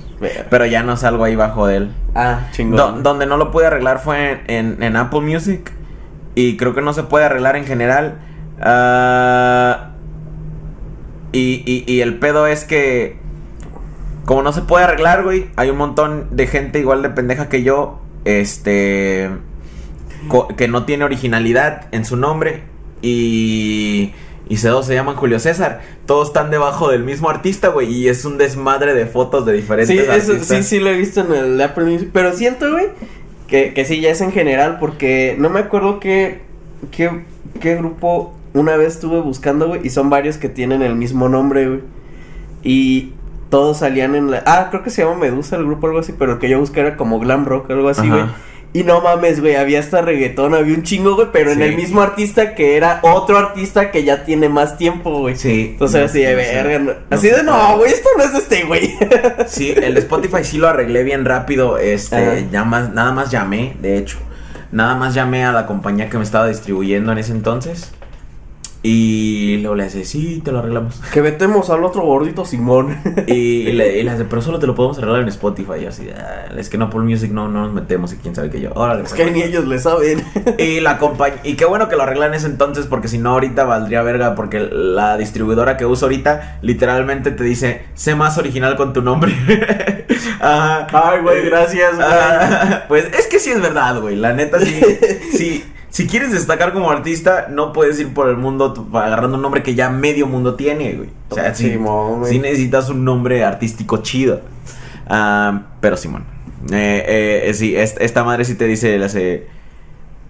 Pero 0.49 0.65
ya 0.65 0.83
no 0.83 0.97
salgo 0.97 1.23
ahí 1.23 1.35
bajo 1.35 1.67
de 1.67 1.77
él. 1.77 1.91
Ah, 2.15 2.47
chingón. 2.51 2.77
Do- 2.77 3.01
donde 3.01 3.25
no 3.25 3.37
lo 3.37 3.51
pude 3.51 3.67
arreglar 3.67 3.99
fue 3.99 4.41
en, 4.47 4.81
en 4.81 4.95
Apple 4.95 5.21
Music. 5.21 5.71
Y 6.35 6.57
creo 6.57 6.73
que 6.73 6.81
no 6.81 6.93
se 6.93 7.03
puede 7.03 7.25
arreglar 7.25 7.55
en 7.55 7.65
general. 7.65 8.15
Ah, 8.61 9.89
y, 11.31 11.63
y- 11.65 11.83
y 11.91 12.01
el 12.01 12.17
pedo 12.19 12.47
es 12.47 12.63
que. 12.65 13.17
Como 14.25 14.41
no 14.41 14.53
se 14.53 14.61
puede 14.61 14.85
arreglar, 14.85 15.23
güey. 15.23 15.47
Hay 15.57 15.69
un 15.69 15.77
montón 15.77 16.27
de 16.31 16.47
gente 16.47 16.79
igual 16.79 17.01
de 17.01 17.09
pendeja 17.09 17.49
que 17.49 17.63
yo. 17.63 17.99
Este. 18.25 19.29
que 20.57 20.67
no 20.69 20.85
tiene 20.85 21.03
originalidad 21.03 21.87
en 21.91 22.05
su 22.05 22.15
nombre. 22.17 22.63
Y. 23.01 24.13
Y 24.49 24.57
todos 24.57 24.85
se 24.85 24.93
llaman 24.93 25.15
Julio 25.15 25.39
César. 25.39 25.81
Todos 26.05 26.27
están 26.29 26.51
debajo 26.51 26.89
del 26.89 27.03
mismo 27.03 27.29
artista, 27.29 27.69
güey. 27.69 27.91
Y 27.93 28.07
es 28.09 28.25
un 28.25 28.37
desmadre 28.37 28.93
de 28.93 29.05
fotos 29.05 29.45
de 29.45 29.53
diferentes 29.53 29.95
Sí, 29.95 30.01
eso, 30.01 30.11
artistas. 30.33 30.57
sí, 30.57 30.63
sí 30.63 30.79
lo 30.79 30.89
he 30.89 30.97
visto 30.97 31.21
en 31.21 31.31
el 31.33 31.61
Apple 31.61 31.85
Music. 31.85 32.09
Pero 32.11 32.33
siento, 32.33 32.69
güey, 32.71 32.87
que, 33.47 33.73
que 33.73 33.85
sí, 33.85 34.01
ya 34.01 34.09
es 34.11 34.19
en 34.21 34.31
general. 34.31 34.77
Porque 34.79 35.35
no 35.39 35.49
me 35.49 35.59
acuerdo 35.61 35.99
qué, 35.99 36.41
qué, 36.91 37.23
qué 37.61 37.75
grupo 37.77 38.33
una 38.53 38.75
vez 38.75 38.95
estuve 38.95 39.21
buscando, 39.21 39.67
güey. 39.69 39.81
Y 39.85 39.89
son 39.89 40.09
varios 40.09 40.37
que 40.37 40.49
tienen 40.49 40.81
el 40.81 40.95
mismo 40.95 41.29
nombre, 41.29 41.67
güey. 41.67 41.79
Y 42.63 43.13
todos 43.49 43.77
salían 43.79 44.15
en 44.15 44.29
la. 44.31 44.43
Ah, 44.45 44.67
creo 44.71 44.83
que 44.83 44.89
se 44.89 45.03
llama 45.03 45.15
Medusa 45.15 45.55
el 45.55 45.65
grupo, 45.65 45.87
algo 45.87 45.99
así. 45.99 46.13
Pero 46.17 46.33
el 46.33 46.39
que 46.39 46.49
yo 46.49 46.59
busqué 46.59 46.81
era 46.81 46.97
como 46.97 47.19
Glam 47.19 47.45
Rock, 47.45 47.71
algo 47.71 47.87
así, 47.89 48.07
güey. 48.09 48.23
Y 48.75 48.83
no 48.83 49.01
mames, 49.01 49.39
güey, 49.39 49.55
había 49.55 49.79
hasta 49.79 50.01
reggaetón, 50.01 50.55
había 50.55 50.73
un 50.73 50.81
chingo, 50.81 51.13
güey, 51.15 51.27
pero 51.31 51.51
en 51.51 51.61
el 51.61 51.75
mismo 51.75 52.01
artista 52.01 52.55
que 52.55 52.75
era 52.75 52.99
otro 53.03 53.37
artista 53.37 53.91
que 53.91 54.03
ya 54.03 54.23
tiene 54.25 54.49
más 54.49 54.77
tiempo, 54.79 55.19
güey. 55.19 55.35
Sí. 55.35 55.69
Entonces 55.73 55.99
No, 55.99 56.05
así 56.07 56.19
de 56.21 56.33
verga. 56.35 56.79
no- 56.79 56.93
Así 57.11 57.27
de 57.29 57.43
no, 57.43 57.77
güey, 57.77 57.91
esto 57.93 58.09
no 58.17 58.23
es 58.23 58.31
de 58.33 58.39
este, 58.39 58.63
güey. 58.63 58.95
Sí, 59.47 59.73
el 59.79 59.95
Spotify 59.97 60.43
sí 60.43 60.57
lo 60.57 60.67
arreglé 60.69 61.03
bien 61.03 61.23
rápido. 61.23 61.77
Este, 61.77 62.15
Ajá. 62.15 62.35
ya 62.51 62.63
más, 62.63 62.89
nada 62.91 63.11
más 63.11 63.29
llamé, 63.29 63.75
de 63.79 63.97
hecho. 63.97 64.17
Nada 64.71 64.95
más 64.95 65.13
llamé 65.13 65.45
a 65.45 65.51
la 65.51 65.67
compañía 65.67 66.09
que 66.09 66.17
me 66.17 66.23
estaba 66.23 66.47
distribuyendo 66.47 67.11
en 67.11 67.19
ese 67.19 67.31
entonces. 67.31 67.91
Y 68.85 69.59
luego 69.61 69.75
le 69.75 69.85
dice, 69.85 70.03
sí, 70.03 70.41
te 70.43 70.51
lo 70.51 70.59
arreglamos. 70.59 70.95
Que 71.13 71.21
metemos 71.21 71.69
al 71.69 71.85
otro 71.85 72.01
gordito 72.03 72.43
Simón. 72.43 72.97
Y, 73.27 73.33
y 73.69 73.71
le, 73.71 73.99
y 73.99 74.03
le 74.03 74.11
dice, 74.11 74.25
pero 74.25 74.41
solo 74.41 74.59
te 74.59 74.67
lo 74.67 74.75
podemos 74.75 74.97
arreglar 74.97 75.21
en 75.21 75.29
Spotify. 75.29 75.73
Y 75.81 75.85
así, 75.85 76.09
"Ah, 76.09 76.47
es 76.57 76.67
que 76.69 76.77
no 76.77 76.89
por 76.89 77.01
Music 77.03 77.31
no, 77.31 77.47
no 77.47 77.61
nos 77.61 77.71
metemos 77.73 78.11
y 78.11 78.17
quién 78.17 78.35
sabe 78.35 78.49
qué 78.49 78.59
yo. 78.59 78.71
Órale, 78.75 79.03
Es 79.03 79.09
pues". 79.13 79.21
que 79.21 79.31
ni 79.31 79.41
ellos 79.41 79.65
le 79.65 79.79
saben. 79.79 80.21
Y 80.57 80.81
la 80.81 80.97
compañía. 80.97 81.39
Y 81.45 81.53
qué 81.53 81.63
bueno 81.63 81.87
que 81.87 81.95
lo 81.95 82.03
arreglan 82.03 82.29
en 82.29 82.35
ese 82.35 82.47
entonces, 82.47 82.85
porque 82.85 83.07
si 83.07 83.17
no, 83.17 83.29
ahorita 83.31 83.63
valdría 83.63 84.01
verga. 84.01 84.35
Porque 84.35 84.59
la 84.59 85.15
distribuidora 85.17 85.77
que 85.77 85.85
uso 85.85 86.05
ahorita, 86.05 86.59
literalmente 86.61 87.31
te 87.31 87.43
dice: 87.45 87.83
sé 87.93 88.15
más 88.15 88.37
original 88.37 88.75
con 88.75 88.91
tu 88.91 89.01
nombre. 89.01 89.33
Ajá. 90.41 90.87
Ay, 90.91 91.21
güey, 91.21 91.45
gracias, 91.45 91.95
güey. 91.95 92.07
Ah, 92.09 92.83
pues 92.89 93.05
es 93.17 93.27
que 93.27 93.39
sí 93.39 93.51
es 93.51 93.61
verdad, 93.61 94.01
güey. 94.01 94.17
La 94.17 94.33
neta, 94.33 94.59
sí. 94.59 94.81
sí. 95.31 95.63
Si 95.93 96.07
quieres 96.07 96.31
destacar 96.31 96.73
como 96.73 96.89
artista, 96.89 97.49
no 97.51 97.71
puedes 97.71 97.99
ir 97.99 98.15
por 98.15 98.27
el 98.27 98.35
mundo 98.35 98.89
agarrando 98.93 99.35
un 99.35 99.43
nombre 99.43 99.61
que 99.61 99.75
ya 99.75 99.91
medio 99.91 100.25
mundo 100.25 100.55
tiene, 100.55 100.93
güey. 100.93 101.09
O 101.29 101.35
sea, 101.35 101.53
sí, 101.53 101.77
sí 102.25 102.39
necesitas 102.39 102.89
un 102.89 103.05
nombre 103.05 103.43
artístico 103.43 103.97
chido. 103.97 104.41
Ah, 105.07 105.67
pero 105.81 105.95
Simón. 105.95 106.25
Eh, 106.71 107.43
eh, 107.47 107.53
sí, 107.53 107.75
es- 107.75 107.95
esta 107.99 108.23
madre 108.23 108.43
sí 108.43 108.55
te 108.55 108.65
dice, 108.65 108.97
le 108.97 109.05
hace... 109.05 109.47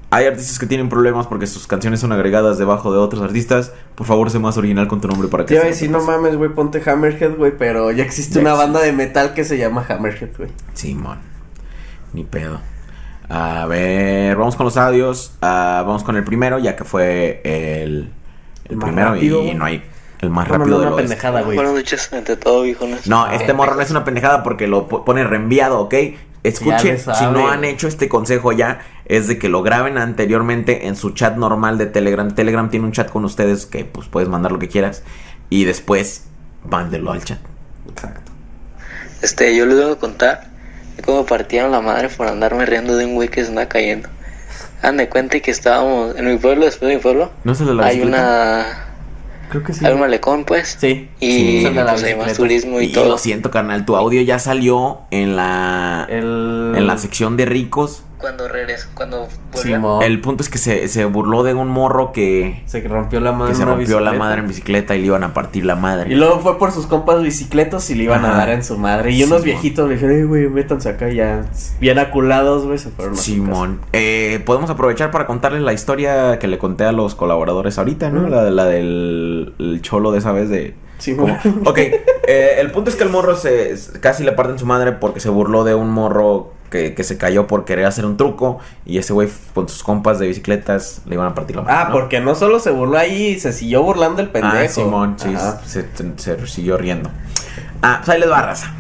Hay 0.10 0.26
artistas 0.26 0.60
que 0.60 0.66
tienen 0.66 0.90
problemas 0.90 1.28
porque 1.28 1.48
sus 1.48 1.66
canciones 1.66 2.02
son 2.02 2.12
agregadas 2.12 2.58
debajo 2.58 2.92
de 2.92 3.00
otros 3.00 3.22
artistas. 3.24 3.72
Por 3.96 4.06
favor, 4.06 4.30
sé 4.32 4.40
más 4.40 4.58
original 4.58 4.90
con 4.90 5.00
tu 5.00 5.08
nombre 5.08 5.30
para 5.30 5.46
que... 5.46 5.48
Te 5.48 5.54
iba 5.56 5.64
a 5.64 5.68
decir, 5.68 5.90
no 5.90 6.00
no 6.00 6.06
pase". 6.06 6.18
mames, 6.18 6.36
güey, 6.36 6.50
ponte 6.54 6.82
Hammerhead, 6.86 7.38
güey, 7.38 7.58
pero 7.58 7.90
ya 7.92 8.04
existe 8.04 8.36
Ya 8.36 8.42
una 8.42 8.50
existe. 8.52 8.66
banda 8.74 8.82
de 8.86 8.92
metal 8.92 9.34
que 9.34 9.46
se 9.46 9.58
llama 9.58 9.86
Hammerhead, 9.88 10.36
güey. 10.38 10.50
Simón. 10.74 11.20
Ni 12.12 12.26
pedo. 12.26 12.60
A 13.30 13.66
ver, 13.66 14.36
vamos 14.36 14.56
con 14.56 14.66
los 14.66 14.78
audios. 14.78 15.34
Ah, 15.42 15.84
vamos 15.86 16.04
con 16.04 16.16
el 16.18 16.24
primero, 16.24 16.60
ya 16.60 16.76
que 16.76 16.84
fue 16.84 17.42
el, 17.44 18.12
el 18.66 18.76
más 18.78 18.86
primero 18.90 19.14
rápido, 19.14 19.44
y 19.44 19.54
no 19.56 19.66
hay 19.66 19.84
el 20.20 20.30
más 20.30 20.48
No, 20.48 20.58
rápido 20.58 20.78
no, 20.78 20.82
de 20.82 20.88
una 20.88 20.96
pendejada, 20.98 21.42
güey. 21.42 21.56
Buenas 21.56 21.74
noches, 21.74 22.12
ante 22.14 22.36
todo, 22.38 22.62
viejones. 22.64 23.08
No, 23.08 23.28
este 23.32 23.54
morro 23.54 23.76
no 23.76 23.82
es 23.82 23.92
una 23.92 24.04
pendejada 24.04 24.44
porque 24.44 24.68
lo 24.68 24.88
po- 24.88 25.04
pone 25.06 25.24
reenviado, 25.24 25.80
¿ok? 25.80 25.94
Escuchen, 26.44 27.00
si 27.00 27.26
no 27.28 27.48
han 27.48 27.64
hecho 27.64 27.88
este 27.88 28.10
consejo 28.10 28.52
ya, 28.52 28.82
es 29.06 29.30
de 29.30 29.40
que 29.40 29.48
lo 29.48 29.64
graben 29.64 29.98
anteriormente 29.98 30.88
en 30.88 30.98
su 30.98 31.12
chat 31.12 31.38
normal 31.38 31.78
de 31.78 31.86
Telegram. 31.86 32.30
Telegram 32.36 32.70
tiene 32.70 32.86
un 32.86 32.92
chat 32.92 33.10
con 33.10 33.24
ustedes 33.24 33.66
que 33.66 33.86
pues 33.86 34.10
puedes 34.10 34.28
mandar 34.28 34.52
lo 34.52 34.60
que 34.60 34.68
quieras 34.68 35.04
y 35.50 35.64
después 35.64 36.26
mándelo 36.70 37.14
al 37.14 37.24
chat. 37.24 37.40
Exacto. 37.90 38.32
Este, 39.22 39.56
yo 39.56 39.66
les 39.66 39.82
voy 39.82 39.94
a 39.94 39.96
contar 39.96 40.48
de 40.98 41.04
cómo 41.04 41.26
partieron 41.26 41.72
la 41.72 41.82
madre 41.82 42.10
por 42.10 42.28
andarme 42.28 42.66
riendo 42.66 42.96
de 42.98 43.06
un 43.06 43.16
güey 43.16 43.30
que 43.30 43.44
se 43.44 43.50
anda 43.50 43.68
cayendo. 43.68 44.10
Hagan 44.82 44.98
de 44.98 45.10
cuenta 45.10 45.40
que 45.40 45.52
estábamos 45.52 46.16
en 46.18 46.26
mi 46.30 46.38
pueblo, 46.38 46.66
después 46.66 46.90
de 46.90 46.96
mi 46.96 47.02
pueblo, 47.02 47.32
¿No 47.44 47.54
de 47.54 47.66
la 47.74 47.86
hay 47.86 47.98
bicicleta? 47.98 48.08
una... 48.24 48.66
Creo 49.50 49.64
que 49.64 49.74
sí. 49.74 49.86
Hay 49.86 49.94
un 49.94 50.00
malecón, 50.00 50.46
pues. 50.46 50.78
Sí. 50.80 51.10
Y 51.20 51.32
Sí, 51.62 51.70
la 51.74 51.86
pues 51.92 52.04
hay 52.04 52.16
más 52.16 52.34
turismo 52.34 52.82
y, 52.82 52.86
Y, 52.86 52.92
todo. 52.92 53.08
lo 53.08 53.18
siento, 53.18 53.52
carnal, 53.52 53.86
tu 53.86 53.96
audio 53.96 54.22
ya 54.24 54.40
salió 54.40 55.02
en 55.12 55.36
la 55.36 56.08
El... 56.10 56.74
en 56.76 56.88
la 56.88 56.98
sección 56.98 57.38
de 57.38 57.46
ricos. 57.46 58.04
Cuando 58.24 58.48
regreso, 58.48 58.88
cuando 58.94 59.28
vuelva. 59.52 59.62
Simón. 59.62 60.02
El 60.02 60.22
punto 60.22 60.44
es 60.44 60.50
que 60.50 60.58
se, 60.58 60.88
se 60.88 61.04
burló 61.04 61.44
de 61.44 61.54
un 61.54 61.68
morro 61.68 62.14
que, 62.14 62.64
Se 62.68 62.80
rompió 62.80 63.20
la 63.20 63.34
madre 63.34 63.52
que 63.52 63.58
se 63.58 63.66
rompió 63.66 64.00
la 64.00 64.12
bicicleta. 64.12 64.18
madre 64.18 64.40
en 64.40 64.48
bicicleta 64.48 64.96
y 64.96 65.00
le 65.02 65.08
iban 65.08 65.24
a 65.26 65.34
partir 65.34 65.66
la 65.66 65.76
madre. 65.76 66.10
Y 66.10 66.16
luego 66.16 66.40
fue 66.40 66.58
por 66.58 66.72
sus 66.72 66.86
compas 66.88 67.22
bicicletos 67.22 67.90
y 67.90 67.96
le 67.96 68.06
iban 68.06 68.24
a 68.24 68.30
dar 68.38 68.48
en 68.52 68.64
su 68.64 68.78
madre. 68.78 69.12
Y 69.12 69.16
Simón. 69.16 69.32
unos 69.34 69.44
viejitos 69.44 69.90
le 69.90 69.96
dijeron, 69.96 70.16
"Ey, 70.16 70.24
güey, 70.24 70.48
métanse 70.48 70.88
acá 70.88 71.10
ya. 71.10 71.44
Bien 71.82 72.00
aculados, 72.00 72.66
güey, 72.66 72.78
se 72.78 72.92
fueron 72.92 73.18
Simón, 73.18 73.82
eh, 73.92 74.42
podemos 74.46 74.70
aprovechar 74.70 75.12
para 75.12 75.26
contarles 75.26 75.62
la 75.62 75.74
historia 75.74 76.40
que 76.40 76.48
le 76.48 76.58
conté 76.58 76.86
a 76.86 76.94
los 76.94 77.16
colaboradores 77.16 77.78
ahorita, 77.78 78.10
¿no? 78.10 78.22
Mm. 78.22 78.32
La, 78.32 78.50
la 78.50 78.66
del 78.66 79.54
el 79.60 79.82
cholo 79.82 80.14
de 80.14 80.20
esa 80.20 80.32
vez 80.32 80.50
de... 80.50 80.76
como- 81.12 81.38
Ok, 81.66 81.78
eh, 81.78 82.56
el 82.60 82.72
punto 82.72 82.90
es 82.90 82.96
que 82.96 83.04
el 83.04 83.10
morro 83.10 83.36
se 83.36 83.76
casi 84.00 84.24
le 84.24 84.32
parten 84.32 84.58
su 84.58 84.66
madre 84.66 84.94
porque 84.94 85.20
se 85.20 85.30
burló 85.30 85.64
de 85.64 85.76
un 85.76 85.90
morro 85.92 86.54
que, 86.72 86.96
que 86.96 87.04
se 87.04 87.18
cayó 87.18 87.46
por 87.46 87.66
querer 87.66 87.86
hacer 87.86 88.06
un 88.06 88.18
truco 88.18 88.60
y 88.86 88.98
ese 88.98 89.14
güey 89.14 89.30
con 89.54 89.70
sus 89.70 89.84
compas 89.84 90.18
de 90.18 90.28
bicicletas 90.28 91.02
le 91.06 91.14
iban 91.16 91.28
a 91.28 91.36
partir 91.36 91.56
la 91.58 91.62
madre. 91.62 91.76
Ah, 91.78 91.86
¿no? 91.90 91.94
porque 91.94 92.20
no 92.20 92.34
solo 92.34 92.60
se 92.60 92.72
burló 92.72 92.98
ahí, 92.98 93.40
se 93.40 93.54
siguió 93.54 93.84
burlando 93.84 94.22
el 94.24 94.30
pendejo. 94.30 94.56
Ah, 94.58 94.68
Simón, 94.68 95.16
sí, 95.18 95.36
se 96.16 96.48
siguió 96.48 96.78
riendo. 96.78 97.12
Ah, 97.84 97.98
pues 98.00 98.10
ahí 98.10 98.20
les 98.20 98.32
va, 98.32 98.42
raza. 98.42 98.74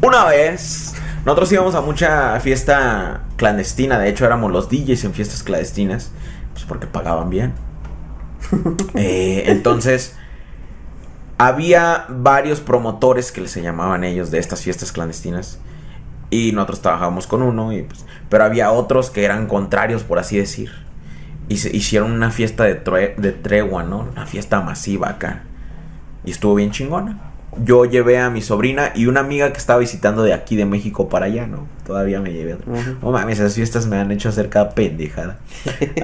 Una 0.00 0.24
vez, 0.26 0.94
nosotros 1.26 1.50
íbamos 1.52 1.74
a 1.74 1.80
mucha 1.80 2.38
fiesta 2.40 3.22
clandestina. 3.36 3.98
De 3.98 4.08
hecho, 4.08 4.24
éramos 4.24 4.52
los 4.52 4.68
DJs 4.70 5.04
en 5.04 5.12
fiestas 5.12 5.42
clandestinas. 5.42 6.12
Pues 6.52 6.64
porque 6.64 6.86
pagaban 6.86 7.28
bien. 7.30 7.52
Eh, 8.94 9.44
entonces, 9.46 10.16
había 11.38 12.04
varios 12.08 12.60
promotores 12.60 13.32
que 13.32 13.46
se 13.48 13.62
llamaban 13.62 14.04
ellos 14.04 14.30
de 14.30 14.38
estas 14.38 14.60
fiestas 14.62 14.92
clandestinas. 14.92 15.58
Y 16.30 16.52
nosotros 16.52 16.82
trabajábamos 16.82 17.26
con 17.26 17.40
uno, 17.42 17.72
y 17.72 17.82
pues, 17.82 18.04
pero 18.28 18.44
había 18.44 18.70
otros 18.70 19.08
que 19.10 19.24
eran 19.24 19.46
contrarios, 19.46 20.02
por 20.02 20.18
así 20.18 20.36
decir. 20.36 20.70
Y 21.48 21.56
se 21.56 21.74
hicieron 21.74 22.12
una 22.12 22.30
fiesta 22.30 22.64
de, 22.64 22.84
tre- 22.84 23.16
de 23.16 23.32
tregua, 23.32 23.82
¿no? 23.82 24.00
Una 24.12 24.26
fiesta 24.26 24.60
masiva 24.60 25.08
acá. 25.08 25.44
Y 26.26 26.30
estuvo 26.32 26.54
bien 26.54 26.70
chingona. 26.70 27.18
Yo 27.64 27.86
llevé 27.86 28.18
a 28.18 28.28
mi 28.28 28.42
sobrina 28.42 28.92
y 28.94 29.06
una 29.06 29.20
amiga 29.20 29.50
que 29.52 29.58
estaba 29.58 29.78
visitando 29.78 30.22
de 30.22 30.34
aquí 30.34 30.54
de 30.54 30.66
México 30.66 31.08
para 31.08 31.24
allá, 31.26 31.46
¿no? 31.46 31.66
Todavía 31.86 32.20
me 32.20 32.34
llevé. 32.34 32.58
No 33.00 33.10
mames, 33.10 33.38
esas 33.38 33.54
fiestas 33.54 33.86
me 33.86 33.96
han 33.96 34.12
hecho 34.12 34.28
hacer 34.28 34.50
cada 34.50 34.70
pendejada. 34.74 35.38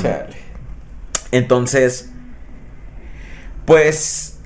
Chale. 0.00 0.26
entonces, 1.32 2.12
pues, 3.64 4.38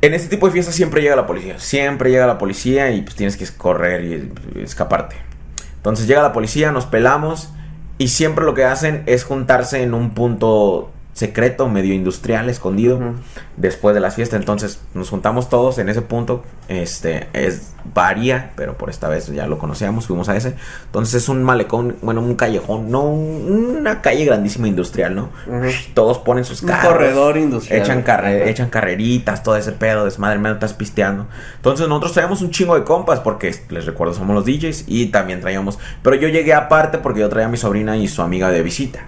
en 0.00 0.14
este 0.14 0.28
tipo 0.28 0.46
de 0.46 0.52
fiestas 0.52 0.74
siempre 0.74 1.02
llega 1.02 1.16
la 1.16 1.26
policía. 1.26 1.58
Siempre 1.58 2.10
llega 2.10 2.26
la 2.26 2.38
policía 2.38 2.90
y 2.90 3.02
pues 3.02 3.16
tienes 3.16 3.36
que 3.36 3.46
correr 3.56 4.04
y, 4.04 4.62
escaparte. 4.62 5.16
Entonces 5.76 6.06
llega 6.06 6.22
la 6.22 6.32
policía, 6.32 6.72
nos 6.72 6.86
pelamos 6.86 7.50
y 7.98 8.08
siempre 8.08 8.44
lo 8.44 8.54
que 8.54 8.64
hacen 8.64 9.02
es 9.06 9.24
juntarse 9.24 9.82
en 9.82 9.94
un 9.94 10.10
punto 10.10 10.92
secreto, 11.18 11.68
medio 11.68 11.92
industrial, 11.94 12.48
escondido, 12.48 13.00
después 13.56 13.94
de 13.94 14.00
las 14.00 14.14
fiestas. 14.14 14.38
Entonces 14.40 14.80
nos 14.94 15.10
juntamos 15.10 15.48
todos 15.48 15.78
en 15.78 15.88
ese 15.88 16.00
punto. 16.02 16.42
Este 16.68 17.28
es 17.32 17.72
varía, 17.94 18.52
pero 18.54 18.76
por 18.76 18.90
esta 18.90 19.08
vez 19.08 19.26
ya 19.28 19.46
lo 19.46 19.58
conocíamos, 19.58 20.06
fuimos 20.06 20.28
a 20.28 20.36
ese. 20.36 20.54
Entonces 20.86 21.22
es 21.22 21.28
un 21.28 21.42
malecón, 21.42 21.96
bueno, 22.02 22.20
un 22.20 22.34
callejón, 22.34 22.90
no 22.90 23.02
un- 23.02 23.76
una 23.80 24.00
calle 24.02 24.24
grandísima 24.24 24.68
industrial, 24.68 25.14
¿no? 25.14 25.30
Todos 25.94 26.18
ponen 26.18 26.44
sus 26.44 26.62
Un 26.62 26.68
carros. 26.68 26.92
corredor 26.92 27.36
industrial. 27.36 27.82
Echan, 27.82 28.02
carre- 28.02 28.48
echan 28.50 28.68
carreritas, 28.68 29.42
todo 29.42 29.56
ese 29.56 29.72
pedo, 29.72 30.04
desmadre, 30.04 30.38
me 30.38 30.50
estás 30.52 30.74
pisteando. 30.74 31.26
Entonces 31.56 31.88
nosotros 31.88 32.12
traíamos 32.12 32.42
un 32.42 32.50
chingo 32.50 32.74
de 32.74 32.84
compas, 32.84 33.20
porque 33.20 33.54
les 33.70 33.86
recuerdo, 33.86 34.14
somos 34.14 34.34
los 34.34 34.44
DJs 34.44 34.84
y 34.86 35.06
también 35.06 35.40
traíamos. 35.40 35.78
Pero 36.02 36.16
yo 36.16 36.28
llegué 36.28 36.52
aparte 36.54 36.98
porque 36.98 37.20
yo 37.20 37.28
traía 37.28 37.46
a 37.46 37.50
mi 37.50 37.56
sobrina 37.56 37.96
y 37.96 38.06
su 38.08 38.22
amiga 38.22 38.50
de 38.50 38.62
visita. 38.62 39.00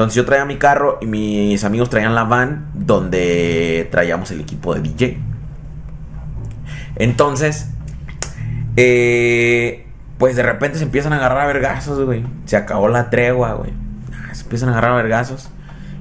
Entonces 0.00 0.16
yo 0.16 0.24
traía 0.24 0.46
mi 0.46 0.56
carro 0.56 0.96
y 1.02 1.06
mis 1.06 1.62
amigos 1.62 1.90
traían 1.90 2.14
la 2.14 2.24
van 2.24 2.70
donde 2.72 3.86
traíamos 3.90 4.30
el 4.30 4.40
equipo 4.40 4.74
de 4.74 4.80
DJ. 4.80 5.18
Entonces, 6.96 7.68
eh, 8.76 9.86
pues 10.16 10.36
de 10.36 10.42
repente 10.42 10.78
se 10.78 10.84
empiezan 10.84 11.12
a 11.12 11.16
agarrar 11.16 11.42
a 11.42 11.46
vergazos, 11.48 12.02
güey. 12.02 12.24
Se 12.46 12.56
acabó 12.56 12.88
la 12.88 13.10
tregua, 13.10 13.52
güey. 13.52 13.74
Ah, 14.10 14.34
Se 14.34 14.44
empiezan 14.44 14.70
a 14.70 14.72
agarrar 14.72 14.92
a 14.92 15.02
vergazos. 15.02 15.50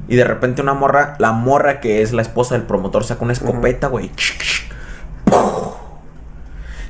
Y 0.07 0.15
de 0.15 0.23
repente 0.23 0.61
una 0.61 0.73
morra, 0.73 1.17
la 1.19 1.33
morra 1.33 1.81
que 1.81 2.01
es 2.01 2.13
la 2.13 2.21
esposa 2.21 2.55
del 2.55 2.63
promotor, 2.63 3.03
saca 3.03 3.25
una 3.25 3.33
escopeta, 3.33 3.87
güey. 3.87 4.11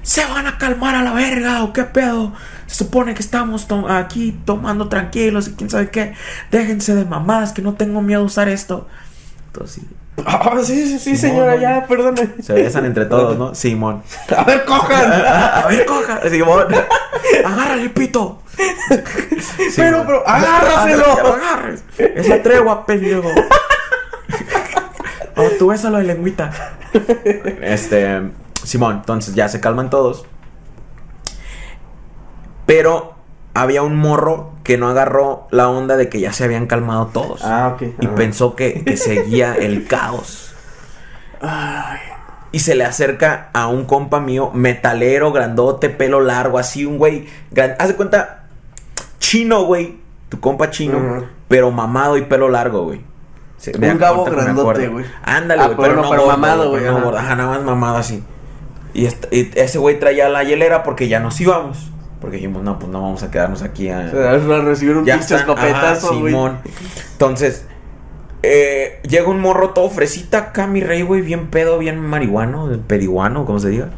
¿Se 0.04 0.24
van 0.26 0.46
a 0.46 0.60
calmar 0.60 0.94
a 0.94 1.02
la 1.02 1.14
verga 1.14 1.64
o 1.64 1.74
qué 1.74 1.86
pedo? 1.86 2.34
Se 2.80 2.86
supone 2.86 3.14
que 3.14 3.22
estamos 3.22 3.68
to- 3.68 3.90
aquí 3.90 4.40
tomando 4.46 4.88
tranquilos 4.88 5.50
y 5.50 5.52
quién 5.56 5.70
sabe 5.70 5.90
qué. 5.90 6.14
Déjense 6.50 6.96
de 6.96 7.04
mamadas 7.04 7.52
que 7.52 7.62
no 7.62 7.74
tengo 7.74 8.02
miedo 8.02 8.22
a 8.22 8.24
usar 8.24 8.48
esto. 8.48 8.88
Entonces, 9.48 9.82
sí, 9.84 9.88
Ah, 10.26 10.52
sí, 10.64 10.86
sí, 10.88 10.98
sí, 11.00 11.18
Simón, 11.18 11.18
señora, 11.18 11.56
ya, 11.58 11.86
perdone. 11.88 12.30
se 12.42 12.54
besan 12.54 12.86
entre 12.86 13.04
todos, 13.06 13.38
¿no? 13.38 13.54
Simón. 13.54 14.02
A 14.36 14.44
ver, 14.46 14.64
cojan. 14.64 15.12
A 15.12 15.66
ver, 15.68 15.86
coja. 15.86 16.22
Simón. 16.30 16.68
Agárrale 17.46 17.82
el 17.82 17.92
pito. 17.92 18.42
Pero, 19.76 20.04
pero, 20.06 20.26
agárraselo. 20.28 21.16
Que 21.18 21.22
lo 21.22 21.34
agarres. 21.34 21.84
Es 21.98 22.30
la 22.30 22.42
tregua, 22.42 22.86
pendejo. 22.86 23.28
Oh, 25.36 25.48
tú 25.58 25.68
bésalo 25.68 25.98
de 26.00 26.04
lengüita. 26.04 26.52
Este. 27.62 28.22
Simón, 28.64 28.98
entonces 28.98 29.36
ya 29.36 29.48
se 29.48 29.60
calman 29.62 29.90
todos. 29.90 30.26
Pero 32.70 33.16
había 33.56 33.82
un 33.82 33.96
morro 33.98 34.52
que 34.64 34.78
no 34.78 34.88
agarró 34.90 35.48
la 35.50 35.70
onda 35.70 35.98
de 35.98 36.08
que 36.08 36.20
ya 36.20 36.32
se 36.34 36.44
habían 36.44 36.68
calmado 36.68 37.08
todos. 37.08 37.44
Ah, 37.44 37.72
ok. 37.74 37.82
Y 38.00 38.06
Ah. 38.06 38.16
pensó 38.16 38.56
que, 38.56 38.84
que 38.86 38.96
seguía 38.96 39.56
el 39.56 39.88
caos. 39.88 40.54
Y 42.52 42.60
se 42.60 42.76
le 42.76 42.84
acerca 42.86 43.50
a 43.54 43.68
un 43.68 43.86
compa 43.86 44.20
mío, 44.20 44.52
metalero, 44.54 45.32
grandote, 45.32 45.90
pelo 45.90 46.20
largo, 46.20 46.58
así, 46.60 46.86
un 46.86 46.98
güey. 46.98 47.28
gran- 47.52 47.76
Haz 47.80 47.90
de 47.90 47.96
cuenta, 47.96 48.44
chino, 49.20 49.64
güey. 49.66 49.98
Tu 50.30 50.40
compa 50.40 50.70
chino, 50.70 51.26
pero 51.48 51.72
mamado 51.72 52.18
y 52.18 52.22
pelo 52.24 52.50
largo, 52.50 52.84
güey. 52.84 53.02
Se- 53.58 53.76
Un 53.78 53.98
gabo 53.98 54.26
grandote, 54.26 54.88
güey. 54.88 55.06
Ándale, 55.24 55.62
Ah, 55.62 55.66
güey, 55.66 55.78
pero 55.78 55.90
pero, 55.90 56.02
no, 56.04 56.10
pero 56.10 56.22
gordo, 56.24 56.38
mamado, 56.38 56.70
güey, 56.70 56.84
no 56.84 57.18
ajá. 57.18 57.36
nada 57.36 57.50
más 57.58 57.64
mamado 57.64 57.98
así. 57.98 58.24
Y, 58.94 59.08
y 59.32 59.52
ese 59.56 59.78
güey 59.80 60.00
traía 60.00 60.30
la 60.30 60.44
hielera 60.44 60.84
porque 60.84 61.08
ya 61.08 61.20
nos 61.20 61.40
íbamos. 61.42 61.92
Porque 62.22 62.36
dijimos, 62.38 62.64
no, 62.64 62.78
pues 62.80 62.92
no 62.92 63.02
vamos 63.02 63.24
a 63.24 63.32
quedarnos 63.32 63.62
aquí 63.62 63.90
a, 63.90 64.10
para 64.12 64.62
recibir 64.62 64.98
un 64.98 65.06
pinche 65.20 65.36
escopetazo, 65.42 66.08
güey. 66.20 66.34
Entonces, 67.14 67.66
eh, 68.44 69.00
llega 69.08 69.28
un 69.28 69.40
morro 69.40 69.70
todo 69.72 69.90
fresita 69.90 70.38
acá, 70.38 70.68
mi 70.68 70.82
rey, 70.82 71.02
güey, 71.02 71.22
bien 71.22 71.48
pedo, 71.48 71.78
bien 71.80 72.00
marihuano, 72.00 72.70
pediguano, 72.88 73.46
como 73.46 73.60
se 73.60 73.70
diga. 73.70 73.90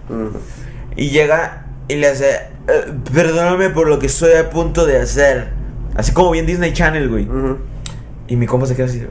Y 0.95 1.09
llega 1.09 1.65
y 1.87 1.95
le 1.95 2.07
hace, 2.07 2.29
"Eh, 2.67 2.93
perdóname 3.13 3.69
por 3.69 3.87
lo 3.87 3.97
que 3.99 4.05
estoy 4.07 4.33
a 4.33 4.49
punto 4.49 4.85
de 4.85 4.97
hacer. 4.99 5.49
Así 5.95 6.11
como 6.13 6.31
bien 6.31 6.45
Disney 6.45 6.73
Channel, 6.73 7.09
güey. 7.09 7.27
Y 8.27 8.35
mi 8.35 8.45
compa 8.45 8.65
se 8.67 8.75
queda 8.75 8.85
así, 8.85 9.03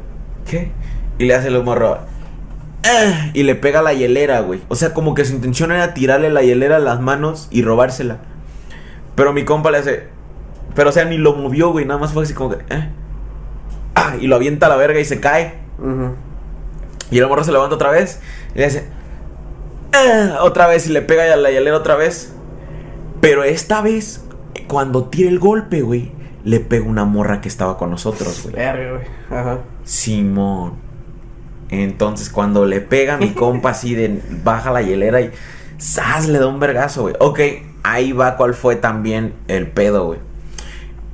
¿qué? 0.48 0.70
Y 1.18 1.24
le 1.24 1.34
hace 1.34 1.48
el 1.48 1.62
morro, 1.62 1.98
"Ah", 2.84 3.30
y 3.34 3.42
le 3.42 3.54
pega 3.56 3.82
la 3.82 3.92
hielera, 3.92 4.40
güey. 4.40 4.60
O 4.68 4.76
sea, 4.76 4.94
como 4.94 5.14
que 5.14 5.24
su 5.24 5.34
intención 5.34 5.72
era 5.72 5.94
tirarle 5.94 6.30
la 6.30 6.42
hielera 6.42 6.76
a 6.76 6.80
las 6.80 7.00
manos 7.00 7.48
y 7.50 7.62
robársela. 7.62 8.18
Pero 9.20 9.34
mi 9.34 9.44
compa 9.44 9.70
le 9.70 9.76
hace, 9.76 10.04
pero 10.74 10.88
o 10.88 10.92
sea, 10.92 11.04
ni 11.04 11.18
lo 11.18 11.34
movió, 11.34 11.72
güey. 11.72 11.84
Nada 11.84 12.00
más 12.00 12.14
fue 12.14 12.22
así 12.22 12.32
como 12.32 12.56
que, 12.56 12.64
"Eh". 12.74 12.88
Ah, 13.94 14.14
y 14.18 14.28
lo 14.28 14.36
avienta 14.36 14.64
a 14.64 14.70
la 14.70 14.76
verga 14.76 14.98
y 14.98 15.04
se 15.04 15.20
cae. 15.20 15.56
Y 17.10 17.18
el 17.18 17.28
morro 17.28 17.44
se 17.44 17.52
levanta 17.52 17.74
otra 17.74 17.90
vez 17.90 18.18
y 18.54 18.60
le 18.60 18.64
hace, 18.64 18.88
"Ah", 19.92 20.38
otra 20.40 20.66
vez 20.68 20.86
y 20.86 20.90
le 20.92 21.02
pega 21.02 21.30
a 21.30 21.36
la 21.36 21.50
hielera 21.50 21.76
otra 21.76 21.96
vez. 21.96 22.32
Pero 23.20 23.44
esta 23.44 23.82
vez, 23.82 24.24
cuando 24.68 25.04
tira 25.10 25.28
el 25.28 25.38
golpe, 25.38 25.82
güey, 25.82 26.12
le 26.42 26.60
pega 26.60 26.86
una 26.86 27.04
morra 27.04 27.42
que 27.42 27.48
estaba 27.50 27.76
con 27.76 27.90
nosotros, 27.90 28.40
güey. 28.44 28.54
Verga, 28.54 28.90
güey. 28.92 29.38
Ajá. 29.38 29.58
Simón. 29.84 30.76
Entonces, 31.68 32.30
cuando 32.30 32.64
le 32.64 32.80
pega 32.80 33.16
a 33.16 33.18
mi 33.18 33.34
compa 33.34 33.72
así 33.72 33.94
de 33.94 34.22
baja 34.42 34.70
la 34.72 34.80
hielera 34.80 35.20
y 35.20 35.30
¡zas! 35.78 36.26
le 36.26 36.38
da 36.38 36.46
un 36.46 36.58
vergazo, 36.58 37.02
güey. 37.02 37.16
Ok, 37.20 37.40
ahí 37.82 38.12
va 38.12 38.36
cuál 38.36 38.54
fue 38.54 38.76
también 38.76 39.34
el 39.48 39.68
pedo, 39.68 40.06
güey. 40.06 40.18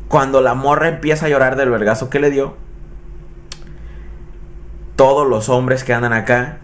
Cuando 0.09 0.41
la 0.41 0.55
morra 0.55 0.89
empieza 0.89 1.27
a 1.27 1.29
llorar 1.29 1.57
del 1.57 1.71
vergazo 1.71 2.11
que 2.11 2.21
le 2.21 2.31
dio, 2.31 2.57
todos 4.95 5.29
los 5.29 5.49
hombres 5.49 5.85
que 5.85 5.93
andan 5.93 6.13
acá 6.13 6.59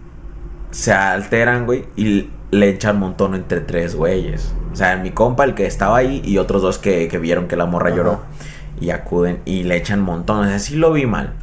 se 0.70 0.92
alteran, 0.92 1.66
güey, 1.66 1.84
y 1.96 2.30
le 2.50 2.68
echan 2.68 2.98
montón 2.98 3.34
entre 3.34 3.60
tres 3.60 3.94
güeyes. 3.94 4.54
O 4.72 4.76
sea, 4.76 4.96
mi 4.96 5.10
compa, 5.10 5.44
el 5.44 5.54
que 5.54 5.66
estaba 5.66 5.98
ahí, 5.98 6.22
y 6.24 6.38
otros 6.38 6.62
dos 6.62 6.78
que, 6.78 7.08
que 7.08 7.18
vieron 7.18 7.48
que 7.48 7.56
la 7.56 7.66
morra 7.66 7.88
Ajá. 7.88 7.96
lloró. 7.96 8.20
Y 8.80 8.90
acuden 8.90 9.40
y 9.44 9.62
le 9.62 9.76
echan 9.76 10.00
montones. 10.00 10.46
O 10.46 10.48
sea, 10.50 10.58
sí 10.58 10.74
lo 10.74 10.92
vi 10.92 11.06
mal. 11.06 11.34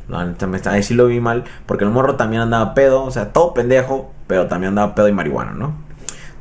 Sí 0.82 0.94
lo 0.94 1.06
vi 1.06 1.22
mal. 1.22 1.46
Porque 1.68 1.86
el 1.86 1.90
morro 1.90 2.16
también 2.16 2.42
andaba 2.42 2.74
pedo. 2.74 3.04
O 3.04 3.12
sea, 3.12 3.32
todo 3.32 3.54
pendejo. 3.54 4.12
Pero 4.28 4.48
también 4.48 4.70
andaba 4.70 4.94
pedo 4.94 5.08
y 5.08 5.14
marihuana, 5.14 5.54
¿no? 5.54 5.74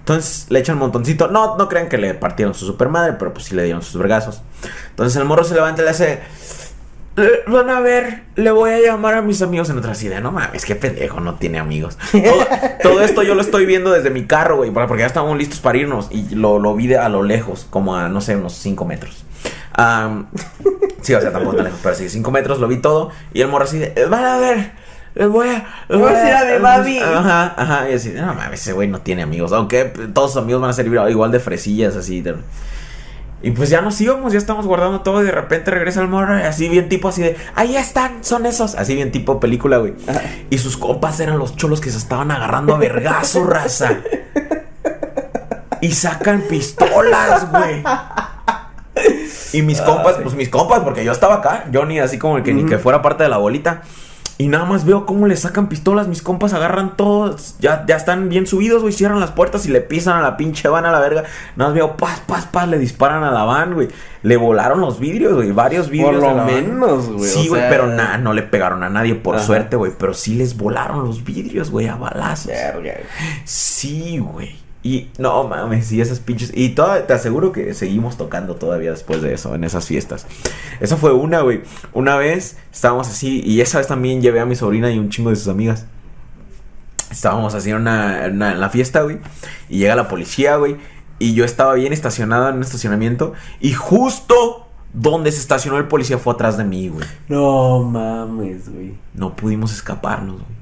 Entonces 0.08 0.46
le 0.48 0.58
echan 0.60 0.78
montoncito. 0.78 1.28
No, 1.28 1.56
no 1.58 1.68
crean 1.68 1.88
que 1.90 1.98
le 1.98 2.14
partieron 2.14 2.54
su 2.54 2.64
super 2.64 2.88
madre. 2.88 3.14
Pero 3.18 3.34
pues 3.34 3.44
sí 3.46 3.54
le 3.54 3.62
dieron 3.64 3.82
sus 3.82 3.98
vergazos. 4.00 4.40
Entonces 4.90 5.16
el 5.18 5.26
morro 5.26 5.44
se 5.44 5.54
levanta 5.54 5.82
y 5.82 5.84
le 5.84 5.90
hace. 5.90 6.20
"Le- 7.16 7.42
Van 7.46 7.68
a 7.68 7.80
ver, 7.80 8.22
le 8.36 8.50
voy 8.50 8.70
a 8.70 8.78
llamar 8.80 9.14
a 9.16 9.22
mis 9.22 9.42
amigos 9.42 9.68
en 9.70 9.78
otra 9.78 9.92
idea. 10.00 10.20
No 10.20 10.32
mames, 10.32 10.64
qué 10.64 10.76
pendejo, 10.76 11.20
no 11.20 11.34
tiene 11.34 11.58
amigos. 11.58 11.98
Todo, 12.12 12.46
todo 12.82 13.02
esto 13.02 13.22
yo 13.22 13.34
lo 13.34 13.42
estoy 13.42 13.66
viendo 13.66 13.90
desde 13.90 14.08
mi 14.10 14.24
carro, 14.26 14.56
güey, 14.56 14.70
porque 14.70 15.00
ya 15.00 15.06
estábamos 15.06 15.36
listos 15.36 15.58
para 15.60 15.76
irnos. 15.76 16.06
Y 16.10 16.34
lo, 16.34 16.58
lo 16.58 16.74
vi 16.74 16.86
de 16.86 16.96
a 16.98 17.08
lo 17.10 17.22
lejos, 17.22 17.66
como 17.68 17.94
a, 17.96 18.08
no 18.08 18.20
sé, 18.22 18.34
unos 18.36 18.54
5 18.54 18.84
metros. 18.86 19.24
Sí, 21.02 21.14
o 21.14 21.20
sea, 21.20 21.32
tampoco 21.32 21.56
tan 21.56 21.66
lejos, 21.66 21.78
pero 21.82 21.94
sí, 21.94 22.08
5 22.08 22.30
metros, 22.32 22.58
lo 22.58 22.66
vi 22.68 22.78
todo. 22.78 23.10
Y 23.32 23.40
el 23.40 23.48
morro 23.48 23.64
así 23.64 23.78
de, 23.78 24.06
van 24.06 24.24
a 24.24 24.36
ver, 24.38 24.72
voy 25.26 25.48
a... 25.48 25.66
les 25.88 25.98
Voy 25.98 26.12
a 26.12 26.16
decir 26.16 26.34
a 26.34 26.44
mi 26.54 26.62
mami. 26.62 26.98
Ajá, 27.00 27.54
ajá. 27.56 27.90
Y 27.90 27.94
así, 27.94 28.10
no 28.10 28.34
mames, 28.34 28.60
ese 28.60 28.72
güey 28.72 28.88
no 28.88 29.00
tiene 29.00 29.22
amigos. 29.22 29.52
Aunque 29.52 29.84
todos 30.14 30.32
sus 30.32 30.42
amigos 30.42 30.60
van 30.62 30.70
a 30.70 30.72
ser 30.74 30.86
igual 30.86 31.32
de 31.32 31.40
fresillas, 31.40 31.96
así. 31.96 32.20
de- 32.20 32.36
y 33.40 33.52
pues 33.52 33.70
ya 33.70 33.80
nos 33.80 34.00
íbamos, 34.00 34.32
ya 34.32 34.38
estamos 34.38 34.66
guardando 34.66 35.00
todo 35.02 35.22
y 35.22 35.24
de 35.26 35.30
repente 35.30 35.70
regresa 35.70 36.00
el 36.00 36.08
morro 36.08 36.34
así 36.34 36.68
bien 36.68 36.88
tipo 36.88 37.06
así 37.08 37.22
de, 37.22 37.36
ahí 37.54 37.76
están, 37.76 38.24
son 38.24 38.46
esos. 38.46 38.74
Así 38.74 38.96
bien 38.96 39.12
tipo 39.12 39.38
película, 39.38 39.76
güey. 39.78 39.94
Y 40.50 40.58
sus 40.58 40.76
compas 40.76 41.20
eran 41.20 41.38
los 41.38 41.54
cholos 41.54 41.80
que 41.80 41.90
se 41.90 41.98
estaban 41.98 42.32
agarrando 42.32 42.74
a 42.74 42.78
vergazo, 42.78 43.44
raza. 43.44 43.98
Y 45.80 45.92
sacan 45.92 46.42
pistolas, 46.48 47.48
güey. 47.52 47.84
Y 49.52 49.62
mis 49.62 49.80
compas, 49.80 50.16
pues 50.20 50.34
mis 50.34 50.48
compas, 50.48 50.80
porque 50.80 51.04
yo 51.04 51.12
estaba 51.12 51.36
acá, 51.36 51.66
yo 51.70 51.84
ni 51.86 52.00
así 52.00 52.18
como 52.18 52.42
que 52.42 52.52
ni 52.52 52.66
que 52.66 52.78
fuera 52.78 53.00
parte 53.02 53.22
de 53.22 53.28
la 53.28 53.36
bolita. 53.38 53.82
Y 54.40 54.46
nada 54.46 54.64
más 54.64 54.84
veo 54.84 55.04
cómo 55.04 55.26
le 55.26 55.36
sacan 55.36 55.68
pistolas, 55.68 56.06
mis 56.06 56.22
compas 56.22 56.52
agarran 56.52 56.96
todos, 56.96 57.56
ya, 57.58 57.84
ya 57.88 57.96
están 57.96 58.28
bien 58.28 58.46
subidos, 58.46 58.82
güey, 58.82 58.92
cierran 58.92 59.18
las 59.18 59.32
puertas 59.32 59.66
y 59.66 59.70
le 59.70 59.80
pisan 59.80 60.16
a 60.16 60.22
la 60.22 60.36
pinche 60.36 60.68
van 60.68 60.86
a 60.86 60.92
la 60.92 61.00
verga. 61.00 61.24
Nada 61.56 61.70
más 61.70 61.74
veo, 61.74 61.96
paz, 61.96 62.22
paz, 62.24 62.46
paz, 62.46 62.68
le 62.68 62.78
disparan 62.78 63.24
a 63.24 63.32
la 63.32 63.42
van, 63.42 63.74
güey. 63.74 63.88
Le 64.22 64.36
volaron 64.36 64.80
los 64.80 65.00
vidrios, 65.00 65.34
güey, 65.34 65.50
varios 65.50 65.90
vidrios. 65.90 66.22
Por 66.22 66.36
lo 66.36 66.44
menos, 66.44 67.08
güey. 67.08 67.28
Sí, 67.28 67.48
güey, 67.48 67.62
sea, 67.62 67.68
pero 67.68 67.88
nada, 67.88 68.16
no 68.18 68.32
le 68.32 68.42
pegaron 68.42 68.84
a 68.84 68.88
nadie 68.88 69.16
por 69.16 69.34
Ajá. 69.34 69.44
suerte, 69.44 69.74
güey. 69.74 69.90
Pero 69.98 70.14
sí 70.14 70.36
les 70.36 70.56
volaron 70.56 71.04
los 71.04 71.24
vidrios, 71.24 71.72
güey, 71.72 71.88
a 71.88 71.96
balazos. 71.96 72.46
Verga. 72.46 72.94
Sí, 73.44 74.18
güey. 74.18 74.67
Y 74.82 75.08
no 75.18 75.42
mames, 75.44 75.86
sí, 75.86 76.00
esas 76.00 76.20
pinches. 76.20 76.52
Y 76.54 76.70
toda, 76.70 77.06
te 77.06 77.12
aseguro 77.12 77.50
que 77.52 77.74
seguimos 77.74 78.16
tocando 78.16 78.54
todavía 78.54 78.90
después 78.92 79.20
de 79.22 79.34
eso, 79.34 79.54
en 79.54 79.64
esas 79.64 79.86
fiestas. 79.86 80.26
Esa 80.80 80.96
fue 80.96 81.12
una, 81.12 81.40
güey. 81.40 81.62
Una 81.92 82.16
vez 82.16 82.58
estábamos 82.72 83.08
así, 83.08 83.42
y 83.44 83.60
esa 83.60 83.78
vez 83.78 83.88
también 83.88 84.22
llevé 84.22 84.38
a 84.40 84.46
mi 84.46 84.54
sobrina 84.54 84.90
y 84.92 84.98
un 84.98 85.10
chingo 85.10 85.30
de 85.30 85.36
sus 85.36 85.48
amigas. 85.48 85.86
Estábamos 87.10 87.54
así 87.54 87.70
en 87.70 87.76
una, 87.76 88.26
en 88.26 88.34
una- 88.36 88.52
en 88.52 88.60
la 88.60 88.68
fiesta, 88.68 89.02
güey. 89.02 89.18
Y 89.68 89.78
llega 89.78 89.96
la 89.96 90.08
policía, 90.08 90.56
güey. 90.56 90.76
Y 91.18 91.34
yo 91.34 91.44
estaba 91.44 91.74
bien 91.74 91.92
estacionado 91.92 92.48
en 92.48 92.56
un 92.56 92.62
estacionamiento. 92.62 93.32
Y 93.60 93.72
justo 93.72 94.68
donde 94.92 95.32
se 95.32 95.40
estacionó 95.40 95.78
el 95.78 95.88
policía 95.88 96.18
fue 96.18 96.34
atrás 96.34 96.56
de 96.56 96.64
mí, 96.64 96.88
güey. 96.88 97.06
No 97.28 97.82
mames, 97.82 98.72
güey. 98.72 98.94
No 99.14 99.34
pudimos 99.34 99.72
escaparnos, 99.72 100.36
güey. 100.36 100.57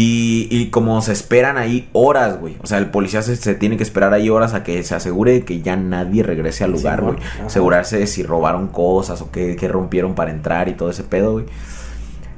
Y, 0.00 0.46
y 0.52 0.66
como 0.70 1.02
se 1.02 1.10
esperan 1.10 1.58
ahí 1.58 1.88
horas, 1.92 2.38
güey. 2.38 2.56
O 2.62 2.68
sea, 2.68 2.78
el 2.78 2.86
policía 2.86 3.20
se, 3.20 3.34
se 3.34 3.56
tiene 3.56 3.76
que 3.76 3.82
esperar 3.82 4.14
ahí 4.14 4.30
horas 4.30 4.54
a 4.54 4.62
que 4.62 4.84
se 4.84 4.94
asegure 4.94 5.32
de 5.32 5.44
que 5.44 5.60
ya 5.60 5.74
nadie 5.74 6.22
regrese 6.22 6.62
al 6.62 6.70
lugar, 6.70 7.02
güey. 7.02 7.16
Asegurarse 7.44 7.98
de 7.98 8.06
si 8.06 8.22
robaron 8.22 8.68
cosas 8.68 9.20
o 9.22 9.32
qué, 9.32 9.56
qué 9.56 9.66
rompieron 9.66 10.14
para 10.14 10.30
entrar 10.30 10.68
y 10.68 10.74
todo 10.74 10.88
ese 10.88 11.02
pedo, 11.02 11.32
güey. 11.32 11.46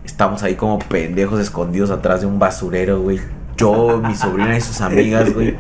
Estamos 0.07 0.43
ahí 0.43 0.55
como 0.55 0.78
pendejos 0.78 1.39
escondidos 1.39 1.91
atrás 1.91 2.23
de 2.23 2.27
un 2.28 2.39
basurero, 2.39 3.03
güey. 3.03 3.20
Yo, 3.61 4.01
mi 4.03 4.15
sobrina 4.15 4.57
y 4.57 4.61
sus 4.61 4.81
amigas, 4.81 5.32
güey. 5.35 5.55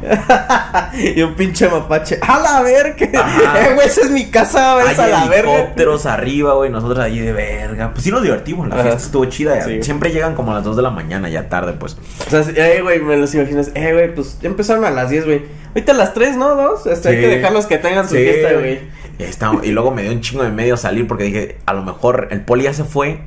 y 1.16 1.20
un 1.22 1.34
pinche 1.34 1.68
mapache. 1.68 2.18
¡A 2.22 2.38
la 2.40 2.62
verga! 2.62 2.96
Eh, 3.06 3.72
güey, 3.74 3.86
esa 3.86 4.00
es 4.02 4.10
mi 4.10 4.30
casa, 4.30 4.74
ves 4.76 4.98
a 4.98 5.06
la 5.06 5.26
verga. 5.26 5.54
helicópteros 5.54 6.06
arriba, 6.06 6.54
güey. 6.54 6.70
Nosotros 6.70 6.98
ahí 6.98 7.18
de 7.18 7.32
verga. 7.32 7.90
Pues 7.92 8.04
sí 8.04 8.10
nos 8.10 8.22
divertimos. 8.22 8.68
La 8.68 8.76
Ajá. 8.76 8.84
fiesta 8.84 9.02
estuvo 9.04 9.24
chida. 9.26 9.60
Sí. 9.62 9.82
Siempre 9.82 10.10
llegan 10.12 10.34
como 10.34 10.52
a 10.52 10.54
las 10.56 10.64
2 10.64 10.76
de 10.76 10.82
la 10.82 10.90
mañana, 10.90 11.28
ya 11.28 11.48
tarde, 11.48 11.74
pues. 11.74 11.98
O 12.26 12.30
sea, 12.30 12.42
eh, 12.54 12.80
güey, 12.80 13.00
me 13.00 13.16
los 13.16 13.34
imaginas. 13.34 13.70
Eh, 13.74 13.92
güey, 13.92 14.14
pues 14.14 14.38
ya 14.40 14.48
empezaron 14.48 14.84
a 14.84 14.90
las 14.90 15.10
10, 15.10 15.24
güey. 15.26 15.42
Ahorita 15.74 15.92
a 15.92 15.96
las 15.96 16.14
3, 16.14 16.36
¿no? 16.36 16.54
Dos. 16.54 16.86
Este, 16.86 17.10
Hay 17.10 17.20
que 17.20 17.28
dejarlos 17.28 17.66
que 17.66 17.78
tengan 17.78 18.08
su 18.08 18.14
Sí, 18.16 18.22
fiesta, 18.22 18.54
güey. 18.54 18.80
Y, 19.18 19.22
está- 19.24 19.52
y 19.62 19.70
luego 19.72 19.90
me 19.90 20.02
dio 20.02 20.12
un 20.12 20.20
chingo 20.22 20.42
de 20.42 20.50
medio 20.50 20.76
salir 20.78 21.06
porque 21.06 21.24
dije, 21.24 21.58
a 21.66 21.74
lo 21.74 21.82
mejor 21.82 22.28
el 22.30 22.40
poli 22.40 22.64
ya 22.64 22.72
se 22.72 22.84
fue, 22.84 23.20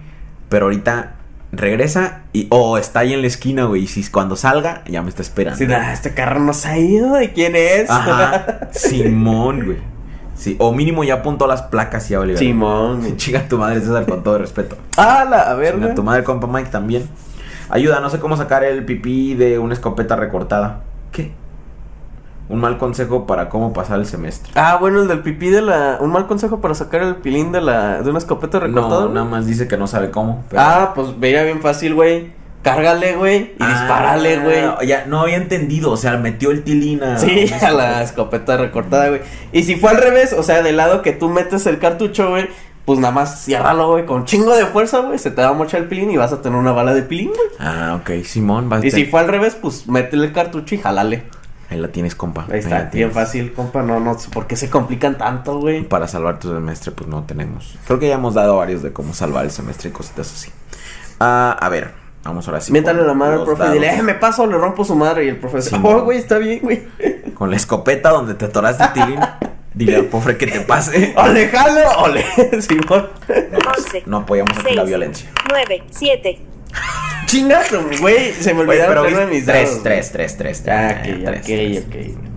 pero 0.49 0.65
ahorita 0.65 1.17
regresa 1.53 2.23
y 2.33 2.47
o 2.49 2.77
está 2.77 3.01
ahí 3.01 3.13
en 3.13 3.21
la 3.21 3.27
esquina, 3.27 3.65
güey. 3.65 3.83
Y 3.83 3.87
si 3.87 4.03
cuando 4.09 4.35
salga, 4.35 4.83
ya 4.87 5.01
me 5.01 5.09
está 5.09 5.21
esperando. 5.21 5.57
Sí, 5.57 5.67
nah, 5.67 5.93
este 5.93 6.13
carro 6.13 6.39
no 6.39 6.53
se 6.53 6.67
ha 6.67 6.77
ido. 6.77 7.13
¿De 7.13 7.31
quién 7.31 7.55
es? 7.55 7.89
Ajá. 7.89 8.69
Simón, 8.71 9.65
güey. 9.65 9.77
Sí, 10.35 10.55
o 10.59 10.73
mínimo 10.73 11.03
ya 11.03 11.15
apuntó 11.15 11.47
las 11.47 11.61
placas 11.61 12.09
y 12.09 12.13
ya 12.13 12.19
verga. 12.19 12.37
Simón. 12.37 13.15
Chinga 13.17 13.47
tu 13.47 13.57
madre, 13.57 13.79
César, 13.79 14.05
con 14.05 14.23
todo 14.23 14.39
respeto. 14.39 14.77
Ah, 14.97 15.25
la 15.29 15.41
a 15.43 15.53
ver, 15.53 15.75
Chinga 15.75 15.95
tu 15.95 16.03
madre, 16.03 16.23
compa 16.23 16.47
Mike, 16.47 16.69
también. 16.69 17.07
Ayuda, 17.69 17.99
no 17.99 18.09
sé 18.09 18.19
cómo 18.19 18.35
sacar 18.35 18.63
el 18.63 18.83
pipí 18.83 19.35
de 19.35 19.59
una 19.59 19.73
escopeta 19.73 20.15
recortada. 20.15 20.81
¿Qué? 21.11 21.31
Un 22.49 22.59
mal 22.59 22.77
consejo 22.77 23.25
para 23.25 23.47
cómo 23.49 23.71
pasar 23.73 23.99
el 23.99 24.05
semestre. 24.05 24.51
Ah, 24.55 24.77
bueno, 24.79 25.01
el 25.01 25.07
del 25.07 25.21
pipí 25.21 25.49
de 25.49 25.61
la. 25.61 25.97
Un 26.01 26.11
mal 26.11 26.27
consejo 26.27 26.59
para 26.61 26.73
sacar 26.75 27.01
el 27.01 27.15
pilín 27.15 27.51
de 27.51 27.61
la. 27.61 28.01
De 28.01 28.09
una 28.09 28.19
escopeta 28.19 28.59
recortada. 28.59 29.05
No, 29.05 29.09
nada 29.09 29.25
más 29.25 29.47
dice 29.47 29.67
que 29.67 29.77
no 29.77 29.87
sabe 29.87 30.11
cómo. 30.11 30.43
pero- 30.49 30.61
Ah, 30.61 30.91
pues 30.93 31.19
veía 31.19 31.43
bien 31.43 31.61
fácil, 31.61 31.95
güey. 31.95 32.31
Cárgale, 32.61 33.15
güey. 33.15 33.37
Y 33.37 33.55
Ah, 33.59 33.67
dispárale, 33.69 34.39
güey. 34.39 34.87
Ya 34.87 35.05
no 35.05 35.21
había 35.21 35.35
entendido, 35.37 35.91
o 35.91 35.97
sea, 35.97 36.17
metió 36.17 36.51
el 36.51 36.63
tilín 36.63 37.01
a. 37.03 37.17
Sí, 37.17 37.49
a 37.61 37.71
la 37.71 38.03
escopeta 38.03 38.55
recortada, 38.57 39.09
güey. 39.09 39.21
Y 39.51 39.63
si 39.63 39.75
fue 39.75 39.89
al 39.91 39.97
revés, 39.97 40.33
o 40.33 40.43
sea, 40.43 40.61
del 40.61 40.77
lado 40.77 41.01
que 41.01 41.11
tú 41.13 41.29
metes 41.29 41.65
el 41.65 41.79
cartucho, 41.79 42.29
güey, 42.29 42.49
pues 42.85 42.99
nada 42.99 43.13
más 43.13 43.43
ciérralo, 43.45 43.89
güey, 43.91 44.05
con 44.05 44.25
chingo 44.25 44.53
de 44.55 44.65
fuerza, 44.65 44.99
güey. 44.99 45.17
Se 45.17 45.31
te 45.31 45.41
va 45.41 45.49
a 45.49 45.53
mochar 45.53 45.81
el 45.81 45.87
pilín 45.87 46.11
y 46.11 46.17
vas 46.17 46.31
a 46.33 46.41
tener 46.41 46.57
una 46.57 46.71
bala 46.73 46.93
de 46.93 47.03
pilín, 47.03 47.29
güey. 47.29 47.39
Ah, 47.59 47.99
ok, 48.01 48.23
Simón, 48.25 48.69
va 48.71 48.77
a 48.77 48.85
Y 48.85 48.91
si 48.91 49.05
fue 49.05 49.21
al 49.21 49.27
revés, 49.27 49.55
pues 49.61 49.87
métele 49.87 50.27
el 50.27 50.33
cartucho 50.33 50.75
y 50.75 50.77
jalale. 50.77 51.23
Ahí 51.73 51.79
la 51.79 51.87
tienes, 51.87 52.13
compa. 52.13 52.45
Ahí 52.51 52.59
está, 52.59 52.83
bien 52.93 53.11
fácil, 53.11 53.51
compa. 53.51 53.81
No, 53.81 53.99
no, 53.99 54.15
¿por 54.31 54.45
qué 54.45 54.55
se 54.55 54.69
complican 54.69 55.17
tanto, 55.17 55.57
güey? 55.59 55.83
Para 55.83 56.07
salvar 56.07 56.37
tu 56.39 56.49
semestre, 56.53 56.91
pues 56.91 57.09
no 57.09 57.23
tenemos. 57.23 57.77
Creo 57.87 57.97
que 57.97 58.07
ya 58.07 58.13
hemos 58.15 58.35
dado 58.35 58.57
varios 58.57 58.83
de 58.83 58.93
cómo 58.93 59.13
salvar 59.15 59.43
el 59.45 59.51
semestre 59.51 59.89
y 59.89 59.91
cositas 59.91 60.31
así. 60.31 60.51
Ah, 61.19 61.57
a 61.59 61.69
ver, 61.69 61.91
vamos 62.23 62.47
ahora 62.47 62.61
sí. 62.61 62.71
Miéntale 62.71 62.99
con 62.99 63.07
la 63.07 63.13
madre 63.15 63.35
al 63.37 63.43
profe 63.43 63.63
y 63.69 63.71
dile, 63.73 63.95
eh, 63.95 64.03
me 64.03 64.13
paso, 64.13 64.45
le 64.45 64.55
rompo 64.55 64.85
su 64.85 64.95
madre. 64.95 65.25
Y 65.25 65.29
el 65.29 65.37
profe 65.37 65.57
dice, 65.57 65.69
Sí, 65.71 65.75
oh, 65.83 65.93
no. 65.93 66.03
güey, 66.03 66.19
está 66.19 66.37
bien, 66.37 66.59
güey. 66.61 66.83
Con 67.33 67.49
la 67.49 67.55
escopeta 67.55 68.11
donde 68.11 68.35
te 68.35 68.45
atoraste 68.45 68.83
tilín, 68.93 69.19
dile 69.73 69.95
al 69.95 70.05
pobre 70.05 70.37
que 70.37 70.45
te 70.45 70.59
pase. 70.61 71.15
Ole, 71.17 71.47
jalo, 71.47 71.89
ole, 72.03 72.23
Simón. 72.61 73.09
11, 73.77 74.03
No 74.05 74.17
apoyamos 74.17 74.55
aquí 74.59 74.75
la 74.75 74.81
6, 74.83 74.87
violencia. 74.89 75.31
9, 75.49 75.83
7, 75.89 76.39
Chingas, 77.33 77.71
güey, 77.99 78.31
se 78.31 78.53
me 78.53 78.61
olvidaron 78.61 79.27
mis 79.27 79.47
dados, 79.47 79.81
tres, 79.81 80.11
tres, 80.11 80.37
tres, 80.37 80.61
tres, 80.61 80.97
ok, 80.99 81.23
tres, 81.25 81.39
ok, 81.39 81.45
tres. 81.47 81.83
ok. 81.87 82.32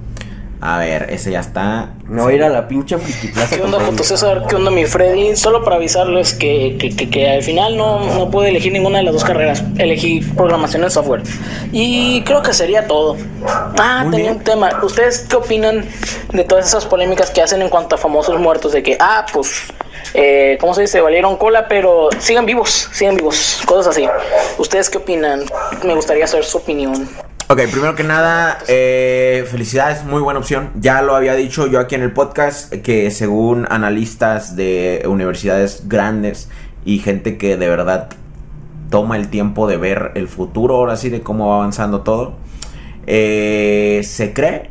A 0.60 0.78
ver, 0.78 1.08
ese 1.10 1.30
ya 1.30 1.40
está. 1.40 1.90
Me 2.04 2.22
voy 2.22 2.32
a 2.32 2.36
ir 2.36 2.42
a 2.42 2.48
la 2.48 2.66
pinche 2.66 2.96
friki 2.96 3.28
plaza. 3.28 3.56
¿Qué 3.56 3.62
onda, 3.62 3.78
Puto 3.78 4.02
César? 4.02 4.46
¿Qué 4.48 4.56
onda, 4.56 4.70
mi 4.70 4.86
Freddy? 4.86 5.36
Solo 5.36 5.62
para 5.62 5.76
avisarles 5.76 6.32
que, 6.32 6.76
que, 6.80 6.96
que, 6.96 7.10
que 7.10 7.28
al 7.30 7.42
final 7.42 7.76
no, 7.76 8.00
no 8.14 8.30
pude 8.30 8.48
elegir 8.48 8.72
ninguna 8.72 8.98
de 8.98 9.04
las 9.04 9.12
dos 9.12 9.24
carreras. 9.24 9.62
Elegí 9.76 10.20
programación 10.20 10.82
en 10.84 10.90
software. 10.90 11.22
Y 11.72 12.22
creo 12.22 12.42
que 12.42 12.54
sería 12.54 12.86
todo. 12.86 13.16
Ah, 13.78 14.00
Muy 14.04 14.12
tenía 14.12 14.26
bien. 14.30 14.38
un 14.38 14.44
tema. 14.44 14.70
¿Ustedes 14.82 15.26
qué 15.28 15.36
opinan 15.36 15.84
de 16.32 16.44
todas 16.44 16.66
esas 16.66 16.86
polémicas 16.86 17.30
que 17.30 17.42
hacen 17.42 17.60
en 17.60 17.68
cuanto 17.68 17.96
a 17.96 17.98
famosos 17.98 18.40
muertos? 18.40 18.72
De 18.72 18.82
que, 18.82 18.96
ah, 18.98 19.26
pues, 19.30 19.64
eh, 20.14 20.56
¿cómo 20.58 20.72
se 20.72 20.80
dice? 20.82 21.02
Valieron 21.02 21.36
cola, 21.36 21.68
pero 21.68 22.08
sigan 22.18 22.46
vivos, 22.46 22.88
sigan 22.92 23.16
vivos. 23.16 23.60
Cosas 23.66 23.88
así. 23.88 24.08
¿Ustedes 24.56 24.88
qué 24.88 24.98
opinan? 24.98 25.42
Me 25.84 25.94
gustaría 25.94 26.26
saber 26.26 26.46
su 26.46 26.56
opinión. 26.58 27.06
Ok, 27.48 27.60
primero 27.70 27.94
que 27.94 28.02
nada, 28.02 28.58
eh, 28.66 29.46
felicidades, 29.48 30.04
muy 30.04 30.20
buena 30.20 30.40
opción. 30.40 30.70
Ya 30.80 31.00
lo 31.00 31.14
había 31.14 31.36
dicho 31.36 31.68
yo 31.68 31.78
aquí 31.78 31.94
en 31.94 32.02
el 32.02 32.12
podcast 32.12 32.74
que 32.74 33.08
según 33.12 33.68
analistas 33.70 34.56
de 34.56 35.04
universidades 35.08 35.86
grandes 35.86 36.50
y 36.84 36.98
gente 36.98 37.38
que 37.38 37.56
de 37.56 37.68
verdad 37.68 38.08
toma 38.90 39.16
el 39.16 39.28
tiempo 39.28 39.68
de 39.68 39.76
ver 39.76 40.10
el 40.16 40.26
futuro, 40.26 40.74
ahora 40.74 40.96
sí, 40.96 41.08
de 41.08 41.20
cómo 41.20 41.50
va 41.50 41.58
avanzando 41.58 42.00
todo, 42.00 42.34
eh, 43.06 44.00
se 44.02 44.32
cree 44.32 44.70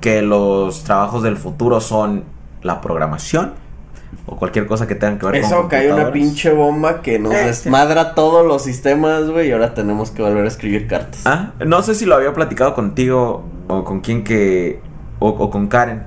que 0.00 0.22
los 0.22 0.82
trabajos 0.82 1.22
del 1.22 1.36
futuro 1.36 1.80
son 1.80 2.24
la 2.62 2.80
programación 2.80 3.52
o 4.26 4.36
cualquier 4.36 4.66
cosa 4.66 4.86
que 4.86 4.94
tenga 4.94 5.18
que 5.18 5.26
ver 5.26 5.40
con 5.40 5.50
Eso 5.50 5.68
cayó 5.68 5.94
una 5.94 6.12
pinche 6.12 6.52
bomba 6.52 7.00
que 7.02 7.18
nos 7.18 7.32
desmadra 7.32 8.14
todos 8.14 8.46
los 8.46 8.62
sistemas, 8.62 9.28
güey, 9.30 9.48
y 9.48 9.52
ahora 9.52 9.74
tenemos 9.74 10.10
que 10.10 10.22
volver 10.22 10.44
a 10.44 10.48
escribir 10.48 10.86
cartas. 10.86 11.22
Ah, 11.26 11.52
no 11.64 11.82
sé 11.82 11.94
si 11.94 12.06
lo 12.06 12.14
había 12.16 12.32
platicado 12.32 12.74
contigo 12.74 13.44
o 13.68 13.84
con 13.84 14.00
quien 14.00 14.24
que 14.24 14.80
o, 15.18 15.28
o 15.28 15.50
con 15.50 15.68
Karen 15.68 16.04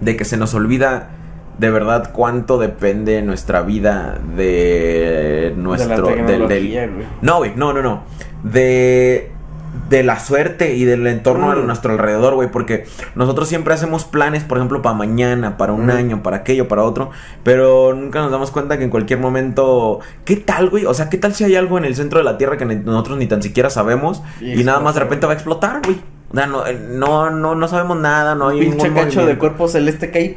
de 0.00 0.16
que 0.16 0.24
se 0.24 0.36
nos 0.36 0.54
olvida 0.54 1.10
de 1.58 1.68
verdad 1.70 2.10
cuánto 2.14 2.56
depende 2.58 3.20
nuestra 3.22 3.60
vida 3.62 4.18
de 4.36 5.52
nuestro 5.56 6.06
del- 6.26 6.48
del- 6.48 7.06
no 7.20 7.38
güey 7.38 7.52
no 7.54 7.72
no 7.74 7.82
no. 7.82 8.02
De 8.42 9.30
de 9.88 10.02
la 10.02 10.18
suerte 10.18 10.74
y 10.74 10.84
del 10.84 11.06
entorno 11.06 11.50
a 11.50 11.54
Mm. 11.56 11.66
nuestro 11.66 11.92
alrededor 11.92 12.34
güey 12.34 12.50
porque 12.50 12.84
nosotros 13.14 13.48
siempre 13.48 13.72
hacemos 13.74 14.04
planes 14.04 14.42
por 14.44 14.58
ejemplo 14.58 14.82
para 14.82 14.94
mañana 14.96 15.56
para 15.56 15.72
un 15.72 15.86
Mm. 15.86 15.90
año 15.90 16.22
para 16.22 16.38
aquello 16.38 16.66
para 16.68 16.82
otro 16.82 17.10
pero 17.44 17.94
nunca 17.94 18.20
nos 18.20 18.30
damos 18.32 18.50
cuenta 18.50 18.78
que 18.78 18.84
en 18.84 18.90
cualquier 18.90 19.18
momento 19.20 20.00
qué 20.24 20.36
tal 20.36 20.70
güey 20.70 20.86
o 20.86 20.94
sea 20.94 21.08
qué 21.08 21.18
tal 21.18 21.34
si 21.34 21.44
hay 21.44 21.54
algo 21.56 21.78
en 21.78 21.84
el 21.84 21.94
centro 21.96 22.18
de 22.18 22.24
la 22.24 22.36
tierra 22.38 22.56
que 22.56 22.64
ni- 22.66 22.76
nosotros 22.76 23.18
ni 23.18 23.26
tan 23.26 23.42
siquiera 23.42 23.70
sabemos 23.70 24.22
Y 24.40 24.60
y, 24.60 24.64
nada 24.64 24.80
más 24.80 24.94
de 24.94 25.00
repente 25.00 25.26
va 25.26 25.32
a 25.32 25.36
explotar 25.36 25.80
güey 25.84 26.00
no, 26.32 26.64
eh, 26.64 26.78
no, 26.88 27.30
no, 27.30 27.56
no 27.56 27.68
sabemos 27.68 27.98
nada, 27.98 28.36
no 28.36 28.48
hay 28.48 28.60
pinche 28.60 28.88
ningún 28.88 29.04
cacho 29.04 29.26
de 29.26 29.36
cuerpo 29.36 29.66
celeste 29.66 30.12
que 30.12 30.18
hay. 30.18 30.36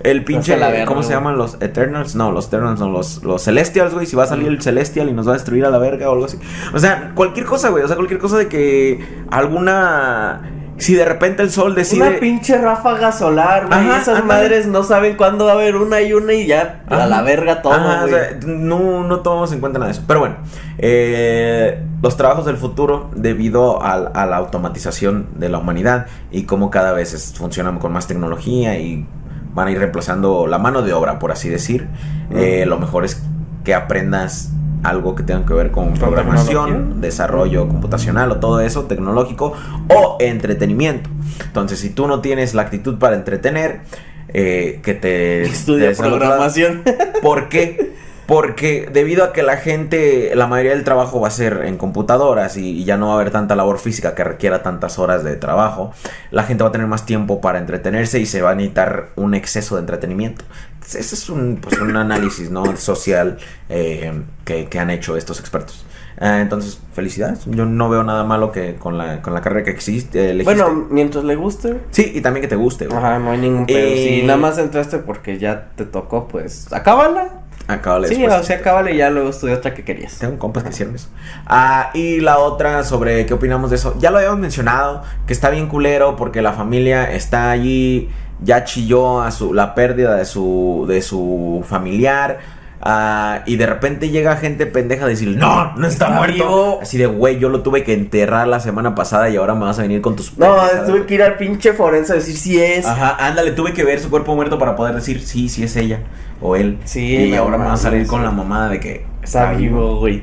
El 0.00 0.24
pinche, 0.26 0.58
la 0.58 0.68
verga, 0.68 0.84
¿cómo 0.84 1.02
se 1.02 1.12
llaman 1.14 1.38
los 1.38 1.56
Eternals? 1.62 2.14
No, 2.14 2.30
los 2.30 2.48
Eternals 2.48 2.80
no, 2.80 2.90
los, 2.90 3.22
los 3.24 3.42
Celestials, 3.42 3.94
güey. 3.94 4.04
Si 4.04 4.14
va 4.14 4.24
a 4.24 4.26
salir 4.26 4.48
el 4.48 4.60
Celestial 4.60 5.08
y 5.08 5.12
nos 5.12 5.26
va 5.26 5.32
a 5.32 5.34
destruir 5.34 5.64
a 5.64 5.70
la 5.70 5.78
verga 5.78 6.10
o 6.10 6.12
algo 6.12 6.26
así. 6.26 6.38
O 6.74 6.78
sea, 6.78 7.12
cualquier 7.14 7.46
cosa, 7.46 7.70
güey. 7.70 7.82
O 7.82 7.86
sea, 7.86 7.96
cualquier 7.96 8.20
cosa 8.20 8.36
de 8.36 8.48
que 8.48 9.02
alguna. 9.30 10.42
Si 10.76 10.94
de 10.94 11.04
repente 11.04 11.42
el 11.42 11.50
sol 11.50 11.74
decide. 11.74 12.08
Una 12.08 12.18
pinche 12.18 12.58
ráfaga 12.58 13.12
solar, 13.12 13.66
güey. 13.68 13.88
Esas 13.90 14.20
ándale. 14.20 14.24
madres 14.24 14.66
no 14.66 14.82
saben 14.82 15.16
cuándo 15.16 15.44
va 15.46 15.52
a 15.52 15.54
haber 15.54 15.76
una 15.76 16.00
y 16.02 16.12
una 16.12 16.32
y 16.32 16.46
ya 16.46 16.82
a 16.88 17.06
la 17.06 17.22
verga 17.22 17.62
todo, 17.62 17.74
Ajá, 17.74 18.04
o 18.04 18.08
güey. 18.08 18.12
sea, 18.12 18.38
no, 18.46 19.04
no 19.04 19.20
tomamos 19.20 19.52
en 19.52 19.60
cuenta 19.60 19.78
nada 19.78 19.90
de 19.92 19.96
eso. 19.98 20.02
Pero 20.06 20.20
bueno, 20.20 20.36
eh, 20.78 21.82
los 22.02 22.16
trabajos 22.16 22.44
del 22.44 22.56
futuro, 22.56 23.10
debido 23.14 23.82
a, 23.82 23.98
la 24.26 24.36
automatización 24.36 25.28
de 25.36 25.48
la 25.48 25.58
humanidad 25.58 26.06
y 26.30 26.42
cómo 26.42 26.70
cada 26.70 26.92
vez 26.92 27.12
es- 27.14 27.34
funcionan 27.36 27.78
con 27.78 27.92
más 27.92 28.06
tecnología 28.06 28.76
y 28.78 29.06
van 29.54 29.68
a 29.68 29.70
ir 29.70 29.78
reemplazando 29.78 30.46
la 30.48 30.58
mano 30.58 30.82
de 30.82 30.92
obra, 30.92 31.18
por 31.20 31.30
así 31.30 31.48
decir, 31.48 31.88
eh, 32.34 32.64
lo 32.66 32.78
mejor 32.78 33.04
es 33.04 33.22
que 33.62 33.74
aprendas 33.74 34.50
algo 34.84 35.14
que 35.14 35.22
tenga 35.22 35.44
que 35.44 35.54
ver 35.54 35.70
con 35.70 35.94
programación, 35.94 36.66
tecnología? 36.66 37.00
desarrollo 37.00 37.68
computacional 37.68 38.30
o 38.32 38.36
todo 38.36 38.60
eso, 38.60 38.84
tecnológico 38.84 39.54
o 39.88 40.16
entretenimiento. 40.20 41.10
Entonces, 41.44 41.80
si 41.80 41.90
tú 41.90 42.06
no 42.06 42.20
tienes 42.20 42.54
la 42.54 42.62
actitud 42.62 42.98
para 42.98 43.16
entretener, 43.16 43.80
eh, 44.28 44.80
que 44.82 44.94
te 44.94 45.42
Estudia 45.44 45.92
programación. 45.92 46.82
¿Por 47.22 47.48
qué? 47.48 47.94
Porque 48.26 48.88
debido 48.92 49.24
a 49.24 49.32
que 49.32 49.42
la 49.42 49.56
gente, 49.58 50.32
la 50.34 50.46
mayoría 50.46 50.72
del 50.72 50.84
trabajo 50.84 51.20
va 51.20 51.28
a 51.28 51.30
ser 51.30 51.62
en 51.66 51.76
computadoras 51.76 52.56
y, 52.56 52.70
y 52.70 52.84
ya 52.84 52.96
no 52.96 53.08
va 53.08 53.12
a 53.12 53.16
haber 53.16 53.30
tanta 53.30 53.54
labor 53.54 53.78
física 53.78 54.14
que 54.14 54.24
requiera 54.24 54.62
tantas 54.62 54.98
horas 54.98 55.24
de 55.24 55.36
trabajo, 55.36 55.92
la 56.30 56.44
gente 56.44 56.62
va 56.62 56.70
a 56.70 56.72
tener 56.72 56.86
más 56.86 57.04
tiempo 57.06 57.40
para 57.40 57.58
entretenerse 57.58 58.20
y 58.20 58.26
se 58.26 58.40
va 58.42 58.50
a 58.50 58.54
necesitar 58.54 59.08
un 59.16 59.34
exceso 59.34 59.74
de 59.76 59.80
entretenimiento. 59.82 60.44
Ese 60.86 61.14
es 61.14 61.28
un, 61.28 61.58
pues, 61.62 61.78
un 61.80 61.96
análisis 61.96 62.50
¿no? 62.50 62.76
social 62.76 63.38
eh, 63.68 64.12
que, 64.44 64.66
que 64.66 64.78
han 64.78 64.90
hecho 64.90 65.16
estos 65.16 65.40
expertos. 65.40 65.84
Ah, 66.18 66.40
entonces, 66.40 66.78
felicidades. 66.92 67.40
Yo 67.46 67.64
no 67.64 67.88
veo 67.88 68.04
nada 68.04 68.22
malo 68.22 68.52
que 68.52 68.76
con 68.76 68.96
la, 68.96 69.20
con 69.20 69.34
la 69.34 69.40
carrera 69.40 69.64
que 69.64 69.70
existe. 69.72 70.30
elegiste. 70.30 70.44
Bueno, 70.62 70.86
mientras 70.90 71.24
le 71.24 71.34
guste. 71.34 71.80
sí, 71.90 72.12
y 72.14 72.20
también 72.20 72.42
que 72.42 72.48
te 72.48 72.54
guste, 72.56 72.86
güey. 72.86 72.96
Ajá, 72.98 73.18
no 73.18 73.32
hay 73.32 73.38
ningún 73.38 73.66
pedo. 73.66 73.78
Eh, 73.78 74.18
Si 74.20 74.26
nada 74.26 74.38
más 74.38 74.58
entraste 74.58 74.98
porque 74.98 75.38
ya 75.38 75.70
te 75.74 75.84
tocó, 75.84 76.28
pues 76.28 76.72
acábala. 76.72 77.40
Acábale 77.66 78.08
Sí, 78.08 78.16
después. 78.16 78.40
o 78.40 78.44
sea, 78.44 78.58
acábala 78.58 78.90
y 78.90 78.98
ya 78.98 79.08
luego 79.10 79.30
estudia 79.30 79.54
otra 79.54 79.72
que 79.72 79.84
querías. 79.84 80.18
Tengo 80.18 80.38
compas 80.38 80.64
que 80.64 80.70
hicieron 80.70 80.94
eso. 80.94 81.08
Ah, 81.46 81.90
y 81.94 82.20
la 82.20 82.38
otra 82.38 82.84
sobre 82.84 83.24
qué 83.24 83.32
opinamos 83.34 83.70
de 83.70 83.76
eso. 83.76 83.94
Ya 83.98 84.10
lo 84.10 84.18
habíamos 84.18 84.38
mencionado, 84.38 85.02
que 85.26 85.32
está 85.32 85.48
bien 85.50 85.68
culero 85.68 86.16
porque 86.16 86.42
la 86.42 86.52
familia 86.52 87.10
está 87.12 87.50
allí, 87.50 88.10
ya 88.42 88.64
chilló 88.64 89.22
a 89.22 89.30
su, 89.30 89.54
la 89.54 89.74
pérdida 89.74 90.14
de 90.16 90.26
su, 90.26 90.84
de 90.88 91.00
su 91.00 91.64
familiar. 91.66 92.38
Ah, 92.84 93.40
y 93.46 93.56
de 93.56 93.66
repente 93.66 94.10
llega 94.10 94.36
gente 94.36 94.66
pendeja 94.66 95.06
a 95.06 95.08
decir, 95.08 95.36
no, 95.36 95.74
no 95.76 95.86
está, 95.88 96.04
Está 96.06 96.16
muerto. 96.18 96.34
vivo. 96.34 96.78
Así 96.82 96.98
de, 96.98 97.06
güey, 97.06 97.38
yo 97.38 97.48
lo 97.48 97.62
tuve 97.62 97.82
que 97.82 97.92
enterrar 97.94 98.46
la 98.46 98.60
semana 98.60 98.94
pasada 98.94 99.28
y 99.30 99.36
ahora 99.36 99.54
me 99.54 99.64
vas 99.64 99.78
a 99.78 99.82
venir 99.82 100.00
con 100.00 100.14
tus... 100.16 100.36
No, 100.38 100.54
pendejadas". 100.54 100.86
tuve 100.86 101.06
que 101.06 101.14
ir 101.14 101.22
al 101.22 101.36
pinche 101.36 101.72
forense 101.72 102.12
a 102.12 102.16
decir 102.16 102.36
si 102.36 102.62
es. 102.62 102.84
Ajá, 102.86 103.16
ándale, 103.18 103.50
tuve 103.52 103.72
que 103.72 103.82
ver 103.84 103.98
su 104.00 104.10
cuerpo 104.10 104.34
muerto 104.36 104.58
para 104.58 104.76
poder 104.76 104.94
decir, 104.94 105.20
sí, 105.22 105.48
sí 105.48 105.64
es 105.64 105.74
ella 105.76 106.00
o 106.40 106.54
él. 106.56 106.78
Sí, 106.84 107.00
y 107.16 107.34
ahora 107.34 107.56
me 107.58 107.64
va 107.64 107.72
a 107.72 107.76
salir 107.78 108.06
con 108.06 108.22
la 108.22 108.30
mamada 108.30 108.68
de 108.68 108.80
que 108.80 109.06
Está 109.22 109.52
vivo, 109.52 109.98
güey. 110.00 110.22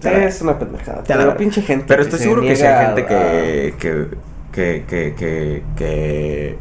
Es 0.00 0.40
una 0.42 0.56
pendejada. 0.56 1.02
Te 1.02 1.14
la 1.16 1.36
pinche 1.36 1.60
gente. 1.60 1.86
Pero 1.88 1.98
que 1.98 2.04
estoy 2.04 2.18
se 2.18 2.24
seguro 2.24 2.42
que 2.42 2.54
sí 2.54 2.62
hay 2.62 2.86
gente 2.86 3.02
a- 3.02 3.06
que, 3.06 3.74
que, 3.80 4.06
que, 4.52 4.84
que, 4.88 5.14
que, 5.16 5.62
que 5.76 6.58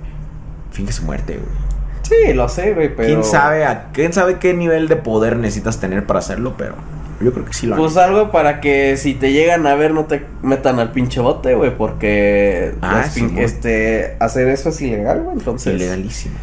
finge 0.72 0.92
su 0.92 1.04
muerte, 1.04 1.34
güey. 1.34 1.67
Sí, 2.08 2.34
lo 2.34 2.48
sé, 2.50 2.74
güey, 2.74 2.96
pero. 2.96 3.08
¿Quién 3.08 3.24
sabe 3.24 3.66
a 3.66 3.90
quién 3.92 4.14
sabe 4.14 4.38
qué 4.40 4.54
nivel 4.54 4.88
de 4.88 4.96
poder 4.96 5.38
necesitas 5.38 5.80
tener 5.80 6.06
para 6.06 6.20
hacerlo? 6.20 6.56
Pero 6.58 6.76
yo 7.20 7.34
creo 7.34 7.46
que 7.46 7.54
sí 7.54 7.66
lo 7.68 7.76
han 7.76 7.82
Pues 7.82 7.98
algo 7.98 8.32
para 8.32 8.62
que 8.62 8.96
si 8.98 9.14
te 9.14 9.32
llegan 9.32 9.66
a 9.68 9.76
ver 9.76 9.94
no 9.94 10.06
te 10.06 10.26
metan 10.42 10.80
al 10.80 10.92
pinche 10.92 11.20
bote, 11.20 11.56
güey, 11.56 11.76
porque 11.76 12.76
Ah, 12.82 13.04
sí, 13.12 13.28
este 13.38 14.16
hacer 14.20 14.48
eso 14.48 14.70
es 14.70 14.80
ilegal, 14.82 15.24
güey, 15.24 15.38
entonces. 15.38 15.74
ilegalísimo. 15.74 16.36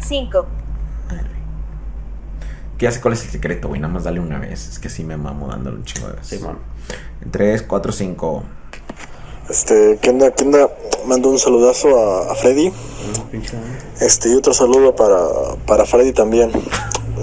5, 0.00 0.46
Que 2.78 2.84
ya 2.84 2.92
sé 2.92 3.00
cuál 3.00 3.14
es 3.14 3.24
el 3.24 3.30
secreto, 3.30 3.68
güey. 3.68 3.80
Nada 3.80 3.92
más 3.92 4.04
dale 4.04 4.20
una 4.20 4.38
vez. 4.38 4.68
Es 4.68 4.78
que 4.78 4.88
sí 4.88 5.02
me 5.02 5.16
mamo 5.16 5.48
dándole 5.48 5.78
un 5.78 5.84
chingo 5.84 6.08
de 6.08 6.14
veces. 6.14 6.38
Simón. 6.38 6.58
En 7.22 7.30
3, 7.30 7.62
4, 7.62 7.92
5. 7.92 8.44
Este, 9.48 9.98
¿qué 10.00 10.10
onda? 10.10 10.30
¿Qué 10.32 10.44
onda? 10.44 10.70
Mando 11.06 11.28
un 11.30 11.38
saludazo 11.38 11.96
a, 11.98 12.32
a 12.32 12.34
Freddy. 12.34 12.72
Este, 14.00 14.30
y 14.30 14.34
otro 14.34 14.52
saludo 14.52 14.94
para, 14.96 15.16
para 15.66 15.86
Freddy 15.86 16.12
también. 16.12 16.50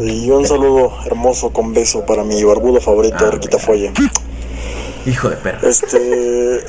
Y 0.01 0.29
un 0.31 0.45
saludo 0.47 0.91
hermoso 1.05 1.51
con 1.51 1.73
beso 1.73 2.05
para 2.05 2.23
mi 2.23 2.43
barbudo 2.43 2.79
favorito, 2.81 3.17
Ah, 3.19 3.31
Riquita 3.31 3.59
Folle. 3.59 3.91
Hijo 5.05 5.29
de 5.29 5.35
perra. 5.37 5.59
Este. 5.67 6.63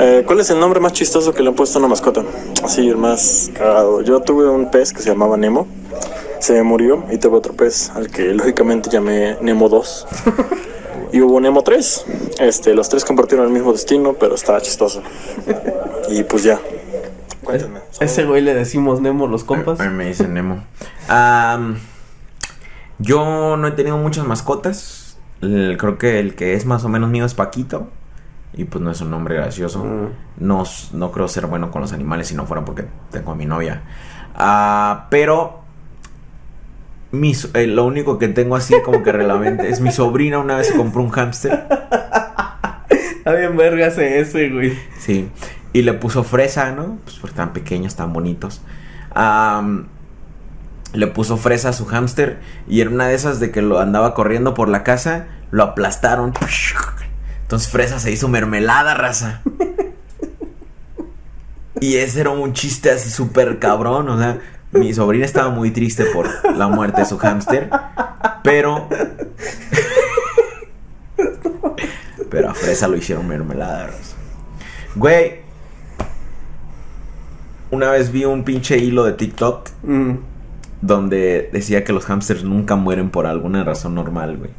Eh, 0.00 0.22
¿Cuál 0.26 0.40
es 0.40 0.50
el 0.50 0.60
nombre 0.60 0.80
más 0.80 0.92
chistoso 0.92 1.34
que 1.34 1.42
le 1.42 1.48
han 1.50 1.54
puesto 1.54 1.78
a 1.78 1.80
una 1.80 1.88
mascota? 1.88 2.22
Sí, 2.66 2.88
el 2.88 2.96
más 2.96 3.50
cagado. 3.52 4.00
Yo 4.02 4.20
tuve 4.20 4.48
un 4.48 4.70
pez 4.70 4.92
que 4.92 5.02
se 5.02 5.10
llamaba 5.10 5.36
Nemo. 5.36 5.66
Se 6.40 6.52
me 6.54 6.62
murió 6.62 7.04
y 7.10 7.18
tuve 7.18 7.36
otro 7.36 7.52
pez 7.52 7.90
al 7.94 8.08
que 8.10 8.32
lógicamente 8.32 8.88
llamé 8.90 9.36
Nemo 9.40 9.68
2. 9.68 10.06
Y 11.12 11.20
hubo 11.20 11.40
Nemo 11.40 11.62
3. 11.62 12.04
Este, 12.40 12.74
los 12.74 12.88
tres 12.88 13.04
compartieron 13.04 13.46
el 13.46 13.52
mismo 13.52 13.72
destino, 13.72 14.14
pero 14.14 14.34
estaba 14.34 14.60
chistoso. 14.60 15.02
Y 16.10 16.22
pues 16.24 16.42
ya. 16.44 16.60
Cuéntenme. 17.42 17.80
Ese 18.00 18.24
güey 18.24 18.42
le 18.42 18.54
decimos 18.54 19.00
Nemo 19.00 19.26
los 19.26 19.44
compas. 19.44 19.80
A 19.80 19.84
mí 19.84 19.94
me 19.94 20.06
dicen 20.06 20.34
Nemo. 20.34 20.62
Yo 22.98 23.56
no 23.56 23.66
he 23.66 23.72
tenido 23.72 23.96
muchas 23.98 24.26
mascotas. 24.26 25.18
El- 25.40 25.76
creo 25.78 25.98
que 25.98 26.18
el 26.18 26.34
que 26.34 26.54
es 26.54 26.66
más 26.66 26.84
o 26.84 26.88
menos 26.88 27.10
mío 27.10 27.24
es 27.24 27.34
Paquito. 27.34 27.88
Y 28.54 28.64
pues 28.64 28.82
no 28.82 28.90
es 28.90 29.00
un 29.00 29.10
nombre 29.10 29.36
gracioso. 29.36 29.84
Mm. 29.84 30.08
No, 30.38 30.64
no 30.92 31.12
creo 31.12 31.28
ser 31.28 31.46
bueno 31.46 31.70
con 31.70 31.82
los 31.82 31.92
animales 31.92 32.28
si 32.28 32.34
no 32.34 32.46
fuera 32.46 32.64
porque 32.64 32.86
tengo 33.10 33.32
a 33.32 33.34
mi 33.34 33.44
novia. 33.46 33.82
Ah, 34.34 35.06
pero 35.10 35.57
mi 37.10 37.32
eh, 37.54 37.66
lo 37.66 37.84
único 37.86 38.18
que 38.18 38.28
tengo 38.28 38.56
así 38.56 38.74
como 38.84 39.02
que 39.02 39.12
relamente 39.12 39.68
es 39.68 39.80
mi 39.80 39.90
sobrina 39.90 40.38
una 40.38 40.56
vez 40.56 40.68
se 40.68 40.76
compró 40.76 41.02
un 41.02 41.10
hámster. 41.10 41.66
Está 42.90 43.32
bien 43.32 43.56
verga 43.56 43.86
ese 43.86 44.48
güey. 44.50 44.78
Sí. 44.98 45.30
Y 45.72 45.82
le 45.82 45.92
puso 45.94 46.24
fresa, 46.24 46.72
¿no? 46.72 46.98
Pues 47.04 47.16
porque 47.16 47.32
están 47.32 47.52
pequeños, 47.52 47.94
tan 47.94 48.12
bonitos. 48.12 48.62
Le 50.94 51.06
puso 51.08 51.36
fresa 51.36 51.70
a 51.70 51.72
su 51.72 51.84
hámster. 51.86 52.38
Y 52.68 52.80
era 52.80 52.90
una 52.90 53.08
de 53.08 53.14
esas 53.14 53.38
de 53.40 53.50
que 53.50 53.60
lo 53.60 53.80
andaba 53.80 54.14
corriendo 54.14 54.54
por 54.54 54.68
la 54.68 54.82
casa. 54.82 55.26
Lo 55.50 55.62
aplastaron. 55.62 56.32
Entonces 57.42 57.68
fresa 57.70 57.98
se 57.98 58.10
hizo 58.12 58.28
mermelada, 58.28 58.94
raza. 58.94 59.42
Y 61.80 61.96
ese 61.96 62.22
era 62.22 62.30
un 62.30 62.54
chiste 62.54 62.90
así 62.90 63.10
súper 63.10 63.58
cabrón. 63.58 64.08
O 64.08 64.18
sea, 64.18 64.40
mi 64.72 64.92
sobrina 64.92 65.24
estaba 65.24 65.50
muy 65.50 65.70
triste 65.70 66.04
por 66.06 66.28
la 66.56 66.68
muerte 66.68 67.00
de 67.00 67.06
su 67.06 67.18
hámster. 67.18 67.70
Pero. 68.42 68.88
Pero 72.30 72.50
a 72.50 72.54
fresa 72.54 72.88
lo 72.88 72.96
hicieron 72.96 73.26
mermelada. 73.26 73.90
Güey. 74.94 75.40
Una 77.70 77.90
vez 77.90 78.10
vi 78.12 78.24
un 78.24 78.44
pinche 78.44 78.78
hilo 78.78 79.04
de 79.04 79.12
TikTok 79.12 79.68
Mm. 79.82 80.12
donde 80.80 81.50
decía 81.52 81.84
que 81.84 81.92
los 81.92 82.04
hamsters 82.06 82.44
nunca 82.44 82.76
mueren 82.76 83.10
por 83.10 83.26
alguna 83.26 83.64
razón 83.64 83.94
normal, 83.94 84.36
güey. 84.38 84.50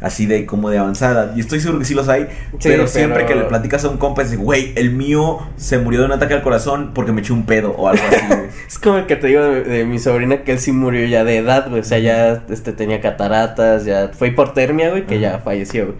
Así 0.00 0.26
de 0.26 0.44
como 0.46 0.68
de 0.70 0.78
avanzada. 0.78 1.32
Y 1.36 1.40
estoy 1.40 1.60
seguro 1.60 1.78
que 1.78 1.84
sí 1.86 1.94
los 1.94 2.08
hay. 2.08 2.26
Sí, 2.58 2.68
pero 2.68 2.86
siempre 2.86 3.24
pero- 3.24 3.28
que 3.28 3.34
le 3.34 3.44
platicas 3.44 3.84
a 3.84 3.88
un 3.88 3.96
compa 3.96 4.22
es 4.22 4.30
de, 4.30 4.36
güey, 4.36 4.72
el 4.76 4.90
mío 4.90 5.38
se 5.56 5.78
murió 5.78 6.00
de 6.00 6.06
un 6.06 6.12
ataque 6.12 6.34
al 6.34 6.42
corazón 6.42 6.92
porque 6.94 7.12
me 7.12 7.20
eché 7.22 7.32
un 7.32 7.46
pedo 7.46 7.70
o 7.72 7.88
algo 7.88 8.02
así, 8.08 8.26
güey. 8.28 8.40
Es 8.68 8.78
como 8.78 8.98
el 8.98 9.06
que 9.06 9.16
te 9.16 9.28
digo 9.28 9.42
de, 9.42 9.62
de 9.62 9.84
mi 9.84 9.98
sobrina 9.98 10.42
que 10.42 10.52
él 10.52 10.58
sí 10.58 10.72
murió 10.72 11.06
ya 11.06 11.24
de 11.24 11.38
edad, 11.38 11.68
güey. 11.68 11.80
O 11.80 11.84
sea, 11.84 11.98
ya 11.98 12.44
este, 12.50 12.72
tenía 12.72 13.00
cataratas, 13.00 13.84
ya 13.84 14.10
fue 14.12 14.28
hipotermia, 14.28 14.90
güey, 14.90 15.06
que 15.06 15.20
ya 15.20 15.38
falleció, 15.38 15.86
güey. 15.86 15.98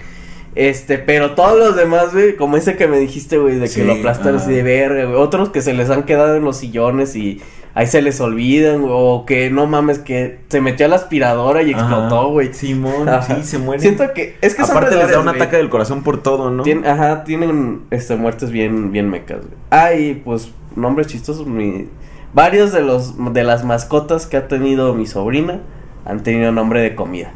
Este, 0.54 0.96
pero 0.98 1.32
todos 1.34 1.58
los 1.58 1.76
demás, 1.76 2.12
güey, 2.14 2.34
como 2.36 2.56
ese 2.56 2.76
que 2.76 2.86
me 2.88 2.98
dijiste, 2.98 3.36
güey, 3.38 3.58
de 3.58 3.68
que 3.68 3.84
lo 3.84 3.92
aplastaron 3.92 4.36
así 4.36 4.46
ajá. 4.46 4.56
de 4.56 4.62
verga, 4.62 5.04
güey. 5.04 5.16
Otros 5.16 5.50
que 5.50 5.60
se 5.60 5.74
les 5.74 5.90
han 5.90 6.04
quedado 6.04 6.34
en 6.36 6.44
los 6.44 6.56
sillones 6.56 7.14
y 7.14 7.42
ahí 7.76 7.86
se 7.86 8.02
les 8.02 8.20
olvidan, 8.20 8.80
güey. 8.80 8.92
O 8.92 9.24
que 9.24 9.48
no 9.50 9.66
mames, 9.68 10.00
que 10.00 10.40
se 10.48 10.60
metió 10.60 10.86
a 10.86 10.88
la 10.88 10.96
aspiradora 10.96 11.62
y 11.62 11.70
explotó, 11.70 12.30
güey. 12.30 12.52
Simón, 12.52 13.08
Ajá. 13.08 13.36
sí, 13.36 13.44
se 13.44 13.58
mueren. 13.58 13.80
Siento 13.82 14.12
que, 14.12 14.36
es 14.40 14.56
que 14.56 14.64
son 14.64 14.76
Aparte 14.78 14.96
les 14.96 15.08
da 15.10 15.18
un 15.20 15.26
güey. 15.26 15.36
ataque 15.36 15.56
del 15.58 15.68
corazón 15.68 16.02
por 16.02 16.20
todo, 16.22 16.50
¿no? 16.50 16.64
Tien- 16.64 16.84
ajá, 16.84 17.22
tienen 17.22 17.82
este, 17.92 18.16
muertes 18.16 18.50
bien, 18.50 18.90
bien 18.90 19.08
mecas, 19.08 19.38
güey. 19.42 19.52
Ah, 19.70 19.92
y 19.94 20.14
pues, 20.14 20.50
nombres 20.74 21.06
chistosos. 21.06 21.46
Mi, 21.46 21.86
varios 22.34 22.72
de 22.72 22.82
los 22.82 23.14
de 23.32 23.44
las 23.44 23.64
mascotas 23.64 24.26
que 24.26 24.36
ha 24.36 24.48
tenido 24.48 24.92
mi 24.94 25.06
sobrina 25.06 25.60
han 26.04 26.22
tenido 26.22 26.50
nombre 26.52 26.80
de 26.80 26.94
comida. 26.96 27.30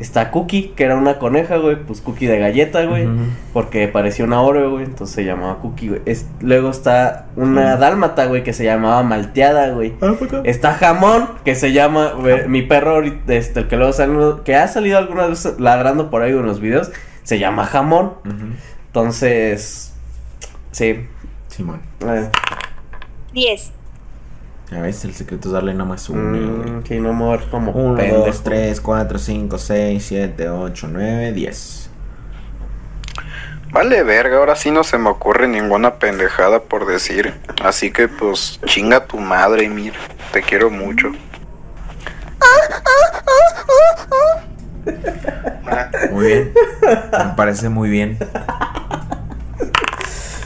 Está 0.00 0.30
Cookie, 0.30 0.72
que 0.74 0.84
era 0.84 0.96
una 0.96 1.18
coneja, 1.18 1.58
güey, 1.58 1.76
pues 1.76 2.00
Cookie 2.00 2.26
de 2.26 2.38
galleta, 2.38 2.84
güey, 2.86 3.06
porque 3.52 3.86
parecía 3.86 4.24
una 4.24 4.40
Oreo, 4.40 4.70
güey, 4.70 4.84
entonces 4.86 5.14
se 5.14 5.24
llamaba 5.24 5.58
Cookie, 5.58 5.88
güey. 5.88 6.00
Es- 6.06 6.26
luego 6.40 6.70
está 6.70 7.26
una 7.36 7.76
dálmata, 7.76 8.24
güey, 8.26 8.42
que 8.42 8.52
se 8.54 8.64
llamaba 8.64 9.02
Malteada, 9.02 9.68
güey. 9.70 9.94
Ah, 10.00 10.14
por 10.18 10.26
acá. 10.28 10.40
Está 10.44 10.72
jamón, 10.72 11.28
que 11.44 11.54
se 11.54 11.72
llama, 11.72 12.12
güey, 12.18 12.48
mi 12.48 12.62
perro, 12.62 12.92
ahorita, 12.96 13.34
este, 13.34 13.60
el 13.60 13.68
que 13.68 13.76
luego 13.76 13.92
salió, 13.92 14.42
que 14.42 14.56
ha 14.56 14.66
salido 14.68 14.96
algunas 14.98 15.28
veces 15.28 15.60
ladrando 15.60 16.08
por 16.10 16.22
ahí 16.22 16.32
en 16.32 16.46
los 16.46 16.60
videos, 16.60 16.90
se 17.22 17.38
llama 17.38 17.66
jamón. 17.66 18.14
Entonces, 18.86 19.92
sí. 20.72 21.06
Simón. 21.48 21.80
eh, 22.06 22.28
10, 23.32 23.72
Ya 24.70 24.80
ves, 24.80 25.04
el 25.04 25.14
secreto 25.14 25.48
es 25.48 25.52
darle 25.52 25.72
nada 25.74 25.84
más 25.84 26.08
uno, 26.08 26.22
mm, 26.22 26.84
sí, 26.86 27.00
no 27.00 27.12
me 27.12 27.24
voy 27.24 27.34
a 27.34 27.36
ver 27.38 27.50
como 27.50 27.72
1, 27.72 27.96
pendejo. 27.96 28.26
2, 28.26 28.42
3, 28.44 28.80
4, 28.80 29.18
5, 29.18 29.58
6, 29.58 30.04
7, 30.06 30.48
8, 30.48 30.88
9, 30.92 31.32
10. 31.32 31.90
Vale, 33.72 34.02
verga, 34.02 34.38
ahora 34.38 34.56
sí 34.56 34.70
no 34.70 34.84
se 34.84 34.98
me 34.98 35.10
ocurre 35.10 35.48
ninguna 35.48 35.94
pendejada 35.94 36.60
por 36.62 36.86
decir. 36.86 37.34
Así 37.62 37.92
que 37.92 38.08
pues 38.08 38.60
chinga 38.64 39.06
tu 39.06 39.18
madre, 39.18 39.68
Mir. 39.68 39.94
Te 40.32 40.42
quiero 40.42 40.70
mucho. 40.70 41.12
Muy 46.12 46.26
bien. 46.26 46.52
Me 47.12 47.34
parece 47.36 47.68
muy 47.68 47.90
bien. 47.90 48.18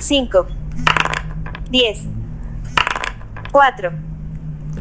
5, 0.01 0.47
10, 1.71 1.99
4, 3.53 3.93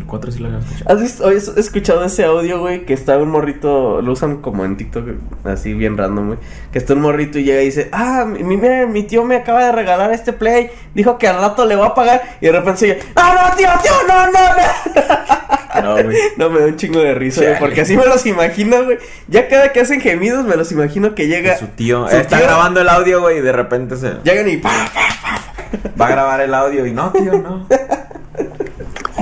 El 0.03 0.09
4 0.09 0.31
sí 0.33 0.39
lo 0.39 0.47
había 0.47 0.59
escuchado. 0.59 0.93
¿Has 0.93 1.01
visto, 1.01 1.27
has 1.27 1.57
escuchado 1.57 2.03
ese 2.03 2.25
audio, 2.25 2.59
güey? 2.59 2.85
Que 2.85 2.93
está 2.93 3.17
un 3.17 3.29
morrito, 3.29 4.01
lo 4.01 4.11
usan 4.11 4.41
como 4.41 4.65
en 4.65 4.75
TikTok, 4.75 5.05
así 5.45 5.73
bien 5.73 5.97
random, 5.97 6.27
güey. 6.27 6.39
Que 6.73 6.77
está 6.79 6.93
un 6.93 6.99
morrito 7.01 7.39
y 7.39 7.45
llega 7.45 7.61
y 7.61 7.65
dice, 7.65 7.87
ah, 7.93 8.25
mi, 8.27 8.43
mi- 8.43 8.57
mira, 8.57 8.85
mi 8.85 9.03
tío 9.03 9.23
me 9.23 9.37
acaba 9.37 9.63
de 9.65 9.71
regalar 9.71 10.11
este 10.11 10.33
play. 10.33 10.69
Dijo 10.93 11.17
que 11.17 11.27
al 11.29 11.37
rato 11.39 11.65
le 11.65 11.75
va 11.77 11.87
a 11.87 11.95
pagar. 11.95 12.21
Y 12.41 12.47
de 12.47 12.51
repente 12.51 12.79
sigue, 12.81 12.99
no, 13.15 13.33
no, 13.33 13.55
tío, 13.55 13.69
tío, 13.81 13.91
no, 14.07 14.25
no, 14.25 14.31
no. 14.31 15.43
No, 15.83 15.93
güey. 16.03 16.17
No, 16.37 16.49
me 16.51 16.59
da 16.59 16.65
un 16.67 16.75
chingo 16.75 16.99
de 16.99 17.15
risa, 17.15 17.41
güey. 17.41 17.59
Porque 17.59 17.81
así 17.81 17.97
me 17.97 18.05
los 18.05 18.23
imagino, 18.27 18.83
güey. 18.83 18.99
Ya 19.27 19.47
cada 19.47 19.71
que 19.71 19.79
hacen 19.81 20.01
gemidos, 20.01 20.45
me 20.45 20.55
los 20.55 20.71
imagino 20.71 21.15
que 21.15 21.27
llega. 21.27 21.57
Su 21.57 21.65
tío. 21.67 22.07
su 22.09 22.15
está 22.15 22.37
tío- 22.37 22.45
grabando 22.45 22.81
el 22.81 22.89
audio, 22.89 23.21
güey, 23.21 23.39
y 23.39 23.41
de 23.41 23.51
repente 23.53 23.95
se 23.97 24.13
Llegan 24.23 24.47
y. 24.49 24.57
pa, 24.57 24.69
pa, 24.69 25.91
va 25.99 26.05
a 26.07 26.09
grabar 26.09 26.41
el 26.41 26.53
audio 26.53 26.85
y 26.85 26.91
no, 26.91 27.11
tío, 27.11 27.33
no. 27.39 27.65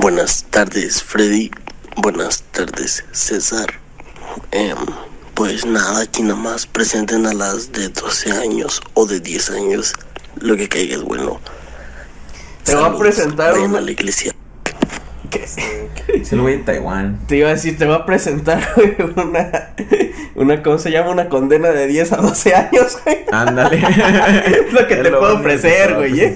Buenas 0.02 0.45
tardes, 0.49 1.03
Freddy. 1.03 1.52
Buenas 1.95 2.41
tardes, 2.52 3.06
César. 3.11 3.80
Em, 4.49 4.76
pues 5.36 5.64
nada, 5.68 6.02
aquí 6.02 6.23
nada 6.23 6.40
más 6.40 6.65
presenten 6.65 7.28
a 7.28 7.36
las 7.36 7.72
de 7.72 7.90
12 7.90 8.32
años 8.32 8.82
o 8.95 9.06
de 9.06 9.19
10 9.19 9.52
años. 9.52 9.94
Lo 10.38 10.57
que 10.57 10.68
caiga 10.68 10.95
es 10.95 11.03
bueno. 11.03 11.40
Te 12.64 12.76
voy 12.76 12.86
a 12.86 12.98
presentar 12.98 13.53
vayan 13.53 13.76
a 13.76 13.82
la 13.82 13.91
iglesia. 13.91 14.34
El 16.31 16.41
güey 16.41 16.57
de 16.57 16.63
Taiwán. 16.63 17.19
Te 17.27 17.37
iba 17.37 17.49
a 17.49 17.51
decir, 17.51 17.77
te 17.77 17.85
voy 17.85 17.95
a 17.95 18.05
presentar, 18.05 18.61
güey, 18.75 18.95
una. 19.15 19.73
Una, 20.35 20.63
¿cómo 20.63 20.77
se 20.77 20.91
llama? 20.91 21.11
Una 21.11 21.29
condena 21.29 21.69
de 21.69 21.87
10 21.87 22.13
a 22.13 22.17
12 22.17 22.55
años, 22.55 22.97
güey. 23.03 23.17
Ándale. 23.31 23.77
Es 23.77 24.73
lo 24.73 24.87
que 24.87 24.95
te 24.95 25.09
puedo 25.11 25.35
ofrecer, 25.35 25.95
güey, 25.95 26.19
¿eh? 26.19 26.35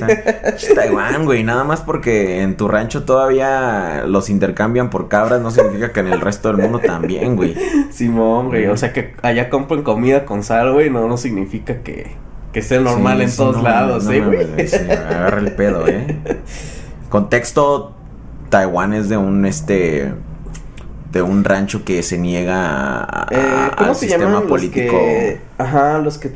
Taiwán, 0.76 1.26
güey. 1.26 1.44
Nada 1.44 1.64
más 1.64 1.82
porque 1.82 2.42
en 2.42 2.58
tu 2.58 2.68
rancho 2.68 3.04
todavía 3.04 4.04
los 4.06 4.30
intercambian 4.30 4.90
por 4.90 5.08
cabras, 5.08 5.42
no 5.42 5.50
significa 5.50 5.92
que 5.94 6.02
en 6.02 6.08
el 6.08 6.22
resto 6.22 6.50
del 6.50 6.58
mundo 6.58 6.80
también, 6.80 7.36
güey. 7.36 7.56
Simón, 7.92 8.48
güey. 8.48 8.68
O 8.68 8.78
sea 8.78 8.92
que 8.92 9.14
allá 9.22 9.50
compran 9.50 9.84
comida 9.84 10.26
con 10.26 10.44
sal, 10.44 10.74
güey. 10.74 10.90
No, 10.90 11.08
no 11.08 11.18
significa 11.18 11.82
que, 11.82 12.12
que 12.52 12.60
esté 12.60 12.80
normal 12.80 13.18
Sí, 13.18 13.24
en 13.24 13.32
sí, 13.32 13.38
todos 13.38 13.58
no, 13.58 13.64
lados, 13.64 14.04
no 14.04 14.12
¿eh, 14.12 14.22
güey? 14.22 14.48
agarra 14.92 15.40
el 15.40 15.52
pedo, 15.54 15.88
eh. 15.88 16.18
Contexto: 17.10 17.95
Taiwán 18.56 18.94
es 18.94 19.10
de 19.10 19.18
un 19.18 19.46
este. 19.46 20.14
De 21.12 21.22
un 21.22 21.44
rancho 21.44 21.84
que 21.86 22.02
se 22.04 22.18
niega 22.18 23.04
a, 23.04 23.28
Eh, 23.32 23.70
¿Cómo 23.78 23.90
al 23.90 23.96
se 23.96 24.08
sistema 24.08 24.26
llaman 24.34 24.48
político. 24.48 24.92
los 24.94 25.02
que... 25.02 25.42
Ajá, 25.58 25.98
los 26.00 26.18
que... 26.18 26.36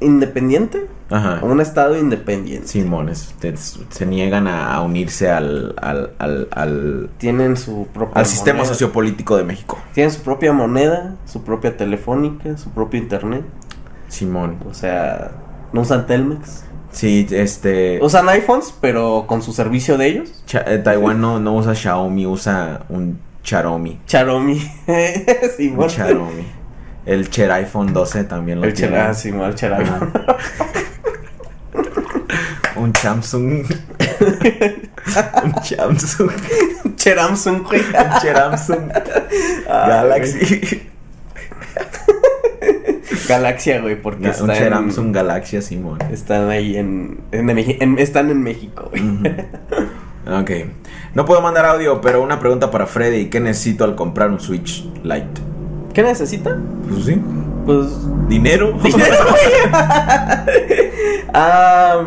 ¿Independiente? 0.00 0.86
Ajá. 1.10 1.38
Un 1.42 1.60
estado 1.60 1.98
independiente. 1.98 2.66
Simón, 2.68 3.08
es- 3.10 3.34
es- 3.42 3.78
se 3.90 4.06
niegan 4.06 4.48
a, 4.48 4.74
a 4.74 4.80
unirse 4.82 5.30
al, 5.30 5.74
al, 5.80 6.12
al, 6.18 6.48
al, 6.50 7.10
Tienen 7.18 7.56
su 7.56 7.86
propia 7.92 8.20
al 8.20 8.26
sistema 8.26 8.58
moneda. 8.58 8.72
sociopolítico 8.74 9.36
de 9.36 9.44
México. 9.44 9.78
Tienen 9.94 10.10
su 10.10 10.22
propia 10.22 10.52
moneda, 10.52 11.16
su 11.26 11.42
propia 11.44 11.76
telefónica, 11.76 12.56
su 12.58 12.70
propio 12.70 13.00
internet. 13.00 13.44
Simón. 14.08 14.56
O 14.68 14.74
sea, 14.74 15.30
no 15.72 15.82
usan 15.82 16.06
Telmex. 16.06 16.64
Sí, 16.96 17.26
este. 17.30 17.98
Usan 18.00 18.26
iPhones, 18.30 18.74
pero 18.80 19.26
con 19.26 19.42
su 19.42 19.52
servicio 19.52 19.98
de 19.98 20.06
ellos. 20.06 20.42
Cha- 20.46 20.64
eh, 20.66 20.78
Taiwán 20.78 21.20
no, 21.20 21.38
no 21.38 21.54
usa 21.54 21.74
Xiaomi, 21.74 22.24
usa 22.26 22.86
un 22.88 23.20
Charomi. 23.42 24.00
Charomi. 24.06 24.54
Un 24.88 25.50
Simón. 25.56 25.88
Charomi. 25.90 26.42
El 27.04 27.28
Cher 27.28 27.52
iPhone 27.52 27.92
12 27.92 28.24
también 28.24 28.60
lo 28.62 28.66
El 28.66 28.72
tiene. 28.72 28.92
Chera, 28.92 29.12
Simón, 29.14 29.48
el 29.50 29.54
Chera. 29.54 29.78
Ajá. 29.78 30.08
Un 32.76 32.94
Samsung. 32.94 33.64
un 35.44 35.54
Samsung. 35.62 36.30
Cheramsung, 36.96 37.62
güey. 37.62 37.80
Un 37.80 38.20
Cheramsung. 38.20 38.90
Galaxy. 39.66 40.88
Galaxia, 43.28 43.80
güey, 43.80 44.00
porque 44.00 44.24
un 44.24 44.30
está 44.30 44.54
Cheramsung 44.54 45.06
en, 45.06 45.12
Galaxia 45.12 45.62
Simón. 45.62 45.98
están 46.12 46.48
ahí 46.50 46.76
en, 46.76 47.20
en, 47.32 47.48
en- 47.50 47.98
están 47.98 48.30
en 48.30 48.42
México, 48.42 48.90
güey. 48.90 49.02
Ok. 50.40 50.50
No 51.14 51.24
puedo 51.24 51.40
mandar 51.40 51.64
audio, 51.66 52.00
pero 52.00 52.22
una 52.22 52.40
pregunta 52.40 52.70
para 52.70 52.86
Freddy. 52.86 53.26
¿Qué 53.30 53.40
necesito 53.40 53.84
al 53.84 53.94
comprar 53.94 54.30
un 54.30 54.40
Switch 54.40 54.84
Lite? 55.02 55.40
¿Qué 55.94 56.02
necesita? 56.02 56.58
Pues 56.88 57.04
sí. 57.04 57.20
Pues 57.64 57.86
¿Dinero? 58.28 58.76
Ah, 61.32 62.02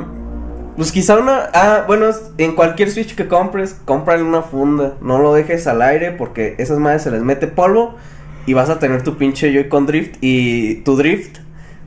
pues 0.75 0.91
quizá 0.91 1.17
una. 1.17 1.49
Ah, 1.53 1.83
bueno, 1.87 2.07
en 2.37 2.55
cualquier 2.55 2.89
Switch 2.91 3.15
que 3.15 3.27
compres, 3.27 3.75
cómprale 3.85 4.23
una 4.23 4.41
funda. 4.41 4.95
No 5.01 5.19
lo 5.19 5.33
dejes 5.33 5.67
al 5.67 5.81
aire 5.81 6.11
porque 6.11 6.55
esas 6.57 6.79
madres 6.79 7.03
se 7.03 7.11
les 7.11 7.21
mete 7.21 7.47
polvo 7.47 7.95
y 8.45 8.53
vas 8.53 8.69
a 8.69 8.79
tener 8.79 9.03
tu 9.03 9.17
pinche 9.17 9.51
Joy-Con 9.53 9.85
Drift 9.85 10.15
y 10.21 10.75
tu 10.81 10.95
drift 10.97 11.39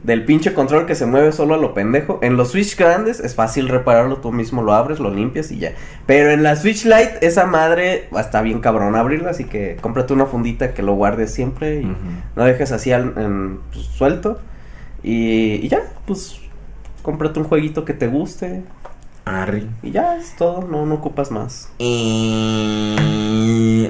del 0.05 0.25
pinche 0.25 0.53
control 0.53 0.85
que 0.87 0.97
se 0.97 1.07
mueve 1.07 1.31
solo 1.31 1.55
a 1.55 1.59
lo 1.59 1.75
pendejo. 1.75 2.19
En 2.23 2.37
los 2.37 2.51
Switch 2.51 2.77
grandes 2.77 3.21
es 3.21 3.37
fácil 3.37 3.69
repararlo, 3.69 4.17
tú 4.17 4.33
mismo 4.33 4.61
lo 4.63 4.73
abres, 4.73 4.99
lo 4.99 5.11
limpias 5.15 5.53
y 5.53 5.59
ya. 5.59 5.73
Pero 6.07 6.31
en 6.33 6.43
la 6.43 6.57
Switch 6.57 6.85
Lite, 6.85 7.19
esa 7.25 7.47
madre 7.47 8.09
estar 8.19 8.43
bien 8.43 8.59
cabrón 8.61 8.97
abrirla, 8.97 9.31
así 9.31 9.45
que 9.45 9.77
cómprate 9.81 10.13
una 10.13 10.27
fundita 10.27 10.75
que 10.75 10.83
lo 10.83 10.95
guardes 10.95 11.33
siempre 11.33 11.83
y 11.83 11.97
no 12.35 12.45
dejes 12.45 12.73
así 12.73 12.91
al- 12.93 13.15
en- 13.17 13.59
pues, 13.73 13.85
suelto. 13.87 14.41
Y, 15.05 15.55
y 15.65 15.69
ya, 15.69 15.81
pues 16.07 16.41
cómprate 17.03 17.39
un 17.39 17.47
jueguito 17.47 17.85
que 17.85 17.95
te 17.95 18.07
guste 18.09 18.63
Arri. 19.25 19.71
y 19.83 19.93
ya 19.93 20.17
es 20.17 20.35
todo, 20.37 20.63
no, 20.63 20.85
no 20.85 20.97
ocupas 20.97 21.31
más. 21.31 21.69
Y 21.79 22.97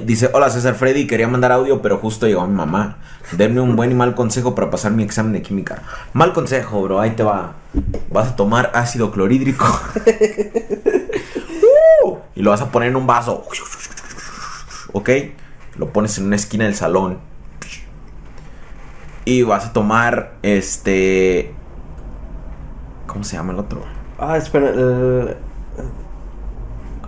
dice, 0.05 0.29
hola 0.33 0.51
César 0.51 0.75
Freddy, 0.75 1.07
quería 1.07 1.27
mandar 1.27 1.51
audio, 1.51 1.81
pero 1.81 1.97
justo 1.97 2.27
llegó 2.27 2.45
mi 2.45 2.53
mamá. 2.53 2.97
Denme 3.31 3.59
un 3.61 3.75
buen 3.75 3.91
y 3.91 3.95
mal 3.95 4.13
consejo 4.13 4.53
para 4.53 4.69
pasar 4.69 4.91
mi 4.91 5.01
examen 5.03 5.33
de 5.33 5.41
química. 5.41 5.81
Mal 6.13 6.33
consejo, 6.33 6.83
bro, 6.83 6.99
ahí 6.99 7.11
te 7.11 7.23
va. 7.23 7.53
Vas 8.11 8.29
a 8.29 8.35
tomar 8.35 8.71
ácido 8.75 9.11
clorhídrico. 9.11 9.65
Uh, 12.03 12.17
y 12.35 12.43
lo 12.43 12.51
vas 12.51 12.61
a 12.61 12.71
poner 12.71 12.89
en 12.89 12.95
un 12.95 13.07
vaso. 13.07 13.43
¿Ok? 14.91 15.09
Lo 15.77 15.89
pones 15.91 16.17
en 16.19 16.27
una 16.27 16.35
esquina 16.35 16.65
del 16.65 16.75
salón. 16.75 17.17
Y 19.25 19.41
vas 19.43 19.65
a 19.65 19.73
tomar 19.73 20.33
este... 20.43 21.55
¿Cómo 23.07 23.23
se 23.23 23.35
llama 23.37 23.53
el 23.53 23.59
otro? 23.59 23.92
Ah, 24.25 24.37
espera, 24.37 24.71
eh, 24.75 25.37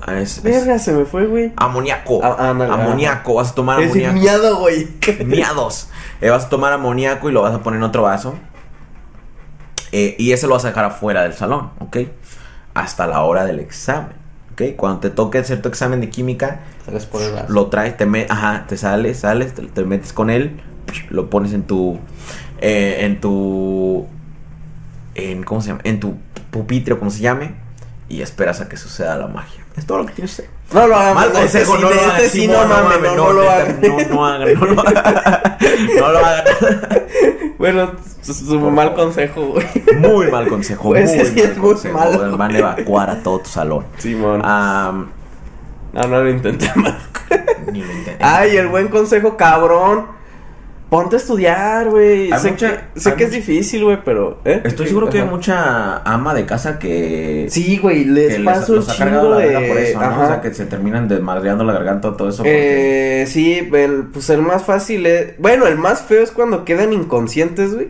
Ah, 0.07 0.19
es- 0.19 0.37
es- 0.37 0.43
verga, 0.43 0.77
se 0.77 0.91
me 0.91 1.05
fue, 1.05 1.25
güey. 1.25 1.51
Amoníaco. 1.55 2.19
Ah, 2.23 2.49
amoníaco. 2.49 3.35
Vas 3.35 3.51
a 3.51 3.55
tomar 3.55 3.79
Es 3.79 3.85
amoníaco. 3.87 4.13
miado, 4.13 4.57
güey. 4.59 4.87
Miados. 5.25 5.89
Eh, 6.21 6.29
vas 6.29 6.45
a 6.45 6.49
tomar 6.49 6.73
amoníaco 6.73 7.27
y 7.29 7.31
lo 7.33 7.41
vas 7.41 7.55
a 7.55 7.63
poner 7.63 7.79
en 7.79 7.83
otro 7.85 8.03
vaso. 8.03 8.35
Eh, 9.91 10.15
y 10.19 10.31
ese 10.31 10.45
lo 10.47 10.53
vas 10.53 10.65
a 10.65 10.67
dejar 10.69 10.85
afuera 10.85 11.23
del 11.23 11.33
salón, 11.33 11.71
¿ok? 11.79 11.97
Hasta 12.73 13.07
la 13.07 13.21
hora 13.23 13.45
del 13.45 13.59
examen, 13.59 14.11
¿ok? 14.51 14.75
Cuando 14.75 14.99
te 14.99 15.09
toque 15.09 15.37
hacer 15.39 15.61
tu 15.61 15.69
examen 15.69 16.01
de 16.01 16.09
química, 16.09 16.59
por 17.11 17.21
el 17.21 17.33
lo 17.47 17.67
traes, 17.67 17.95
te 17.97 18.05
me- 18.05 18.27
ajá, 18.29 18.65
te 18.67 18.77
sales, 18.77 19.19
sales, 19.19 19.53
te, 19.55 19.63
te 19.63 19.83
metes 19.85 20.11
con 20.13 20.29
él, 20.29 20.59
lo 21.09 21.29
pones 21.29 21.53
en 21.53 21.63
tu, 21.63 21.97
eh, 22.59 22.97
en 23.05 23.21
tu, 23.21 24.05
en, 25.15 25.43
¿cómo 25.43 25.61
se 25.61 25.69
llama? 25.69 25.81
En 25.85 25.99
tu 26.01 26.17
pupitre 26.55 26.93
o 26.93 26.99
como 26.99 27.11
se 27.11 27.19
llame, 27.19 27.53
y 28.07 28.21
esperas 28.21 28.61
a 28.61 28.69
que 28.69 28.77
suceda 28.77 29.17
la 29.17 29.27
magia. 29.27 29.61
Es 29.75 29.85
todo 29.85 29.97
lo 29.97 30.05
que 30.05 30.13
tienes 30.13 30.33
que 30.35 30.43
hacer. 30.43 30.55
No 30.73 30.87
lo 30.87 30.95
hagan, 30.95 31.15
Mal 31.15 31.33
no, 31.33 31.39
este 31.39 31.65
consejo, 31.65 31.75
sí, 31.75 31.81
no 31.81 31.89
lo 31.89 31.95
este 31.95 32.29
sí, 32.29 32.41
Simón, 32.41 32.69
no 32.69 32.99
no, 32.99 33.15
no 33.15 33.33
lo 33.33 33.49
hagan. 33.49 33.81
No, 34.09 34.25
hagan, 34.25 34.53
no 34.53 34.65
lo 34.65 34.81
hagan. 34.81 35.57
No 35.99 36.11
lo 36.11 36.19
hagan. 36.25 36.45
Bueno, 37.57 37.91
su, 38.21 38.59
mal 38.71 38.93
consejo, 38.93 39.47
güey. 39.47 39.65
Muy 39.97 40.31
mal 40.31 40.47
consejo. 40.47 40.89
Pues 40.89 41.13
muy 41.13 41.41
es 41.41 41.57
muy 41.57 41.75
malo. 41.91 42.37
Van 42.37 42.55
a 42.55 42.57
evacuar 42.57 43.09
a 43.09 43.21
todo 43.21 43.39
tu 43.39 43.49
salón. 43.49 43.85
Simón. 43.97 44.39
No, 44.41 46.01
no 46.07 46.23
lo 46.23 46.29
intenté 46.29 46.71
más. 46.75 46.95
ni 47.71 47.81
lo 47.81 47.91
intenté. 47.91 48.23
Ay, 48.23 48.55
el 48.55 48.67
buen 48.67 48.87
consejo, 48.87 49.35
cabrón. 49.35 50.14
Ponte 50.89 51.15
a 51.15 51.19
estudiar, 51.19 51.89
güey. 51.89 52.29
Sé, 52.37 52.51
mucha- 52.51 52.91
que, 52.93 52.99
sé 52.99 53.09
hay 53.09 53.15
que 53.15 53.23
es 53.23 53.31
difícil, 53.31 53.83
güey, 53.83 53.97
pero. 54.05 54.39
¿eh? 54.45 54.61
Estoy 54.63 54.87
seguro 54.87 55.09
que 55.09 55.19
hay 55.19 55.27
mucha 55.27 55.97
ama 56.03 56.33
de 56.33 56.45
casa 56.45 56.77
que. 56.77 57.47
Sí, 57.49 57.77
güey, 57.77 58.05
les 58.05 58.37
les, 58.37 58.41
paso 58.45 58.73
un 58.73 58.77
los 58.79 58.95
chingo 58.95 59.35
de. 59.35 59.67
por 59.67 59.77
eso, 59.77 59.99
¿no? 59.99 60.23
O 60.23 60.27
sea, 60.27 60.41
que 60.41 60.53
se 60.53 60.65
terminan 60.65 61.07
desmadreando 61.07 61.63
la 61.63 61.73
garganta 61.73 62.15
todo 62.15 62.29
eso. 62.29 62.43
Porque... 62.43 63.23
Eh, 63.23 63.27
sí, 63.27 63.67
el, 63.73 64.03
pues 64.13 64.29
el 64.29 64.41
más 64.41 64.63
fácil 64.63 65.05
es. 65.07 65.37
Bueno, 65.39 65.65
el 65.65 65.77
más 65.77 66.03
feo 66.03 66.21
es 66.21 66.31
cuando 66.31 66.65
quedan 66.65 66.93
inconscientes, 66.93 67.73
güey. 67.73 67.87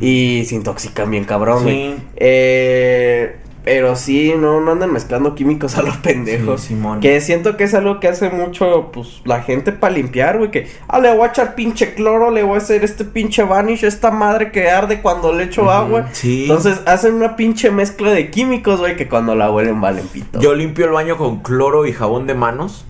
Y 0.00 0.44
se 0.46 0.54
intoxican 0.54 1.10
bien 1.10 1.24
cabrón, 1.24 1.64
güey. 1.64 1.74
Sí. 1.94 2.02
Eh, 2.16 3.36
pero 3.64 3.94
sí, 3.96 4.32
no, 4.36 4.60
no 4.60 4.72
andan 4.72 4.92
mezclando 4.92 5.34
químicos 5.34 5.76
a 5.78 5.82
los 5.82 5.96
pendejos. 5.98 6.62
Sí, 6.62 6.68
Simón. 6.68 7.00
Que 7.00 7.20
siento 7.20 7.56
que 7.56 7.64
es 7.64 7.74
algo 7.74 8.00
que 8.00 8.08
hace 8.08 8.30
mucho, 8.30 8.90
pues, 8.92 9.22
la 9.24 9.42
gente 9.42 9.72
para 9.72 9.94
limpiar, 9.94 10.38
güey. 10.38 10.50
Que, 10.50 10.68
ah, 10.88 10.98
le 10.98 11.12
voy 11.14 11.24
a 11.24 11.30
echar 11.30 11.54
pinche 11.54 11.94
cloro, 11.94 12.30
le 12.30 12.42
voy 12.42 12.54
a 12.54 12.58
hacer 12.58 12.84
este 12.84 13.04
pinche 13.04 13.42
vanish, 13.42 13.84
esta 13.84 14.10
madre 14.10 14.50
que 14.50 14.70
arde 14.70 15.02
cuando 15.02 15.32
le 15.32 15.44
echo 15.44 15.70
agua. 15.70 16.08
sí. 16.12 16.42
Entonces 16.42 16.80
hacen 16.86 17.14
una 17.14 17.36
pinche 17.36 17.70
mezcla 17.70 18.10
de 18.12 18.30
químicos, 18.30 18.80
güey, 18.80 18.96
que 18.96 19.08
cuando 19.08 19.34
la 19.34 19.50
huelen 19.50 19.80
valen 19.80 20.06
pito. 20.08 20.40
Yo 20.40 20.54
limpio 20.54 20.86
el 20.86 20.92
baño 20.92 21.16
con 21.16 21.40
cloro 21.40 21.86
y 21.86 21.92
jabón 21.92 22.26
de 22.26 22.34
manos. 22.34 22.84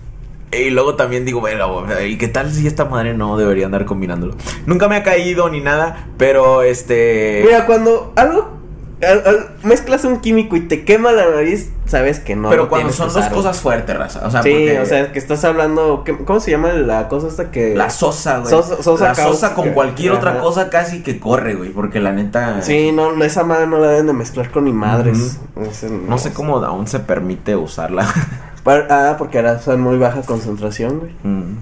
Y 0.53 0.69
luego 0.69 0.95
también 0.95 1.23
digo, 1.23 1.39
bueno, 1.39 1.85
¿y 2.05 2.17
qué 2.17 2.27
tal 2.27 2.51
si 2.51 2.67
esta 2.67 2.83
madre 2.83 3.13
no 3.13 3.37
debería 3.37 3.65
andar 3.65 3.85
combinándolo? 3.85 4.35
Nunca 4.65 4.89
me 4.89 4.97
ha 4.97 5.03
caído 5.03 5.49
ni 5.49 5.61
nada, 5.61 6.07
pero 6.17 6.61
este. 6.61 7.41
Mira, 7.45 7.65
cuando 7.65 8.11
algo 8.17 8.60
al- 9.05 9.23
al- 9.25 9.49
mezclas 9.63 10.05
un 10.05 10.19
químico 10.21 10.55
y 10.55 10.61
te 10.61 10.83
quema 10.85 11.11
la 11.11 11.29
nariz, 11.29 11.71
sabes 11.85 12.19
que 12.19 12.35
no. 12.35 12.49
pero 12.49 12.69
cuando 12.69 12.91
son 12.91 13.11
dos 13.13 13.25
cosas 13.29 13.59
fuertes, 13.59 13.97
raza. 13.97 14.21
O 14.25 14.31
sea, 14.31 14.43
sí, 14.43 14.49
porque 14.51 14.79
o 14.79 14.85
sea, 14.85 15.11
que 15.11 15.19
estás 15.19 15.43
hablando. 15.43 16.03
¿qué- 16.05 16.17
¿Cómo 16.17 16.39
se 16.39 16.51
llama 16.51 16.73
la 16.73 17.07
cosa 17.07 17.27
esta 17.27 17.51
que.? 17.51 17.75
La 17.75 17.89
sosa, 17.89 18.39
güey. 18.39 18.49
Sosa- 18.49 18.81
sosa 18.83 19.05
la 19.09 19.15
sosa 19.15 19.53
con 19.55 19.69
cualquier 19.71 20.11
otra 20.13 20.31
Ajá. 20.31 20.39
cosa 20.41 20.69
casi 20.69 21.03
que 21.03 21.19
corre, 21.19 21.55
güey. 21.55 21.69
Porque 21.71 21.99
la 21.99 22.11
neta. 22.11 22.61
Sí, 22.61 22.91
no, 22.91 23.21
esa 23.23 23.43
madre 23.43 23.67
no 23.67 23.77
la 23.79 23.87
deben 23.87 24.07
de 24.07 24.13
mezclar 24.13 24.51
con 24.51 24.65
ni 24.65 24.73
madres. 24.73 25.39
Ese 25.61 25.89
No 25.89 26.17
sé 26.17 26.33
cómo 26.33 26.57
aún 26.57 26.87
se 26.87 26.99
permite 26.99 27.55
usarla. 27.55 28.05
Ah, 28.63 29.15
porque 29.17 29.39
ahora 29.39 29.57
son 29.59 29.81
muy 29.81 29.97
baja 29.97 30.21
concentración, 30.21 30.99
güey. 30.99 31.11
Mm. 31.23 31.57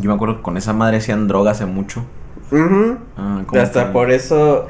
Yo 0.00 0.08
me 0.10 0.14
acuerdo 0.14 0.36
que 0.36 0.42
con 0.42 0.58
esa 0.58 0.74
madre 0.74 0.98
hacían 0.98 1.28
droga 1.28 1.52
hace 1.52 1.64
mucho. 1.64 2.04
Ah, 3.16 3.42
como 3.46 3.60
hasta 3.62 3.86
que- 3.86 3.90
por 3.92 4.10
eso. 4.10 4.66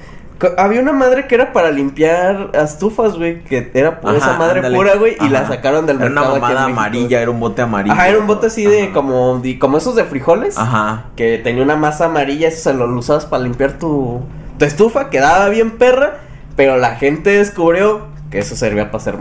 Había 0.59 0.81
una 0.81 0.93
madre 0.93 1.27
que 1.29 1.35
era 1.37 1.53
para 1.53 1.71
limpiar 1.71 2.51
estufas, 2.55 3.17
güey. 3.17 3.45
Que 3.45 3.71
era 3.75 4.01
por 4.01 4.15
esa 4.15 4.31
Ajá, 4.31 4.39
madre 4.39 4.57
ándale. 4.59 4.77
pura, 4.77 4.95
güey. 4.97 5.17
Y 5.21 5.29
la 5.29 5.41
Ajá. 5.41 5.49
sacaron 5.55 5.87
del 5.87 5.97
Era 6.01 6.07
una 6.07 6.21
mercado. 6.23 6.37
aquí 6.37 6.45
en 6.45 6.49
mamada 6.55 6.65
amarilla, 6.65 7.21
era 7.23 7.31
un 7.31 7.39
bote 7.41 7.63
amarillo. 7.63 7.93
Ajá, 7.95 8.09
era 8.09 8.19
un 8.19 8.27
bote 8.27 8.47
así 8.49 8.65
de 8.65 8.83
Ajá. 8.85 8.93
como, 8.93 9.39
de- 9.39 9.59
como 9.59 9.79
esos 9.79 9.95
de 9.95 10.05
frijoles. 10.05 10.59
Ajá. 10.59 11.05
Que 11.17 11.39
tenía 11.39 11.63
una 11.63 11.77
masa 11.77 12.07
amarilla, 12.07 12.49
eso 12.49 12.71
se 12.71 12.75
lo 12.77 12.87
usabas 12.93 13.27
para 13.27 13.45
limpiar 13.45 13.79
tu, 13.79 14.21
tu 14.59 14.65
estufa, 14.65 15.11
quedaba 15.11 15.49
bien 15.49 15.73
perra, 15.79 16.15
pero 16.57 16.77
la 16.77 16.97
gente 16.97 17.31
descubrió 17.31 18.07
que 18.31 18.39
eso 18.41 18.57
servía 18.57 18.87
para 18.91 18.99
hacer 19.03 19.15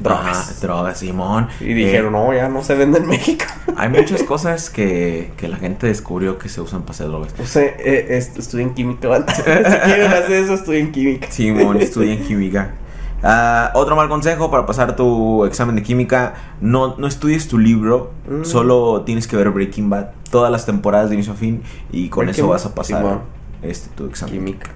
drogas. 0.00 0.60
Drogas, 0.60 0.98
Simón. 0.98 1.48
Y 1.60 1.74
dijeron, 1.74 2.14
Eh, 2.14 2.18
no, 2.18 2.34
ya 2.34 2.48
no 2.48 2.62
se 2.62 2.74
vende 2.74 2.98
en 2.98 3.06
México. 3.06 3.44
Hay 3.76 3.88
muchas 3.88 4.22
cosas 4.22 4.70
que, 4.70 5.32
que 5.36 5.48
la 5.48 5.56
gente 5.56 5.86
descubrió 5.86 6.38
que 6.38 6.48
se 6.48 6.60
usan 6.60 6.82
para 6.82 6.92
hacer 6.92 7.08
drogas. 7.08 7.34
O 7.40 7.46
sea, 7.46 7.62
eh, 7.64 8.06
est- 8.10 8.38
química, 8.74 9.24
si 9.34 9.42
quieren 9.42 10.12
hacer 10.12 10.32
eso, 10.44 10.54
estudié 10.54 10.80
en 10.80 10.92
química. 10.92 11.30
Simón, 11.30 11.76
estudia 11.80 12.12
en 12.14 12.22
química. 12.24 12.74
Ah, 13.22 13.72
otro 13.74 13.96
mal 13.96 14.08
consejo 14.08 14.50
para 14.50 14.66
pasar 14.66 14.94
tu 14.94 15.44
examen 15.46 15.74
de 15.74 15.82
química, 15.82 16.34
no, 16.60 16.96
no 16.98 17.06
estudies 17.06 17.48
tu 17.48 17.58
libro, 17.58 18.12
Mm. 18.28 18.44
solo 18.44 19.02
tienes 19.06 19.26
que 19.26 19.36
ver 19.36 19.50
Breaking 19.50 19.88
Bad, 19.88 20.08
todas 20.30 20.50
las 20.52 20.66
temporadas 20.66 21.08
de 21.08 21.14
inicio 21.14 21.32
a 21.32 21.36
fin 21.36 21.62
y 21.90 22.08
con 22.08 22.24
Breaking 22.26 22.44
eso 22.44 22.50
vas 22.50 22.66
a 22.66 22.74
pasar 22.74 22.98
Simón. 23.00 23.20
este, 23.62 23.88
tu 23.96 24.06
examen. 24.06 24.34
Química. 24.34 24.70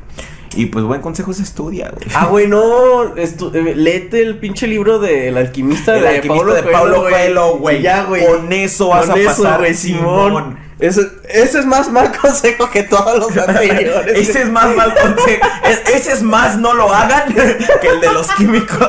Y 0.57 0.67
pues 0.67 0.85
buen 0.85 1.01
consejo 1.01 1.31
es 1.31 1.41
estudia, 1.41 1.91
güey. 1.95 2.07
Ah, 2.15 2.27
güey, 2.27 2.47
no. 2.49 3.15
estu- 3.17 3.55
eh, 3.55 3.75
léete 3.75 4.21
el 4.23 4.39
pinche 4.39 4.67
libro 4.67 4.99
del 4.99 5.37
alquimista 5.37 5.95
El 5.97 6.03
de 6.03 6.09
alquimista 6.09 6.45
Paulo 6.47 6.55
de 6.55 6.63
Paulo 6.65 7.03
Coelho, 7.03 7.57
güey. 7.59 7.83
Ya, 7.83 8.03
güey. 8.05 8.27
Con 8.27 8.53
eso 8.53 8.89
vas 8.89 9.07
Con 9.07 9.17
a 9.17 9.21
eso, 9.21 9.43
pasar, 9.43 9.59
güey, 9.61 9.75
Simón. 9.75 10.27
Simón. 10.29 10.71
Ese, 10.81 11.03
ese 11.29 11.59
es 11.61 11.67
más 11.67 11.91
mal 11.93 12.11
consejo 12.23 12.69
que 12.71 12.83
todos 12.85 13.19
los 13.19 13.37
anteriores. 13.49 14.19
Ese 14.19 14.43
es 14.43 14.49
más 14.51 14.75
mal 14.75 14.93
consejo. 14.95 15.47
Es- 15.69 15.95
Ese 15.95 16.13
es 16.13 16.23
más 16.23 16.59
no 16.59 16.75
lo 16.75 16.93
hagan 16.93 17.33
que 17.35 17.89
el 17.89 18.01
de 18.01 18.13
los 18.13 18.29
químicos. 18.33 18.89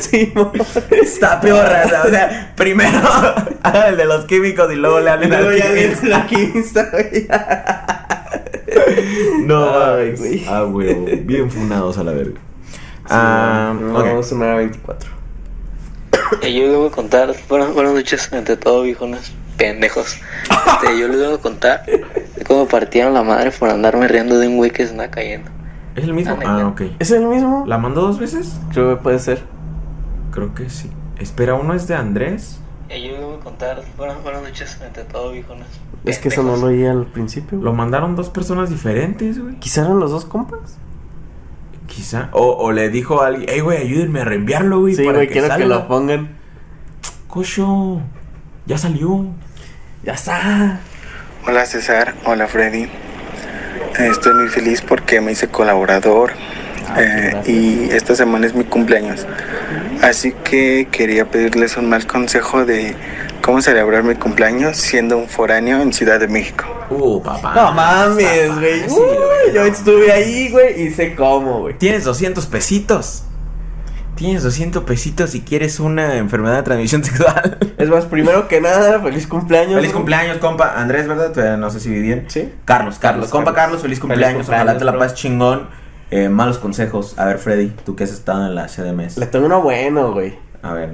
Simón. 0.00 0.52
Está 0.90 1.40
peor, 1.40 1.64
raza. 1.66 2.02
O 2.06 2.10
sea, 2.10 2.52
primero 2.56 3.00
hagan 3.62 3.86
el 3.88 3.96
de 3.96 4.04
los 4.04 4.24
químicos 4.26 4.70
y 4.72 4.76
luego 4.76 5.00
le 5.00 5.10
hablen 5.10 5.32
al 5.32 5.46
alquimista. 6.12 6.90
No, 9.46 9.64
Ay, 9.70 10.06
mames. 10.06 10.20
güey. 10.20 10.44
Ah, 10.48 10.62
güey. 10.62 11.16
Bien 11.20 11.50
funados 11.50 11.98
a 11.98 12.04
la 12.04 12.12
verga. 12.12 12.38
Ah, 13.08 13.74
Sí, 13.78 13.84
ok. 13.84 13.92
Vamos 13.92 14.32
a 14.32 14.34
una 14.34 14.54
24. 14.56 15.10
Eh, 16.42 16.52
yo 16.52 16.66
les 16.66 16.76
voy 16.76 16.88
a 16.88 16.90
contar, 16.90 17.34
buenas, 17.48 17.72
buenas 17.72 17.94
noches, 17.94 18.30
ante 18.32 18.56
todo, 18.56 18.82
viejones, 18.82 19.32
pendejos. 19.56 20.18
Este, 20.82 20.98
yo 20.98 21.08
les 21.08 21.16
voy 21.24 21.34
a 21.34 21.38
contar 21.38 21.84
de 21.86 22.44
cómo 22.46 22.66
partieron 22.68 23.14
la 23.14 23.22
madre 23.22 23.50
por 23.50 23.70
andarme 23.70 24.08
riendo 24.08 24.38
de 24.38 24.46
un 24.48 24.56
güey 24.58 24.70
que 24.70 24.84
se 24.86 24.92
anda 24.92 25.10
cayendo. 25.10 25.50
¿Es 25.96 26.04
el 26.04 26.12
mismo? 26.12 26.38
Ah, 26.44 26.58
Ah, 26.60 26.66
ok. 26.68 26.82
¿Es 26.98 27.10
el 27.10 27.24
mismo? 27.26 27.64
¿La 27.66 27.78
mandó 27.78 28.02
dos 28.02 28.18
veces? 28.18 28.58
Creo 28.72 28.90
que 28.96 29.02
puede 29.02 29.18
ser. 29.18 29.42
Creo 30.32 30.54
que 30.54 30.68
sí. 30.70 30.90
Espera, 31.18 31.54
uno 31.54 31.72
es 31.74 31.88
de 31.88 31.94
Andrés. 31.94 32.60
Eh, 32.90 33.02
yo 33.02 33.12
les 33.16 33.24
voy 33.24 33.36
a 33.36 33.40
contar, 33.40 33.82
buenas, 33.96 34.22
buenas 34.22 34.42
noches, 34.42 34.78
ante 34.84 35.04
todo, 35.04 35.32
viejones. 35.32 35.66
Es 36.04 36.18
que 36.18 36.28
eso 36.28 36.42
no 36.42 36.56
lo 36.56 36.68
oí 36.68 36.86
al 36.86 37.06
principio. 37.06 37.58
Lo 37.58 37.72
mandaron 37.72 38.16
dos 38.16 38.30
personas 38.30 38.70
diferentes, 38.70 39.38
güey. 39.40 39.56
Quizá 39.56 39.82
eran 39.82 39.98
los 39.98 40.10
dos 40.10 40.24
compas. 40.24 40.78
Quizá. 41.86 42.28
O, 42.32 42.52
o 42.52 42.72
le 42.72 42.88
dijo 42.90 43.22
a 43.22 43.28
alguien, 43.28 43.48
hey, 43.48 43.60
güey, 43.60 43.78
ayúdenme 43.78 44.20
a 44.20 44.24
reenviarlo, 44.24 44.80
güey. 44.80 44.94
Sí, 44.94 45.04
para 45.04 45.18
güey, 45.18 45.26
que 45.28 45.32
quiero 45.34 45.48
que 45.48 45.52
salga". 45.52 45.66
lo 45.66 45.88
pongan. 45.88 46.36
Cocho, 47.26 48.00
ya 48.66 48.78
salió. 48.78 49.26
Ya 50.04 50.12
está. 50.12 50.80
Hola 51.46 51.66
César, 51.66 52.14
hola 52.24 52.46
Freddy. 52.46 52.88
Estoy 53.98 54.34
muy 54.34 54.48
feliz 54.48 54.80
porque 54.82 55.20
me 55.20 55.32
hice 55.32 55.48
colaborador 55.48 56.32
Ah, 56.90 57.02
eh, 57.02 57.42
y 57.46 57.90
esta 57.90 58.14
semana 58.14 58.46
es 58.46 58.54
mi 58.54 58.64
cumpleaños. 58.64 59.26
Así 60.02 60.32
que 60.32 60.88
quería 60.90 61.26
pedirles 61.26 61.76
un 61.76 61.88
mal 61.88 62.06
consejo 62.06 62.64
de 62.64 62.94
cómo 63.48 63.62
celebrar 63.62 64.04
mi 64.04 64.14
cumpleaños 64.14 64.76
siendo 64.76 65.16
un 65.16 65.26
foráneo 65.26 65.80
en 65.80 65.90
Ciudad 65.94 66.20
de 66.20 66.28
México. 66.28 66.66
Uh, 66.90 67.22
papá. 67.22 67.54
No 67.54 67.72
mames, 67.72 68.54
güey. 68.54 68.82
Uy, 68.82 69.54
Yo 69.54 69.62
estuve 69.64 70.12
ahí, 70.12 70.50
güey, 70.50 70.82
y 70.82 70.90
sé 70.90 71.14
cómo, 71.14 71.60
güey. 71.60 71.78
Tienes 71.78 72.04
200 72.04 72.44
pesitos. 72.44 73.22
Tienes 74.16 74.42
200 74.42 74.84
pesitos 74.84 75.30
si 75.30 75.40
quieres 75.40 75.80
una 75.80 76.16
enfermedad 76.16 76.56
de 76.56 76.62
transmisión 76.62 77.02
sexual. 77.04 77.56
Es 77.78 77.88
más, 77.88 78.04
primero 78.04 78.48
que 78.48 78.60
nada, 78.60 79.00
feliz 79.00 79.26
cumpleaños. 79.26 79.76
Feliz 79.76 79.92
cumpleaños, 79.94 80.36
compa. 80.36 80.74
Andrés, 80.78 81.08
¿verdad? 81.08 81.56
No 81.56 81.70
sé 81.70 81.80
si 81.80 81.88
vi 81.88 82.02
bien. 82.02 82.26
Sí. 82.28 82.52
Carlos, 82.66 82.98
Carlos. 82.98 82.98
Carlos, 82.98 83.30
compa 83.30 83.54
Carlos. 83.54 83.80
Carlos, 83.80 83.80
feliz 83.80 83.98
Feliz 83.98 84.00
cumpleaños. 84.00 84.46
Ojalá 84.46 84.76
te 84.76 84.84
la 84.84 84.98
pases 84.98 85.16
chingón. 85.16 85.68
Eh, 86.10 86.28
malos 86.28 86.58
consejos. 86.58 87.18
A 87.18 87.24
ver, 87.24 87.38
Freddy, 87.38 87.72
tú 87.86 87.96
que 87.96 88.04
has 88.04 88.12
estado 88.12 88.44
en 88.44 88.54
la 88.54 88.68
CDMS. 88.68 89.16
Le 89.16 89.26
tengo 89.26 89.46
uno 89.46 89.62
bueno, 89.62 90.12
güey. 90.12 90.38
A 90.60 90.74
ver. 90.74 90.90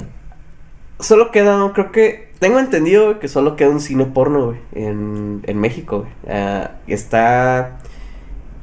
Solo 1.01 1.33
queda, 1.33 1.59
creo 1.75 1.91
que. 1.91 2.33
Tengo 2.45 2.59
entendido 2.59 3.07
güey, 3.07 3.19
que 3.21 3.29
solo 3.29 3.57
queda 3.57 3.71
un 3.71 3.81
cine 3.81 4.05
porno, 4.05 4.49
güey. 4.49 4.59
En, 4.75 5.41
en 5.47 5.59
México, 5.59 6.01
güey. 6.01 6.13
Ah, 6.29 6.73
está. 6.87 7.79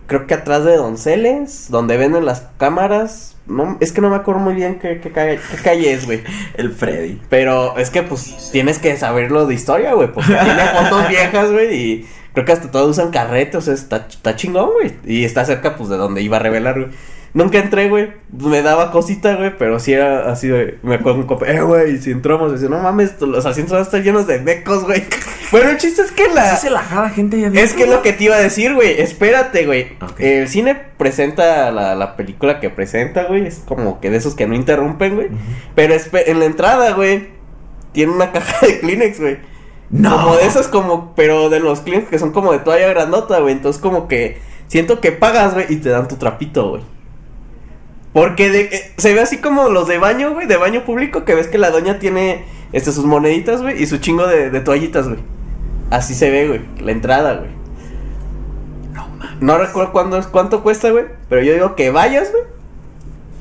Creo 0.06 0.28
que 0.28 0.36
atrás 0.36 0.64
de 0.66 0.76
Donceles, 0.76 1.66
donde 1.72 1.98
venden 1.98 2.24
las 2.24 2.42
cámaras. 2.60 3.38
No, 3.48 3.78
es 3.80 3.92
que 3.92 4.02
no 4.02 4.12
me 4.12 4.18
acuerdo 4.18 4.40
muy 4.40 4.54
bien 4.54 4.78
qué, 4.78 5.00
qué 5.00 5.12
calle, 5.12 5.40
qué 5.50 5.58
calle 5.64 5.94
es, 5.94 6.06
güey. 6.06 6.22
El 6.58 6.74
Freddy. 6.74 7.20
Pero 7.28 7.76
es 7.76 7.90
que, 7.90 8.04
pues, 8.04 8.52
tienes 8.52 8.78
que 8.78 8.96
saberlo 8.98 9.48
de 9.48 9.56
historia, 9.56 9.96
güey. 9.96 10.12
Porque 10.12 10.32
tiene 10.32 10.64
fotos 10.64 11.08
viejas, 11.10 11.52
güey. 11.52 11.76
Y 11.76 12.08
creo 12.34 12.46
que 12.46 12.52
hasta 12.52 12.70
todos 12.70 12.92
usan 12.92 13.10
carrete. 13.10 13.58
O 13.58 13.62
sea, 13.62 13.74
está, 13.74 14.06
está 14.08 14.36
chingón, 14.36 14.74
güey. 14.74 14.94
Y 15.06 15.26
está 15.26 15.44
cerca, 15.44 15.76
pues, 15.76 15.90
de 15.90 15.98
donde 15.98 16.22
iba 16.22 16.38
a 16.38 16.40
revelar, 16.40 16.80
güey. 16.82 16.92
Nunca 17.34 17.60
entré, 17.60 17.88
güey. 17.88 18.12
Me 18.32 18.62
daba 18.62 18.92
cosita, 18.92 19.36
güey. 19.36 19.58
Pero 19.58 19.80
sí 19.80 19.94
era 19.94 20.30
así 20.32 20.48
de. 20.48 20.80
Me 20.84 20.96
acuerdo 20.96 21.20
un 21.20 21.28
copa. 21.28 21.48
Eh, 21.48 21.62
güey. 21.62 21.98
Si 21.98 22.12
entramos, 22.12 22.52
dice, 22.52 22.70
no 22.70 22.80
mames, 22.80 23.20
los 23.22 23.46
asientos 23.46 23.72
van 23.72 23.82
a 23.82 23.86
estar 23.86 24.04
llenos 24.04 24.28
de 24.28 24.40
becos, 24.40 24.84
güey. 24.84 25.04
Bueno, 25.52 25.72
el 25.72 25.78
chiste 25.78 26.02
es 26.02 26.14
que 26.14 26.30
la. 26.30 26.56
Sí 26.56 26.68
se 26.68 26.70
la 26.70 26.80
jala 26.80 27.10
gente 27.10 27.38
ya 27.38 27.48
Es 27.48 27.74
que 27.74 27.84
es 27.84 27.90
lo 27.90 28.02
que 28.02 28.14
te 28.14 28.24
iba 28.24 28.38
a 28.38 28.40
decir, 28.40 28.74
güey. 28.74 29.02
Espérate, 29.02 29.66
güey. 29.66 29.98
El 30.18 30.48
cine 30.48 30.76
presenta 30.98 31.70
la, 31.72 31.94
la 31.94 32.16
película 32.16 32.62
que 32.62 32.70
presenta, 32.70 33.26
güey. 33.26 33.48
Es 33.48 33.62
como 33.66 34.00
que 34.00 34.10
de 34.10 34.16
esos 34.16 34.34
que 34.34 34.48
no 34.48 34.56
interrumpen, 34.56 35.16
güey. 35.16 35.28
Pero 35.76 35.94
en 36.14 36.40
la 36.40 36.46
entrada, 36.46 36.94
güey, 36.94 37.32
tiene 37.92 38.14
una 38.14 38.32
caja 38.32 38.66
de 38.66 38.80
Kleenex, 38.80 39.20
güey. 39.20 39.40
No. 39.90 40.16
Como 40.16 40.38
de 40.38 40.46
esos, 40.46 40.70
como, 40.70 41.14
pero 41.16 41.50
de 41.50 41.60
los 41.60 41.82
Kleenex 41.82 42.08
que 42.08 42.20
son 42.20 42.32
como 42.32 42.54
de 42.54 42.60
toalla 42.60 42.88
grandota, 42.88 43.40
güey. 43.40 43.54
Entonces, 43.54 43.82
como 43.82 44.08
que 44.08 44.40
siento 44.68 45.02
que 45.02 45.12
pagas, 45.12 45.54
güey, 45.54 45.66
y 45.68 45.78
te 45.78 45.90
dan 45.90 46.08
tu 46.08 46.16
trapito, 46.16 46.70
güey. 46.70 46.84
Porque 48.14 48.50
de- 48.50 48.62
eh, 48.62 48.92
se 48.98 49.14
ve 49.14 49.22
así 49.22 49.38
como 49.38 49.70
los 49.70 49.88
de 49.88 49.98
baño, 49.98 50.34
güey, 50.34 50.48
de 50.48 50.58
baño 50.58 50.84
público, 50.84 51.24
que 51.26 51.34
ves 51.36 51.48
que 51.48 51.58
la 51.58 51.70
doña 51.72 51.98
tiene 52.00 52.44
este, 52.74 52.92
sus 52.92 53.06
moneditas, 53.06 53.62
güey, 53.62 53.82
y 53.82 53.86
su 53.88 53.98
chingo 53.98 54.28
de, 54.28 54.50
de 54.50 54.60
toallitas, 54.60 55.08
güey. 55.08 55.20
Así 55.90 56.14
se 56.14 56.30
ve, 56.30 56.48
güey, 56.48 56.62
la 56.84 56.92
entrada, 56.92 57.36
güey. 57.36 57.50
No 59.40 59.58
recuerdo 59.58 59.92
cuándo 59.92 60.20
cuánto 60.32 60.62
cuesta, 60.62 60.92
güey, 60.92 61.06
pero 61.30 61.42
yo 61.42 61.54
digo 61.54 61.76
que 61.76 61.90
vayas, 61.90 62.32
güey. 62.32 62.44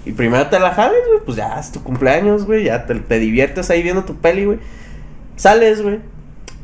Y 0.06 0.12
primero 0.12 0.47
te 0.48 0.59
la 0.59 0.70
jales, 0.72 1.01
güey, 1.09 1.20
pues 1.24 1.36
ya 1.36 1.59
es 1.60 1.72
tu 1.72 1.82
cumpleaños, 1.82 2.47
güey, 2.47 2.64
ya 2.64 2.86
te, 2.86 2.94
te 2.94 3.18
diviertes 3.18 3.68
ahí 3.70 3.82
viendo 3.82 4.05
tu 4.05 4.14
peli, 4.16 4.47
güey. 4.47 4.59
Sales, 5.36 5.82
güey. 5.82 5.98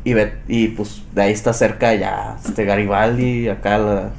Y, 0.05 0.15
ve, 0.15 0.33
y 0.49 0.69
pues 0.69 1.03
de 1.15 1.23
ahí 1.23 1.33
está 1.33 1.53
cerca 1.53 1.95
ya 1.95 2.37
este 2.47 2.65
Garibaldi, 2.65 3.49
acá 3.49 3.77
la, 3.77 4.11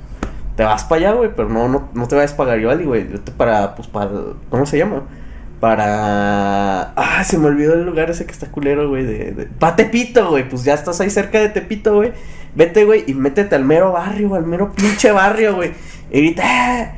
te 0.57 0.63
vas 0.63 0.83
para 0.85 1.01
allá, 1.01 1.11
güey, 1.13 1.29
pero 1.35 1.49
no, 1.49 1.69
no, 1.69 1.89
no 1.93 2.07
te 2.07 2.15
vayas 2.15 2.33
para 2.33 2.49
Garibaldi, 2.49 2.83
güey. 2.83 3.03
Vete 3.03 3.31
para, 3.31 3.75
pues, 3.75 3.87
para, 3.87 4.09
¿cómo 4.49 4.65
se 4.65 4.79
llama? 4.79 5.03
Para... 5.59 6.93
Ah, 6.95 7.23
se 7.23 7.37
me 7.37 7.45
olvidó 7.45 7.75
el 7.75 7.85
lugar 7.85 8.09
ese 8.09 8.25
que 8.25 8.31
está 8.31 8.47
culero, 8.47 8.89
güey, 8.89 9.05
de... 9.05 9.31
de... 9.33 9.45
Pa' 9.45 9.75
Tepito, 9.75 10.31
güey, 10.31 10.49
pues 10.49 10.63
ya 10.63 10.73
estás 10.73 10.99
ahí 10.99 11.11
cerca 11.11 11.39
de 11.39 11.49
Tepito, 11.49 11.97
güey. 11.97 12.11
Vete, 12.55 12.85
güey, 12.85 13.03
y 13.05 13.13
métete 13.13 13.53
al 13.53 13.65
mero 13.65 13.91
barrio, 13.91 14.33
al 14.33 14.47
mero 14.47 14.73
pinche 14.73 15.11
barrio, 15.11 15.55
güey. 15.57 15.73
Y 16.11 16.21
grita, 16.21 16.81
¡eh! 16.81 16.91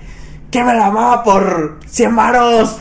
¿Quién 0.52 0.66
me 0.66 0.74
la 0.74 0.88
amaba 0.88 1.24
por 1.26 1.80
100 1.86 2.16
varos? 2.16 2.78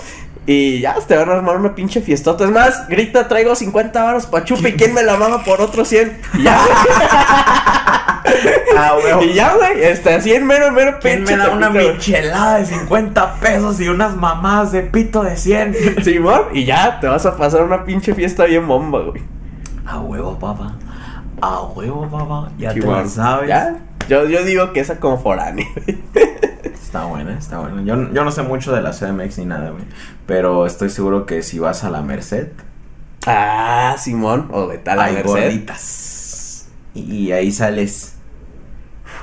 Y 0.47 0.81
ya, 0.81 0.95
te 0.95 1.17
van 1.17 1.29
a 1.29 1.33
armar 1.33 1.57
una 1.57 1.75
pinche 1.75 2.01
fiestota. 2.01 2.45
Es 2.45 2.53
más, 2.53 2.89
grita, 2.89 3.27
traigo 3.27 3.57
50 3.57 4.01
varos 4.01 4.27
pa' 4.27 4.45
chupa 4.45 4.69
y 4.69 4.75
quién 4.75 4.95
me 4.95 5.03
la 5.03 5.17
mama 5.17 5.43
por 5.43 5.61
otros 5.61 5.89
100. 5.89 6.21
Y 6.35 6.45
ya, 6.45 6.57
Ah, 8.77 8.95
güey. 9.01 9.31
y 9.31 9.35
ya, 9.35 9.55
güey. 9.57 9.83
Este, 9.83 10.15
así 10.15 10.33
en 10.33 10.47
mero, 10.47 10.71
mero 10.71 10.99
¿Quién 11.01 11.19
pinche 11.19 11.37
me 11.37 11.43
da 11.43 11.51
una 11.51 11.71
michelada 11.71 12.59
de 12.59 12.67
50 12.67 13.41
pesos 13.41 13.81
y 13.81 13.89
unas 13.89 14.15
mamás 14.17 14.71
de 14.73 14.83
pito 14.83 15.23
de 15.23 15.37
100? 15.37 15.77
Simón, 16.05 16.43
y 16.53 16.65
ya, 16.65 17.01
te 17.01 17.09
vas 17.09 17.27
a 17.27 17.37
pasar 17.37 17.63
una 17.63 17.85
pinche 17.85 18.15
fiesta 18.15 18.45
bien 18.45 18.67
bomba, 18.69 19.01
güey. 19.01 19.23
A 19.85 20.01
huevo, 20.01 20.39
papá. 20.39 20.77
A 21.41 21.63
huevo, 21.63 22.09
papá. 22.09 22.53
Ya 22.59 22.73
te 22.73 22.81
Simón. 22.81 23.03
lo 23.03 23.09
sabes. 23.09 23.49
Ya, 23.49 23.79
yo, 24.09 24.27
yo 24.29 24.45
digo 24.45 24.73
que 24.73 24.81
esa 24.81 25.01
como 25.01 25.19
foránea. 25.19 25.67
Está 26.89 27.05
buena, 27.05 27.37
está 27.37 27.59
buena. 27.59 27.83
Yo, 27.83 28.11
yo 28.15 28.25
no 28.25 28.31
sé 28.31 28.41
mucho 28.43 28.73
de 28.75 28.81
la 28.81 28.93
CMX 28.93 29.37
ni 29.39 29.45
nada, 29.45 29.71
güey. 29.71 29.85
Pero 30.25 30.65
estoy 30.65 30.89
seguro 30.89 31.27
que 31.27 31.43
si 31.43 31.59
vas 31.59 31.85
a 31.85 31.91
la 31.91 32.01
Merced, 32.01 32.49
ah, 33.27 33.95
Simón, 33.99 34.49
o 34.53 34.69
de 34.69 34.79
tal 34.79 34.99
a 34.99 35.05
hay 35.05 35.15
Merced. 35.17 35.29
gorditas. 35.31 36.69
Y 36.95 37.33
ahí 37.33 37.53
sales. 37.53 38.15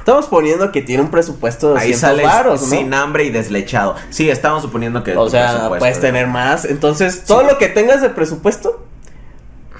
Estamos 0.05 0.27
poniendo 0.27 0.71
que 0.71 0.83
tiene 0.83 1.01
un 1.01 1.09
presupuesto 1.09 1.73
de 1.73 1.79
Ahí 1.79 1.91
200 1.93 1.99
sales 1.99 2.25
varos, 2.27 2.61
¿no? 2.61 2.67
sin 2.67 2.93
hambre 2.93 3.23
y 3.23 3.31
deslechado. 3.31 3.95
Sí, 4.11 4.29
estamos 4.29 4.61
suponiendo 4.61 5.03
que. 5.03 5.17
O 5.17 5.27
sea, 5.31 5.67
puedes 5.67 5.95
es- 5.95 5.99
tener 5.99 6.27
más. 6.27 6.63
Entonces, 6.65 7.23
todo 7.23 7.41
lo 7.41 7.57
que 7.57 7.69
tengas 7.69 8.03
de 8.03 8.09
presupuesto 8.11 8.85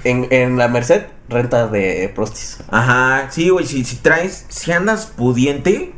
en, 0.02 0.26
en 0.32 0.58
la 0.58 0.66
Merced, 0.66 1.04
renta 1.28 1.68
de 1.68 2.10
prostis. 2.12 2.58
Ajá, 2.72 3.28
sí, 3.30 3.50
güey. 3.50 3.64
Si, 3.66 3.84
si 3.84 3.98
traes. 3.98 4.46
Si 4.48 4.72
andas 4.72 5.06
pudiente, 5.16 5.94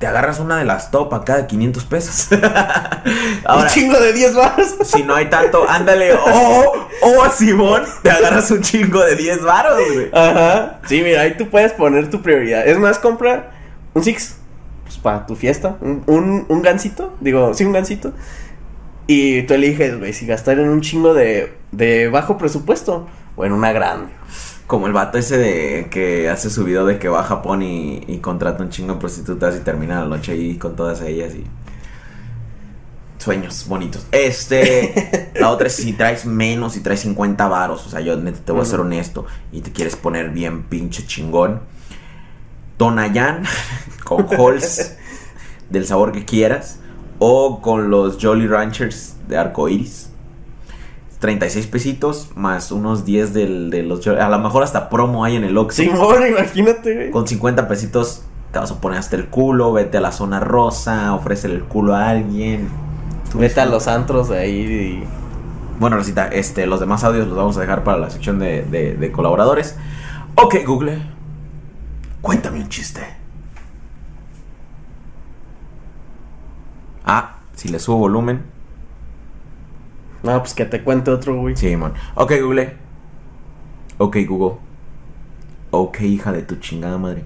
te 0.00 0.06
agarras 0.06 0.40
una 0.40 0.56
de 0.56 0.64
las 0.64 0.90
top 0.90 1.12
acá 1.12 1.36
de 1.36 1.46
500 1.46 1.84
pesos. 1.84 2.28
Ahora, 3.44 3.64
un 3.64 3.68
chingo 3.68 4.00
de 4.00 4.14
10 4.14 4.34
varos. 4.34 4.74
si 4.82 5.02
no 5.02 5.14
hay 5.14 5.26
tanto, 5.26 5.68
ándale. 5.68 6.14
O, 6.14 6.88
o 7.02 7.30
Simón, 7.30 7.82
te 8.02 8.10
agarras 8.10 8.50
un 8.50 8.62
chingo 8.62 9.04
de 9.04 9.14
10 9.14 9.42
varos, 9.42 9.78
güey. 9.92 10.08
Ajá. 10.10 10.80
Sí, 10.86 11.02
mira, 11.02 11.20
ahí 11.20 11.36
tú 11.36 11.50
puedes 11.50 11.74
poner 11.74 12.08
tu 12.08 12.22
prioridad. 12.22 12.66
Es 12.66 12.78
más, 12.78 12.98
compra 12.98 13.52
un 13.92 14.02
Six. 14.02 14.38
Pues 14.84 14.96
para 14.96 15.26
tu 15.26 15.36
fiesta. 15.36 15.76
Un, 15.82 16.02
un, 16.06 16.46
un 16.48 16.62
gansito. 16.62 17.14
Digo, 17.20 17.52
sí, 17.52 17.66
un 17.66 17.72
gansito. 17.72 18.14
Y 19.06 19.42
tú 19.42 19.52
eliges, 19.52 19.98
güey, 19.98 20.14
si 20.14 20.24
gastar 20.24 20.58
en 20.58 20.70
un 20.70 20.80
chingo 20.80 21.12
de, 21.12 21.58
de 21.72 22.08
bajo 22.08 22.38
presupuesto 22.38 23.06
o 23.36 23.44
en 23.44 23.52
una 23.52 23.72
grande. 23.72 24.10
Como 24.70 24.86
el 24.86 24.92
vato 24.92 25.18
ese 25.18 25.36
de 25.36 25.88
que 25.90 26.30
hace 26.30 26.48
su 26.48 26.62
video 26.62 26.86
de 26.86 27.00
que 27.00 27.08
va 27.08 27.22
a 27.22 27.24
Japón 27.24 27.60
y, 27.60 28.04
y 28.06 28.18
contrata 28.18 28.62
un 28.62 28.70
chingo 28.70 28.94
de 28.94 29.00
prostitutas 29.00 29.56
y 29.56 29.64
termina 29.64 30.00
la 30.00 30.06
noche 30.06 30.30
ahí 30.30 30.58
con 30.58 30.76
todas 30.76 31.00
ellas 31.00 31.34
y. 31.34 31.44
Sueños 33.18 33.66
bonitos. 33.66 34.06
Este. 34.12 35.32
la 35.34 35.50
otra 35.50 35.66
es 35.66 35.74
si 35.74 35.92
traes 35.94 36.24
menos, 36.24 36.74
si 36.74 36.84
traes 36.84 37.00
50 37.00 37.48
varos. 37.48 37.84
O 37.84 37.90
sea, 37.90 37.98
yo 38.00 38.16
te 38.16 38.52
voy 38.52 38.62
a 38.62 38.64
ser 38.64 38.78
honesto. 38.78 39.26
Y 39.50 39.62
te 39.62 39.72
quieres 39.72 39.96
poner 39.96 40.30
bien 40.30 40.62
pinche 40.62 41.04
chingón. 41.04 41.62
Tonayán 42.76 43.42
con 44.04 44.28
Halls 44.32 44.96
del 45.68 45.84
sabor 45.84 46.12
que 46.12 46.24
quieras. 46.24 46.78
O 47.18 47.60
con 47.60 47.90
los 47.90 48.18
Jolly 48.22 48.46
Ranchers 48.46 49.16
de 49.26 49.36
arco 49.36 49.68
iris. 49.68 50.09
36 51.20 51.66
pesitos 51.68 52.30
más 52.34 52.72
unos 52.72 53.04
10 53.04 53.32
del, 53.34 53.70
de 53.70 53.82
los 53.82 54.06
A 54.06 54.28
lo 54.28 54.38
mejor 54.38 54.62
hasta 54.62 54.88
promo 54.88 55.24
hay 55.24 55.36
en 55.36 55.44
el 55.44 55.56
Oxxo. 55.56 55.82
Simón, 55.82 56.26
imagínate, 56.26 56.94
güey. 56.94 57.10
Con 57.10 57.28
50 57.28 57.68
pesitos 57.68 58.22
te 58.52 58.58
vas 58.58 58.70
a 58.72 58.80
poner 58.80 58.98
hasta 58.98 59.16
el 59.16 59.26
culo, 59.28 59.72
vete 59.72 59.98
a 59.98 60.00
la 60.00 60.12
zona 60.12 60.40
rosa, 60.40 61.14
ofrécele 61.14 61.54
el 61.54 61.64
culo 61.64 61.94
a 61.94 62.08
alguien. 62.08 62.68
Vete 63.34 63.60
a 63.60 63.66
los 63.66 63.86
antros 63.86 64.28
de 64.30 64.38
ahí 64.38 64.58
y... 64.60 65.04
Bueno, 65.78 65.96
Rosita, 65.96 66.26
este, 66.28 66.66
los 66.66 66.80
demás 66.80 67.04
audios 67.04 67.26
los 67.28 67.36
vamos 67.36 67.56
a 67.56 67.60
dejar 67.60 67.84
para 67.84 67.96
la 67.98 68.10
sección 68.10 68.38
de, 68.38 68.62
de- 68.62 68.94
de 68.96 69.12
colaboradores. 69.12 69.76
Ok, 70.34 70.56
Google. 70.66 71.00
Cuéntame 72.22 72.58
un 72.60 72.68
chiste. 72.68 73.00
Ah, 77.04 77.36
si 77.54 77.68
le 77.68 77.78
subo 77.78 77.98
volumen. 77.98 78.42
No, 80.22 80.38
pues 80.40 80.54
que 80.54 80.64
te 80.64 80.82
cuente 80.82 81.10
otro, 81.10 81.36
güey. 81.36 81.56
Sí, 81.56 81.76
man. 81.76 81.94
Ok, 82.14 82.32
Google. 82.40 82.76
Ok, 83.98 84.16
Google. 84.28 84.58
Ok, 85.70 86.00
hija 86.00 86.32
de 86.32 86.42
tu 86.42 86.56
chingada 86.56 86.98
madre. 86.98 87.24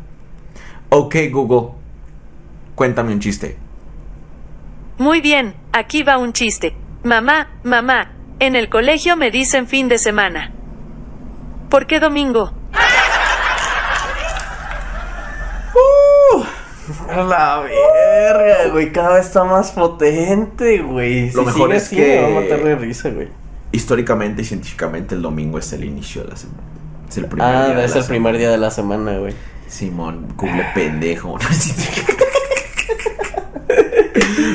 Ok, 0.90 1.16
Google. 1.30 1.72
Cuéntame 2.74 3.12
un 3.12 3.20
chiste. 3.20 3.56
Muy 4.98 5.20
bien, 5.20 5.54
aquí 5.72 6.02
va 6.02 6.18
un 6.18 6.32
chiste. 6.32 6.76
Mamá, 7.02 7.48
mamá, 7.64 8.12
en 8.38 8.54
el 8.56 8.68
colegio 8.68 9.16
me 9.16 9.30
dicen 9.30 9.66
fin 9.66 9.88
de 9.88 9.98
semana. 9.98 10.52
¿Por 11.68 11.86
qué 11.86 11.98
domingo? 12.00 12.52
La 17.08 17.60
verga, 17.60 18.68
güey. 18.72 18.92
Cada 18.92 19.14
vez 19.16 19.26
está 19.26 19.44
más 19.44 19.72
potente, 19.72 20.78
güey. 20.82 21.30
Lo 21.32 21.40
Si 21.42 21.46
mejor 21.46 21.72
es 21.72 21.84
así, 21.84 21.96
que- 21.96 22.20
Me 22.20 22.32
va 22.32 22.38
a 22.38 22.42
matar 22.42 22.62
de 22.64 22.74
risa, 22.76 23.10
güey. 23.10 23.28
Históricamente 23.72 24.42
y 24.42 24.44
científicamente 24.44 25.14
el 25.14 25.22
domingo 25.22 25.58
es 25.58 25.72
el 25.72 25.84
inicio 25.84 26.22
de 26.24 26.28
la 26.30 26.36
semana. 26.36 26.60
Es 27.08 27.16
el 27.18 27.26
primer 27.26 27.46
Ah, 27.48 27.66
día 27.66 27.74
de 27.76 27.84
es 27.84 27.94
la 27.94 28.00
el 28.00 28.06
primer 28.06 28.38
día 28.38 28.50
de 28.50 28.58
la 28.58 28.70
semana, 28.70 29.18
güey. 29.18 29.34
Simón, 29.68 30.28
Google 30.36 30.66
pendejo. 30.74 31.38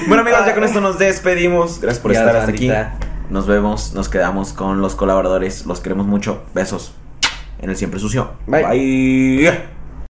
bueno 0.08 0.22
amigos, 0.22 0.46
ya 0.46 0.54
con 0.54 0.64
esto 0.64 0.80
nos 0.82 0.98
despedimos. 0.98 1.80
Gracias 1.82 2.02
por 2.02 2.14
Ya, 2.14 2.20
estar 2.22 2.36
hasta 2.38 2.52
aquí. 2.52 2.72
Nos 3.30 3.46
vemos, 3.46 3.94
nos 3.94 4.10
quedamos 4.10 4.54
con 4.54 4.82
los 4.82 4.96
colaboradores. 4.96 5.66
Los 5.66 5.82
queremos 5.82 6.06
mucho. 6.08 6.44
Besos 6.54 6.94
en 7.62 7.70
el 7.70 7.76
siempre 7.76 8.00
sucio. 8.00 8.32
Bye. 8.48 8.64
Bye. 8.66 9.79